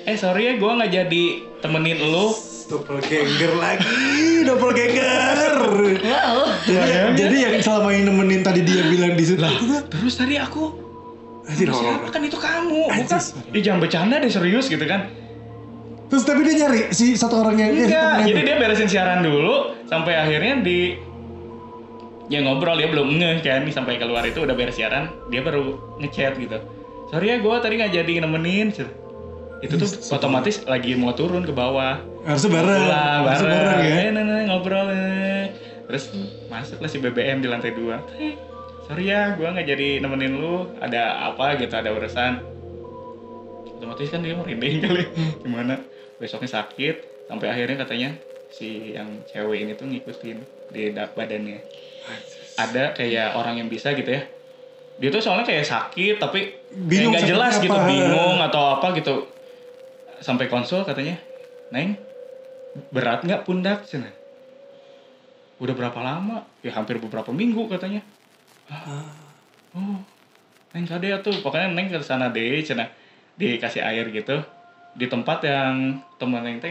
Eh 0.03 0.15
sorry 0.15 0.47
ya 0.47 0.53
gue 0.55 0.71
nggak 0.71 0.93
jadi 0.93 1.25
temenin 1.59 1.99
lu 1.99 2.31
Doppelganger 2.67 3.53
lagi, 3.63 4.43
doppelganger. 4.43 5.55
wow. 6.03 6.51
Jadi, 6.67 7.15
jadi 7.15 7.37
yang 7.47 7.55
selama 7.63 7.95
ini 7.95 8.03
nemenin 8.11 8.43
tadi 8.43 8.67
dia 8.67 8.83
bilang 8.91 9.15
di 9.15 9.23
situ. 9.23 9.47
terus 9.87 10.15
tadi 10.19 10.35
aku 10.35 10.75
Anjir, 11.47 11.71
"Lu 11.71 11.79
horor. 11.79 11.87
siapa 11.95 12.07
kan 12.11 12.21
itu 12.27 12.39
kamu 12.43 12.79
bukan? 12.91 13.23
Ya 13.55 13.61
jangan 13.63 13.79
bercanda 13.79 14.19
deh 14.19 14.27
serius 14.27 14.67
gitu 14.67 14.83
kan. 14.83 15.07
Terus 16.11 16.23
tapi 16.27 16.43
dia 16.43 16.67
nyari 16.67 16.91
si 16.91 17.15
satu 17.15 17.39
orang 17.39 17.55
yang 17.55 17.71
Enggak, 17.71 18.27
jadi 18.27 18.35
itu. 18.35 18.47
dia 18.51 18.57
beresin 18.59 18.89
siaran 18.91 19.23
dulu 19.23 19.75
sampai 19.87 20.19
akhirnya 20.19 20.59
di 20.63 20.99
ya 22.27 22.43
ngobrol 22.43 22.75
dia 22.75 22.91
belum 22.91 23.15
ngeh 23.15 23.47
kan 23.47 23.63
sampai 23.71 24.03
keluar 24.03 24.27
itu 24.27 24.43
udah 24.43 24.59
beres 24.59 24.75
siaran 24.75 25.07
dia 25.31 25.39
baru 25.47 25.79
ngechat 26.03 26.35
gitu. 26.35 26.59
Sorry 27.15 27.31
ya 27.31 27.39
gue 27.39 27.55
tadi 27.63 27.79
nggak 27.79 27.93
jadi 27.95 28.13
nemenin. 28.27 28.75
Itu 29.63 29.75
tuh 29.79 29.87
otomatis 30.11 30.67
lagi 30.67 30.99
mau 30.99 31.15
turun 31.15 31.47
ke 31.47 31.55
bawah 31.55 32.03
harusnya 32.27 32.51
bareng. 32.53 32.83
harusnya 32.85 33.47
bareng, 33.47 33.63
bareng 33.63 33.81
ya. 33.81 33.97
Eh, 33.97 34.11
nah, 34.11 34.23
nah, 34.23 34.41
ngobrol 34.47 34.89
eh. 34.91 35.47
terus 35.87 36.11
masuklah 36.47 36.91
si 36.91 36.99
BBM 36.99 37.39
di 37.39 37.47
lantai 37.47 37.71
dua. 37.71 38.03
Eh, 38.17 38.35
sorry 38.83 39.07
ya 39.07 39.33
gue 39.33 39.47
nggak 39.47 39.65
jadi 39.65 39.89
nemenin 39.99 40.35
lu. 40.35 40.67
Ada 40.77 41.31
apa 41.31 41.55
gitu 41.57 41.71
ada 41.73 41.89
urusan. 41.89 42.43
Otomatis 43.73 44.09
kan 44.09 44.21
dia 44.21 44.35
merinding 44.35 44.81
kali. 44.85 45.03
Gimana? 45.41 45.79
Besoknya 46.17 46.51
sakit 46.53 46.97
sampai 47.27 47.47
akhirnya 47.47 47.77
katanya 47.79 48.11
si 48.49 48.93
yang 48.93 49.23
cewek 49.27 49.63
ini 49.63 49.73
tuh 49.75 49.87
ngikutin 49.87 50.39
di 50.71 50.91
da- 50.91 51.11
badannya. 51.11 51.63
Ada 52.57 52.97
kayak 52.97 53.37
orang 53.37 53.61
yang 53.61 53.69
bisa 53.69 53.93
gitu 53.93 54.11
ya. 54.11 54.23
Dia 54.97 55.13
tuh 55.13 55.21
soalnya 55.21 55.45
kayak 55.45 55.69
sakit 55.69 56.17
tapi 56.17 56.57
Bingung 56.73 57.13
kayak 57.13 57.29
sakit 57.29 57.33
jelas 57.37 57.53
apa. 57.55 57.63
gitu 57.63 57.79
bingung 57.85 58.37
atau 58.41 58.63
apa 58.75 58.97
gitu. 58.97 59.29
Sampai 60.19 60.49
konsul 60.49 60.83
katanya 60.83 61.21
neng 61.69 62.01
berat 62.93 63.25
nggak 63.25 63.45
pundak 63.49 63.85
cina? 63.89 64.09
Udah 65.57 65.73
berapa 65.73 65.97
lama? 66.05 66.45
Ya 66.61 66.73
hampir 66.77 67.01
beberapa 67.01 67.33
minggu 67.33 67.65
katanya. 67.73 68.05
"Ah, 68.69 69.09
oh 69.73 69.99
neng 70.77 70.85
kade 70.85 71.09
tuh. 71.25 71.33
Pokoknya 71.41 71.73
neng 71.73 71.89
ke 71.89 71.97
sana 72.05 72.29
deh 72.29 72.61
cina. 72.61 72.85
Dikasih 73.41 73.81
air 73.81 74.09
gitu. 74.13 74.37
Di 74.97 75.09
tempat 75.09 75.45
yang 75.45 76.01
temen 76.21 76.45
neng 76.45 76.61
teh 76.61 76.69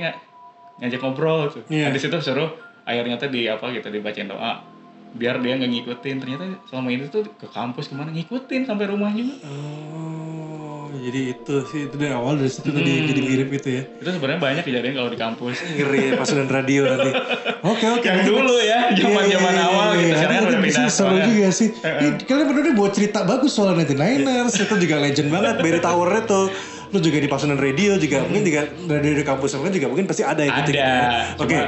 ngajak 0.82 0.99
ngobrol 1.01 1.49
tuh. 1.49 1.64
Iya. 1.72 1.89
Nah, 1.89 1.91
di 1.95 1.99
situ 2.01 2.18
suruh 2.22 2.51
airnya 2.86 3.18
tuh 3.18 3.34
di 3.34 3.49
apa 3.49 3.72
gitu 3.74 3.89
dibacain 3.89 4.30
doa. 4.30 4.62
Biar 5.16 5.39
dia 5.41 5.56
nggak 5.58 5.72
ngikutin. 5.72 6.16
Ternyata 6.22 6.43
selama 6.70 6.89
ini 6.91 7.08
tuh 7.10 7.24
ke 7.39 7.47
kampus 7.49 7.89
ke 7.89 7.95
mana? 7.95 8.12
Ngikutin 8.12 8.68
sampai 8.68 8.86
rumah 8.91 9.10
juga. 9.16 9.34
Oh, 9.47 10.74
jadi 11.06 11.20
itu 11.38 11.56
sih 11.70 11.80
itu 11.86 11.95
dari 12.01 12.14
awal 12.18 12.34
dari 12.41 12.49
situ 12.49 12.74
tadi 12.74 12.91
jadi 13.06 13.22
mirip 13.22 13.49
itu 13.53 13.70
ya. 13.78 13.84
itu 13.86 14.10
sebenarnya 14.10 14.41
banyak 14.41 14.64
kejadian 14.66 14.93
kalau 14.97 15.10
di 15.14 15.20
kampus 15.22 15.56
Ngeri 15.62 15.99
ya 16.01 16.12
pasukan 16.18 16.47
radio 16.49 16.82
nanti. 16.89 17.12
Oke 17.62 17.86
oke. 17.89 18.06
Yang 18.06 18.22
dulu 18.26 18.56
ya, 18.62 18.80
zaman-zaman 18.93 19.53
Iya, 19.53 19.62
iya, 19.62 19.66
awal 19.70 19.88
iya, 19.93 20.01
gitu. 20.01 20.16
Sekarang 20.16 20.38
Aduh, 20.38 20.49
udah 20.49 20.62
pindah 20.62 20.86
Seru 20.89 21.18
juga 21.22 21.49
sih. 21.53 21.70
Ih, 21.74 22.12
kalian 22.26 22.45
berdua 22.49 22.74
buat 22.74 22.91
cerita 22.93 23.20
bagus 23.26 23.51
soal 23.53 23.74
99ers. 23.78 24.53
itu 24.58 24.76
juga 24.82 24.95
legend 25.01 25.30
banget. 25.30 25.56
Barry 25.62 25.82
Tower 25.82 26.10
itu. 26.22 26.41
Lu 26.93 26.97
juga 27.01 27.18
di 27.18 27.30
pasukan 27.30 27.58
radio 27.58 27.97
juga. 27.97 28.18
Mungkin 28.26 28.43
juga 28.45 28.62
dari, 28.86 29.22
kampus 29.26 29.58
mungkin 29.58 29.74
juga 29.74 29.88
mungkin 29.89 30.06
pasti 30.06 30.24
ada 30.26 30.41
yang 30.41 30.56
gitu. 30.64 30.78
Ada, 30.78 31.38
Oke. 31.41 31.60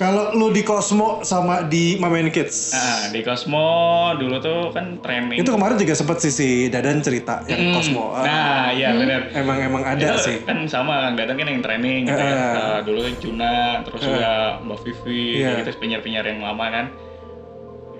Kalau 0.00 0.32
lu 0.32 0.48
di 0.48 0.64
Cosmo 0.64 1.20
sama 1.20 1.60
di 1.62 2.00
Mamen 2.00 2.32
Kids. 2.32 2.72
Nah, 2.72 3.12
di 3.12 3.20
Cosmo 3.20 3.68
dulu 4.16 4.40
tuh 4.40 4.72
kan 4.72 4.96
training 4.96 5.36
Itu 5.36 5.52
kemarin 5.52 5.76
juga 5.76 5.92
sempet 5.92 6.24
sih 6.24 6.32
si 6.32 6.48
Dadan 6.66 7.04
cerita 7.04 7.44
yang 7.44 7.68
Hmm. 7.68 7.74
Cosmo. 7.76 8.04
Ah, 8.10 8.24
nah 8.24 8.66
iya 8.72 8.96
benar 8.96 9.28
emang 9.30 9.60
emang 9.60 9.84
ada 9.84 10.16
itu 10.16 10.24
sih. 10.24 10.36
kan 10.40 10.64
sama 10.64 11.04
Kang 11.04 11.20
Dadan 11.20 11.36
kan 11.36 11.46
yang 11.46 11.60
training 11.60 12.08
gitu 12.08 12.16
ya. 12.18 12.32
Eh. 12.32 12.56
Eh, 12.56 12.80
dulu 12.80 12.98
kan 13.04 13.14
Juna 13.20 13.54
terus 13.84 14.00
juga 14.00 14.32
Mbak 14.64 14.78
Vivi 14.80 15.20
kayak 15.36 15.56
gitu 15.60 15.70
penyiar-penyiar 15.76 16.24
yang 16.24 16.40
lama 16.40 16.66
kan 16.66 16.86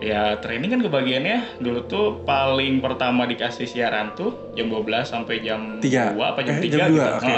ya 0.00 0.40
training 0.40 0.72
kan 0.72 0.80
kebagiannya 0.80 1.60
dulu 1.60 1.84
tuh 1.84 2.24
paling 2.24 2.80
pertama 2.80 3.28
dikasih 3.28 3.68
siaran 3.68 4.16
tuh 4.16 4.32
jam 4.56 4.72
12 4.72 5.04
sampai 5.04 5.44
jam 5.44 5.76
Tiga. 5.76 6.16
2 6.16 6.32
apa 6.32 6.40
jam 6.40 6.56
Eh, 6.56 6.64
3 6.64 6.72
jam 6.72 6.88
gitu. 6.88 6.96
dua, 6.96 7.06
oke. 7.20 7.34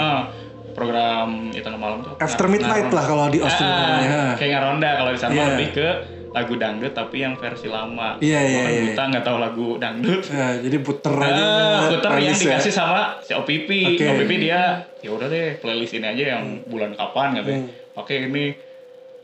Program 0.73 1.29
itu 1.49 1.67
malam 1.71 2.01
tuh 2.01 2.13
After 2.17 2.45
midnight 2.45 2.89
ngaron- 2.89 2.93
lah 2.93 3.05
kalau 3.05 3.25
di 3.27 3.39
Austin 3.39 3.63
Ah, 3.63 3.77
namanya. 3.79 4.21
kayak 4.35 4.51
ngaronda 4.51 4.89
kalau 4.95 5.11
di 5.11 5.19
sana 5.19 5.31
Iya. 5.31 5.45
lebih 5.49 5.69
ke 5.71 5.87
lagu 6.29 6.53
dangdut 6.55 6.91
tapi 6.91 7.17
yang 7.19 7.37
versi 7.37 7.67
lama 7.67 8.17
Iya, 8.17 8.39
iya, 8.41 8.57
Orang 8.59 8.73
iya. 8.73 8.83
buta 8.89 9.03
nggak 9.07 9.23
tahu 9.23 9.37
lagu 9.37 9.67
dangdut 9.77 10.21
Nah, 10.27 10.51
jadi 10.57 10.77
puter 10.79 11.13
aja. 11.13 11.43
Ah, 11.45 11.81
puter 11.87 12.09
yang 12.11 12.25
manis 12.25 12.39
ya. 12.39 12.45
dikasih 12.49 12.73
sama 12.73 13.01
si 13.21 13.31
OPP. 13.31 13.69
Oke. 13.91 14.05
OPP 14.07 14.31
dia 14.39 14.61
ya 14.97 15.09
udah 15.09 15.27
deh 15.27 15.55
playlist 15.55 15.93
ini 15.93 16.07
aja 16.07 16.23
yang 16.33 16.43
bulan 16.65 16.91
kapan 16.91 17.37
katanya. 17.37 17.61
Hmm. 17.61 17.69
Pakai 17.93 18.15
ini 18.25 18.45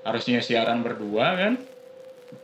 harusnya 0.01 0.37
siaran 0.37 0.79
berdua 0.79 1.33
kan. 1.35 1.53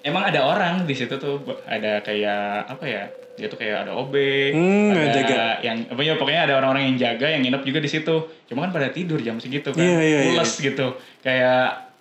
Emang 0.02 0.26
ada 0.26 0.42
orang 0.44 0.82
di 0.82 0.94
situ 0.94 1.14
tuh 1.16 1.38
ada 1.64 2.02
kayak 2.02 2.66
apa 2.68 2.86
ya? 2.86 3.04
Dia 3.36 3.48
tuh 3.48 3.58
kayak 3.58 3.84
ada 3.84 3.92
OB, 3.94 4.16
Hmm, 4.50 4.90
ada 4.90 5.00
yang 5.02 5.12
jaga. 5.14 5.44
yang 5.60 5.78
apa 5.86 6.02
ya 6.02 6.14
pokoknya 6.16 6.42
ada 6.46 6.54
orang-orang 6.56 6.84
yang 6.88 6.98
jaga 6.98 7.28
yang 7.28 7.42
nginep 7.42 7.64
juga 7.64 7.80
di 7.80 7.90
situ. 7.90 8.16
Cuma 8.46 8.64
kan 8.64 8.72
pada 8.72 8.88
tidur 8.90 9.20
jam 9.20 9.36
segitu 9.38 9.70
kan. 9.70 9.80
Iya, 9.80 10.00
iya, 10.00 10.20
iya. 10.22 10.32
Mules 10.32 10.52
gitu. 10.56 10.88
Kayak 11.20 11.92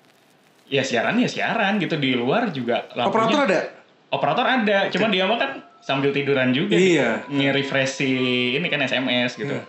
ya 0.64 0.80
siaran 0.80 1.16
ya 1.16 1.26
siaran 1.26 1.76
gitu 1.76 1.96
di 1.96 2.14
luar 2.14 2.48
juga 2.48 2.86
lampunya- 2.92 3.10
Operator 3.28 3.40
ada? 3.44 3.60
operator 4.08 4.46
ada, 4.46 4.78
cuma 4.88 5.06
dia 5.08 5.26
mah 5.26 5.36
kan 5.36 5.50
sambil 5.78 6.08
tiduran 6.08 6.50
juga 6.50 6.72
Iya. 6.72 7.26
gitu. 7.26 7.34
Nge-refresh 7.34 7.92
si 7.92 8.10
ini 8.54 8.66
kan 8.68 8.78
SMS 8.80 9.34
gitu. 9.34 9.52
Hmm. 9.52 9.66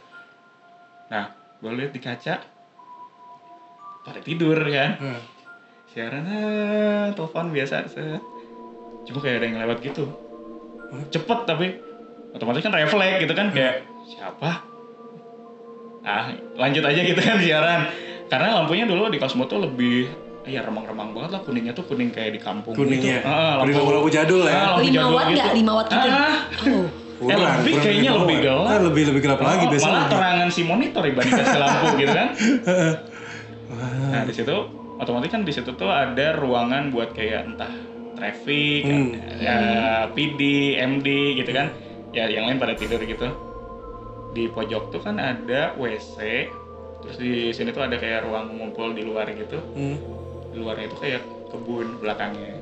Nah, 1.07 1.26
gue 1.59 1.72
lihat 1.74 1.91
di 1.91 1.99
kaca 1.99 2.36
pada 4.01 4.20
tidur 4.22 4.53
kan. 4.63 4.91
Hmm. 4.95 5.22
Siaran 5.88 6.24
ah, 6.24 7.07
telepon 7.09 7.49
biasa. 7.49 7.89
Cuma 9.01 9.18
kayak 9.18 9.36
ada 9.36 9.45
yang 9.47 9.57
lewat 9.59 9.82
gitu. 9.82 10.05
Cepet 11.08 11.39
tapi 11.43 11.68
otomatis 12.32 12.60
kan 12.60 12.72
refleks 12.72 13.18
gitu 13.20 13.34
kan 13.34 13.48
kayak 13.50 13.84
siapa? 14.06 14.62
Ah, 16.02 16.30
lanjut 16.56 16.82
aja 16.82 17.02
gitu 17.02 17.18
kan 17.18 17.38
siaran. 17.38 17.89
Karena 18.26 18.56
lampunya 18.56 18.84
dulu 18.84 19.08
di 19.08 19.18
Cosmo 19.18 19.46
tuh 19.46 19.58
lebih 19.60 20.10
ya 20.46 20.62
remang-remang 20.62 21.10
banget 21.10 21.32
lah 21.32 21.41
kuningnya 21.41 21.74
tuh 21.74 21.82
kuning 21.84 22.10
kayak 22.10 22.32
di 22.32 22.39
kampung 22.39 22.74
Kuningnya. 22.74 23.18
gitu. 23.20 23.26
Ah, 23.26 23.58
Kuning 23.60 23.76
lampu-lampu 23.76 24.10
jadul 24.10 24.46
ya. 24.46 24.54
Ah, 24.54 24.66
lampu 24.76 24.82
5 24.84 24.93
jadul 24.93 25.10
watt 25.12 25.26
gitu. 25.26 25.36
nggak? 25.36 25.52
5 25.52 25.72
watt 25.74 25.88
gitu? 25.88 26.08
Ah, 26.08 26.36
Oh. 27.16 27.26
eh, 27.26 27.32
lebih 27.32 27.72
kurang 27.72 27.80
kayaknya 27.82 28.12
lebih 28.14 28.38
gelap. 28.43 28.68
Ah, 28.68 28.80
lebih 28.84 29.04
lebih 29.08 29.22
gelap 29.24 29.39
lagi 29.39 29.64
Oh, 29.64 29.70
biasanya. 29.72 29.93
Malah 29.96 30.06
terangan 30.12 30.48
si 30.52 30.62
monitor 30.62 31.02
dibanding 31.02 31.34
kasih 31.34 31.60
lampu 31.60 31.86
gitu 31.96 32.12
kan. 32.12 32.28
Nah 34.06 34.22
di 34.24 34.32
situ 34.32 34.56
otomatis 34.96 35.28
kan 35.28 35.41
di 35.41 35.52
situ 35.52 35.72
tuh 35.74 35.89
ada 35.89 36.36
ruangan 36.36 36.88
buat 36.88 37.12
kayak 37.12 37.50
entah 37.50 37.72
traffic, 38.16 38.82
Hmm. 38.82 39.11
ya, 39.38 39.55
PD, 40.09 40.41
MD 40.76 41.07
gitu 41.36 41.51
kan. 41.51 41.68
Ya 42.09 42.26
yang 42.26 42.45
lain 42.45 42.57
pada 42.57 42.74
tidur 42.74 42.99
gitu. 42.99 43.28
Di 44.32 44.47
pojok 44.47 44.89
tuh 44.89 44.99
kan 44.99 45.16
ada 45.16 45.76
WC. 45.76 46.47
Terus 47.01 47.16
di 47.18 47.32
sini 47.51 47.70
tuh 47.70 47.84
ada 47.84 47.95
kayak 47.95 48.24
ruang 48.24 48.49
ngumpul 48.53 48.91
di 48.91 49.03
luar 49.03 49.28
gitu. 49.30 49.59
Hmm. 49.72 49.99
Di 50.47 50.57
luarnya 50.57 50.88
itu 50.88 50.97
kayak 50.97 51.22
kebun 51.47 51.99
belakangnya. 51.99 52.55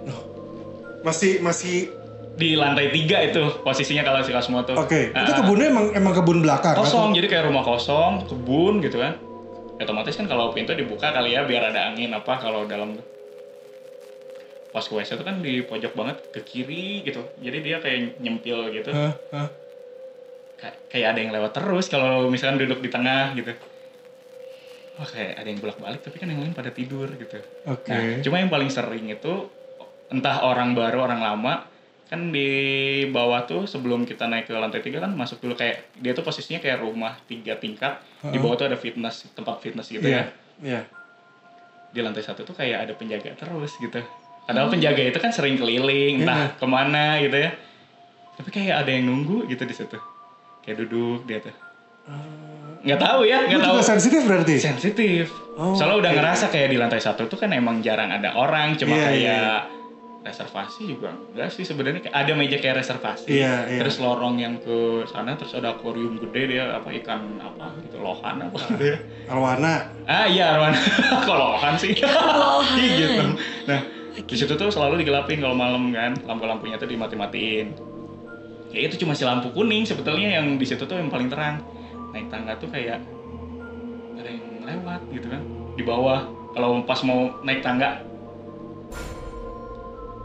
Masih 1.01 1.39
masih 1.39 1.93
Di 2.33 2.57
lantai 2.57 2.89
tiga 2.89 3.21
itu 3.21 3.61
posisinya 3.61 4.01
kalau 4.01 4.17
si 4.19 4.33
Cosmo 4.33 4.65
tuh. 4.65 4.73
Oke, 4.75 5.13
Ah, 5.13 5.21
itu 5.21 5.31
ah. 5.31 5.37
kebunnya 5.37 5.69
emang 5.69 5.93
emang 5.93 6.13
kebun 6.13 6.41
belakang. 6.41 6.73
kosong 6.73 7.13
atau- 7.13 7.15
jadi 7.15 7.27
kayak 7.29 7.45
rumah 7.45 7.61
kosong 7.61 8.25
kebun 8.25 8.81
gitu 8.81 8.97
kan 8.97 9.13
Ya, 9.73 9.85
otomatis 9.85 10.13
kan 10.13 10.25
kalau 10.25 10.49
pintu 10.49 10.73
dibuka 10.73 11.09
kali 11.09 11.33
ya 11.33 11.43
biar 11.43 11.69
ada 11.69 11.89
angin 11.89 12.09
apa 12.09 12.37
kalau 12.37 12.65
dalam 12.65 12.97
pas 14.73 14.81
ke 14.81 14.91
WC 14.91 15.13
itu 15.13 15.21
kan 15.21 15.37
di 15.39 15.61
pojok 15.61 15.93
banget 15.93 16.17
ke 16.33 16.41
kiri 16.41 17.05
gitu 17.05 17.21
jadi 17.37 17.57
dia 17.61 17.77
kayak 17.77 18.17
nyempil 18.17 18.73
gitu 18.73 18.89
Hah? 18.89 19.13
Hah? 19.29 19.47
Kay- 20.57 20.79
kayak 20.89 21.07
ada 21.13 21.19
yang 21.21 21.31
lewat 21.31 21.53
terus 21.53 21.85
kalau 21.87 22.25
misalkan 22.27 22.57
duduk 22.57 22.81
di 22.81 22.89
tengah 22.89 23.31
gitu 23.33 23.53
wah 24.93 25.05
kayak 25.05 25.37
ada 25.37 25.47
yang 25.47 25.57
bolak 25.57 25.77
balik 25.77 26.01
tapi 26.01 26.17
kan 26.17 26.25
yang 26.25 26.41
lain 26.41 26.53
pada 26.53 26.69
tidur 26.69 27.05
gitu 27.13 27.37
Oke. 27.65 27.89
Nah, 27.89 28.21
cuma 28.21 28.37
yang 28.37 28.49
paling 28.49 28.69
sering 28.69 29.05
itu 29.07 29.49
entah 30.09 30.41
orang 30.41 30.73
baru 30.73 31.01
orang 31.03 31.21
lama 31.21 31.65
kan 32.05 32.29
di 32.29 32.49
bawah 33.09 33.41
tuh 33.43 33.65
sebelum 33.65 34.05
kita 34.05 34.25
naik 34.25 34.45
ke 34.45 34.53
lantai 34.53 34.81
tiga 34.81 35.01
kan 35.01 35.09
masuk 35.09 35.41
dulu 35.41 35.53
kayak 35.53 35.89
dia 35.97 36.13
tuh 36.13 36.21
posisinya 36.21 36.61
kayak 36.61 36.77
rumah 36.79 37.17
tiga 37.23 37.57
tingkat 37.57 37.97
di 38.23 38.37
bawah 38.37 38.53
tuh 38.55 38.67
ada 38.69 38.77
fitness 38.77 39.25
tempat 39.33 39.57
fitness 39.59 39.89
gitu 39.89 40.01
Iya. 40.03 40.21
ya 40.21 40.25
Iya. 40.61 40.81
di 41.89 41.99
lantai 41.99 42.21
satu 42.21 42.41
tuh 42.41 42.53
kayak 42.53 42.85
ada 42.85 42.93
penjaga 42.93 43.33
terus 43.33 43.77
gitu 43.77 43.97
padahal 44.43 44.67
penjaga 44.67 45.01
itu 45.03 45.17
kan 45.17 45.31
sering 45.31 45.55
keliling 45.55 46.21
entah 46.21 46.51
ke 46.53 46.65
mana 46.65 47.19
gitu 47.19 47.37
ya 47.37 47.51
tapi 48.33 48.49
kayak 48.49 48.83
ada 48.83 48.91
yang 48.91 49.05
nunggu 49.05 49.47
gitu 49.47 49.63
di 49.63 49.71
situ 49.71 49.97
kayak 50.61 50.83
duduk 50.83 51.23
dia 51.23 51.39
tuh 51.39 51.55
nggak 52.83 52.99
tahu 52.99 53.23
ya 53.23 53.47
nggak 53.47 53.63
tahu 53.63 53.79
sensitif 53.79 54.27
berarti? 54.27 54.59
sensitif. 54.59 55.31
Oh, 55.55 55.71
Soalnya 55.71 56.03
udah 56.03 56.11
oke. 56.11 56.17
ngerasa 56.19 56.45
kayak 56.51 56.67
di 56.67 56.75
lantai 56.75 56.99
satu 56.99 57.31
tuh 57.31 57.39
kan 57.39 57.47
emang 57.55 57.79
jarang 57.79 58.11
ada 58.11 58.35
orang, 58.35 58.75
cuma 58.75 58.91
Iya, 58.91 59.05
kayak 59.07 59.19
iya, 59.23 59.43
reservasi 60.19 60.91
juga 60.91 61.15
enggak 61.31 61.47
sih 61.47 61.63
sebenarnya 61.63 62.11
ada 62.11 62.31
meja 62.35 62.59
kayak 62.59 62.83
reservasi. 62.83 63.39
Iya, 63.39 63.71
iya. 63.71 63.79
Terus 63.79 64.03
lorong 64.03 64.35
yang 64.35 64.59
ke 64.59 65.07
sana 65.07 65.39
terus 65.39 65.55
ada 65.55 65.71
akuarium 65.71 66.19
gede 66.19 66.59
dia 66.59 66.75
apa 66.75 66.91
ikan 66.99 67.39
apa 67.39 67.71
gitu 67.87 68.03
lohan 68.03 68.51
apa 68.51 68.57
gitu 68.75 68.83
ya. 68.83 68.97
Arwana. 69.31 69.73
Ah 70.03 70.27
iya 70.27 70.51
Arwan. 70.51 70.75
Kok 71.27 71.35
lohan 71.39 71.73
sih? 71.79 71.95
Lohan. 71.95 72.75
Iya 72.83 72.95
gitu. 72.99 73.23
Nah, 73.63 73.79
di 74.15 74.35
situ 74.35 74.53
tuh 74.53 74.69
selalu 74.69 75.01
digelapin 75.01 75.37
kalau 75.37 75.53
malam 75.53 75.89
kan, 75.89 76.13
lampu-lampunya 76.21 76.77
tuh 76.77 76.85
dimati-matiin. 76.85 77.73
Ya 78.69 78.79
itu 78.83 78.97
cuma 78.97 79.13
si 79.13 79.21
lampu 79.21 79.49
kuning 79.49 79.83
sebetulnya 79.83 80.37
yang 80.37 80.57
di 80.57 80.65
situ 80.65 80.81
tuh 80.81 80.97
yang 80.97 81.09
paling 81.09 81.27
terang. 81.27 81.61
Naik 82.09 82.29
tangga 82.29 82.53
tuh 82.55 82.69
kayak 82.69 83.01
ada 84.15 84.29
yang 84.29 84.41
lewat 84.61 85.01
gitu 85.09 85.27
kan 85.27 85.41
di 85.73 85.83
bawah. 85.83 86.25
Kalau 86.53 86.81
pas 86.83 87.01
mau 87.01 87.33
naik 87.41 87.61
tangga 87.61 88.05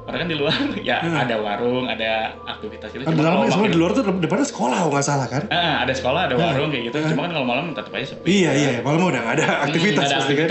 Padahal 0.05 0.25
kan 0.25 0.31
di 0.33 0.39
luar 0.41 0.57
ya 0.89 1.05
Hmm. 1.05 1.21
ada 1.21 1.37
warung, 1.37 1.85
ada 1.85 2.33
aktivitas 2.49 2.89
itu. 2.91 3.05
Kan 3.05 3.13
di 3.13 3.21
kalau 3.21 3.45
sebenarnya 3.45 3.61
makin- 3.61 3.73
di 3.73 3.77
luar 3.77 3.93
tuh 3.93 4.05
depannya 4.09 4.47
sekolah 4.49 4.77
kalau 4.81 4.93
nggak 4.97 5.05
salah 5.05 5.29
kan? 5.29 5.43
Ah, 5.53 5.85
ada 5.85 5.93
sekolah, 5.93 6.21
ada 6.25 6.35
Hmm. 6.35 6.45
warung 6.49 6.69
kayak 6.73 6.85
gitu. 6.89 6.97
Hmm. 6.97 7.11
Cuma 7.13 7.21
kan 7.29 7.33
kalau 7.37 7.45
malam 7.45 7.65
tetap 7.77 7.93
aja 7.93 8.07
sepi. 8.09 8.25
Iya 8.25 8.51
iya, 8.57 8.71
malam 8.81 9.05
udah 9.05 9.21
nggak 9.21 9.37
ada 9.37 9.47
aktivitas 9.69 10.01
Hmm, 10.01 10.09
ada 10.09 10.17
pasti 10.17 10.33
kan? 10.33 10.49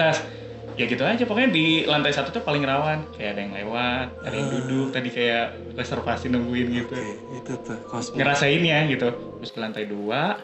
Ya 0.78 0.86
gitu 0.86 1.02
aja 1.02 1.26
pokoknya 1.26 1.50
di 1.50 1.66
lantai 1.90 2.14
satu 2.14 2.30
tuh 2.30 2.46
paling 2.46 2.62
rawan. 2.62 3.02
Kayak 3.18 3.34
ada 3.34 3.42
yang 3.42 3.54
lewat, 3.58 4.08
ada 4.22 4.36
yang 4.38 4.46
Ah. 4.46 4.54
duduk 4.62 4.88
tadi 4.94 5.10
kayak 5.10 5.46
reservasi 5.74 6.30
nungguin 6.30 6.70
gitu. 6.70 6.94
Oke, 6.94 7.14
itu 7.34 7.52
tuh 7.66 7.78
Cosmo. 7.90 8.14
Ngerasain 8.14 8.62
ya 8.62 8.86
gitu. 8.86 9.10
Terus 9.42 9.52
ke 9.52 9.60
lantai 9.60 9.90
dua, 9.90 10.38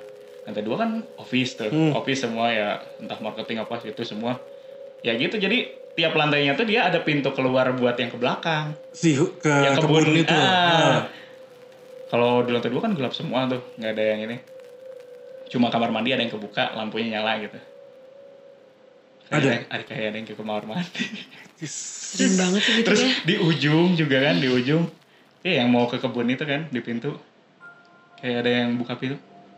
lantai 0.49 0.63
dua 0.65 0.75
kan 0.81 0.89
office 1.21 1.53
tuh. 1.53 1.69
Hmm. 1.69 1.93
Office 1.93 2.25
semua 2.25 2.49
ya 2.49 2.81
entah 2.97 3.21
marketing 3.21 3.61
apa 3.61 3.77
itu 3.86 4.01
semua. 4.01 4.41
Ya 5.05 5.13
gitu 5.13 5.38
jadi 5.38 5.69
tiap 5.93 6.17
lantainya 6.17 6.57
tuh 6.57 6.65
dia 6.65 6.89
ada 6.89 6.97
pintu 7.05 7.29
keluar 7.29 7.69
buat 7.77 7.93
yang 7.93 8.09
ke 8.09 8.17
belakang. 8.17 8.73
Si 8.89 9.13
ke 9.38 9.53
yang 9.53 9.77
kebun, 9.77 10.01
kebun, 10.01 10.17
itu. 10.17 10.34
Ah. 10.34 10.49
Ah. 10.49 11.01
Kalau 12.09 12.41
di 12.41 12.49
lantai 12.49 12.73
dua 12.73 12.81
kan 12.81 12.97
gelap 12.97 13.13
semua 13.13 13.45
tuh, 13.45 13.61
nggak 13.77 13.91
ada 13.93 14.03
yang 14.17 14.25
ini. 14.25 14.38
Cuma 15.45 15.69
kamar 15.69 15.93
mandi 15.93 16.09
ada 16.09 16.25
yang 16.25 16.34
kebuka, 16.34 16.73
lampunya 16.73 17.21
nyala 17.21 17.38
gitu. 17.38 17.57
Ada? 19.34 19.49
Ada 19.67 19.84
kayak 19.84 20.05
ada 20.05 20.17
yang 20.17 20.27
ke 20.27 20.34
kamar 20.34 20.63
mandi. 20.63 21.05
Keren 22.13 22.34
banget 22.36 22.61
sih 22.61 22.73
gitu 22.77 22.88
Terus 22.88 23.01
ya. 23.01 23.11
di 23.23 23.36
ujung 23.38 23.88
juga 23.93 24.17
kan, 24.21 24.36
di 24.38 24.47
ujung. 24.47 24.84
Iya 25.41 25.53
yang 25.61 25.69
mau 25.69 25.86
ke 25.86 25.97
kebun 25.97 26.29
itu 26.29 26.43
kan 26.43 26.69
di 26.69 26.79
pintu. 26.79 27.17
Kayak 28.17 28.45
ada 28.45 28.51
yang 28.53 28.69
buka 28.77 28.93
pintu. 28.93 29.17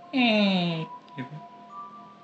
Eh, 0.09 0.81
gitu. 1.13 1.33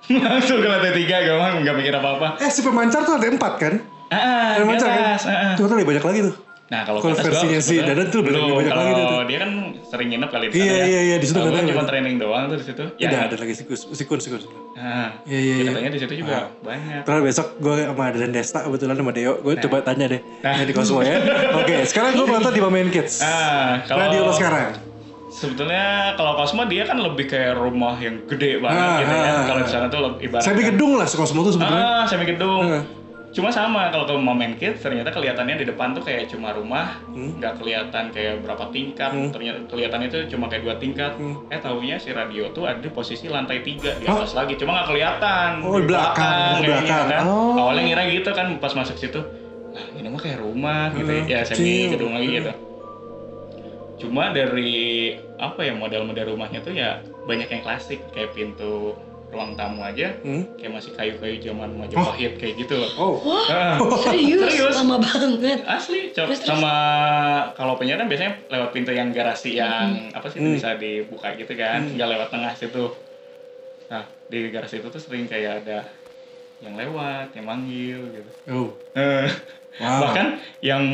Langsung 0.18 0.58
ke 0.58 0.66
lantai 0.66 0.92
tiga, 0.92 1.20
gak 1.20 1.36
mah 1.36 1.50
nggak 1.60 1.74
mikir 1.76 1.94
apa-apa. 1.94 2.40
Eh 2.40 2.48
si 2.48 2.60
pemancar 2.60 3.04
tuh 3.04 3.14
ada 3.14 3.28
empat 3.28 3.52
kan? 3.56 3.74
Ah, 4.08 4.56
Ada 4.56 4.56
di 4.56 4.62
pemancar 4.64 4.88
kan? 4.88 5.04
ah, 5.04 5.16
ah. 5.22 5.54
Ternyata 5.54 5.74
lebih 5.76 5.88
banyak 5.88 6.04
lagi 6.04 6.20
tuh. 6.26 6.34
Nah 6.72 6.88
kalau 6.88 6.98
gua 6.98 7.12
versinya 7.12 7.60
si 7.60 7.76
Dadan 7.78 8.08
tuh 8.08 8.24
lebih 8.24 8.32
belum. 8.32 8.56
banyak 8.56 8.72
lagi 8.72 8.92
tuh. 8.96 9.22
dia 9.28 9.38
kan 9.38 9.50
sering 9.84 10.08
nginep 10.08 10.30
kali 10.32 10.44
di 10.48 10.52
Iya, 10.54 10.64
sana 10.64 10.72
ya. 10.72 10.84
iya, 10.88 11.00
iya, 11.02 11.16
di 11.20 11.26
situ 11.28 11.38
katanya 11.38 11.68
cuma 11.68 11.84
training 11.84 12.14
doang 12.16 12.44
tuh 12.48 12.56
di 12.56 12.64
situ. 12.64 12.84
Ya, 12.96 13.06
Udah 13.06 13.20
ada 13.22 13.36
lagi 13.36 13.52
sikus, 13.52 13.80
sikun, 13.92 14.18
sikun. 14.18 14.40
Nah, 14.72 15.20
Iya, 15.22 15.36
iya, 15.36 15.52
ya 15.52 15.54
iya. 15.54 15.68
katanya 15.68 15.90
di 15.92 16.00
situ 16.00 16.14
juga 16.18 16.38
banyak. 16.58 17.00
Terus 17.04 17.20
besok 17.22 17.46
gue 17.60 17.76
sama 17.84 18.04
Dan 18.10 18.32
Desta 18.32 18.58
kebetulan 18.64 18.96
sama 18.96 19.12
Deo, 19.12 19.32
gue 19.38 19.52
coba 19.60 19.76
tanya 19.84 20.06
deh 20.08 20.20
Nah. 20.40 20.54
yang 20.54 20.64
di 20.64 20.72
Cosmo 20.72 21.04
ya. 21.04 21.16
Oke, 21.60 21.76
sekarang 21.84 22.10
gue 22.14 22.24
nonton 22.26 22.50
di 22.50 22.60
Main 22.62 22.88
Kids. 22.88 23.20
Ah, 23.20 23.84
kalau 23.84 24.00
Radio 24.02 24.20
lo 24.22 24.32
sekarang. 24.32 24.72
Sebetulnya 25.28 25.84
kalau 26.14 26.32
Cosmo 26.34 26.64
dia 26.64 26.84
kan 26.84 26.96
lebih 26.96 27.24
kayak 27.26 27.52
rumah 27.54 27.96
yang 27.96 28.20
gede 28.24 28.60
banget 28.60 28.76
Ah, 28.78 28.96
gitu 28.98 29.12
ya. 29.12 29.28
ah, 29.30 29.42
Kalau 29.42 29.58
ah. 29.58 29.64
di 29.64 29.70
sana 29.70 29.86
tuh 29.88 30.00
lebih 30.02 30.20
ibarat 30.26 30.44
Semi 30.44 30.62
gedung 30.62 30.92
lah 30.96 31.04
Cosmo 31.06 31.40
tuh 31.42 31.52
sebetulnya. 31.52 31.84
Ah, 31.84 32.04
semi 32.04 32.24
gedung. 32.24 32.64
Ah. 32.66 32.82
Cuma 33.32 33.48
sama 33.48 33.88
kalau 33.88 34.04
ke 34.04 34.12
Momen 34.12 34.60
Kids 34.60 34.78
ternyata 34.78 35.08
kelihatannya 35.08 35.56
di 35.56 35.64
depan 35.64 35.96
tuh 35.96 36.04
kayak 36.04 36.28
cuma 36.28 36.52
rumah, 36.52 37.00
Hmm. 37.08 37.40
nggak 37.40 37.56
kelihatan 37.56 38.12
kayak 38.12 38.44
berapa 38.44 38.68
tingkat. 38.68 39.08
Ternyata 39.08 39.58
kelihatannya 39.66 40.08
tuh 40.08 40.20
cuma 40.28 40.46
kayak 40.46 40.62
dua 40.62 40.76
tingkat. 40.76 41.16
Hmm. 41.16 41.40
Eh 41.48 41.56
taunya 41.56 41.96
si 41.96 42.12
radio 42.12 42.52
tuh 42.52 42.68
ada 42.68 42.76
di 42.76 42.92
posisi 42.92 43.26
lantai 43.26 43.64
tiga 43.64 43.96
di 43.96 44.04
atas 44.04 44.36
lagi, 44.36 44.52
cuma 44.54 44.76
nggak 44.76 44.88
kelihatan. 44.90 45.50
Oh, 45.60 45.80
di 45.80 45.88
belakang, 45.88 46.60
di 46.60 46.68
kayaknya 46.68 46.84
belakang. 46.84 47.06
kan. 47.08 47.22
Oh. 47.24 47.56
Awalnya 47.58 47.82
ngira 47.88 48.02
gitu 48.06 48.30
kan 48.30 48.46
pas 48.60 48.72
masuk 48.72 48.96
situ. 48.96 49.20
Nah, 49.72 49.84
ini 49.96 50.06
mah 50.06 50.20
kayak 50.20 50.38
rumah 50.38 50.92
gitu 50.92 51.08
Hmm, 51.08 51.24
ya, 51.24 51.40
ya 51.40 51.48
semi 51.48 51.88
gedung 51.88 52.12
lagi 52.12 52.28
gitu. 52.28 52.52
Cuma 53.98 54.28
dari 54.28 54.74
apa 55.38 55.62
ya 55.62 55.72
model-model 55.72 56.34
rumahnya 56.34 56.60
tuh 56.60 56.74
ya 56.74 56.98
banyak 57.22 57.48
yang 57.48 57.62
klasik 57.62 58.02
kayak 58.10 58.34
pintu 58.34 58.92
ruang 59.32 59.56
tamu 59.56 59.80
aja 59.80 60.12
Hmm? 60.20 60.44
kayak 60.54 60.72
masih 60.72 60.92
kayu-kayu 60.92 61.40
zaman 61.40 61.72
Majapahit 61.72 62.36
kayak 62.36 62.54
gitu 62.58 62.76
loh. 62.76 62.90
Oh, 62.94 63.16
Ah, 63.48 63.80
Serius, 63.98 64.44
Serius. 64.44 64.76
lama 64.76 65.00
banget. 65.00 65.64
asli 65.64 66.12
Cok. 66.12 66.28
Terus, 66.28 66.38
terus. 66.38 66.48
sama 66.52 66.74
kalau 67.52 67.74
penyiar 67.74 67.96
kan 67.96 68.06
biasanya 68.06 68.44
lewat 68.46 68.70
pintu 68.70 68.92
yang 68.92 69.08
garasi 69.08 69.56
yang 69.56 70.12
apa 70.12 70.28
sih 70.28 70.36
itu 70.36 70.46
Hmm. 70.46 70.56
bisa 70.56 70.70
dibuka 70.76 71.32
gitu 71.32 71.52
kan 71.54 71.80
nggak 71.88 72.08
lewat 72.10 72.28
tengah 72.28 72.52
situ 72.52 72.92
nah 73.88 74.00
di 74.24 74.48
garasi 74.48 74.78
itu 74.78 74.88
tuh 74.88 74.98
sering 74.98 75.24
kayak 75.26 75.64
ada 75.64 75.84
yang 76.58 76.72
lewat 76.74 77.32
yang 77.32 77.44
manggil 77.46 78.00
gitu 78.06 78.30
oh, 78.48 78.68
Eh, 78.92 79.28
Wow. 79.74 80.00
bahkan 80.02 80.26
yang 80.60 80.84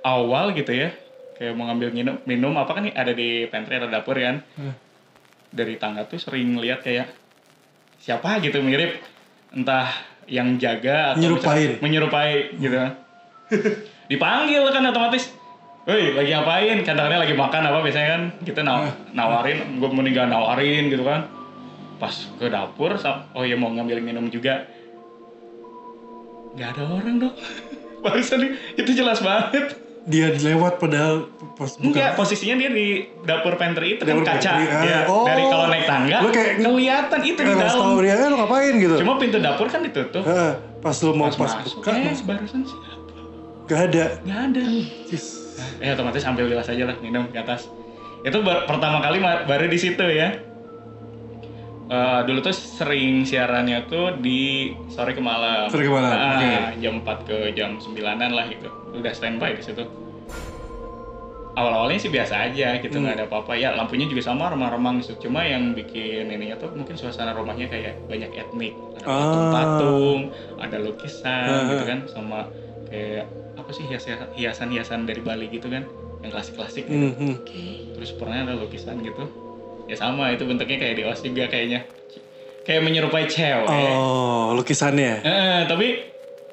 awal 0.00 0.50
gitu 0.52 0.70
ya 0.70 0.94
kayak 1.32 1.52
mau 1.52 1.66
ngambil 1.66 1.90
minum 1.90 2.14
minum 2.22 2.54
apa 2.54 2.70
kan 2.72 2.82
nih 2.82 2.94
ada 2.94 3.10
di 3.10 3.44
pantry 3.44 3.74
ada 3.74 3.86
dapur 3.88 4.14
kan 4.14 4.46
Hmm. 4.54 4.74
dari 5.48 5.74
tangga 5.74 6.02
tuh 6.04 6.16
sering 6.16 6.54
lihat 6.56 6.80
kayak 6.80 7.10
siapa 8.02 8.42
gitu 8.42 8.58
mirip 8.58 8.98
entah 9.54 9.86
yang 10.26 10.58
jaga 10.58 11.14
atau 11.14 11.22
Nyerupain. 11.22 11.70
misal- 11.70 11.80
menyerupai 11.80 12.32
gitu 12.58 12.76
dipanggil 14.10 14.62
kan 14.68 14.82
otomatis 14.84 15.38
Woi, 15.82 16.14
lagi 16.14 16.30
ngapain? 16.30 16.78
Kadang-kadang 16.86 17.26
lagi 17.26 17.34
makan 17.34 17.62
apa 17.66 17.82
biasanya 17.82 18.08
kan 18.08 18.22
kita 18.46 18.62
naw- 18.62 18.86
nawarin, 19.10 19.82
gue 19.82 19.88
mending 19.90 20.14
gak 20.14 20.30
nawarin 20.30 20.86
gitu 20.86 21.02
kan. 21.02 21.26
Pas 21.98 22.14
ke 22.38 22.46
dapur, 22.46 22.94
oh 23.34 23.42
ya 23.42 23.58
mau 23.58 23.66
ngambil 23.66 23.98
minum 23.98 24.30
juga. 24.30 24.62
Gak 26.54 26.78
ada 26.78 26.86
orang 26.86 27.18
dong. 27.18 27.34
Barusan 28.06 28.46
itu 28.78 28.90
jelas 28.94 29.18
banget. 29.18 29.74
Dia 30.02 30.34
lewat 30.34 30.76
padahal 30.76 31.30
pos 31.52 31.76
bukan. 31.76 31.88
Enggak, 31.88 32.10
posisinya 32.14 32.56
dia 32.56 32.70
di 32.70 32.86
dapur 33.22 33.54
pantry 33.54 33.94
itu 33.94 34.02
kan 34.02 34.12
Dapur 34.12 34.26
kaca. 34.26 34.50
pantry, 34.50 34.66
ah. 34.68 34.82
Ya, 34.82 34.98
Oh. 35.06 35.22
Dari 35.22 35.42
kalau 35.44 35.66
naik 35.68 35.86
tangga, 35.86 36.16
Lu 36.18 36.28
kayak- 36.28 36.56
kelihatan 36.58 37.20
itu 37.22 37.40
di 37.40 37.52
dalam. 37.52 37.70
tahu 37.72 37.98
dia, 38.00 38.14
eh 38.14 38.26
lo 38.26 38.36
ngapain 38.36 38.74
gitu. 38.76 38.94
Cuma 38.98 39.14
pintu 39.16 39.38
dapur 39.38 39.66
kan 39.66 39.80
ditutup. 39.80 40.22
Eh, 40.22 40.52
pas 40.80 40.96
lu 40.98 41.10
mau 41.12 41.26
Pas, 41.26 41.36
pas, 41.36 41.52
masuk, 41.56 41.78
buka, 41.78 41.90
eh, 41.92 42.02
mas- 42.04 42.24
barusan 42.24 42.60
siapa? 42.62 42.90
gak 43.64 43.80
ada. 43.88 44.04
Gak 44.20 44.40
ada. 44.48 44.62
Cis. 45.06 45.24
Eh 45.78 45.88
otomatis 45.88 46.22
ambil 46.22 46.44
gelas 46.46 46.66
aja 46.66 46.82
lah 46.82 46.96
minum 46.98 47.24
ke 47.26 47.38
atas. 47.38 47.70
Itu 48.20 48.38
bar- 48.40 48.66
pertama 48.66 48.98
kali 48.98 49.18
baru 49.20 49.66
di 49.66 49.76
situ 49.76 50.02
ya. 50.04 50.34
Eh, 51.92 52.20
dulu 52.24 52.40
tuh 52.40 52.56
sering 52.56 53.20
siarannya 53.20 53.84
tuh 53.84 54.16
di 54.16 54.72
sore 54.88 55.12
ke 55.12 55.20
malam. 55.20 55.68
Sore 55.68 55.84
ke 55.84 55.92
malam, 55.92 56.08
Ah, 56.08 56.40
oke. 56.40 56.80
Jam 56.80 56.94
4 56.98 57.18
ke 57.22 57.36
jam 57.52 57.76
9-an 57.76 58.32
lah 58.32 58.48
gitu. 58.48 58.64
Udah 58.90 59.12
standby 59.12 59.52
di 59.52 59.60
situ. 59.60 59.84
Awal-awalnya 61.52 62.00
sih 62.00 62.08
biasa 62.08 62.48
aja 62.48 62.80
gitu 62.80 62.96
Hmm. 62.96 63.04
nggak 63.04 63.14
ada 63.14 63.24
apa-apa 63.28 63.52
ya 63.52 63.76
lampunya 63.76 64.08
juga 64.08 64.24
sama 64.24 64.48
remang-remang 64.48 65.04
gitu 65.04 65.28
cuma 65.28 65.44
yang 65.44 65.76
bikin 65.76 66.24
ininya 66.26 66.56
tuh 66.56 66.72
mungkin 66.72 66.96
suasana 66.96 67.36
rumahnya 67.36 67.68
kayak 67.68 68.08
banyak 68.08 68.32
etnik 68.32 68.72
ada 68.96 69.04
Ah. 69.04 69.20
patung-patung 69.20 70.20
ada 70.56 70.76
lukisan 70.80 71.44
Ah. 71.44 71.68
gitu 71.68 71.84
kan 71.84 71.98
sama 72.08 72.48
kayak 72.88 73.28
apa 73.52 73.68
sih 73.68 73.84
hias- 73.84 74.08
hiasan-hiasan 74.32 75.04
dari 75.04 75.20
Bali 75.20 75.52
gitu 75.52 75.68
kan 75.68 75.84
yang 76.24 76.32
klasik-klasik 76.32 76.88
gitu. 76.88 76.96
Hmm, 77.04 77.12
hmm. 77.12 77.34
Oke. 77.36 77.64
terus 77.92 78.16
pernah 78.16 78.36
ada 78.40 78.56
lukisan 78.56 78.96
gitu 78.98 79.28
ya 79.84 79.96
sama 79.96 80.30
itu 80.30 80.42
bentuknya 80.42 80.78
kayak 80.78 80.94
di 80.94 81.02
OS 81.02 81.20
juga 81.20 81.44
kayaknya 81.46 81.84
kayak 82.62 82.80
menyerupai 82.80 83.26
cewek 83.26 83.66
Oh, 83.66 84.54
lukisannya. 84.54 85.20
Eh, 85.20 85.60
tapi 85.66 85.98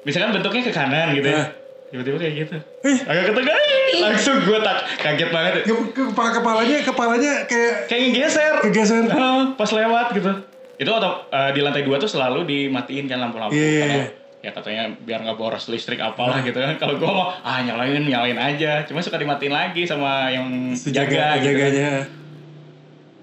misalkan 0.02 0.34
bentuknya 0.34 0.62
ke 0.62 0.72
kanan 0.72 1.12
gitu 1.12 1.28
ya 1.28 1.38
Ah. 1.38 1.46
tiba-tiba 1.88 2.16
kayak 2.16 2.34
gitu 2.40 2.56
Ih. 2.84 2.98
agak 3.04 3.24
ke 3.24 3.32
tengah 3.34 3.56
ih, 3.56 3.98
langsung 4.00 4.36
gue 4.40 4.58
tak 4.60 4.78
kaget 4.96 5.28
banget 5.28 5.52
Ke, 5.60 5.74
ke 5.90 6.02
kepala 6.06 6.30
kepalanya 6.32 6.76
kepalanya 6.80 7.32
kayak 7.44 7.72
kayak 7.84 8.00
ngegeser 8.06 8.54
kegeser. 8.62 9.04
Ah, 9.10 9.50
pas 9.52 9.66
lewat 9.68 10.06
gitu 10.12 10.30
itu 10.76 10.88
atau 10.88 11.10
eh, 11.26 11.50
di 11.50 11.60
lantai 11.60 11.82
dua 11.82 11.96
tuh 11.96 12.06
selalu 12.06 12.46
dimatiin 12.46 13.04
kan 13.04 13.18
lampu-lampu 13.20 13.52
Iya, 13.52 13.66
iya, 13.66 13.80
Karena, 13.80 13.96
iya. 13.96 14.06
ya 14.40 14.50
katanya 14.52 14.82
biar 14.96 15.18
nggak 15.20 15.36
boros 15.36 15.66
listrik 15.66 15.98
apalah 15.98 16.40
gitu 16.40 16.56
kan 16.56 16.72
kalau 16.76 16.94
gue 16.94 17.04
mau 17.04 17.34
ah 17.34 17.58
nyalain 17.60 18.00
nyalain 18.00 18.38
aja 18.38 18.82
cuma 18.82 18.98
suka 18.98 19.14
dimatiin 19.16 19.50
lagi 19.50 19.82
sama 19.84 20.30
yang 20.30 20.46
Si 20.72 20.88
jaga 20.88 21.36
jaga, 21.36 21.42
gitu 21.42 21.52
kan. 21.52 21.70
jaganya. 21.70 21.92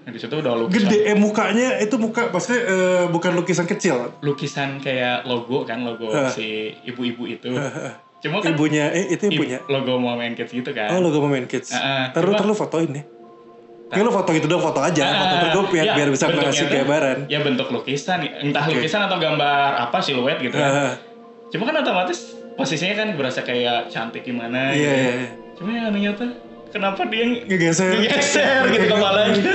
Di 0.08 0.18
situ 0.18 0.34
udah 0.34 0.52
lukisan 0.56 0.84
Gede 0.84 0.98
eh, 1.04 1.14
mukanya 1.14 1.68
itu 1.76 1.94
muka 1.94 2.28
maksudnya 2.28 2.60
eh, 2.62 3.04
bukan 3.06 3.32
lukisan 3.34 3.64
kecil. 3.64 4.08
lukisan 4.18 4.78
kayak 4.78 5.22
logo 5.22 5.62
kan 5.62 5.80
logo 5.80 6.08
Hah. 6.08 6.26
si 6.26 6.48
ibu-ibu 6.82 7.24
itu 7.26 7.52
cuma 8.18 8.40
kan 8.40 8.50
Ibunya 8.50 8.88
eh 8.88 9.04
itu 9.10 9.28
ibunya. 9.28 9.62
logo 9.66 9.94
Moment 9.96 10.34
Kids 10.34 10.50
gitu 10.50 10.70
kan 10.70 10.90
Oh, 10.90 10.98
logo 10.98 11.22
Main 11.22 11.44
Kids. 11.44 11.70
Ah, 11.70 11.78
ah. 11.78 12.04
Terus 12.10 12.34
terus 12.34 12.56
fotoin 12.56 12.90
deh. 12.90 13.04
Kayak 13.88 14.04
lu 14.04 14.12
foto 14.12 14.28
gitu 14.30 14.44
dong, 14.44 14.60
foto 14.60 14.80
aja. 14.80 15.00
Ah, 15.06 15.48
foto 15.48 15.64
biar, 15.70 15.80
ya, 15.82 15.92
biar 15.94 16.08
bisa 16.08 16.26
ngasih 16.26 16.68
gambaran. 16.68 17.24
ya 17.26 17.40
bentuk 17.40 17.68
lukisan 17.68 18.20
entah 18.20 18.60
Oke. 18.62 18.76
lukisan 18.76 19.00
atau 19.02 19.16
gambar 19.16 19.70
apa 19.78 19.96
siluet 19.98 20.36
gitu 20.38 20.52
kan 20.52 20.72
Ah, 20.88 20.94
cuma 21.48 21.64
kan 21.64 21.78
otomatis 21.78 22.18
posisinya 22.52 22.94
kan 22.96 23.08
berasa 23.14 23.40
kayak 23.40 23.88
cantik 23.88 24.20
gimana 24.22 24.68
Iya, 24.68 24.82
gitu. 24.82 24.92
iya, 24.98 25.12
iya. 25.14 25.28
cuma 25.54 25.68
yang 25.70 25.84
anehnya 25.86 26.12
tuh 26.12 26.28
kenapa 26.68 27.00
dia 27.06 27.22
ng- 27.24 27.46
Ngegeser. 27.46 27.88
ngegeser 27.94 28.60
gitu 28.68 28.84
kepalanya 28.92 29.54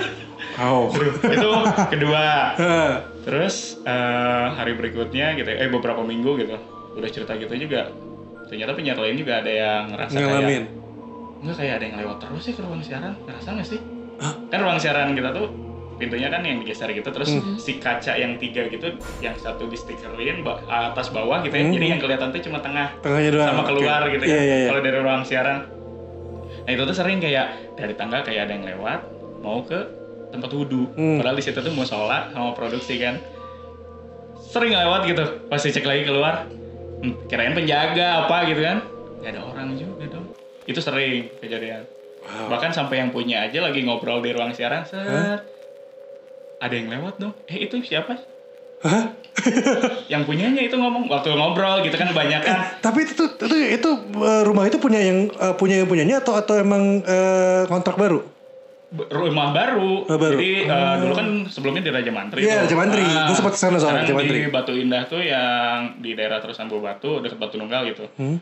Oh. 0.55 0.89
itu 1.25 1.49
kedua 1.89 2.53
terus 3.23 3.79
eh, 3.81 4.45
hari 4.51 4.73
berikutnya 4.73 5.33
gitu 5.33 5.49
eh 5.49 5.67
beberapa 5.67 6.01
minggu 6.01 6.37
gitu 6.37 6.55
udah 6.93 7.09
cerita 7.09 7.33
gitu 7.35 7.53
juga 7.57 7.89
ternyata 8.45 8.71
penyiar 8.71 8.95
lain 8.95 9.15
juga 9.15 9.39
ada 9.39 9.49
yang 9.49 9.83
ngerasa 9.89 10.13
ngalamin. 10.13 10.63
kayak 10.63 11.41
enggak 11.41 11.55
kayak 11.57 11.73
ada 11.73 11.85
yang 11.85 11.97
lewat 11.97 12.17
terus 12.19 12.41
sih 12.41 12.53
ke 12.53 12.61
ruang 12.61 12.79
siaran 12.79 13.13
ngerasa 13.19 13.47
nggak 13.51 13.67
sih 13.67 13.79
kan 14.47 14.59
ruang 14.59 14.77
siaran 14.77 15.11
kita 15.11 15.29
tuh 15.31 15.47
pintunya 15.93 16.27
kan 16.27 16.41
yang 16.41 16.57
digeser 16.59 16.89
gitu 16.91 17.05
terus 17.07 17.29
Hmm. 17.31 17.55
si 17.55 17.77
kaca 17.77 18.13
yang 18.13 18.37
tiga 18.37 18.65
gitu 18.67 18.93
yang 19.19 19.33
satu 19.35 19.65
di 19.65 19.73
stikerin 19.73 20.41
ba- 20.41 20.61
atas 20.67 21.09
bawah 21.09 21.41
gitu 21.41 21.49
ya 21.51 21.63
Hmm. 21.63 21.73
jadi 21.73 21.85
yang 21.87 21.99
kelihatan 21.99 22.29
tuh 22.29 22.41
cuma 22.41 22.59
tengah 22.59 22.93
Tengahnya 22.99 23.31
doang. 23.31 23.47
sama 23.47 23.63
keluar 23.63 24.01
gitu 24.07 24.23
Iya, 24.23 24.29
kan 24.29 24.43
iya, 24.43 24.55
iya. 24.55 24.67
kalau 24.67 24.81
dari 24.81 24.97
ruang 24.99 25.23
siaran 25.23 25.57
nah 26.59 26.71
itu 26.71 26.83
tuh 26.83 26.95
sering 26.95 27.17
kayak 27.17 27.47
dari 27.73 27.93
tangga 27.93 28.21
kayak 28.21 28.41
ada 28.45 28.53
yang 28.53 28.65
lewat 28.67 28.99
mau 29.39 29.59
ke 29.61 29.79
tempat 30.33 30.49
wudhu. 30.49 30.89
Hmm. 30.97 31.21
padahal 31.21 31.37
di 31.37 31.45
situ 31.45 31.61
tuh 31.61 31.73
mau 31.77 31.85
sholat 31.85 32.33
sama 32.33 32.57
produksi 32.57 32.97
kan. 32.97 33.21
Sering 34.49 34.73
lewat 34.73 35.05
gitu 35.05 35.23
pasti 35.45 35.69
cek 35.69 35.85
lagi 35.85 36.09
keluar 36.09 36.49
hmm, 37.05 37.29
kirain 37.29 37.53
penjaga 37.53 38.25
apa 38.25 38.49
gitu 38.49 38.65
kan. 38.65 38.81
Nggak 39.21 39.31
ada 39.37 39.41
orang 39.45 39.67
juga 39.77 40.09
dong. 40.09 40.25
Itu 40.65 40.81
sering 40.81 41.29
kejadian. 41.37 41.85
Wow. 42.23 42.55
bahkan 42.55 42.71
sampai 42.71 43.03
yang 43.03 43.11
punya 43.11 43.51
aja 43.51 43.59
lagi 43.59 43.83
ngobrol 43.83 44.23
di 44.23 44.31
ruang 44.31 44.55
siaran 44.55 44.87
set. 44.87 45.43
Ada 46.63 46.71
yang 46.71 46.87
lewat 46.87 47.19
dong. 47.19 47.35
Eh 47.51 47.67
itu 47.67 47.83
siapa? 47.83 48.15
Hah? 48.79 49.11
yang 50.11 50.23
punyanya 50.23 50.63
itu 50.63 50.75
ngomong 50.79 51.11
waktu 51.11 51.35
ngobrol 51.35 51.83
gitu 51.83 51.99
kan 51.99 52.15
banyak 52.15 52.39
kan. 52.39 52.79
Tapi 52.79 53.03
itu 53.03 53.27
itu, 53.27 53.55
itu 53.75 53.89
eh, 54.23 54.41
rumah 54.47 54.71
itu 54.71 54.79
punya 54.79 55.03
yang 55.03 55.27
eh, 55.35 55.53
punya 55.59 55.83
yang 55.83 55.89
punyanya 55.91 56.23
atau 56.23 56.39
atau 56.39 56.55
emang 56.55 57.03
eh, 57.03 57.67
kontrak 57.67 57.99
baru? 57.99 58.23
Rumah 58.93 59.49
baru. 59.49 60.05
Oh, 60.05 60.17
baru. 60.17 60.37
Jadi 60.37 60.69
eh, 60.69 60.95
dulu 61.01 61.13
kan 61.17 61.27
sebelumnya 61.49 61.81
di 61.81 61.91
Raja 61.91 62.11
Mantri. 62.13 62.39
Iya. 62.45 62.63
Raja 62.65 62.75
Mantri. 62.77 63.01
Gua 63.01 63.35
sempat 63.35 63.53
ke 63.57 63.59
sana 63.59 63.77
soalnya, 63.81 64.05
Raja 64.05 64.13
Mantri. 64.13 64.37
Di 64.45 64.51
Batu 64.53 64.73
Indah 64.77 65.03
tuh 65.09 65.21
yang 65.21 65.97
di 65.97 66.13
daerah 66.13 66.37
Terusan 66.37 66.69
Batu 66.69 67.19
dekat 67.19 67.37
Batu 67.41 67.57
Nunggal 67.57 67.89
gitu. 67.89 68.05
Hmm. 68.17 68.37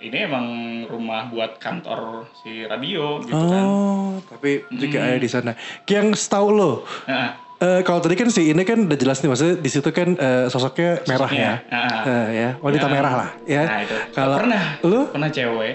Ini 0.00 0.32
emang 0.32 0.46
rumah 0.88 1.28
buat 1.28 1.60
kantor 1.60 2.24
si 2.40 2.64
radio 2.64 3.20
gitu 3.20 3.36
kan. 3.36 3.64
Oh, 3.68 4.16
tapi 4.24 4.64
juga 4.72 5.12
ada 5.12 5.20
di 5.20 5.28
sana. 5.28 5.52
Yang 5.84 6.24
setahu 6.24 6.48
lo, 6.56 6.72
Nah, 7.04 7.36
eh, 7.60 7.84
kalau 7.84 8.00
tadi 8.00 8.16
kan 8.16 8.32
si 8.32 8.48
ini 8.48 8.64
kan 8.64 8.88
udah 8.88 8.96
jelas 8.96 9.20
nih, 9.20 9.28
maksudnya 9.28 9.60
di 9.60 9.68
situ 9.68 9.84
kan 9.92 10.16
eh, 10.16 10.48
sosoknya 10.48 11.04
merah 11.04 11.28
ya, 11.28 11.52
Sosoknya, 11.52 11.52
ah. 11.68 12.02
Eh, 12.08 12.26
ya, 12.32 12.48
wanita 12.64 12.86
Ya. 12.88 12.92
merah 12.96 13.12
lah, 13.12 13.30
ya. 13.44 13.62
Nah 13.68 13.80
itu. 13.84 13.96
Kalau 14.16 14.36
pernah, 14.40 14.62
lu 14.88 15.00
pernah 15.12 15.28
cewek. 15.28 15.74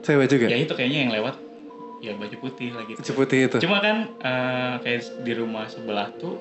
cewek 0.00 0.26
juga, 0.32 0.46
Ya 0.48 0.56
itu 0.56 0.72
kayaknya 0.72 0.98
yang 1.04 1.12
lewat 1.12 1.34
ya 2.06 2.14
baju 2.14 2.36
putih 2.38 2.70
lagi. 2.70 2.92
Baju 2.94 3.12
putih 3.18 3.38
itu. 3.50 3.56
Cuma 3.66 3.82
kan 3.82 3.96
eh, 4.22 4.74
kayak 4.86 5.00
di 5.26 5.32
rumah 5.34 5.66
sebelah 5.66 6.14
tuh 6.14 6.38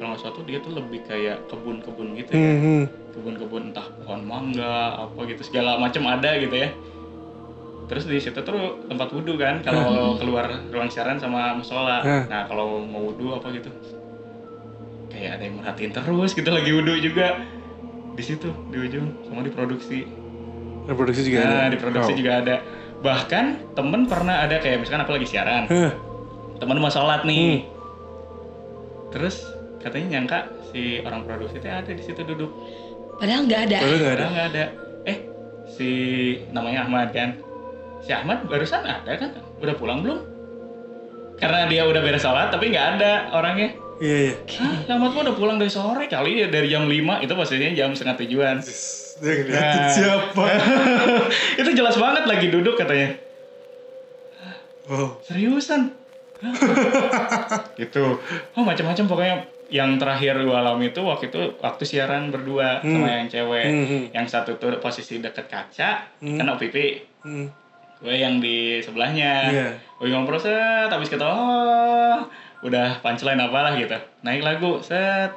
kalau 0.00 0.16
nggak 0.16 0.32
tuh 0.34 0.44
dia 0.48 0.58
tuh 0.64 0.72
lebih 0.74 1.04
kayak 1.04 1.44
kebun-kebun 1.52 2.16
gitu 2.16 2.30
ya. 2.32 2.40
Hmm, 2.40 2.58
hmm. 2.58 2.82
Kebun-kebun 3.12 3.62
entah 3.70 3.86
pohon 4.02 4.24
mangga 4.24 5.04
apa 5.04 5.20
gitu 5.28 5.44
segala 5.44 5.76
macam 5.76 6.08
ada 6.08 6.32
gitu 6.40 6.56
ya. 6.56 6.72
Terus 7.92 8.08
di 8.08 8.16
situ 8.16 8.40
tuh 8.40 8.88
tempat 8.88 9.12
wudhu 9.12 9.36
kan 9.36 9.60
kalau 9.60 10.16
keluar 10.16 10.48
ruang 10.72 10.88
siaran 10.88 11.20
sama 11.20 11.52
musola. 11.52 12.00
Hmm. 12.00 12.24
Nah 12.32 12.48
kalau 12.48 12.80
mau 12.80 13.12
wudhu 13.12 13.36
apa 13.36 13.52
gitu 13.52 13.68
kayak 15.12 15.36
ada 15.38 15.42
yang 15.44 15.60
merhatiin 15.60 15.92
terus 15.92 16.32
gitu 16.32 16.48
lagi 16.48 16.72
wudhu 16.72 16.96
juga 17.04 17.44
di 18.16 18.24
situ 18.24 18.48
di 18.72 18.76
ujung 18.80 19.12
sama 19.28 19.44
di 19.44 19.52
produksi. 19.52 20.08
Reproduksi 20.82 21.22
juga 21.30 21.46
ada. 21.46 21.54
Nah, 21.54 21.68
di 21.70 21.78
produksi 21.78 22.10
Oh. 22.10 22.18
juga 22.18 22.32
ada. 22.42 22.56
Bahkan 23.02 23.74
temen 23.74 24.06
pernah 24.06 24.46
ada 24.46 24.62
kayak 24.62 24.86
misalkan 24.86 25.02
aku 25.02 25.18
lagi 25.18 25.26
siaran, 25.26 25.66
Hah, 25.66 25.92
temen 26.62 26.78
mau 26.78 26.86
sholat 26.86 27.26
nih. 27.26 27.66
Hmm. 27.66 29.10
Terus 29.10 29.42
katanya 29.82 30.18
nyangka 30.18 30.46
si 30.70 31.02
orang 31.02 31.26
produksi 31.26 31.58
itu 31.58 31.66
ada 31.66 31.90
di 31.90 32.02
situ 32.02 32.22
duduk. 32.22 32.50
Padahal 33.18 33.44
nggak 33.44 33.60
ada. 33.68 33.78
Padahal 33.82 33.98
nggak 33.98 34.14
ada. 34.14 34.22
Padahal 34.22 34.32
nggak 34.32 34.48
ada. 34.54 34.64
Eh, 35.02 35.18
si 35.66 35.88
namanya 36.54 36.86
Ahmad 36.86 37.10
kan. 37.10 37.30
Si 38.02 38.10
Ahmad 38.14 38.46
barusan 38.46 38.86
ada 38.86 39.12
kan? 39.18 39.30
Udah 39.58 39.74
pulang 39.74 40.06
belum? 40.06 40.22
Karena 41.42 41.66
dia 41.66 41.82
udah 41.82 42.00
beres 42.06 42.22
sholat 42.22 42.54
tapi 42.54 42.70
nggak 42.70 42.86
ada 42.98 43.34
orangnya. 43.34 43.74
Iya, 44.02 44.16
iya. 44.30 44.34
Hah, 44.62 44.94
Ahmad 44.94 45.14
mah 45.14 45.22
udah 45.26 45.36
pulang 45.38 45.56
dari 45.58 45.70
sore 45.70 46.06
kali 46.06 46.42
ya 46.42 46.46
dari 46.50 46.70
jam 46.70 46.86
5 46.86 47.22
itu 47.22 47.32
maksudnya 47.34 47.70
jam 47.74 47.90
setengah 47.94 48.18
tujuan. 48.22 48.56
Dia 48.62 48.74
Nah. 49.22 49.86
siapa? 49.86 50.44
itu 51.62 51.70
jelas 51.78 51.94
banget 51.94 52.26
lagi 52.26 52.50
duduk 52.50 52.74
katanya. 52.74 53.14
Oh. 54.90 55.14
Seriusan? 55.22 55.94
Gitu. 57.78 58.18
Oh 58.58 58.62
macam-macam 58.66 59.04
pokoknya 59.06 59.36
yang 59.72 59.96
terakhir 59.96 60.36
gue 60.42 60.52
alami 60.52 60.90
itu 60.92 61.00
waktu 61.00 61.30
itu 61.32 61.54
waktu 61.62 61.82
siaran 61.86 62.34
berdua 62.34 62.82
sama 62.82 63.08
yang 63.08 63.30
cewek. 63.30 63.66
Hmm, 63.70 63.86
hmm. 63.86 64.02
Yang 64.10 64.26
satu 64.34 64.58
tuh 64.58 64.74
posisi 64.82 65.22
deket 65.22 65.46
kaca, 65.46 66.12
Hmm. 66.18 66.36
kan 66.36 66.50
OPP. 66.58 66.76
Hmm. 67.22 67.46
Gue 68.02 68.18
yang 68.18 68.42
di 68.42 68.82
sebelahnya. 68.82 69.32
Iya. 69.48 69.68
Gue 70.02 70.10
ngobrol 70.10 70.42
set, 70.42 70.90
habis 70.90 71.06
ketawa, 71.06 71.32
oh, 71.38 72.18
udah 72.66 72.98
punchline 73.00 73.38
apalah 73.38 73.78
gitu. 73.78 73.94
Naik 74.26 74.42
lagu, 74.42 74.82
set. 74.82 75.30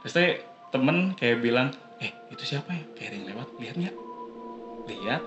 Terus 0.00 0.40
temen 0.72 1.12
kayak 1.14 1.44
bilang, 1.44 1.68
eh 1.98 2.10
itu 2.28 2.42
siapa 2.44 2.70
ya? 2.70 2.82
Kayak 2.92 3.08
ada 3.08 3.16
yang 3.16 3.26
lewat, 3.30 3.48
lihat 3.58 3.74
nggak? 3.76 3.96
Lihat. 4.86 5.22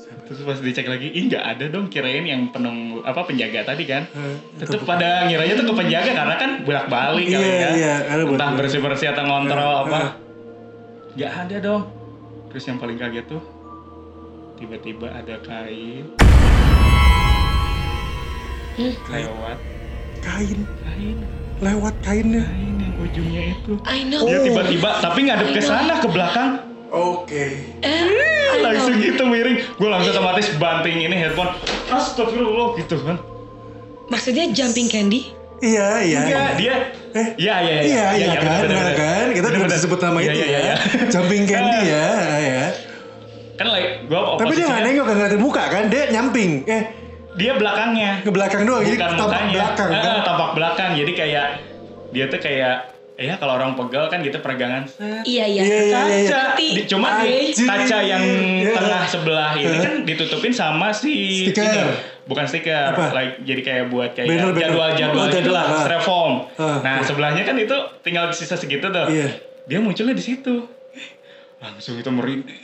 Terus 0.00 0.42
pas 0.42 0.58
dicek 0.58 0.86
lagi, 0.86 1.06
ih 1.08 1.26
nggak 1.26 1.44
ada 1.44 1.64
dong 1.68 1.86
kirain 1.86 2.22
yang 2.22 2.50
penung 2.50 3.02
apa 3.02 3.22
penjaga 3.22 3.62
tadi 3.64 3.84
kan. 3.84 4.06
Eh, 4.08 4.36
Tetep 4.58 4.82
pada 4.82 5.26
ngiranya 5.26 5.54
tuh 5.54 5.66
ke 5.66 5.74
penjaga 5.76 6.10
karena 6.12 6.34
kan 6.36 6.50
bolak 6.62 6.86
balik 6.86 7.26
kali 7.28 7.46
Iya, 7.46 7.58
ya. 7.58 7.70
iya, 7.74 7.94
Entah 8.18 8.50
bersih 8.52 8.80
bersih 8.80 9.10
atau 9.10 9.22
ngontrol 9.22 9.60
Eh, 9.60 9.80
apa. 9.84 10.00
Nggak 11.14 11.32
ada 11.36 11.56
dong. 11.60 11.82
Terus 12.50 12.64
yang 12.66 12.78
paling 12.78 12.98
kaget 12.98 13.26
tuh 13.28 13.42
tiba-tiba 14.56 15.08
ada 15.08 15.38
kain 15.40 16.04
Hmm. 18.70 18.94
lewat 19.08 19.58
Kain, 20.20 20.58
kain 20.80 21.18
lewat 21.60 21.94
kainnya. 22.00 22.42
kain 22.42 22.76
yang 22.78 22.94
ujungnya 22.98 23.42
itu. 23.52 23.72
I 23.84 23.98
know. 24.04 24.24
Dia 24.24 24.38
tiba-tiba 24.42 24.90
tapi 24.98 25.18
ngadep 25.24 25.48
ke 25.52 25.60
sana 25.60 26.00
ke 26.00 26.08
belakang 26.08 26.50
Oke. 26.90 27.62
Eh, 27.80 28.02
know. 28.02 28.66
langsung 28.66 28.98
gitu 28.98 29.22
miring. 29.22 29.62
Gue 29.78 29.88
langsung 29.88 30.10
otomatis 30.10 30.50
banting 30.58 30.98
ini 31.00 31.14
headphone. 31.14 31.54
Astagfirullah 31.86 32.74
gitu 32.76 32.98
kan. 32.98 33.16
Maksudnya 34.10 34.50
jumping 34.50 34.90
candy? 34.90 35.30
Iya, 35.60 35.88
iya. 36.02 36.18
Enggak, 36.24 36.50
dia 36.56 36.74
Eh, 37.10 37.26
Iya, 37.36 37.54
iya, 37.58 37.74
iya. 37.74 37.82
Iya, 37.82 38.06
iya 38.14 38.34
kan, 38.38 38.62
bener, 38.62 38.70
nah, 38.70 38.82
bener. 38.86 38.94
kan. 38.94 39.26
Kita 39.34 39.46
bener. 39.50 39.66
disebut 39.66 39.98
nama 39.98 40.18
Iya, 40.18 40.30
itu 40.30 40.38
iya, 40.38 40.46
ya. 40.46 40.60
iya. 40.62 40.74
Jumping 41.10 41.42
candy 41.42 41.74
Ah. 41.74 41.82
ya, 41.82 42.08
ya. 42.38 42.64
Kan 43.54 43.66
like 43.68 43.90
gue 44.06 44.20
Tapi 44.38 44.52
dia 44.54 44.64
nggak 44.64 44.82
nengok, 44.82 45.04
nggak 45.04 45.16
ngeliatin 45.18 45.40
muka 45.42 45.64
kan? 45.66 45.84
Dia 45.86 46.02
nyamping. 46.08 46.50
Eh, 46.64 46.82
dia 47.32 47.52
belakangnya. 47.54 48.10
ke 48.20 48.30
belakang 48.30 48.62
doang. 48.62 48.82
Jadi 48.82 48.96
Bukan 48.96 49.08
tampak 49.08 49.26
mukanya. 49.28 49.52
belakang 49.54 49.88
Eh, 49.88 49.96
kan? 49.96 50.12
eh, 50.12 50.22
tampak 50.22 50.50
belakang. 50.52 50.90
Jadi 50.94 51.12
kayak 51.12 51.46
dia 52.10 52.24
tuh 52.26 52.40
kayak 52.40 52.76
ya 53.14 53.36
kalau 53.36 53.52
orang 53.54 53.76
pegal 53.76 54.08
kan 54.08 54.18
gitu 54.18 54.38
peregangan. 54.38 54.82
Iya, 55.22 55.44
iya. 55.44 55.62
Iya, 55.62 55.62
iya, 55.62 55.80
iya. 55.84 55.92
kaca 55.92 56.40
Ngerti. 56.48 56.68
di, 56.72 56.82
cuma 56.86 57.08
di 57.20 57.36
kaca 57.60 57.98
yang 58.00 58.24
Iya. 58.24 58.72
tengah 58.72 59.02
sebelah 59.04 59.50
ini 59.54 59.76
kan 59.78 59.94
ditutupin 60.02 60.50
sama 60.50 60.88
si 60.90 61.44
Stiker. 61.46 61.62
ini. 61.62 61.82
bukan 62.22 62.46
stiker 62.46 62.94
Apa? 62.94 63.10
like 63.10 63.42
jadi 63.42 63.60
kayak 63.60 63.84
buat 63.88 64.14
kayak 64.14 64.24
Banner, 64.24 64.48
banner. 64.48 64.62
jadwal-jadwal 64.62 65.18
Oh, 65.20 65.26
gitu 65.28 65.50
lah 65.50 65.64
jadwal. 65.64 65.74
Ah. 65.74 65.82
styrofoam 65.82 66.32
Ah. 66.54 66.78
nah 66.80 66.96
sebelahnya 67.00 67.42
kan 67.42 67.56
itu 67.56 67.74
tinggal 68.00 68.30
sisa 68.30 68.54
segitu 68.54 68.86
tuh 68.86 69.02
Iya. 69.04 69.28
dia 69.66 69.78
munculnya 69.78 70.14
di 70.14 70.22
situ 70.22 70.62
langsung 71.60 71.94
itu 71.94 72.08
merinding 72.08 72.56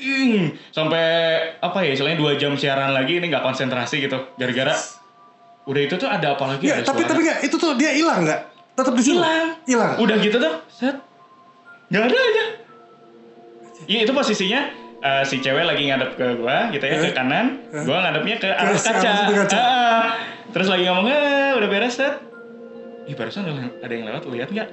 sampai 0.70 1.04
apa 1.54 1.78
ya 1.80 1.92
istilahnya 1.92 2.16
dua 2.16 2.32
jam 2.34 2.52
siaran 2.52 2.90
lagi 2.90 3.16
ini 3.16 3.28
nggak 3.28 3.42
konsentrasi 3.42 4.00
gitu 4.00 4.16
gara-gara 4.34 4.72
udah 5.64 5.82
itu 5.82 5.94
tuh 5.94 6.06
ada 6.06 6.32
apa 6.32 6.44
lagi 6.48 6.64
Ya, 6.64 6.74
ada 6.74 6.86
tapi 6.86 7.02
suara. 7.02 7.10
tapi 7.10 7.20
nggak 7.22 7.38
itu 7.42 7.56
tuh 7.56 7.70
dia 7.74 7.90
hilang 7.92 8.22
nggak? 8.22 8.40
Tetap 8.72 8.92
di 8.92 9.02
situ. 9.02 9.14
hilang 9.14 9.48
Hilang. 9.62 9.92
udah 9.98 10.16
gitu 10.16 10.36
tuh 10.36 10.54
set 10.66 10.96
nggak 11.86 12.02
ada 12.02 12.16
aja 12.16 12.44
iya 13.84 14.00
itu 14.00 14.12
posisinya 14.12 14.60
eh, 14.98 15.22
si 15.22 15.36
cewek 15.38 15.62
lagi 15.62 15.82
ngadep 15.84 16.10
ke 16.14 16.26
gua 16.34 16.70
gitu 16.70 16.82
ya 16.82 16.94
Eh? 16.94 17.00
ke 17.02 17.10
kanan 17.12 17.46
Eh? 17.68 17.84
gua 17.84 18.00
ngadepnya 18.00 18.36
ke 18.38 18.48
arah 18.48 18.72
kaca, 18.72 19.12
kaca. 19.28 19.56
Ah, 19.56 20.04
terus 20.50 20.66
lagi 20.66 20.84
ngomong 20.84 21.06
eh 21.06 21.52
udah 21.52 21.68
beres 21.68 21.94
set 21.94 22.16
ih 23.04 23.12
barusan 23.12 23.44
ada, 23.44 23.60
ada 23.76 23.92
yang 23.92 24.04
lewat 24.04 24.22
lihat 24.26 24.48
nggak 24.48 24.68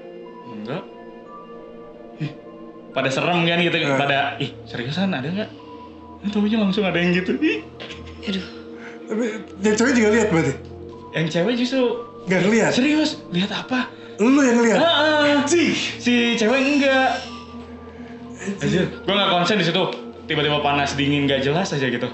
enggak 0.47 0.83
ih 2.19 2.31
pada 2.93 3.09
serem 3.09 3.43
kan 3.43 3.57
gitu 3.57 3.75
Eh. 3.75 3.97
pada 3.97 4.37
ih 4.37 4.53
seriusan 4.63 5.09
ada 5.09 5.27
nggak 5.27 5.49
Tahunya 6.23 6.55
langsung 6.55 6.81
ada 6.81 6.95
yang 6.95 7.11
gitu 7.11 7.35
ih 7.37 7.59
Aduh. 8.23 8.45
Tapi 9.03 9.23
yang 9.59 9.75
cewek 9.75 9.93
juga 9.93 10.09
lihat 10.09 10.27
berarti. 10.29 10.53
yang 11.11 11.25
cewek 11.27 11.53
justru 11.57 11.83
Nggak 12.23 12.39
ngeliat. 12.41 12.71
serius 12.71 13.11
lihat 13.29 13.51
apa 13.51 13.91
Lu 14.15 14.39
yang 14.39 14.55
ngeliat. 14.55 14.77
Ah, 14.77 15.25
ah. 15.25 15.43
si 15.43 16.13
cewek 16.33 16.55
enggak. 16.55 17.17
Anjir, 18.55 18.85
gue 18.87 19.13
nggak 19.13 19.31
konsen 19.31 19.57
di 19.57 19.65
situ. 19.65 19.83
Tiba-tiba 20.23 20.59
panas 20.59 20.93
dingin 20.93 21.25
gak 21.25 21.41
jelas 21.41 21.67
aja 21.69 21.83
gitu. 21.83 22.07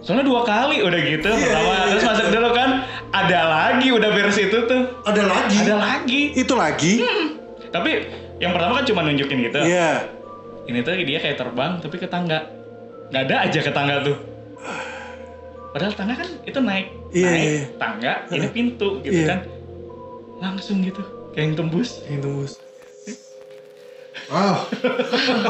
Soalnya 0.00 0.24
dua 0.24 0.40
kali 0.40 0.80
udah 0.80 0.96
gitu 0.98 1.28
Iya, 1.28 1.36
pertama 1.36 1.68
iya, 1.68 1.84
terus 1.90 2.00
iya. 2.00 2.08
masuk 2.08 2.26
dulu 2.30 2.48
kan 2.50 2.70
ada 3.12 3.40
lagi 3.44 3.88
udah 3.90 4.10
beres 4.10 4.38
itu 4.38 4.58
tuh 4.64 4.82
Ada 5.04 5.22
lagi. 5.26 5.56
ada 5.60 5.76
lagi 5.76 6.22
Itu 6.32 6.54
lagi. 6.56 6.92
tapi 7.68 7.90
yang 8.40 8.50
pertama 8.50 8.80
kan 8.80 8.84
cuma 8.84 9.00
nunjukin 9.04 9.38
gitu 9.44 9.60
Iya. 9.60 10.08
ini 10.64 10.80
tuh 10.80 10.96
dia 10.96 11.18
kayak 11.18 11.36
terbang 11.36 11.76
tapi 11.78 11.96
ke 11.96 12.08
tangga 12.08 12.48
nggak 13.10 13.22
ada 13.28 13.36
aja 13.44 13.60
ke 13.60 13.70
tangga 13.70 14.00
tuh 14.00 14.16
padahal 15.70 15.92
tangga 15.92 16.14
kan 16.16 16.28
itu 16.42 16.58
naik 16.58 16.86
Iya, 17.10 17.26
naik 17.26 17.42
iya, 17.42 17.52
iya. 17.52 17.64
tangga 17.76 18.12
ini 18.30 18.46
pintu 18.48 18.88
gitu 19.00 19.14
Iya. 19.14 19.26
kan 19.28 19.38
langsung 20.40 20.80
gitu 20.80 21.02
kayak 21.30 21.44
yang 21.46 21.54
tembus 21.54 21.90
Yang 22.08 22.20
tembus. 22.24 22.52
Wow. 24.30 24.62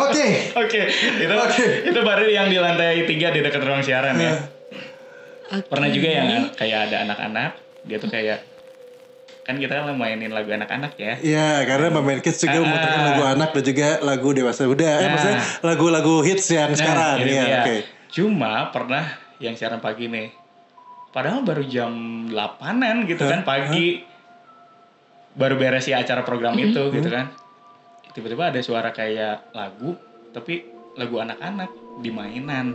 Oke. 0.09 0.27
Oke, 0.65 0.83
itu 1.21 1.35
Oke. 1.37 1.65
itu 1.85 2.01
baru 2.01 2.25
yang 2.25 2.49
di 2.49 2.57
lantai 2.57 3.05
tiga 3.05 3.29
di 3.29 3.45
dekat 3.45 3.61
ruang 3.61 3.85
siaran 3.85 4.17
ya. 4.17 4.41
Oke. 5.53 5.69
Pernah 5.69 5.89
juga 5.93 6.09
yang 6.09 6.29
kayak 6.51 6.89
ada 6.89 7.05
anak-anak, 7.05 7.51
dia 7.85 8.01
tuh 8.01 8.09
kayak 8.09 8.41
kan 9.41 9.57
kita 9.57 9.73
kan 9.73 9.91
mainin 9.93 10.31
lagu 10.31 10.49
anak-anak 10.49 10.93
ya. 10.95 11.15
Iya, 11.19 11.65
karena 11.65 11.91
Mbak 11.91 12.05
Menkes 12.05 12.37
juga 12.39 12.55
Ah. 12.55 12.63
memutarkan 12.63 13.03
lagu 13.05 13.23
anak 13.27 13.49
dan 13.51 13.65
juga 13.65 13.89
lagu 14.01 14.29
dewasa 14.31 14.63
muda. 14.65 14.85
Eh, 14.87 14.99
Nah. 14.99 15.11
maksudnya 15.11 15.39
lagu-lagu 15.63 16.15
hits 16.21 16.47
yang 16.49 16.71
sekarang. 16.73 17.17
ini 17.21 17.33
Iya, 17.33 17.45
oke. 17.59 17.77
Cuma 18.11 18.53
pernah 18.69 19.05
yang 19.37 19.55
siaran 19.55 19.79
pagi 19.79 20.07
nih. 20.07 20.29
Padahal 21.11 21.43
baru 21.43 21.65
jam 21.65 21.91
8-an 22.29 23.03
gitu 23.05 23.25
Hah? 23.25 23.31
kan 23.33 23.41
pagi. 23.43 24.07
Baru 25.31 25.55
beres 25.57 25.85
ya 25.85 25.99
acara 25.99 26.21
program 26.21 26.55
itu 26.55 26.91
gitu 26.91 27.09
kan. 27.09 27.31
Tiba-tiba 28.11 28.51
ada 28.51 28.61
suara 28.61 28.91
kayak 28.91 29.51
lagu 29.53 29.95
tapi 30.31 30.67
lagu 30.95 31.17
anak-anak 31.17 31.71
di 31.99 32.11
mainan. 32.11 32.75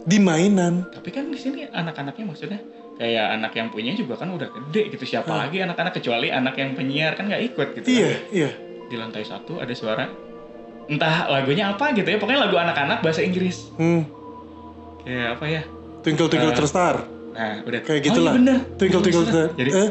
Di 0.00 0.16
mainan. 0.16 0.88
Tapi 0.88 1.08
kan 1.08 1.28
di 1.28 1.36
sini 1.36 1.64
anak-anaknya 1.66 2.24
maksudnya 2.24 2.60
kayak 3.00 3.26
anak 3.40 3.52
yang 3.56 3.72
punya 3.72 3.96
juga 3.96 4.20
kan 4.20 4.28
udah 4.28 4.52
gede 4.52 4.92
gitu. 4.92 5.04
Siapa 5.08 5.32
lagi 5.32 5.64
anak-anak 5.64 5.96
kecuali 5.96 6.28
anak 6.28 6.52
yang 6.60 6.76
penyiar 6.76 7.16
kan 7.16 7.32
nggak 7.32 7.42
ikut 7.48 7.68
gitu. 7.80 7.88
Iya, 7.88 8.10
kan. 8.12 8.20
iya. 8.28 8.50
Di 8.92 8.96
lantai 9.00 9.24
satu 9.24 9.56
ada 9.56 9.72
suara 9.72 10.04
entah 10.84 11.32
lagunya 11.32 11.72
apa 11.72 11.96
gitu 11.96 12.04
ya. 12.04 12.20
Pokoknya 12.20 12.44
lagu 12.44 12.60
anak-anak 12.60 13.00
bahasa 13.00 13.24
Inggris. 13.24 13.72
Hmm. 13.80 14.04
Kayak 15.00 15.40
apa 15.40 15.44
ya? 15.48 15.62
Twinkle 16.04 16.28
Twinkle 16.28 16.52
Eh, 16.52 16.52
Little 16.52 16.68
Star. 16.68 16.96
Nah, 17.30 17.62
udah 17.64 17.80
Kayak 17.80 18.00
Oh, 18.02 18.06
gitu 18.10 18.20
iya 18.20 18.32
bener. 18.36 18.58
Twinkle 18.76 19.00
Twinkle 19.00 19.26
Star. 19.32 19.48
Jadi 19.56 19.70
Eh, 19.72 19.88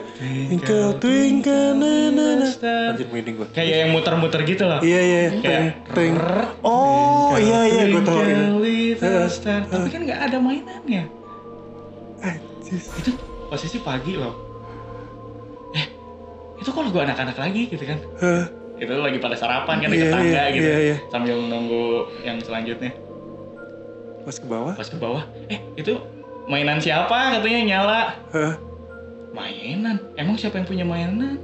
Twinkle 0.54 0.90
Twinkle 1.02 1.68
na 1.82 1.94
na 2.14 2.26
na. 2.46 2.48
Merinding 2.94 3.36
gua. 3.42 3.48
Kayak 3.50 3.76
yang 3.82 3.90
muter-muter 3.90 4.42
gitu 4.46 4.64
loh. 4.70 4.80
Iya 4.86 5.02
iya. 5.02 5.22
Teng 5.34 5.42
Kayak. 5.42 6.62
Oh 6.62 7.34
iya 7.42 7.60
iya 7.66 7.84
gue 7.90 8.02
tahu. 8.06 8.22
Twinkle 8.22 8.38
iya. 8.38 8.94
Little 8.94 9.18
Eh, 9.26 9.30
Star. 9.34 9.62
Tapi 9.66 9.88
kan 9.90 10.02
nggak 10.06 10.20
ada 10.30 10.38
mainannya. 10.38 11.04
Itu 12.70 13.12
posisi 13.50 13.82
pagi 13.82 14.14
loh. 14.14 14.34
Eh, 15.74 15.86
itu 16.62 16.70
kok 16.70 16.84
lagu 16.86 17.00
anak-anak 17.02 17.38
lagi 17.38 17.62
gitu 17.68 17.84
kan? 17.84 17.98
Hah? 18.22 18.46
Itu 18.80 18.94
lagi 18.96 19.20
pada 19.20 19.36
sarapan 19.36 19.84
kan 19.84 19.90
di 19.92 19.98
Iya, 20.00 20.06
tetangga 20.08 20.30
iya, 20.30 20.56
gitu. 20.56 20.70
iya, 20.70 20.78
iya. 20.80 20.98
Sambil 21.12 21.36
nunggu 21.36 21.84
yang 22.24 22.38
selanjutnya. 22.40 22.92
Pas 24.24 24.38
ke 24.38 24.46
bawah. 24.48 24.74
Pas 24.78 24.88
ke 24.88 24.98
bawah, 25.00 25.24
eh 25.50 25.60
itu 25.76 25.98
mainan 26.46 26.80
siapa 26.80 27.36
katanya 27.36 27.60
nyala. 27.66 28.02
Hah? 28.32 28.54
Mainan? 29.34 29.98
Emang 30.16 30.38
siapa 30.38 30.62
yang 30.62 30.68
punya 30.70 30.86
mainan? 30.86 31.38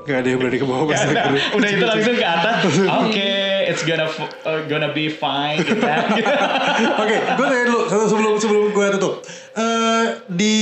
Gak 0.00 0.16
ada 0.24 0.28
yang 0.28 0.38
berani 0.40 0.56
ke 0.56 0.64
bawah 0.64 0.88
pas 0.88 1.00
ada. 1.00 1.12
lagi. 1.30 1.38
Udah 1.52 1.68
itu 1.68 1.84
langsung 1.84 2.16
ke 2.16 2.26
atas. 2.26 2.56
Oke, 3.04 3.30
it's 3.68 3.84
gonna 3.84 4.08
f- 4.08 4.34
uh, 4.42 4.64
gonna 4.66 4.90
be 4.90 5.06
fine 5.06 5.60
gitu 5.60 5.78
kan. 5.78 6.08
Oke, 7.02 7.16
gue 7.16 7.46
tanya 7.46 7.64
dulu 7.68 7.80
satu 7.86 8.04
sebelum 8.08 8.32
sebelum 8.36 8.64
gue 8.70 8.86
tutup. 8.96 9.14
Eh 9.52 10.04
di 10.26 10.54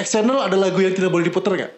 channel 0.00 0.38
ada 0.40 0.54
lagu 0.54 0.78
yang 0.78 0.92
tidak 0.92 1.10
boleh 1.10 1.26
diputer 1.26 1.52
nggak? 1.54 1.72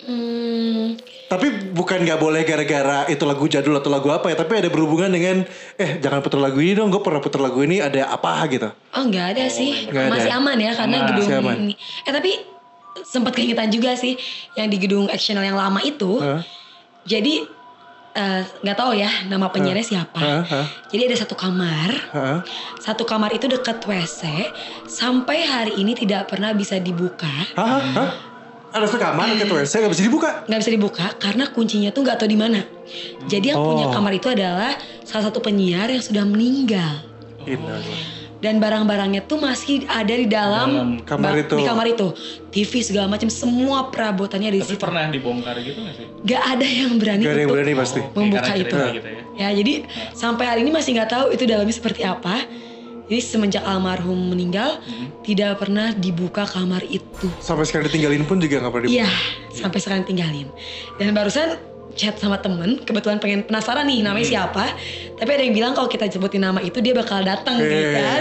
Hmm, 0.00 0.94
Tapi 1.26 1.46
bukan 1.70 2.00
nggak 2.00 2.16
boleh 2.16 2.40
gara-gara 2.40 3.04
itu 3.06 3.20
lagu 3.22 3.44
jadul 3.44 3.76
atau 3.76 3.90
lagu 3.90 4.08
apa 4.08 4.28
ya, 4.28 4.36
tapi 4.38 4.56
ada 4.56 4.68
berhubungan 4.68 5.10
dengan 5.10 5.44
eh 5.74 5.98
jangan 5.98 6.22
putar 6.22 6.40
lagu 6.40 6.56
ini 6.58 6.72
dong, 6.72 6.88
gue 6.88 7.02
pernah 7.02 7.20
putar 7.20 7.42
lagu 7.42 7.60
ini 7.60 7.76
ada 7.78 8.08
apa 8.08 8.40
gitu. 8.48 8.72
oh 8.72 9.02
nggak 9.04 9.36
ada 9.36 9.44
sih, 9.48 9.84
ada. 9.84 10.08
masih 10.08 10.32
aman 10.32 10.56
ya 10.56 10.72
karena 10.72 10.96
Aman. 10.96 11.08
gedung 11.12 11.28
aman. 11.34 11.56
ini. 11.60 11.74
Eh 12.06 12.12
tapi 12.14 12.32
sempat 13.04 13.34
keingetan 13.34 13.68
juga 13.68 13.94
sih 13.94 14.16
yang 14.54 14.66
di 14.66 14.76
gedung 14.76 15.06
actional 15.06 15.42
yang 15.42 15.54
lama 15.54 15.78
itu. 15.82 16.18
Hah? 16.18 16.42
Jadi 17.04 17.46
eh, 18.12 18.42
nggak 18.62 18.76
tahu 18.76 18.92
ya 18.94 19.10
nama 19.26 19.46
penyiarnya 19.48 19.86
siapa. 19.86 20.18
Hah? 20.18 20.42
Hah? 20.42 20.66
Jadi 20.88 21.02
ada 21.06 21.16
satu 21.16 21.34
kamar, 21.34 21.90
Hah? 22.10 22.38
satu 22.78 23.04
kamar 23.04 23.30
itu 23.32 23.46
dekat 23.46 23.78
WC 23.80 24.22
sampai 24.84 25.44
hari 25.44 25.72
ini 25.76 25.94
tidak 25.94 26.26
pernah 26.26 26.50
bisa 26.50 26.78
dibuka. 26.78 27.30
Hah? 27.54 27.78
Hah? 27.94 28.10
Ada 28.68 28.84
sekamar 28.84 29.32
ke 29.32 29.48
WC 29.48 29.80
nggak 29.80 29.92
bisa 29.96 30.04
dibuka. 30.04 30.30
nggak 30.44 30.60
bisa 30.60 30.72
dibuka 30.76 31.06
karena 31.16 31.48
kuncinya 31.48 31.88
tuh 31.88 32.04
nggak 32.04 32.20
tahu 32.20 32.28
di 32.28 32.36
mana. 32.36 32.60
Jadi 33.24 33.48
yang 33.48 33.60
punya 33.60 33.88
Oh. 33.88 33.92
kamar 33.96 34.12
itu 34.12 34.28
adalah 34.28 34.76
salah 35.08 35.32
satu 35.32 35.40
penyiar 35.40 35.88
yang 35.88 36.04
sudah 36.04 36.24
meninggal 36.28 37.00
Innalillah. 37.48 38.17
Dan 38.38 38.56
barang-barangnya 38.56 39.26
tuh 39.26 39.36
masih 39.36 39.82
ada 39.84 40.10
di 40.10 40.24
dalam, 40.24 40.68
Dalam 40.70 40.90
kamar 41.02 41.34
itu. 41.36 41.56
Di 41.58 41.64
kamar 41.66 41.86
itu, 41.86 42.06
TV 42.48 42.72
segala 42.80 43.06
macam 43.08 43.26
semua 43.26 43.90
perabotannya 43.90 44.54
di 44.54 44.60
Tapi 44.62 44.70
situ. 44.74 44.80
pernah 44.80 45.06
dibongkar 45.06 45.58
gitu 45.58 45.78
gak 45.80 45.94
sih? 45.94 46.06
Gak 46.22 46.42
ada 46.48 46.62
yang 46.64 46.92
berani 46.96 47.22
Gak 47.22 47.28
ada 47.28 47.34
yang 47.36 47.48
untuk 47.48 47.56
berani 47.58 47.72
pasti. 47.74 48.00
membuka 48.14 48.52
itu. 48.54 48.76
gitu 48.94 49.08
ya. 49.10 49.22
Ya 49.38 49.48
jadi 49.52 49.72
sampai 50.12 50.44
hari 50.46 50.60
ini 50.62 50.70
masih 50.70 50.90
nggak 50.92 51.10
tahu 51.10 51.24
itu 51.30 51.42
dalamnya 51.44 51.72
seperti 51.72 52.02
apa. 52.02 52.42
Jadi 53.08 53.24
semenjak 53.24 53.64
almarhum 53.64 54.28
meninggal 54.28 54.84
Hmm. 54.84 55.08
tidak 55.24 55.56
pernah 55.56 55.90
dibuka 55.90 56.44
kamar 56.44 56.84
itu. 56.84 57.26
Sampai 57.40 57.64
sekarang 57.64 57.88
ditinggalin 57.88 58.22
pun 58.22 58.36
juga 58.36 58.60
nggak 58.60 58.68
pernah 58.68 58.84
dibuka. 58.84 59.00
Iya, 59.00 59.10
sampai 59.50 59.78
sekarang 59.80 60.04
tinggalin. 60.04 60.46
Dan 60.94 61.10
barusan 61.10 61.56
chat 61.90 62.14
sama 62.14 62.36
temen, 62.36 62.78
kebetulan 62.78 63.16
pengen 63.16 63.42
penasaran 63.42 63.84
nih 63.84 64.00
namanya 64.00 64.22
Hmm. 64.22 64.34
siapa. 64.46 64.64
Tapi 65.14 65.30
ada 65.30 65.42
yang 65.42 65.50
bilang 65.52 65.72
kalau 65.72 65.86
kita 65.86 66.06
sebutin 66.06 66.40
nama 66.40 66.58
itu 66.58 66.78
dia 66.78 66.92
bakal 66.92 67.20
datang 67.20 67.56
gitu 67.56 67.74
kan. 67.92 68.20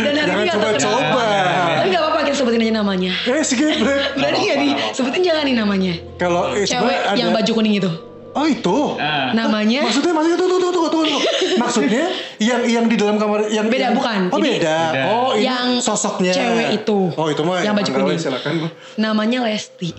Dan 0.00 0.12
hari 0.16 0.30
ini 0.32 0.42
kenapa. 0.44 0.54
coba-coba. 0.74 1.24
Tapi 1.72 1.86
nggak 1.88 2.02
apa-apa 2.02 2.18
kita 2.24 2.36
sebutin 2.36 2.60
aja 2.60 2.74
namanya. 2.74 3.12
Eh 3.24 3.42
geblek. 3.42 4.00
Berani 4.16 4.38
nggak 4.40 4.58
nih? 4.58 4.72
Sebutin 4.90 5.20
jangan 5.20 5.42
nih 5.44 5.54
namanya. 5.54 5.94
Kalau 6.16 6.42
eh, 6.52 6.64
Cewek 6.64 6.98
ada. 7.04 7.14
yang 7.14 7.30
baju 7.30 7.50
kuning 7.52 7.76
itu. 7.76 7.90
Oh 8.30 8.46
itu. 8.46 8.78
Nah, 8.94 9.34
Namanya 9.34 9.82
Maksudnya 9.82 10.14
maksudnya 10.14 10.38
tunggu 10.38 10.56
tunggu 10.56 10.70
tunggu 10.72 10.88
tunggu. 10.88 11.08
tunggu. 11.10 11.18
Maksudnya 11.62 12.04
yang 12.38 12.62
yang 12.64 12.84
di 12.86 12.94
dalam 12.94 13.16
kamar 13.16 13.46
yang 13.48 13.66
Beda, 13.66 13.84
yang- 13.84 13.94
bukan. 13.94 14.20
Oh 14.30 14.38
Jadi- 14.38 14.50
beda. 14.56 14.76
Beda. 14.88 15.02
Oh 15.08 15.30
ini 15.32 15.44
Yang 15.44 15.66
sosoknya. 15.82 16.32
cewek 16.32 16.68
itu. 16.76 16.98
Oh 17.12 17.26
itu 17.26 17.42
mah 17.42 17.58
Yang 17.60 17.74
baju 17.76 17.90
kuning. 17.92 18.18
Silakan. 18.20 18.54
namanya 18.96 19.38
Lesti. 19.44 19.90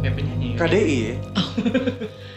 kayak 0.00 0.14
penyanyi. 0.14 0.41
KDI 0.54 0.96
ya. 1.06 1.14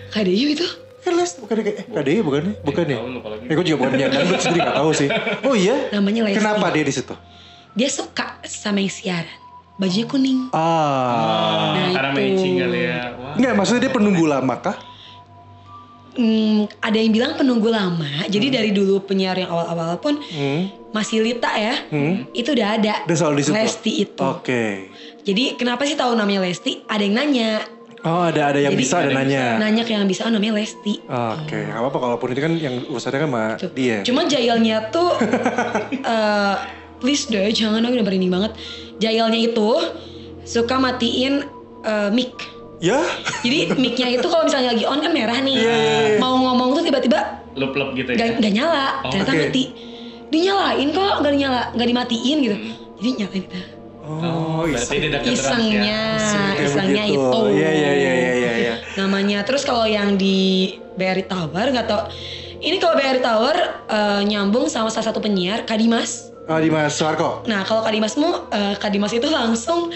KDU 0.09 0.47
itu? 0.51 0.67
Kan 1.01 1.13
Lesti 1.15 1.37
bukan 1.37 1.55
eh, 1.61 1.85
KDI 1.85 2.19
bukan 2.19 2.41
nih? 2.43 2.55
Bukan 2.61 2.85
ya? 2.85 2.97
Tahu 2.97 3.09
lupa 3.11 3.27
lagi. 3.29 3.43
Eh 3.45 3.53
gue 3.53 3.63
juga 3.63 3.77
bukan 3.79 3.93
yang 3.95 4.09
dangdut 4.09 4.41
sendiri 4.41 4.61
gak 4.63 4.75
tahu 4.75 4.89
sih. 4.91 5.09
Oh 5.47 5.53
iya? 5.53 5.75
Namanya 5.91 6.21
Lesti. 6.25 6.37
Kenapa 6.39 6.65
dia 6.69 6.83
di 6.83 6.93
situ? 6.93 7.15
Dia 7.71 7.89
suka 7.89 8.39
sama 8.41 8.79
yang 8.79 8.89
siaran. 8.89 9.37
Bajunya 9.75 10.07
kuning. 10.07 10.39
Ah. 10.49 10.57
Oh, 10.57 11.67
Nah, 11.75 11.87
karena 11.91 12.09
itu. 12.15 12.19
matching 12.31 12.53
kali 12.57 12.79
ya. 12.81 12.99
Wah. 13.13 13.33
Enggak, 13.35 13.53
maksudnya 13.53 13.81
dia 13.83 13.91
penunggu 13.91 14.25
lama 14.25 14.55
kah? 14.57 14.77
Hmm, 16.15 16.71
ada 16.79 16.95
yang 16.95 17.11
bilang 17.11 17.35
penunggu 17.35 17.67
lama. 17.67 18.07
Jadi 18.25 18.47
dari 18.47 18.71
dulu 18.71 19.03
penyiar 19.03 19.35
yang 19.35 19.51
awal-awal 19.51 19.99
pun 19.99 20.15
Hmm. 20.23 20.71
masih 20.89 21.19
Lita 21.19 21.51
ya. 21.51 21.75
Hmm. 21.91 22.23
Itu 22.31 22.55
udah 22.55 22.79
ada. 22.79 23.03
Dia 23.03 23.15
selalu 23.19 23.35
di 23.35 23.43
situ. 23.43 23.53
Lesti 23.53 23.91
itu. 23.99 24.23
Oke. 24.23 24.87
Jadi 25.21 25.59
kenapa 25.59 25.83
sih 25.83 25.93
tahu 25.93 26.15
namanya 26.15 26.39
Lesti? 26.41 26.87
Ada 26.87 27.03
yang 27.03 27.15
nanya. 27.19 27.49
Oh 28.05 28.21
ada 28.21 28.53
ada 28.53 28.59
yang 28.59 28.71
Jadi- 28.71 28.83
bisa 28.85 29.01
ada 29.01 29.09
nanya. 29.11 29.57
Nanya 29.57 29.81
ke 29.81 29.91
yang 29.91 30.05
bisa 30.05 30.23
oh, 30.23 30.31
namanya 30.31 30.53
Lesti. 30.55 31.01
Oke, 31.03 31.57
nggak 31.57 31.73
apa-apa 31.75 31.97
kalaupun 31.97 32.27
itu 32.29 32.39
kan 32.39 32.53
yang 32.53 32.85
urusannya 32.85 33.19
kan 33.19 33.27
sama 33.27 33.43
Tuh. 33.57 33.71
dia. 33.73 33.97
Cuma 34.05 34.21
jailnya 34.23 34.77
tuh 34.87 35.09
eh, 36.13 36.55
please 36.97 37.25
deh 37.25 37.49
jangan 37.49 37.81
aku 37.81 37.97
udah 37.97 38.05
merinding 38.05 38.29
banget. 38.29 38.51
Jailnya 38.97 39.39
itu 39.41 39.69
suka 40.43 40.77
matiin 40.77 41.49
eh, 41.81 42.09
mic. 42.11 42.29
Ya? 42.77 43.01
Jadi 43.41 43.73
mic-nya 43.73 44.07
itu 44.11 44.27
kalau 44.27 44.45
misalnya 44.45 44.77
lagi 44.77 44.85
on 44.85 44.99
kan 44.99 45.09
merah 45.09 45.39
nih. 45.39 45.55
Iya, 45.55 45.73
iya, 45.73 45.95
iya. 46.05 46.17
Mau 46.19 46.37
ngomong 46.37 46.77
tuh 46.77 46.83
tiba-tiba 46.83 47.41
Lup-lup 47.55 47.95
gitu 47.95 48.13
ya. 48.13 48.35
nggak 48.35 48.53
nyala, 48.53 49.01
Oh, 49.01 49.09
ternyata 49.09 49.31
oke. 49.31 49.41
mati. 49.41 49.63
Dinyalain 50.27 50.87
kok 50.91 51.13
nggak 51.23 51.33
dinyala, 51.33 51.61
nggak 51.73 51.87
dimatiin 51.87 52.37
gitu. 52.43 52.57
Hmm. 52.59 52.71
Jadi 52.95 53.09
nyalain 53.17 53.41
gitu. 53.41 53.57
Oh, 54.05 54.69
berarti 54.69 54.95
dia 55.01 55.09
dekat 55.09 55.33
Isengnya, 55.33 56.01
Kayak 56.53 56.69
isengnya 56.69 57.03
begitu. 57.09 57.25
itu. 57.25 57.39
Iya, 57.57 57.69
iya, 57.73 57.91
iya, 57.91 58.13
iya, 58.13 58.33
iya, 58.37 58.53
iya. 58.53 58.73
Namanya. 59.01 59.41
Terus 59.41 59.65
kalau 59.65 59.89
yang 59.89 60.13
di 60.13 60.71
BRI 60.93 61.25
Tower 61.25 61.65
nggak 61.73 61.87
tau. 61.89 62.05
Ini 62.61 62.77
kalau 62.77 62.95
BRI 62.97 63.21
Tower 63.21 63.57
eh, 63.89 64.21
nyambung 64.29 64.69
sama 64.69 64.93
salah 64.93 65.09
satu 65.09 65.17
penyiar, 65.17 65.65
Kadimas. 65.65 66.29
Oh, 66.45 66.61
Dimas 66.61 66.93
Suarko. 66.93 67.41
Nah 67.49 67.65
kalau 67.65 67.81
Kadimasmu, 67.81 68.53
eh, 68.53 68.75
Kadimas 68.77 69.09
itu 69.09 69.25
langsung 69.33 69.89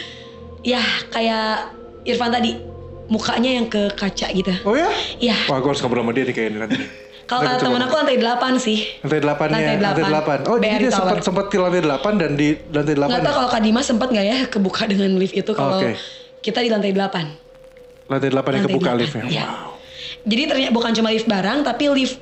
ya 0.65 0.81
kayak 1.13 1.77
Irfan 2.09 2.33
tadi, 2.33 2.57
mukanya 3.05 3.61
yang 3.61 3.69
ke 3.69 3.93
kaca 3.93 4.33
gitu. 4.33 4.53
Oh 4.65 4.73
ya? 4.73 4.89
Iya. 5.21 5.37
Wah, 5.45 5.61
gue 5.61 5.69
harus 5.69 5.81
ngobrol 5.85 6.01
sama 6.01 6.11
dia 6.17 6.25
nih 6.25 6.33
kayaknya 6.33 6.59
nanti. 6.65 7.08
Kalau 7.29 7.45
coba. 7.45 7.61
temen 7.61 7.79
aku 7.79 7.93
lantai 7.95 8.17
8 8.17 8.57
sih. 8.57 8.77
Lantai 8.99 9.19
delapannya, 9.21 9.53
Lantai 9.53 9.75
lantai 9.77 10.01
delapan. 10.01 10.09
delapan. 10.09 10.37
Oh, 10.49 10.57
jadi 10.57 10.75
dia 10.79 10.91
sempat 10.91 11.17
sempat 11.21 11.45
ke 11.45 11.55
lantai 11.55 11.81
delapan 11.81 12.13
dan 12.17 12.31
di 12.33 12.47
lantai 12.67 12.93
delapan. 12.93 13.11
Nggak 13.11 13.23
tahu 13.23 13.35
kalau 13.35 13.49
Kak 13.49 13.61
Dimas 13.61 13.85
sempat 13.85 14.07
nggak 14.09 14.25
ya 14.25 14.37
kebuka 14.49 14.83
dengan 14.83 15.09
lift 15.15 15.33
itu 15.33 15.51
kalau 15.53 15.77
Oke. 15.77 15.93
kita 16.41 16.59
di 16.59 16.69
lantai 16.69 16.89
8. 16.89 18.09
Lantai 18.09 18.27
delapan 18.27 18.51
yang 18.51 18.57
Lantai 18.57 18.65
kebuka 18.67 18.89
delapan, 18.89 18.99
liftnya. 18.99 19.23
iya. 19.29 19.45
Wow. 19.45 19.77
Jadi 20.21 20.41
ternyata 20.43 20.71
bukan 20.73 20.91
cuma 20.91 21.09
lift 21.09 21.27
barang 21.27 21.57
tapi 21.61 21.83
lift 21.93 22.15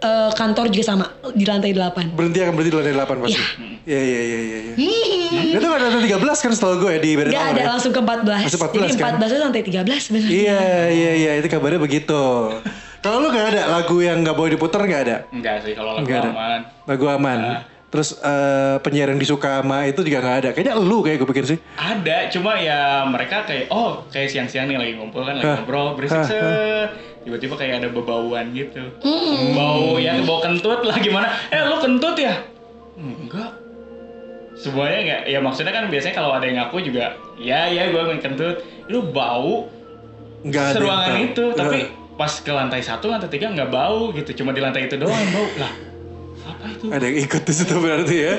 eh, 0.00 0.30
kantor 0.32 0.64
juga 0.66 0.84
sama 0.86 1.04
di 1.30 1.44
lantai 1.44 1.70
8. 1.70 2.16
Berhenti 2.16 2.38
akan 2.40 2.52
berhenti 2.52 2.70
di 2.70 2.78
lantai 2.78 2.94
delapan 2.94 3.16
pasti. 3.20 3.42
Iya, 3.84 4.00
iya, 4.00 4.20
iya, 4.22 4.38
iya. 4.40 4.58
iya. 4.74 5.54
Itu 5.54 5.66
ada 5.66 5.84
lantai 5.84 6.02
tiga 6.02 6.16
belas 6.16 6.40
kan 6.40 6.50
setahu 6.50 6.80
gue 6.80 6.90
ya 6.90 7.00
di 7.00 7.10
Nggak 7.12 7.28
Tower 7.30 7.52
ada 7.52 7.60
ya? 7.60 7.66
langsung 7.68 7.92
ke 7.92 8.00
14. 8.00 8.48
Langsung 8.48 8.60
14 8.64 8.80
Jadi 8.80 8.94
kan? 8.96 9.12
14 9.12 9.28
itu 9.28 9.42
lantai 9.42 9.62
13 9.62 10.00
sebenarnya. 10.00 10.32
Iya, 10.32 10.60
iya, 10.88 11.12
iya. 11.14 11.30
Itu 11.36 11.48
kabarnya 11.48 11.76
begitu. 11.78 12.22
Kalau 13.04 13.20
lu 13.20 13.28
nggak 13.28 13.46
ada 13.52 13.62
lagu 13.68 14.00
yang 14.00 14.24
nggak 14.24 14.32
boleh 14.32 14.56
diputar 14.56 14.80
nggak 14.80 15.02
ada? 15.04 15.16
Enggak 15.28 15.60
sih 15.60 15.76
kalau 15.76 15.92
lagu 15.92 16.08
ada. 16.08 16.32
aman. 16.32 16.60
Lagu 16.88 17.04
aman. 17.04 17.38
Terus 17.92 18.16
eh, 18.16 18.76
penyiar 18.80 19.12
yang 19.12 19.20
disuka 19.20 19.60
sama 19.60 19.84
itu 19.84 20.00
juga 20.00 20.24
nggak 20.24 20.36
ada. 20.40 20.48
Kayaknya 20.56 20.74
lu 20.80 21.04
kayak 21.04 21.20
gue 21.20 21.28
pikir 21.28 21.44
sih. 21.44 21.58
Ada, 21.76 22.32
cuma 22.32 22.56
ya 22.56 23.04
mereka 23.04 23.44
kayak 23.44 23.68
oh 23.68 24.08
kayak 24.08 24.32
siang-siang 24.32 24.66
nih 24.66 24.80
lagi 24.80 24.92
ngumpul 24.96 25.20
kan 25.20 25.36
lagi 25.36 25.46
ngobrol 25.46 25.92
berisik 25.94 26.24
set. 26.24 26.96
Tiba-tiba 27.28 27.54
kayak 27.54 27.84
ada 27.84 27.88
bebauan 27.92 28.56
gitu. 28.56 28.80
Bau 29.52 30.00
ya 30.00 30.16
bau 30.24 30.40
kentut 30.40 30.80
lah 30.82 30.96
gimana? 30.96 31.28
Eh 31.52 31.60
lu 31.60 31.76
kentut 31.78 32.16
ya? 32.16 32.40
Enggak. 32.96 33.52
Semuanya 34.56 34.98
enggak. 35.04 35.20
Ya 35.28 35.38
maksudnya 35.44 35.76
kan 35.76 35.92
biasanya 35.92 36.14
kalau 36.16 36.32
ada 36.32 36.48
yang 36.48 36.56
ngaku 36.64 36.80
juga 36.80 37.12
ya 37.36 37.68
ya 37.68 37.92
gue 37.92 38.00
main 38.00 38.18
kentut. 38.18 38.64
Itu 38.88 39.04
bau 39.12 39.68
Nggak 40.40 40.60
ada. 40.60 40.66
yang 40.66 40.76
seruangan 40.76 41.14
itu, 41.20 41.44
tapi 41.52 41.80
pas 42.14 42.30
ke 42.30 42.48
lantai 42.48 42.78
satu 42.78 43.06
lantai 43.06 43.26
tiga 43.26 43.48
nggak 43.48 43.68
bau 43.68 44.10
gitu. 44.10 44.30
Cuma 44.34 44.50
di 44.50 44.60
lantai 44.60 44.86
itu 44.86 44.94
doang 44.94 45.26
bau 45.30 45.46
lah. 45.56 45.72
Apa 46.44 46.64
itu? 46.68 46.84
Ada 46.88 47.04
yang 47.04 47.18
ikut 47.20 47.42
di 47.42 47.52
situ 47.52 47.74
berarti 47.74 48.16
ya. 48.18 48.34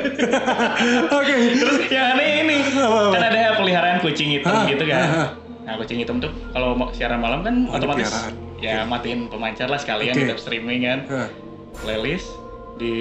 Oke. 1.18 1.34
Terus 1.56 1.78
yang 1.90 2.06
aneh 2.14 2.30
ini 2.42 2.56
Apa-apa? 2.72 3.12
kan 3.12 3.24
ada 3.26 3.42
peliharaan 3.56 3.98
kucing 4.00 4.30
hitam 4.32 4.54
Ah, 4.54 4.66
gitu 4.66 4.84
kan. 4.86 5.00
ah, 5.00 5.18
ah. 5.18 5.30
Nah 5.66 5.74
kucing 5.76 5.98
hitam 5.98 6.18
tuh 6.18 6.30
kalau 6.52 6.74
siaran 6.92 7.18
malam 7.18 7.42
kan 7.42 7.66
Oh, 7.66 7.76
otomatis 7.76 8.06
peliharaan. 8.06 8.34
ya 8.58 8.76
matiin 8.84 9.28
pemancar 9.28 9.66
lah 9.66 9.78
sekalian 9.78 10.14
Oke. 10.14 10.24
di 10.24 10.38
streaming 10.38 10.82
kan. 10.82 11.00
Hah. 11.08 11.30
Playlist 11.76 12.30
di 12.76 12.94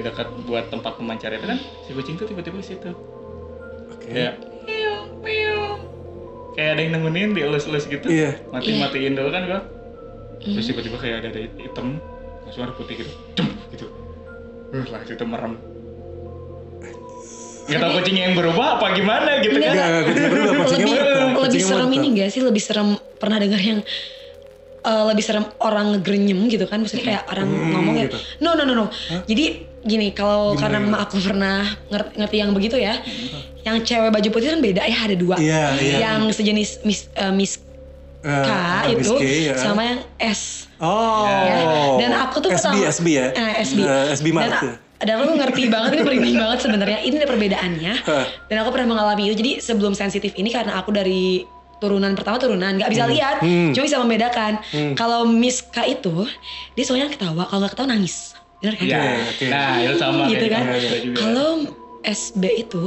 dekat 0.00 0.26
buat 0.44 0.66
tempat 0.66 0.96
pemancar 0.96 1.30
itu 1.30 1.44
kan 1.44 1.58
si 1.82 1.92
kucing 1.92 2.16
tuh 2.16 2.24
tiba-tiba 2.24 2.56
di 2.56 2.66
situ. 2.66 2.90
Oke. 3.88 4.08
Miau 4.64 4.96
miau. 5.18 5.76
Kayak 6.52 6.70
ada 6.72 6.80
yang 6.80 6.92
nemenin 6.96 7.30
dielus-elus 7.32 7.84
gitu. 7.84 8.08
Iya. 8.08 8.40
Mati-matiin 8.48 9.12
dulu 9.12 9.28
kan 9.28 9.44
gua. 9.44 9.60
Terus 10.46 10.66
tiba-tiba 10.70 10.96
kayak 11.02 11.16
ada 11.22 11.28
ada 11.34 11.40
hitam, 11.58 11.86
langsung 12.46 12.62
ada 12.62 12.74
putih 12.78 12.94
gitu. 13.02 13.12
Cem 13.34 13.46
gitu. 13.74 13.86
Uh, 14.70 14.86
langsung 14.86 15.14
itu 15.18 15.26
merem. 15.26 15.54
Gak 17.66 17.82
tau 17.82 17.90
kucingnya 17.98 18.30
yang 18.30 18.34
berubah 18.38 18.78
apa 18.78 18.94
gimana 18.94 19.42
gitu 19.42 19.58
kan. 19.58 19.74
Enggak, 19.74 19.86
enggak, 19.90 20.02
kucingnya 20.06 20.30
berubah, 20.30 20.64
kucingnya 20.70 21.02
lebih 21.02 21.42
lebih 21.42 21.60
serem 21.62 21.90
ini 21.90 22.06
gak 22.14 22.28
sih 22.30 22.42
lebih 22.46 22.62
serem 22.62 22.88
pernah 23.18 23.38
dengar 23.42 23.58
yang 23.58 23.80
eh, 24.86 25.04
lebih 25.10 25.24
serem 25.26 25.44
orang 25.58 25.98
ngerenyem 25.98 26.46
gitu 26.46 26.64
kan 26.70 26.78
maksudnya 26.78 27.04
kayak 27.10 27.22
orang 27.26 27.48
ngomong 27.50 27.94
ya 27.98 28.06
gitu. 28.06 28.18
no 28.38 28.54
no 28.54 28.62
no 28.62 28.74
no 28.78 28.86
jadi 29.26 29.66
gini 29.82 30.14
kalau 30.14 30.54
karena 30.54 30.82
emak 30.82 31.10
aku 31.10 31.22
pernah 31.22 31.62
ngerti, 31.90 32.12
ngerti 32.18 32.36
yang 32.38 32.50
begitu 32.54 32.76
ya 32.78 32.94
yang 33.66 33.82
cewek 33.82 34.14
baju 34.14 34.28
putih 34.30 34.54
kan 34.54 34.60
beda 34.62 34.82
ya 34.86 34.98
ada 35.10 35.16
dua 35.18 35.36
Iya, 35.38 35.74
iya. 35.82 35.96
yang 36.06 36.30
sejenis 36.30 36.86
mis 36.86 37.10
eh, 37.18 37.34
mis 37.34 37.65
K 38.26 38.50
ah, 38.50 38.82
itu 38.90 39.12
K, 39.14 39.22
ya. 39.22 39.54
sama 39.54 39.80
yang 39.86 40.00
S 40.18 40.66
Oh. 40.76 41.24
ya. 41.24 41.56
Dan 41.96 42.12
aku 42.12 42.36
tuh 42.44 42.50
SB, 42.52 42.76
pertama 42.76 42.92
SB 42.92 43.06
ya? 43.08 43.26
Eh, 43.32 43.52
SB. 43.64 43.78
Eh, 43.80 44.04
SB 44.12 44.26
dan, 44.28 44.36
Mart 44.36 44.60
dan 44.96 45.14
aku 45.20 45.32
ngerti 45.36 45.62
banget 45.68 45.90
ini 45.96 46.02
merinding 46.04 46.36
banget 46.42 46.58
sebenarnya. 46.68 46.98
Ini 47.00 47.14
ada 47.16 47.28
perbedaannya. 47.28 47.92
Dan 48.48 48.56
aku 48.60 48.70
pernah 48.72 48.88
mengalami 48.92 49.28
itu. 49.28 49.40
Jadi 49.40 49.52
sebelum 49.60 49.96
sensitif 49.96 50.36
ini 50.36 50.52
karena 50.52 50.76
aku 50.76 50.92
dari 50.92 51.48
turunan 51.76 52.12
pertama 52.12 52.36
turunan 52.36 52.76
nggak 52.76 52.88
bisa 52.88 53.04
lihat, 53.04 53.40
Hmm. 53.40 53.72
cuma 53.72 53.84
bisa 53.84 54.00
membedakan. 54.00 54.52
Kalau 54.96 55.24
Miss 55.24 55.64
K 55.64 55.84
itu 55.88 56.24
dia 56.76 56.84
soalnya 56.84 57.08
ketawa, 57.08 57.48
kalau 57.48 57.64
nggak 57.64 57.72
ketawa 57.72 57.88
nangis. 57.96 58.36
Bener 58.60 58.74
kan? 58.76 58.84
Iya. 58.88 59.00
oke. 59.28 59.46
Nah, 59.48 59.72
itu 59.80 59.94
sama 59.96 60.22
gitu 60.28 60.44
kayak 60.44 60.52
kan. 60.52 60.64
Kalau 61.12 61.48
SB 62.02 62.42
itu 62.56 62.82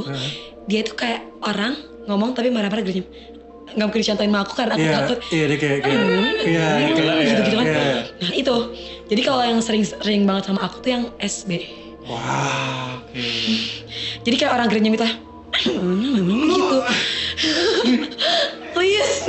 dia 0.66 0.80
itu 0.82 0.92
kayak 0.94 1.26
orang 1.42 1.74
ngomong 2.06 2.34
tapi 2.34 2.50
marah-marah 2.50 2.82
gerenyem. 2.82 3.06
Nggak 3.70 3.86
mungkin 3.86 4.00
dicontohin 4.00 4.30
sama 4.30 4.40
aku 4.40 4.52
karena 4.54 4.72
aku 4.72 4.82
Iya, 4.82 4.92
takut. 4.96 5.18
iya 5.30 5.44
dia 5.46 5.58
kayak 5.58 5.78
kayak 5.80 6.02
iya 6.42 6.66
gitu 6.86 7.00
lah, 7.00 7.14
ya. 7.14 7.24
gitu-gitu 7.26 7.56
kan. 7.56 7.66
Iya. 7.66 7.84
Nah 8.16 8.30
itu. 8.32 8.56
Jadi 9.06 9.20
kalau 9.22 9.42
yang 9.42 9.58
sering-sering 9.58 10.22
banget 10.22 10.42
sama 10.46 10.60
aku 10.62 10.76
tuh 10.78 10.90
yang 10.90 11.04
SB. 11.16 11.50
Wah. 12.04 12.98
Oke. 13.00 13.30
Jadi 14.20 14.34
kayak 14.36 14.52
orang 14.52 14.66
gerenyem 14.66 14.94
gitu 14.96 15.04
lah. 15.04 15.14
gitu. 16.40 16.78
Please. 18.70 19.26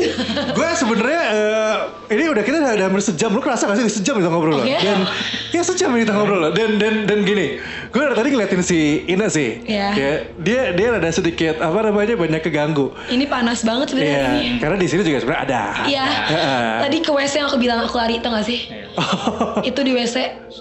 gue 0.53 0.69
sebenarnya 0.77 1.21
eh, 1.27 1.75
ini 2.13 2.29
udah 2.29 2.39
kita 2.39 2.61
udah, 2.61 2.73
udah 2.77 2.85
hampir 2.87 3.03
sejam 3.03 3.33
lu 3.33 3.41
kerasa 3.41 3.65
gak 3.65 3.81
sih 3.81 3.89
sejam 3.91 4.15
kita 4.15 4.29
ngobrol 4.29 4.61
Oke. 4.61 4.69
dan 4.69 5.03
ya 5.49 5.61
sejam 5.61 5.91
ini 5.91 6.05
kita 6.05 6.13
ngobrol 6.13 6.53
dan 6.53 6.77
dan 6.77 7.09
dan 7.09 7.25
gini 7.25 7.57
gue 7.91 8.01
dari 8.01 8.15
tadi 8.15 8.29
ngeliatin 8.31 8.63
si 8.63 8.79
Ina 9.05 9.27
sih 9.27 9.59
Iya. 9.61 9.87
Kayak 9.91 10.19
dia 10.39 10.61
dia 10.71 10.87
ada 10.95 11.09
sedikit 11.09 11.59
apa 11.59 11.79
namanya 11.83 12.15
banyak 12.15 12.41
keganggu 12.41 12.95
Ini 13.07 13.27
panas 13.27 13.61
banget 13.61 13.91
sebenarnya 13.91 14.15
Iya, 14.15 14.27
ini. 14.33 14.59
karena 14.59 14.75
di 14.75 14.87
sini 14.87 15.01
juga 15.01 15.19
sebenarnya 15.19 15.43
ada. 15.43 15.63
Iya. 15.85 16.05
Heeh. 16.07 16.71
Tadi 16.87 16.97
ke 16.99 17.11
WC 17.11 17.33
yang 17.37 17.47
aku 17.47 17.59
bilang 17.59 17.79
aku 17.83 17.95
lari 17.95 18.17
tau 18.17 18.31
gak 18.31 18.47
sih? 18.47 18.59
itu 19.69 19.79
di 19.81 19.91
WC. 19.91 20.15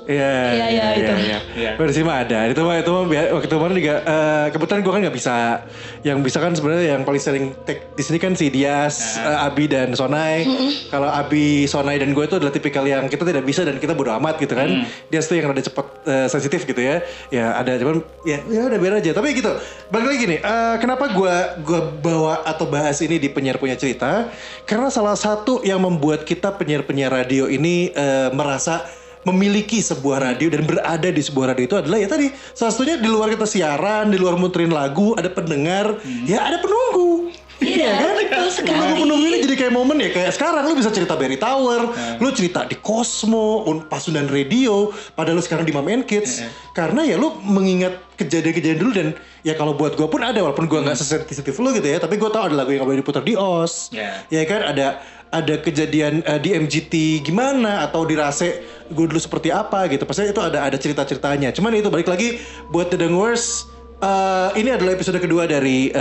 Iya, 0.07 0.33
Iya, 0.55 0.67
iya, 0.71 0.87
itu. 0.95 1.13
Iya. 1.55 1.71
Di 1.75 1.95
sini 1.95 2.05
mah 2.07 2.23
ada. 2.23 2.39
Itu 2.47 2.63
mah 2.63 2.79
itu 2.79 2.91
mah 2.91 3.05
waktu 3.11 3.47
kemarin 3.49 3.75
juga 3.75 3.95
eh, 4.01 4.47
kebetulan 4.51 4.81
gue 4.81 4.93
kan 4.93 5.01
nggak 5.03 5.17
bisa. 5.17 5.37
Yang 6.03 6.19
bisa 6.23 6.39
kan 6.39 6.53
sebenarnya 6.55 6.85
yang 6.95 7.03
paling 7.03 7.19
sering 7.19 7.45
take 7.67 7.91
di 7.95 8.03
sini 8.03 8.19
kan 8.19 8.33
si 8.35 8.47
Dias, 8.49 9.19
eh, 9.19 9.47
Abi 9.47 9.67
dan 9.67 9.95
Sonai. 9.95 10.47
Kalau 10.89 11.11
Abi, 11.11 11.67
Sonai 11.67 11.99
dan 11.99 12.11
gue 12.11 12.23
itu 12.23 12.39
adalah 12.39 12.51
tipikal 12.51 12.87
yang 12.87 13.07
kita 13.07 13.23
tidak 13.23 13.43
bisa 13.43 13.67
dan 13.67 13.79
kita 13.79 13.95
bodo 13.95 14.15
amat 14.15 14.39
gitu 14.39 14.55
kan. 14.55 14.87
Dias 15.11 15.27
tuh 15.27 15.39
yang 15.39 15.51
rada 15.51 15.61
cepet 15.61 15.87
eh, 16.07 16.27
sensitif 16.27 16.63
gitu 16.65 16.79
ya. 16.79 17.03
Ya 17.29 17.53
ada 17.53 17.77
cuman 17.77 18.01
ya 18.25 18.41
ya 18.49 18.61
udah 18.73 18.79
biar 18.81 18.95
aja. 19.05 19.13
Tapi 19.13 19.37
gitu. 19.37 19.53
Balik 19.93 20.07
lagi 20.09 20.19
gini, 20.25 20.37
eh, 20.41 20.77
kenapa 20.81 21.13
gue 21.13 21.37
gua 21.67 21.81
bawa 22.01 22.35
atau 22.49 22.65
bahas 22.65 22.97
ini 23.05 23.21
di 23.21 23.29
penyiar 23.29 23.61
punya 23.61 23.77
cerita? 23.77 24.33
Karena 24.65 24.89
salah 24.89 25.19
satu 25.19 25.61
yang 25.61 25.85
membuat 25.85 26.25
kita 26.25 26.55
penyiar-penyiar 26.57 27.13
radio 27.13 27.51
ini 27.51 27.93
eh, 27.93 28.31
merasa 28.33 28.87
memiliki 29.21 29.85
sebuah 29.85 30.33
radio 30.33 30.49
dan 30.49 30.65
berada 30.65 31.09
di 31.13 31.21
sebuah 31.21 31.53
radio 31.53 31.65
itu 31.69 31.77
adalah 31.77 32.01
ya 32.01 32.09
tadi 32.09 32.33
salah 32.57 32.73
satunya 32.73 32.97
di 32.97 33.09
luar 33.09 33.29
kita 33.29 33.45
siaran, 33.45 34.09
di 34.09 34.17
luar 34.17 34.41
muterin 34.41 34.73
lagu, 34.73 35.13
ada 35.13 35.29
pendengar, 35.29 36.01
ya 36.25 36.41
ada 36.41 36.57
penunggu. 36.57 37.29
Iya, 37.61 37.93
betul 38.17 38.49
sekali. 38.49 38.73
Penunggu 38.73 38.95
penunggu 39.05 39.27
ini 39.29 39.39
jadi 39.45 39.55
kayak 39.57 39.73
momen 39.73 39.97
ya 40.01 40.11
kayak 40.11 40.33
sekarang 40.33 40.65
lu 40.65 40.75
bisa 40.75 40.89
cerita 40.89 41.15
Barry 41.15 41.37
Tower, 41.37 41.93
lu 42.17 42.29
cerita 42.33 42.65
di 42.65 42.77
Cosmo, 42.81 43.69
Un- 43.69 43.85
Pasundan 43.85 44.27
Radio, 44.27 44.89
padahal 45.13 45.37
lu 45.37 45.45
sekarang 45.45 45.69
di 45.69 45.73
Mom 45.73 45.85
and 45.87 46.09
Kids. 46.09 46.41
Karena 46.73 47.05
ya 47.05 47.21
lu 47.21 47.37
mengingat 47.45 48.01
kejadian-kejadian 48.17 48.79
dulu 48.81 48.93
dan 48.93 49.09
ya 49.41 49.53
kalau 49.55 49.73
buat 49.73 49.97
gua 49.97 50.09
pun 50.09 50.21
ada 50.21 50.41
walaupun 50.41 50.69
gua 50.69 50.85
nggak 50.85 50.97
sesensitif 50.97 51.57
lu 51.57 51.73
gitu 51.73 51.85
ya, 51.85 52.01
tapi 52.01 52.17
gua 52.17 52.33
tahu 52.33 52.53
ada 52.53 52.57
lagu 52.57 52.73
yang 52.73 52.85
gak 52.85 52.89
boleh 52.89 53.01
diputar 53.05 53.23
di 53.23 53.37
OS. 53.37 53.93
Iya. 53.93 54.25
Ya 54.29 54.43
kan 54.49 54.61
ada 54.65 54.87
ada 55.31 55.55
kejadian 55.63 56.27
eh, 56.27 56.41
di 56.43 56.51
MGT 56.53 57.23
gimana 57.23 57.87
atau 57.87 58.03
di 58.03 58.19
Rase 58.19 58.67
gue 58.91 59.07
dulu 59.07 59.21
seperti 59.23 59.55
apa 59.55 59.87
gitu. 59.87 60.03
Pasti 60.03 60.27
itu 60.27 60.43
ada 60.43 60.67
ada 60.67 60.75
cerita-ceritanya. 60.75 61.55
Cuman 61.55 61.79
itu 61.79 61.87
balik 61.87 62.11
lagi 62.11 62.43
buat 62.75 62.91
The 62.91 62.99
Dangers 62.99 63.71
eh, 64.01 64.49
ini 64.61 64.69
adalah 64.73 64.97
episode 64.97 65.21
kedua 65.21 65.45
dari 65.45 65.93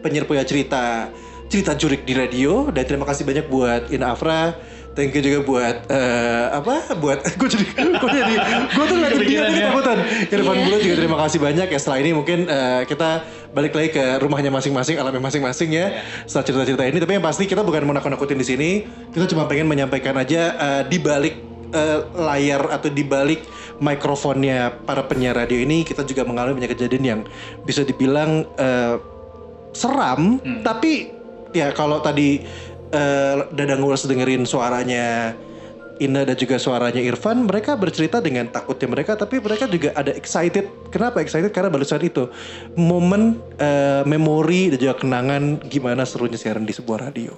penyiar 0.00 0.24
punya 0.24 0.46
cerita 0.46 1.10
cerita 1.48 1.76
jurik 1.76 2.02
di 2.02 2.16
radio 2.16 2.72
dan 2.72 2.82
terima 2.82 3.04
kasih 3.06 3.22
banyak 3.22 3.46
buat 3.46 3.92
Ina 3.92 4.16
Afra. 4.16 4.56
Thank 4.94 5.18
you 5.18 5.26
juga 5.26 5.42
buat 5.42 5.76
eh, 5.90 6.46
apa? 6.54 6.94
Buat 7.02 7.26
gue 7.38 7.48
jadi 7.50 7.66
gue 7.98 8.10
jadi 8.14 8.34
gue 8.70 8.84
tuh 8.86 8.94
ngeliatin 8.94 9.22
dia 9.26 9.38
ya. 9.42 9.46
ketakutan. 9.50 9.98
Irfan 10.30 10.54
Iya. 10.54 10.64
Bulo 10.70 10.76
juga 10.78 10.94
terima 11.02 11.18
kasih 11.26 11.38
banyak 11.42 11.66
ya. 11.66 11.78
Setelah 11.82 11.98
ini 11.98 12.10
mungkin 12.14 12.38
eh, 12.46 12.82
kita 12.86 13.26
balik 13.50 13.74
lagi 13.74 13.90
ke 13.90 14.04
rumahnya 14.22 14.54
masing-masing, 14.54 14.94
alamnya 15.02 15.18
masing-masing 15.18 15.70
ya. 15.74 15.98
Setelah 16.30 16.44
cerita-cerita 16.46 16.82
ini, 16.86 16.98
tapi 17.02 17.12
yang 17.18 17.26
pasti 17.26 17.50
kita 17.50 17.66
bukan 17.66 17.82
mau 17.90 17.94
nakut-nakutin 17.98 18.38
di 18.38 18.46
sini. 18.46 18.70
Kita 19.10 19.26
cuma 19.34 19.50
pengen 19.50 19.66
menyampaikan 19.66 20.14
aja 20.14 20.54
eh, 20.54 20.82
di 20.86 21.02
balik 21.02 21.42
eh, 21.74 21.98
layar 22.14 22.62
atau 22.70 22.86
di 22.86 23.02
balik 23.02 23.42
mikrofonnya 23.82 24.74
para 24.86 25.06
penyiar 25.06 25.34
radio 25.34 25.58
ini 25.58 25.82
kita 25.82 26.06
juga 26.06 26.22
mengalami 26.22 26.62
banyak 26.62 26.72
kejadian 26.78 27.04
yang 27.04 27.20
bisa 27.66 27.82
dibilang 27.82 28.46
eh, 28.58 28.96
seram, 29.74 30.38
tapi 30.62 31.10
ya 31.50 31.74
kalau 31.74 31.98
tadi 31.98 32.42
eh, 32.94 33.36
Dadang 33.54 33.82
Wars 33.82 34.06
dengerin 34.06 34.46
suaranya 34.46 35.34
Ina 36.02 36.26
dan 36.26 36.34
juga 36.34 36.58
suaranya 36.58 36.98
Irfan, 36.98 37.46
mereka 37.46 37.78
bercerita 37.78 38.18
dengan 38.18 38.50
takutnya 38.50 38.90
mereka, 38.90 39.14
tapi 39.14 39.38
mereka 39.38 39.70
juga 39.70 39.94
ada 39.94 40.10
excited. 40.10 40.66
Kenapa 40.90 41.22
excited? 41.22 41.54
Karena 41.54 41.70
barusan 41.70 42.02
itu 42.02 42.26
momen, 42.74 43.38
eh, 43.62 44.02
memori 44.02 44.74
dan 44.74 44.78
juga 44.82 44.94
kenangan 44.98 45.62
gimana 45.70 46.02
serunya 46.02 46.34
siaran 46.34 46.66
di 46.66 46.74
sebuah 46.74 47.10
radio. 47.10 47.30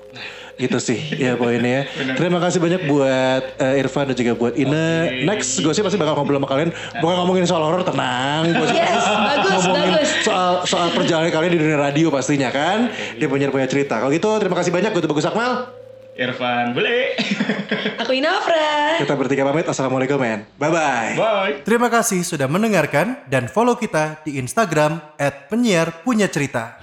Gitu 0.56 0.80
sih, 0.80 0.96
ya 1.20 1.36
poinnya. 1.36 1.84
ya. 2.00 2.16
Terima 2.16 2.40
kasih 2.40 2.64
banyak 2.64 2.88
buat 2.88 3.42
eh, 3.60 3.80
Irfan 3.84 4.08
dan 4.08 4.16
juga 4.16 4.32
buat 4.32 4.56
Ina. 4.56 5.12
Next, 5.28 5.60
gue 5.60 5.72
sih 5.76 5.84
pasti 5.84 6.00
bakal 6.00 6.16
ngobrol 6.16 6.40
sama 6.40 6.48
kalian. 6.48 6.72
Bukan 6.96 7.14
ngomongin 7.20 7.44
soal 7.44 7.60
horor, 7.60 7.84
tenang. 7.84 8.56
Gua 8.56 8.64
Yes, 8.72 9.04
bagus, 9.04 9.52
ngomongin 9.68 9.92
bagus. 10.00 10.10
soal 10.24 10.52
soal 10.64 10.88
perjalanan 10.96 11.28
kalian 11.28 11.52
di 11.52 11.60
dunia 11.60 11.76
radio 11.76 12.08
pastinya 12.08 12.48
kan. 12.48 12.88
Dia 13.20 13.28
punya 13.28 13.52
punya 13.52 13.68
cerita. 13.68 14.00
Kalau 14.00 14.08
gitu, 14.08 14.32
terima 14.40 14.56
kasih 14.56 14.72
banyak. 14.72 14.96
Gue 14.96 15.04
tuh 15.04 15.12
Bagus 15.12 15.28
Akmal. 15.28 15.52
Irfan, 16.16 16.72
boleh. 16.72 17.12
Aku 18.00 18.16
Inafra. 18.16 18.96
Kita 18.96 19.12
bertiga 19.12 19.44
pamit. 19.44 19.68
Assalamualaikum, 19.68 20.16
men. 20.16 20.48
Bye-bye. 20.56 21.12
Bye. 21.20 21.54
Terima 21.68 21.92
kasih 21.92 22.24
sudah 22.24 22.48
mendengarkan 22.48 23.20
dan 23.28 23.52
follow 23.52 23.76
kita 23.76 24.24
di 24.24 24.40
Instagram 24.40 24.96
@penyiar 25.52 26.00
punya 26.00 26.24
cerita. 26.32 26.80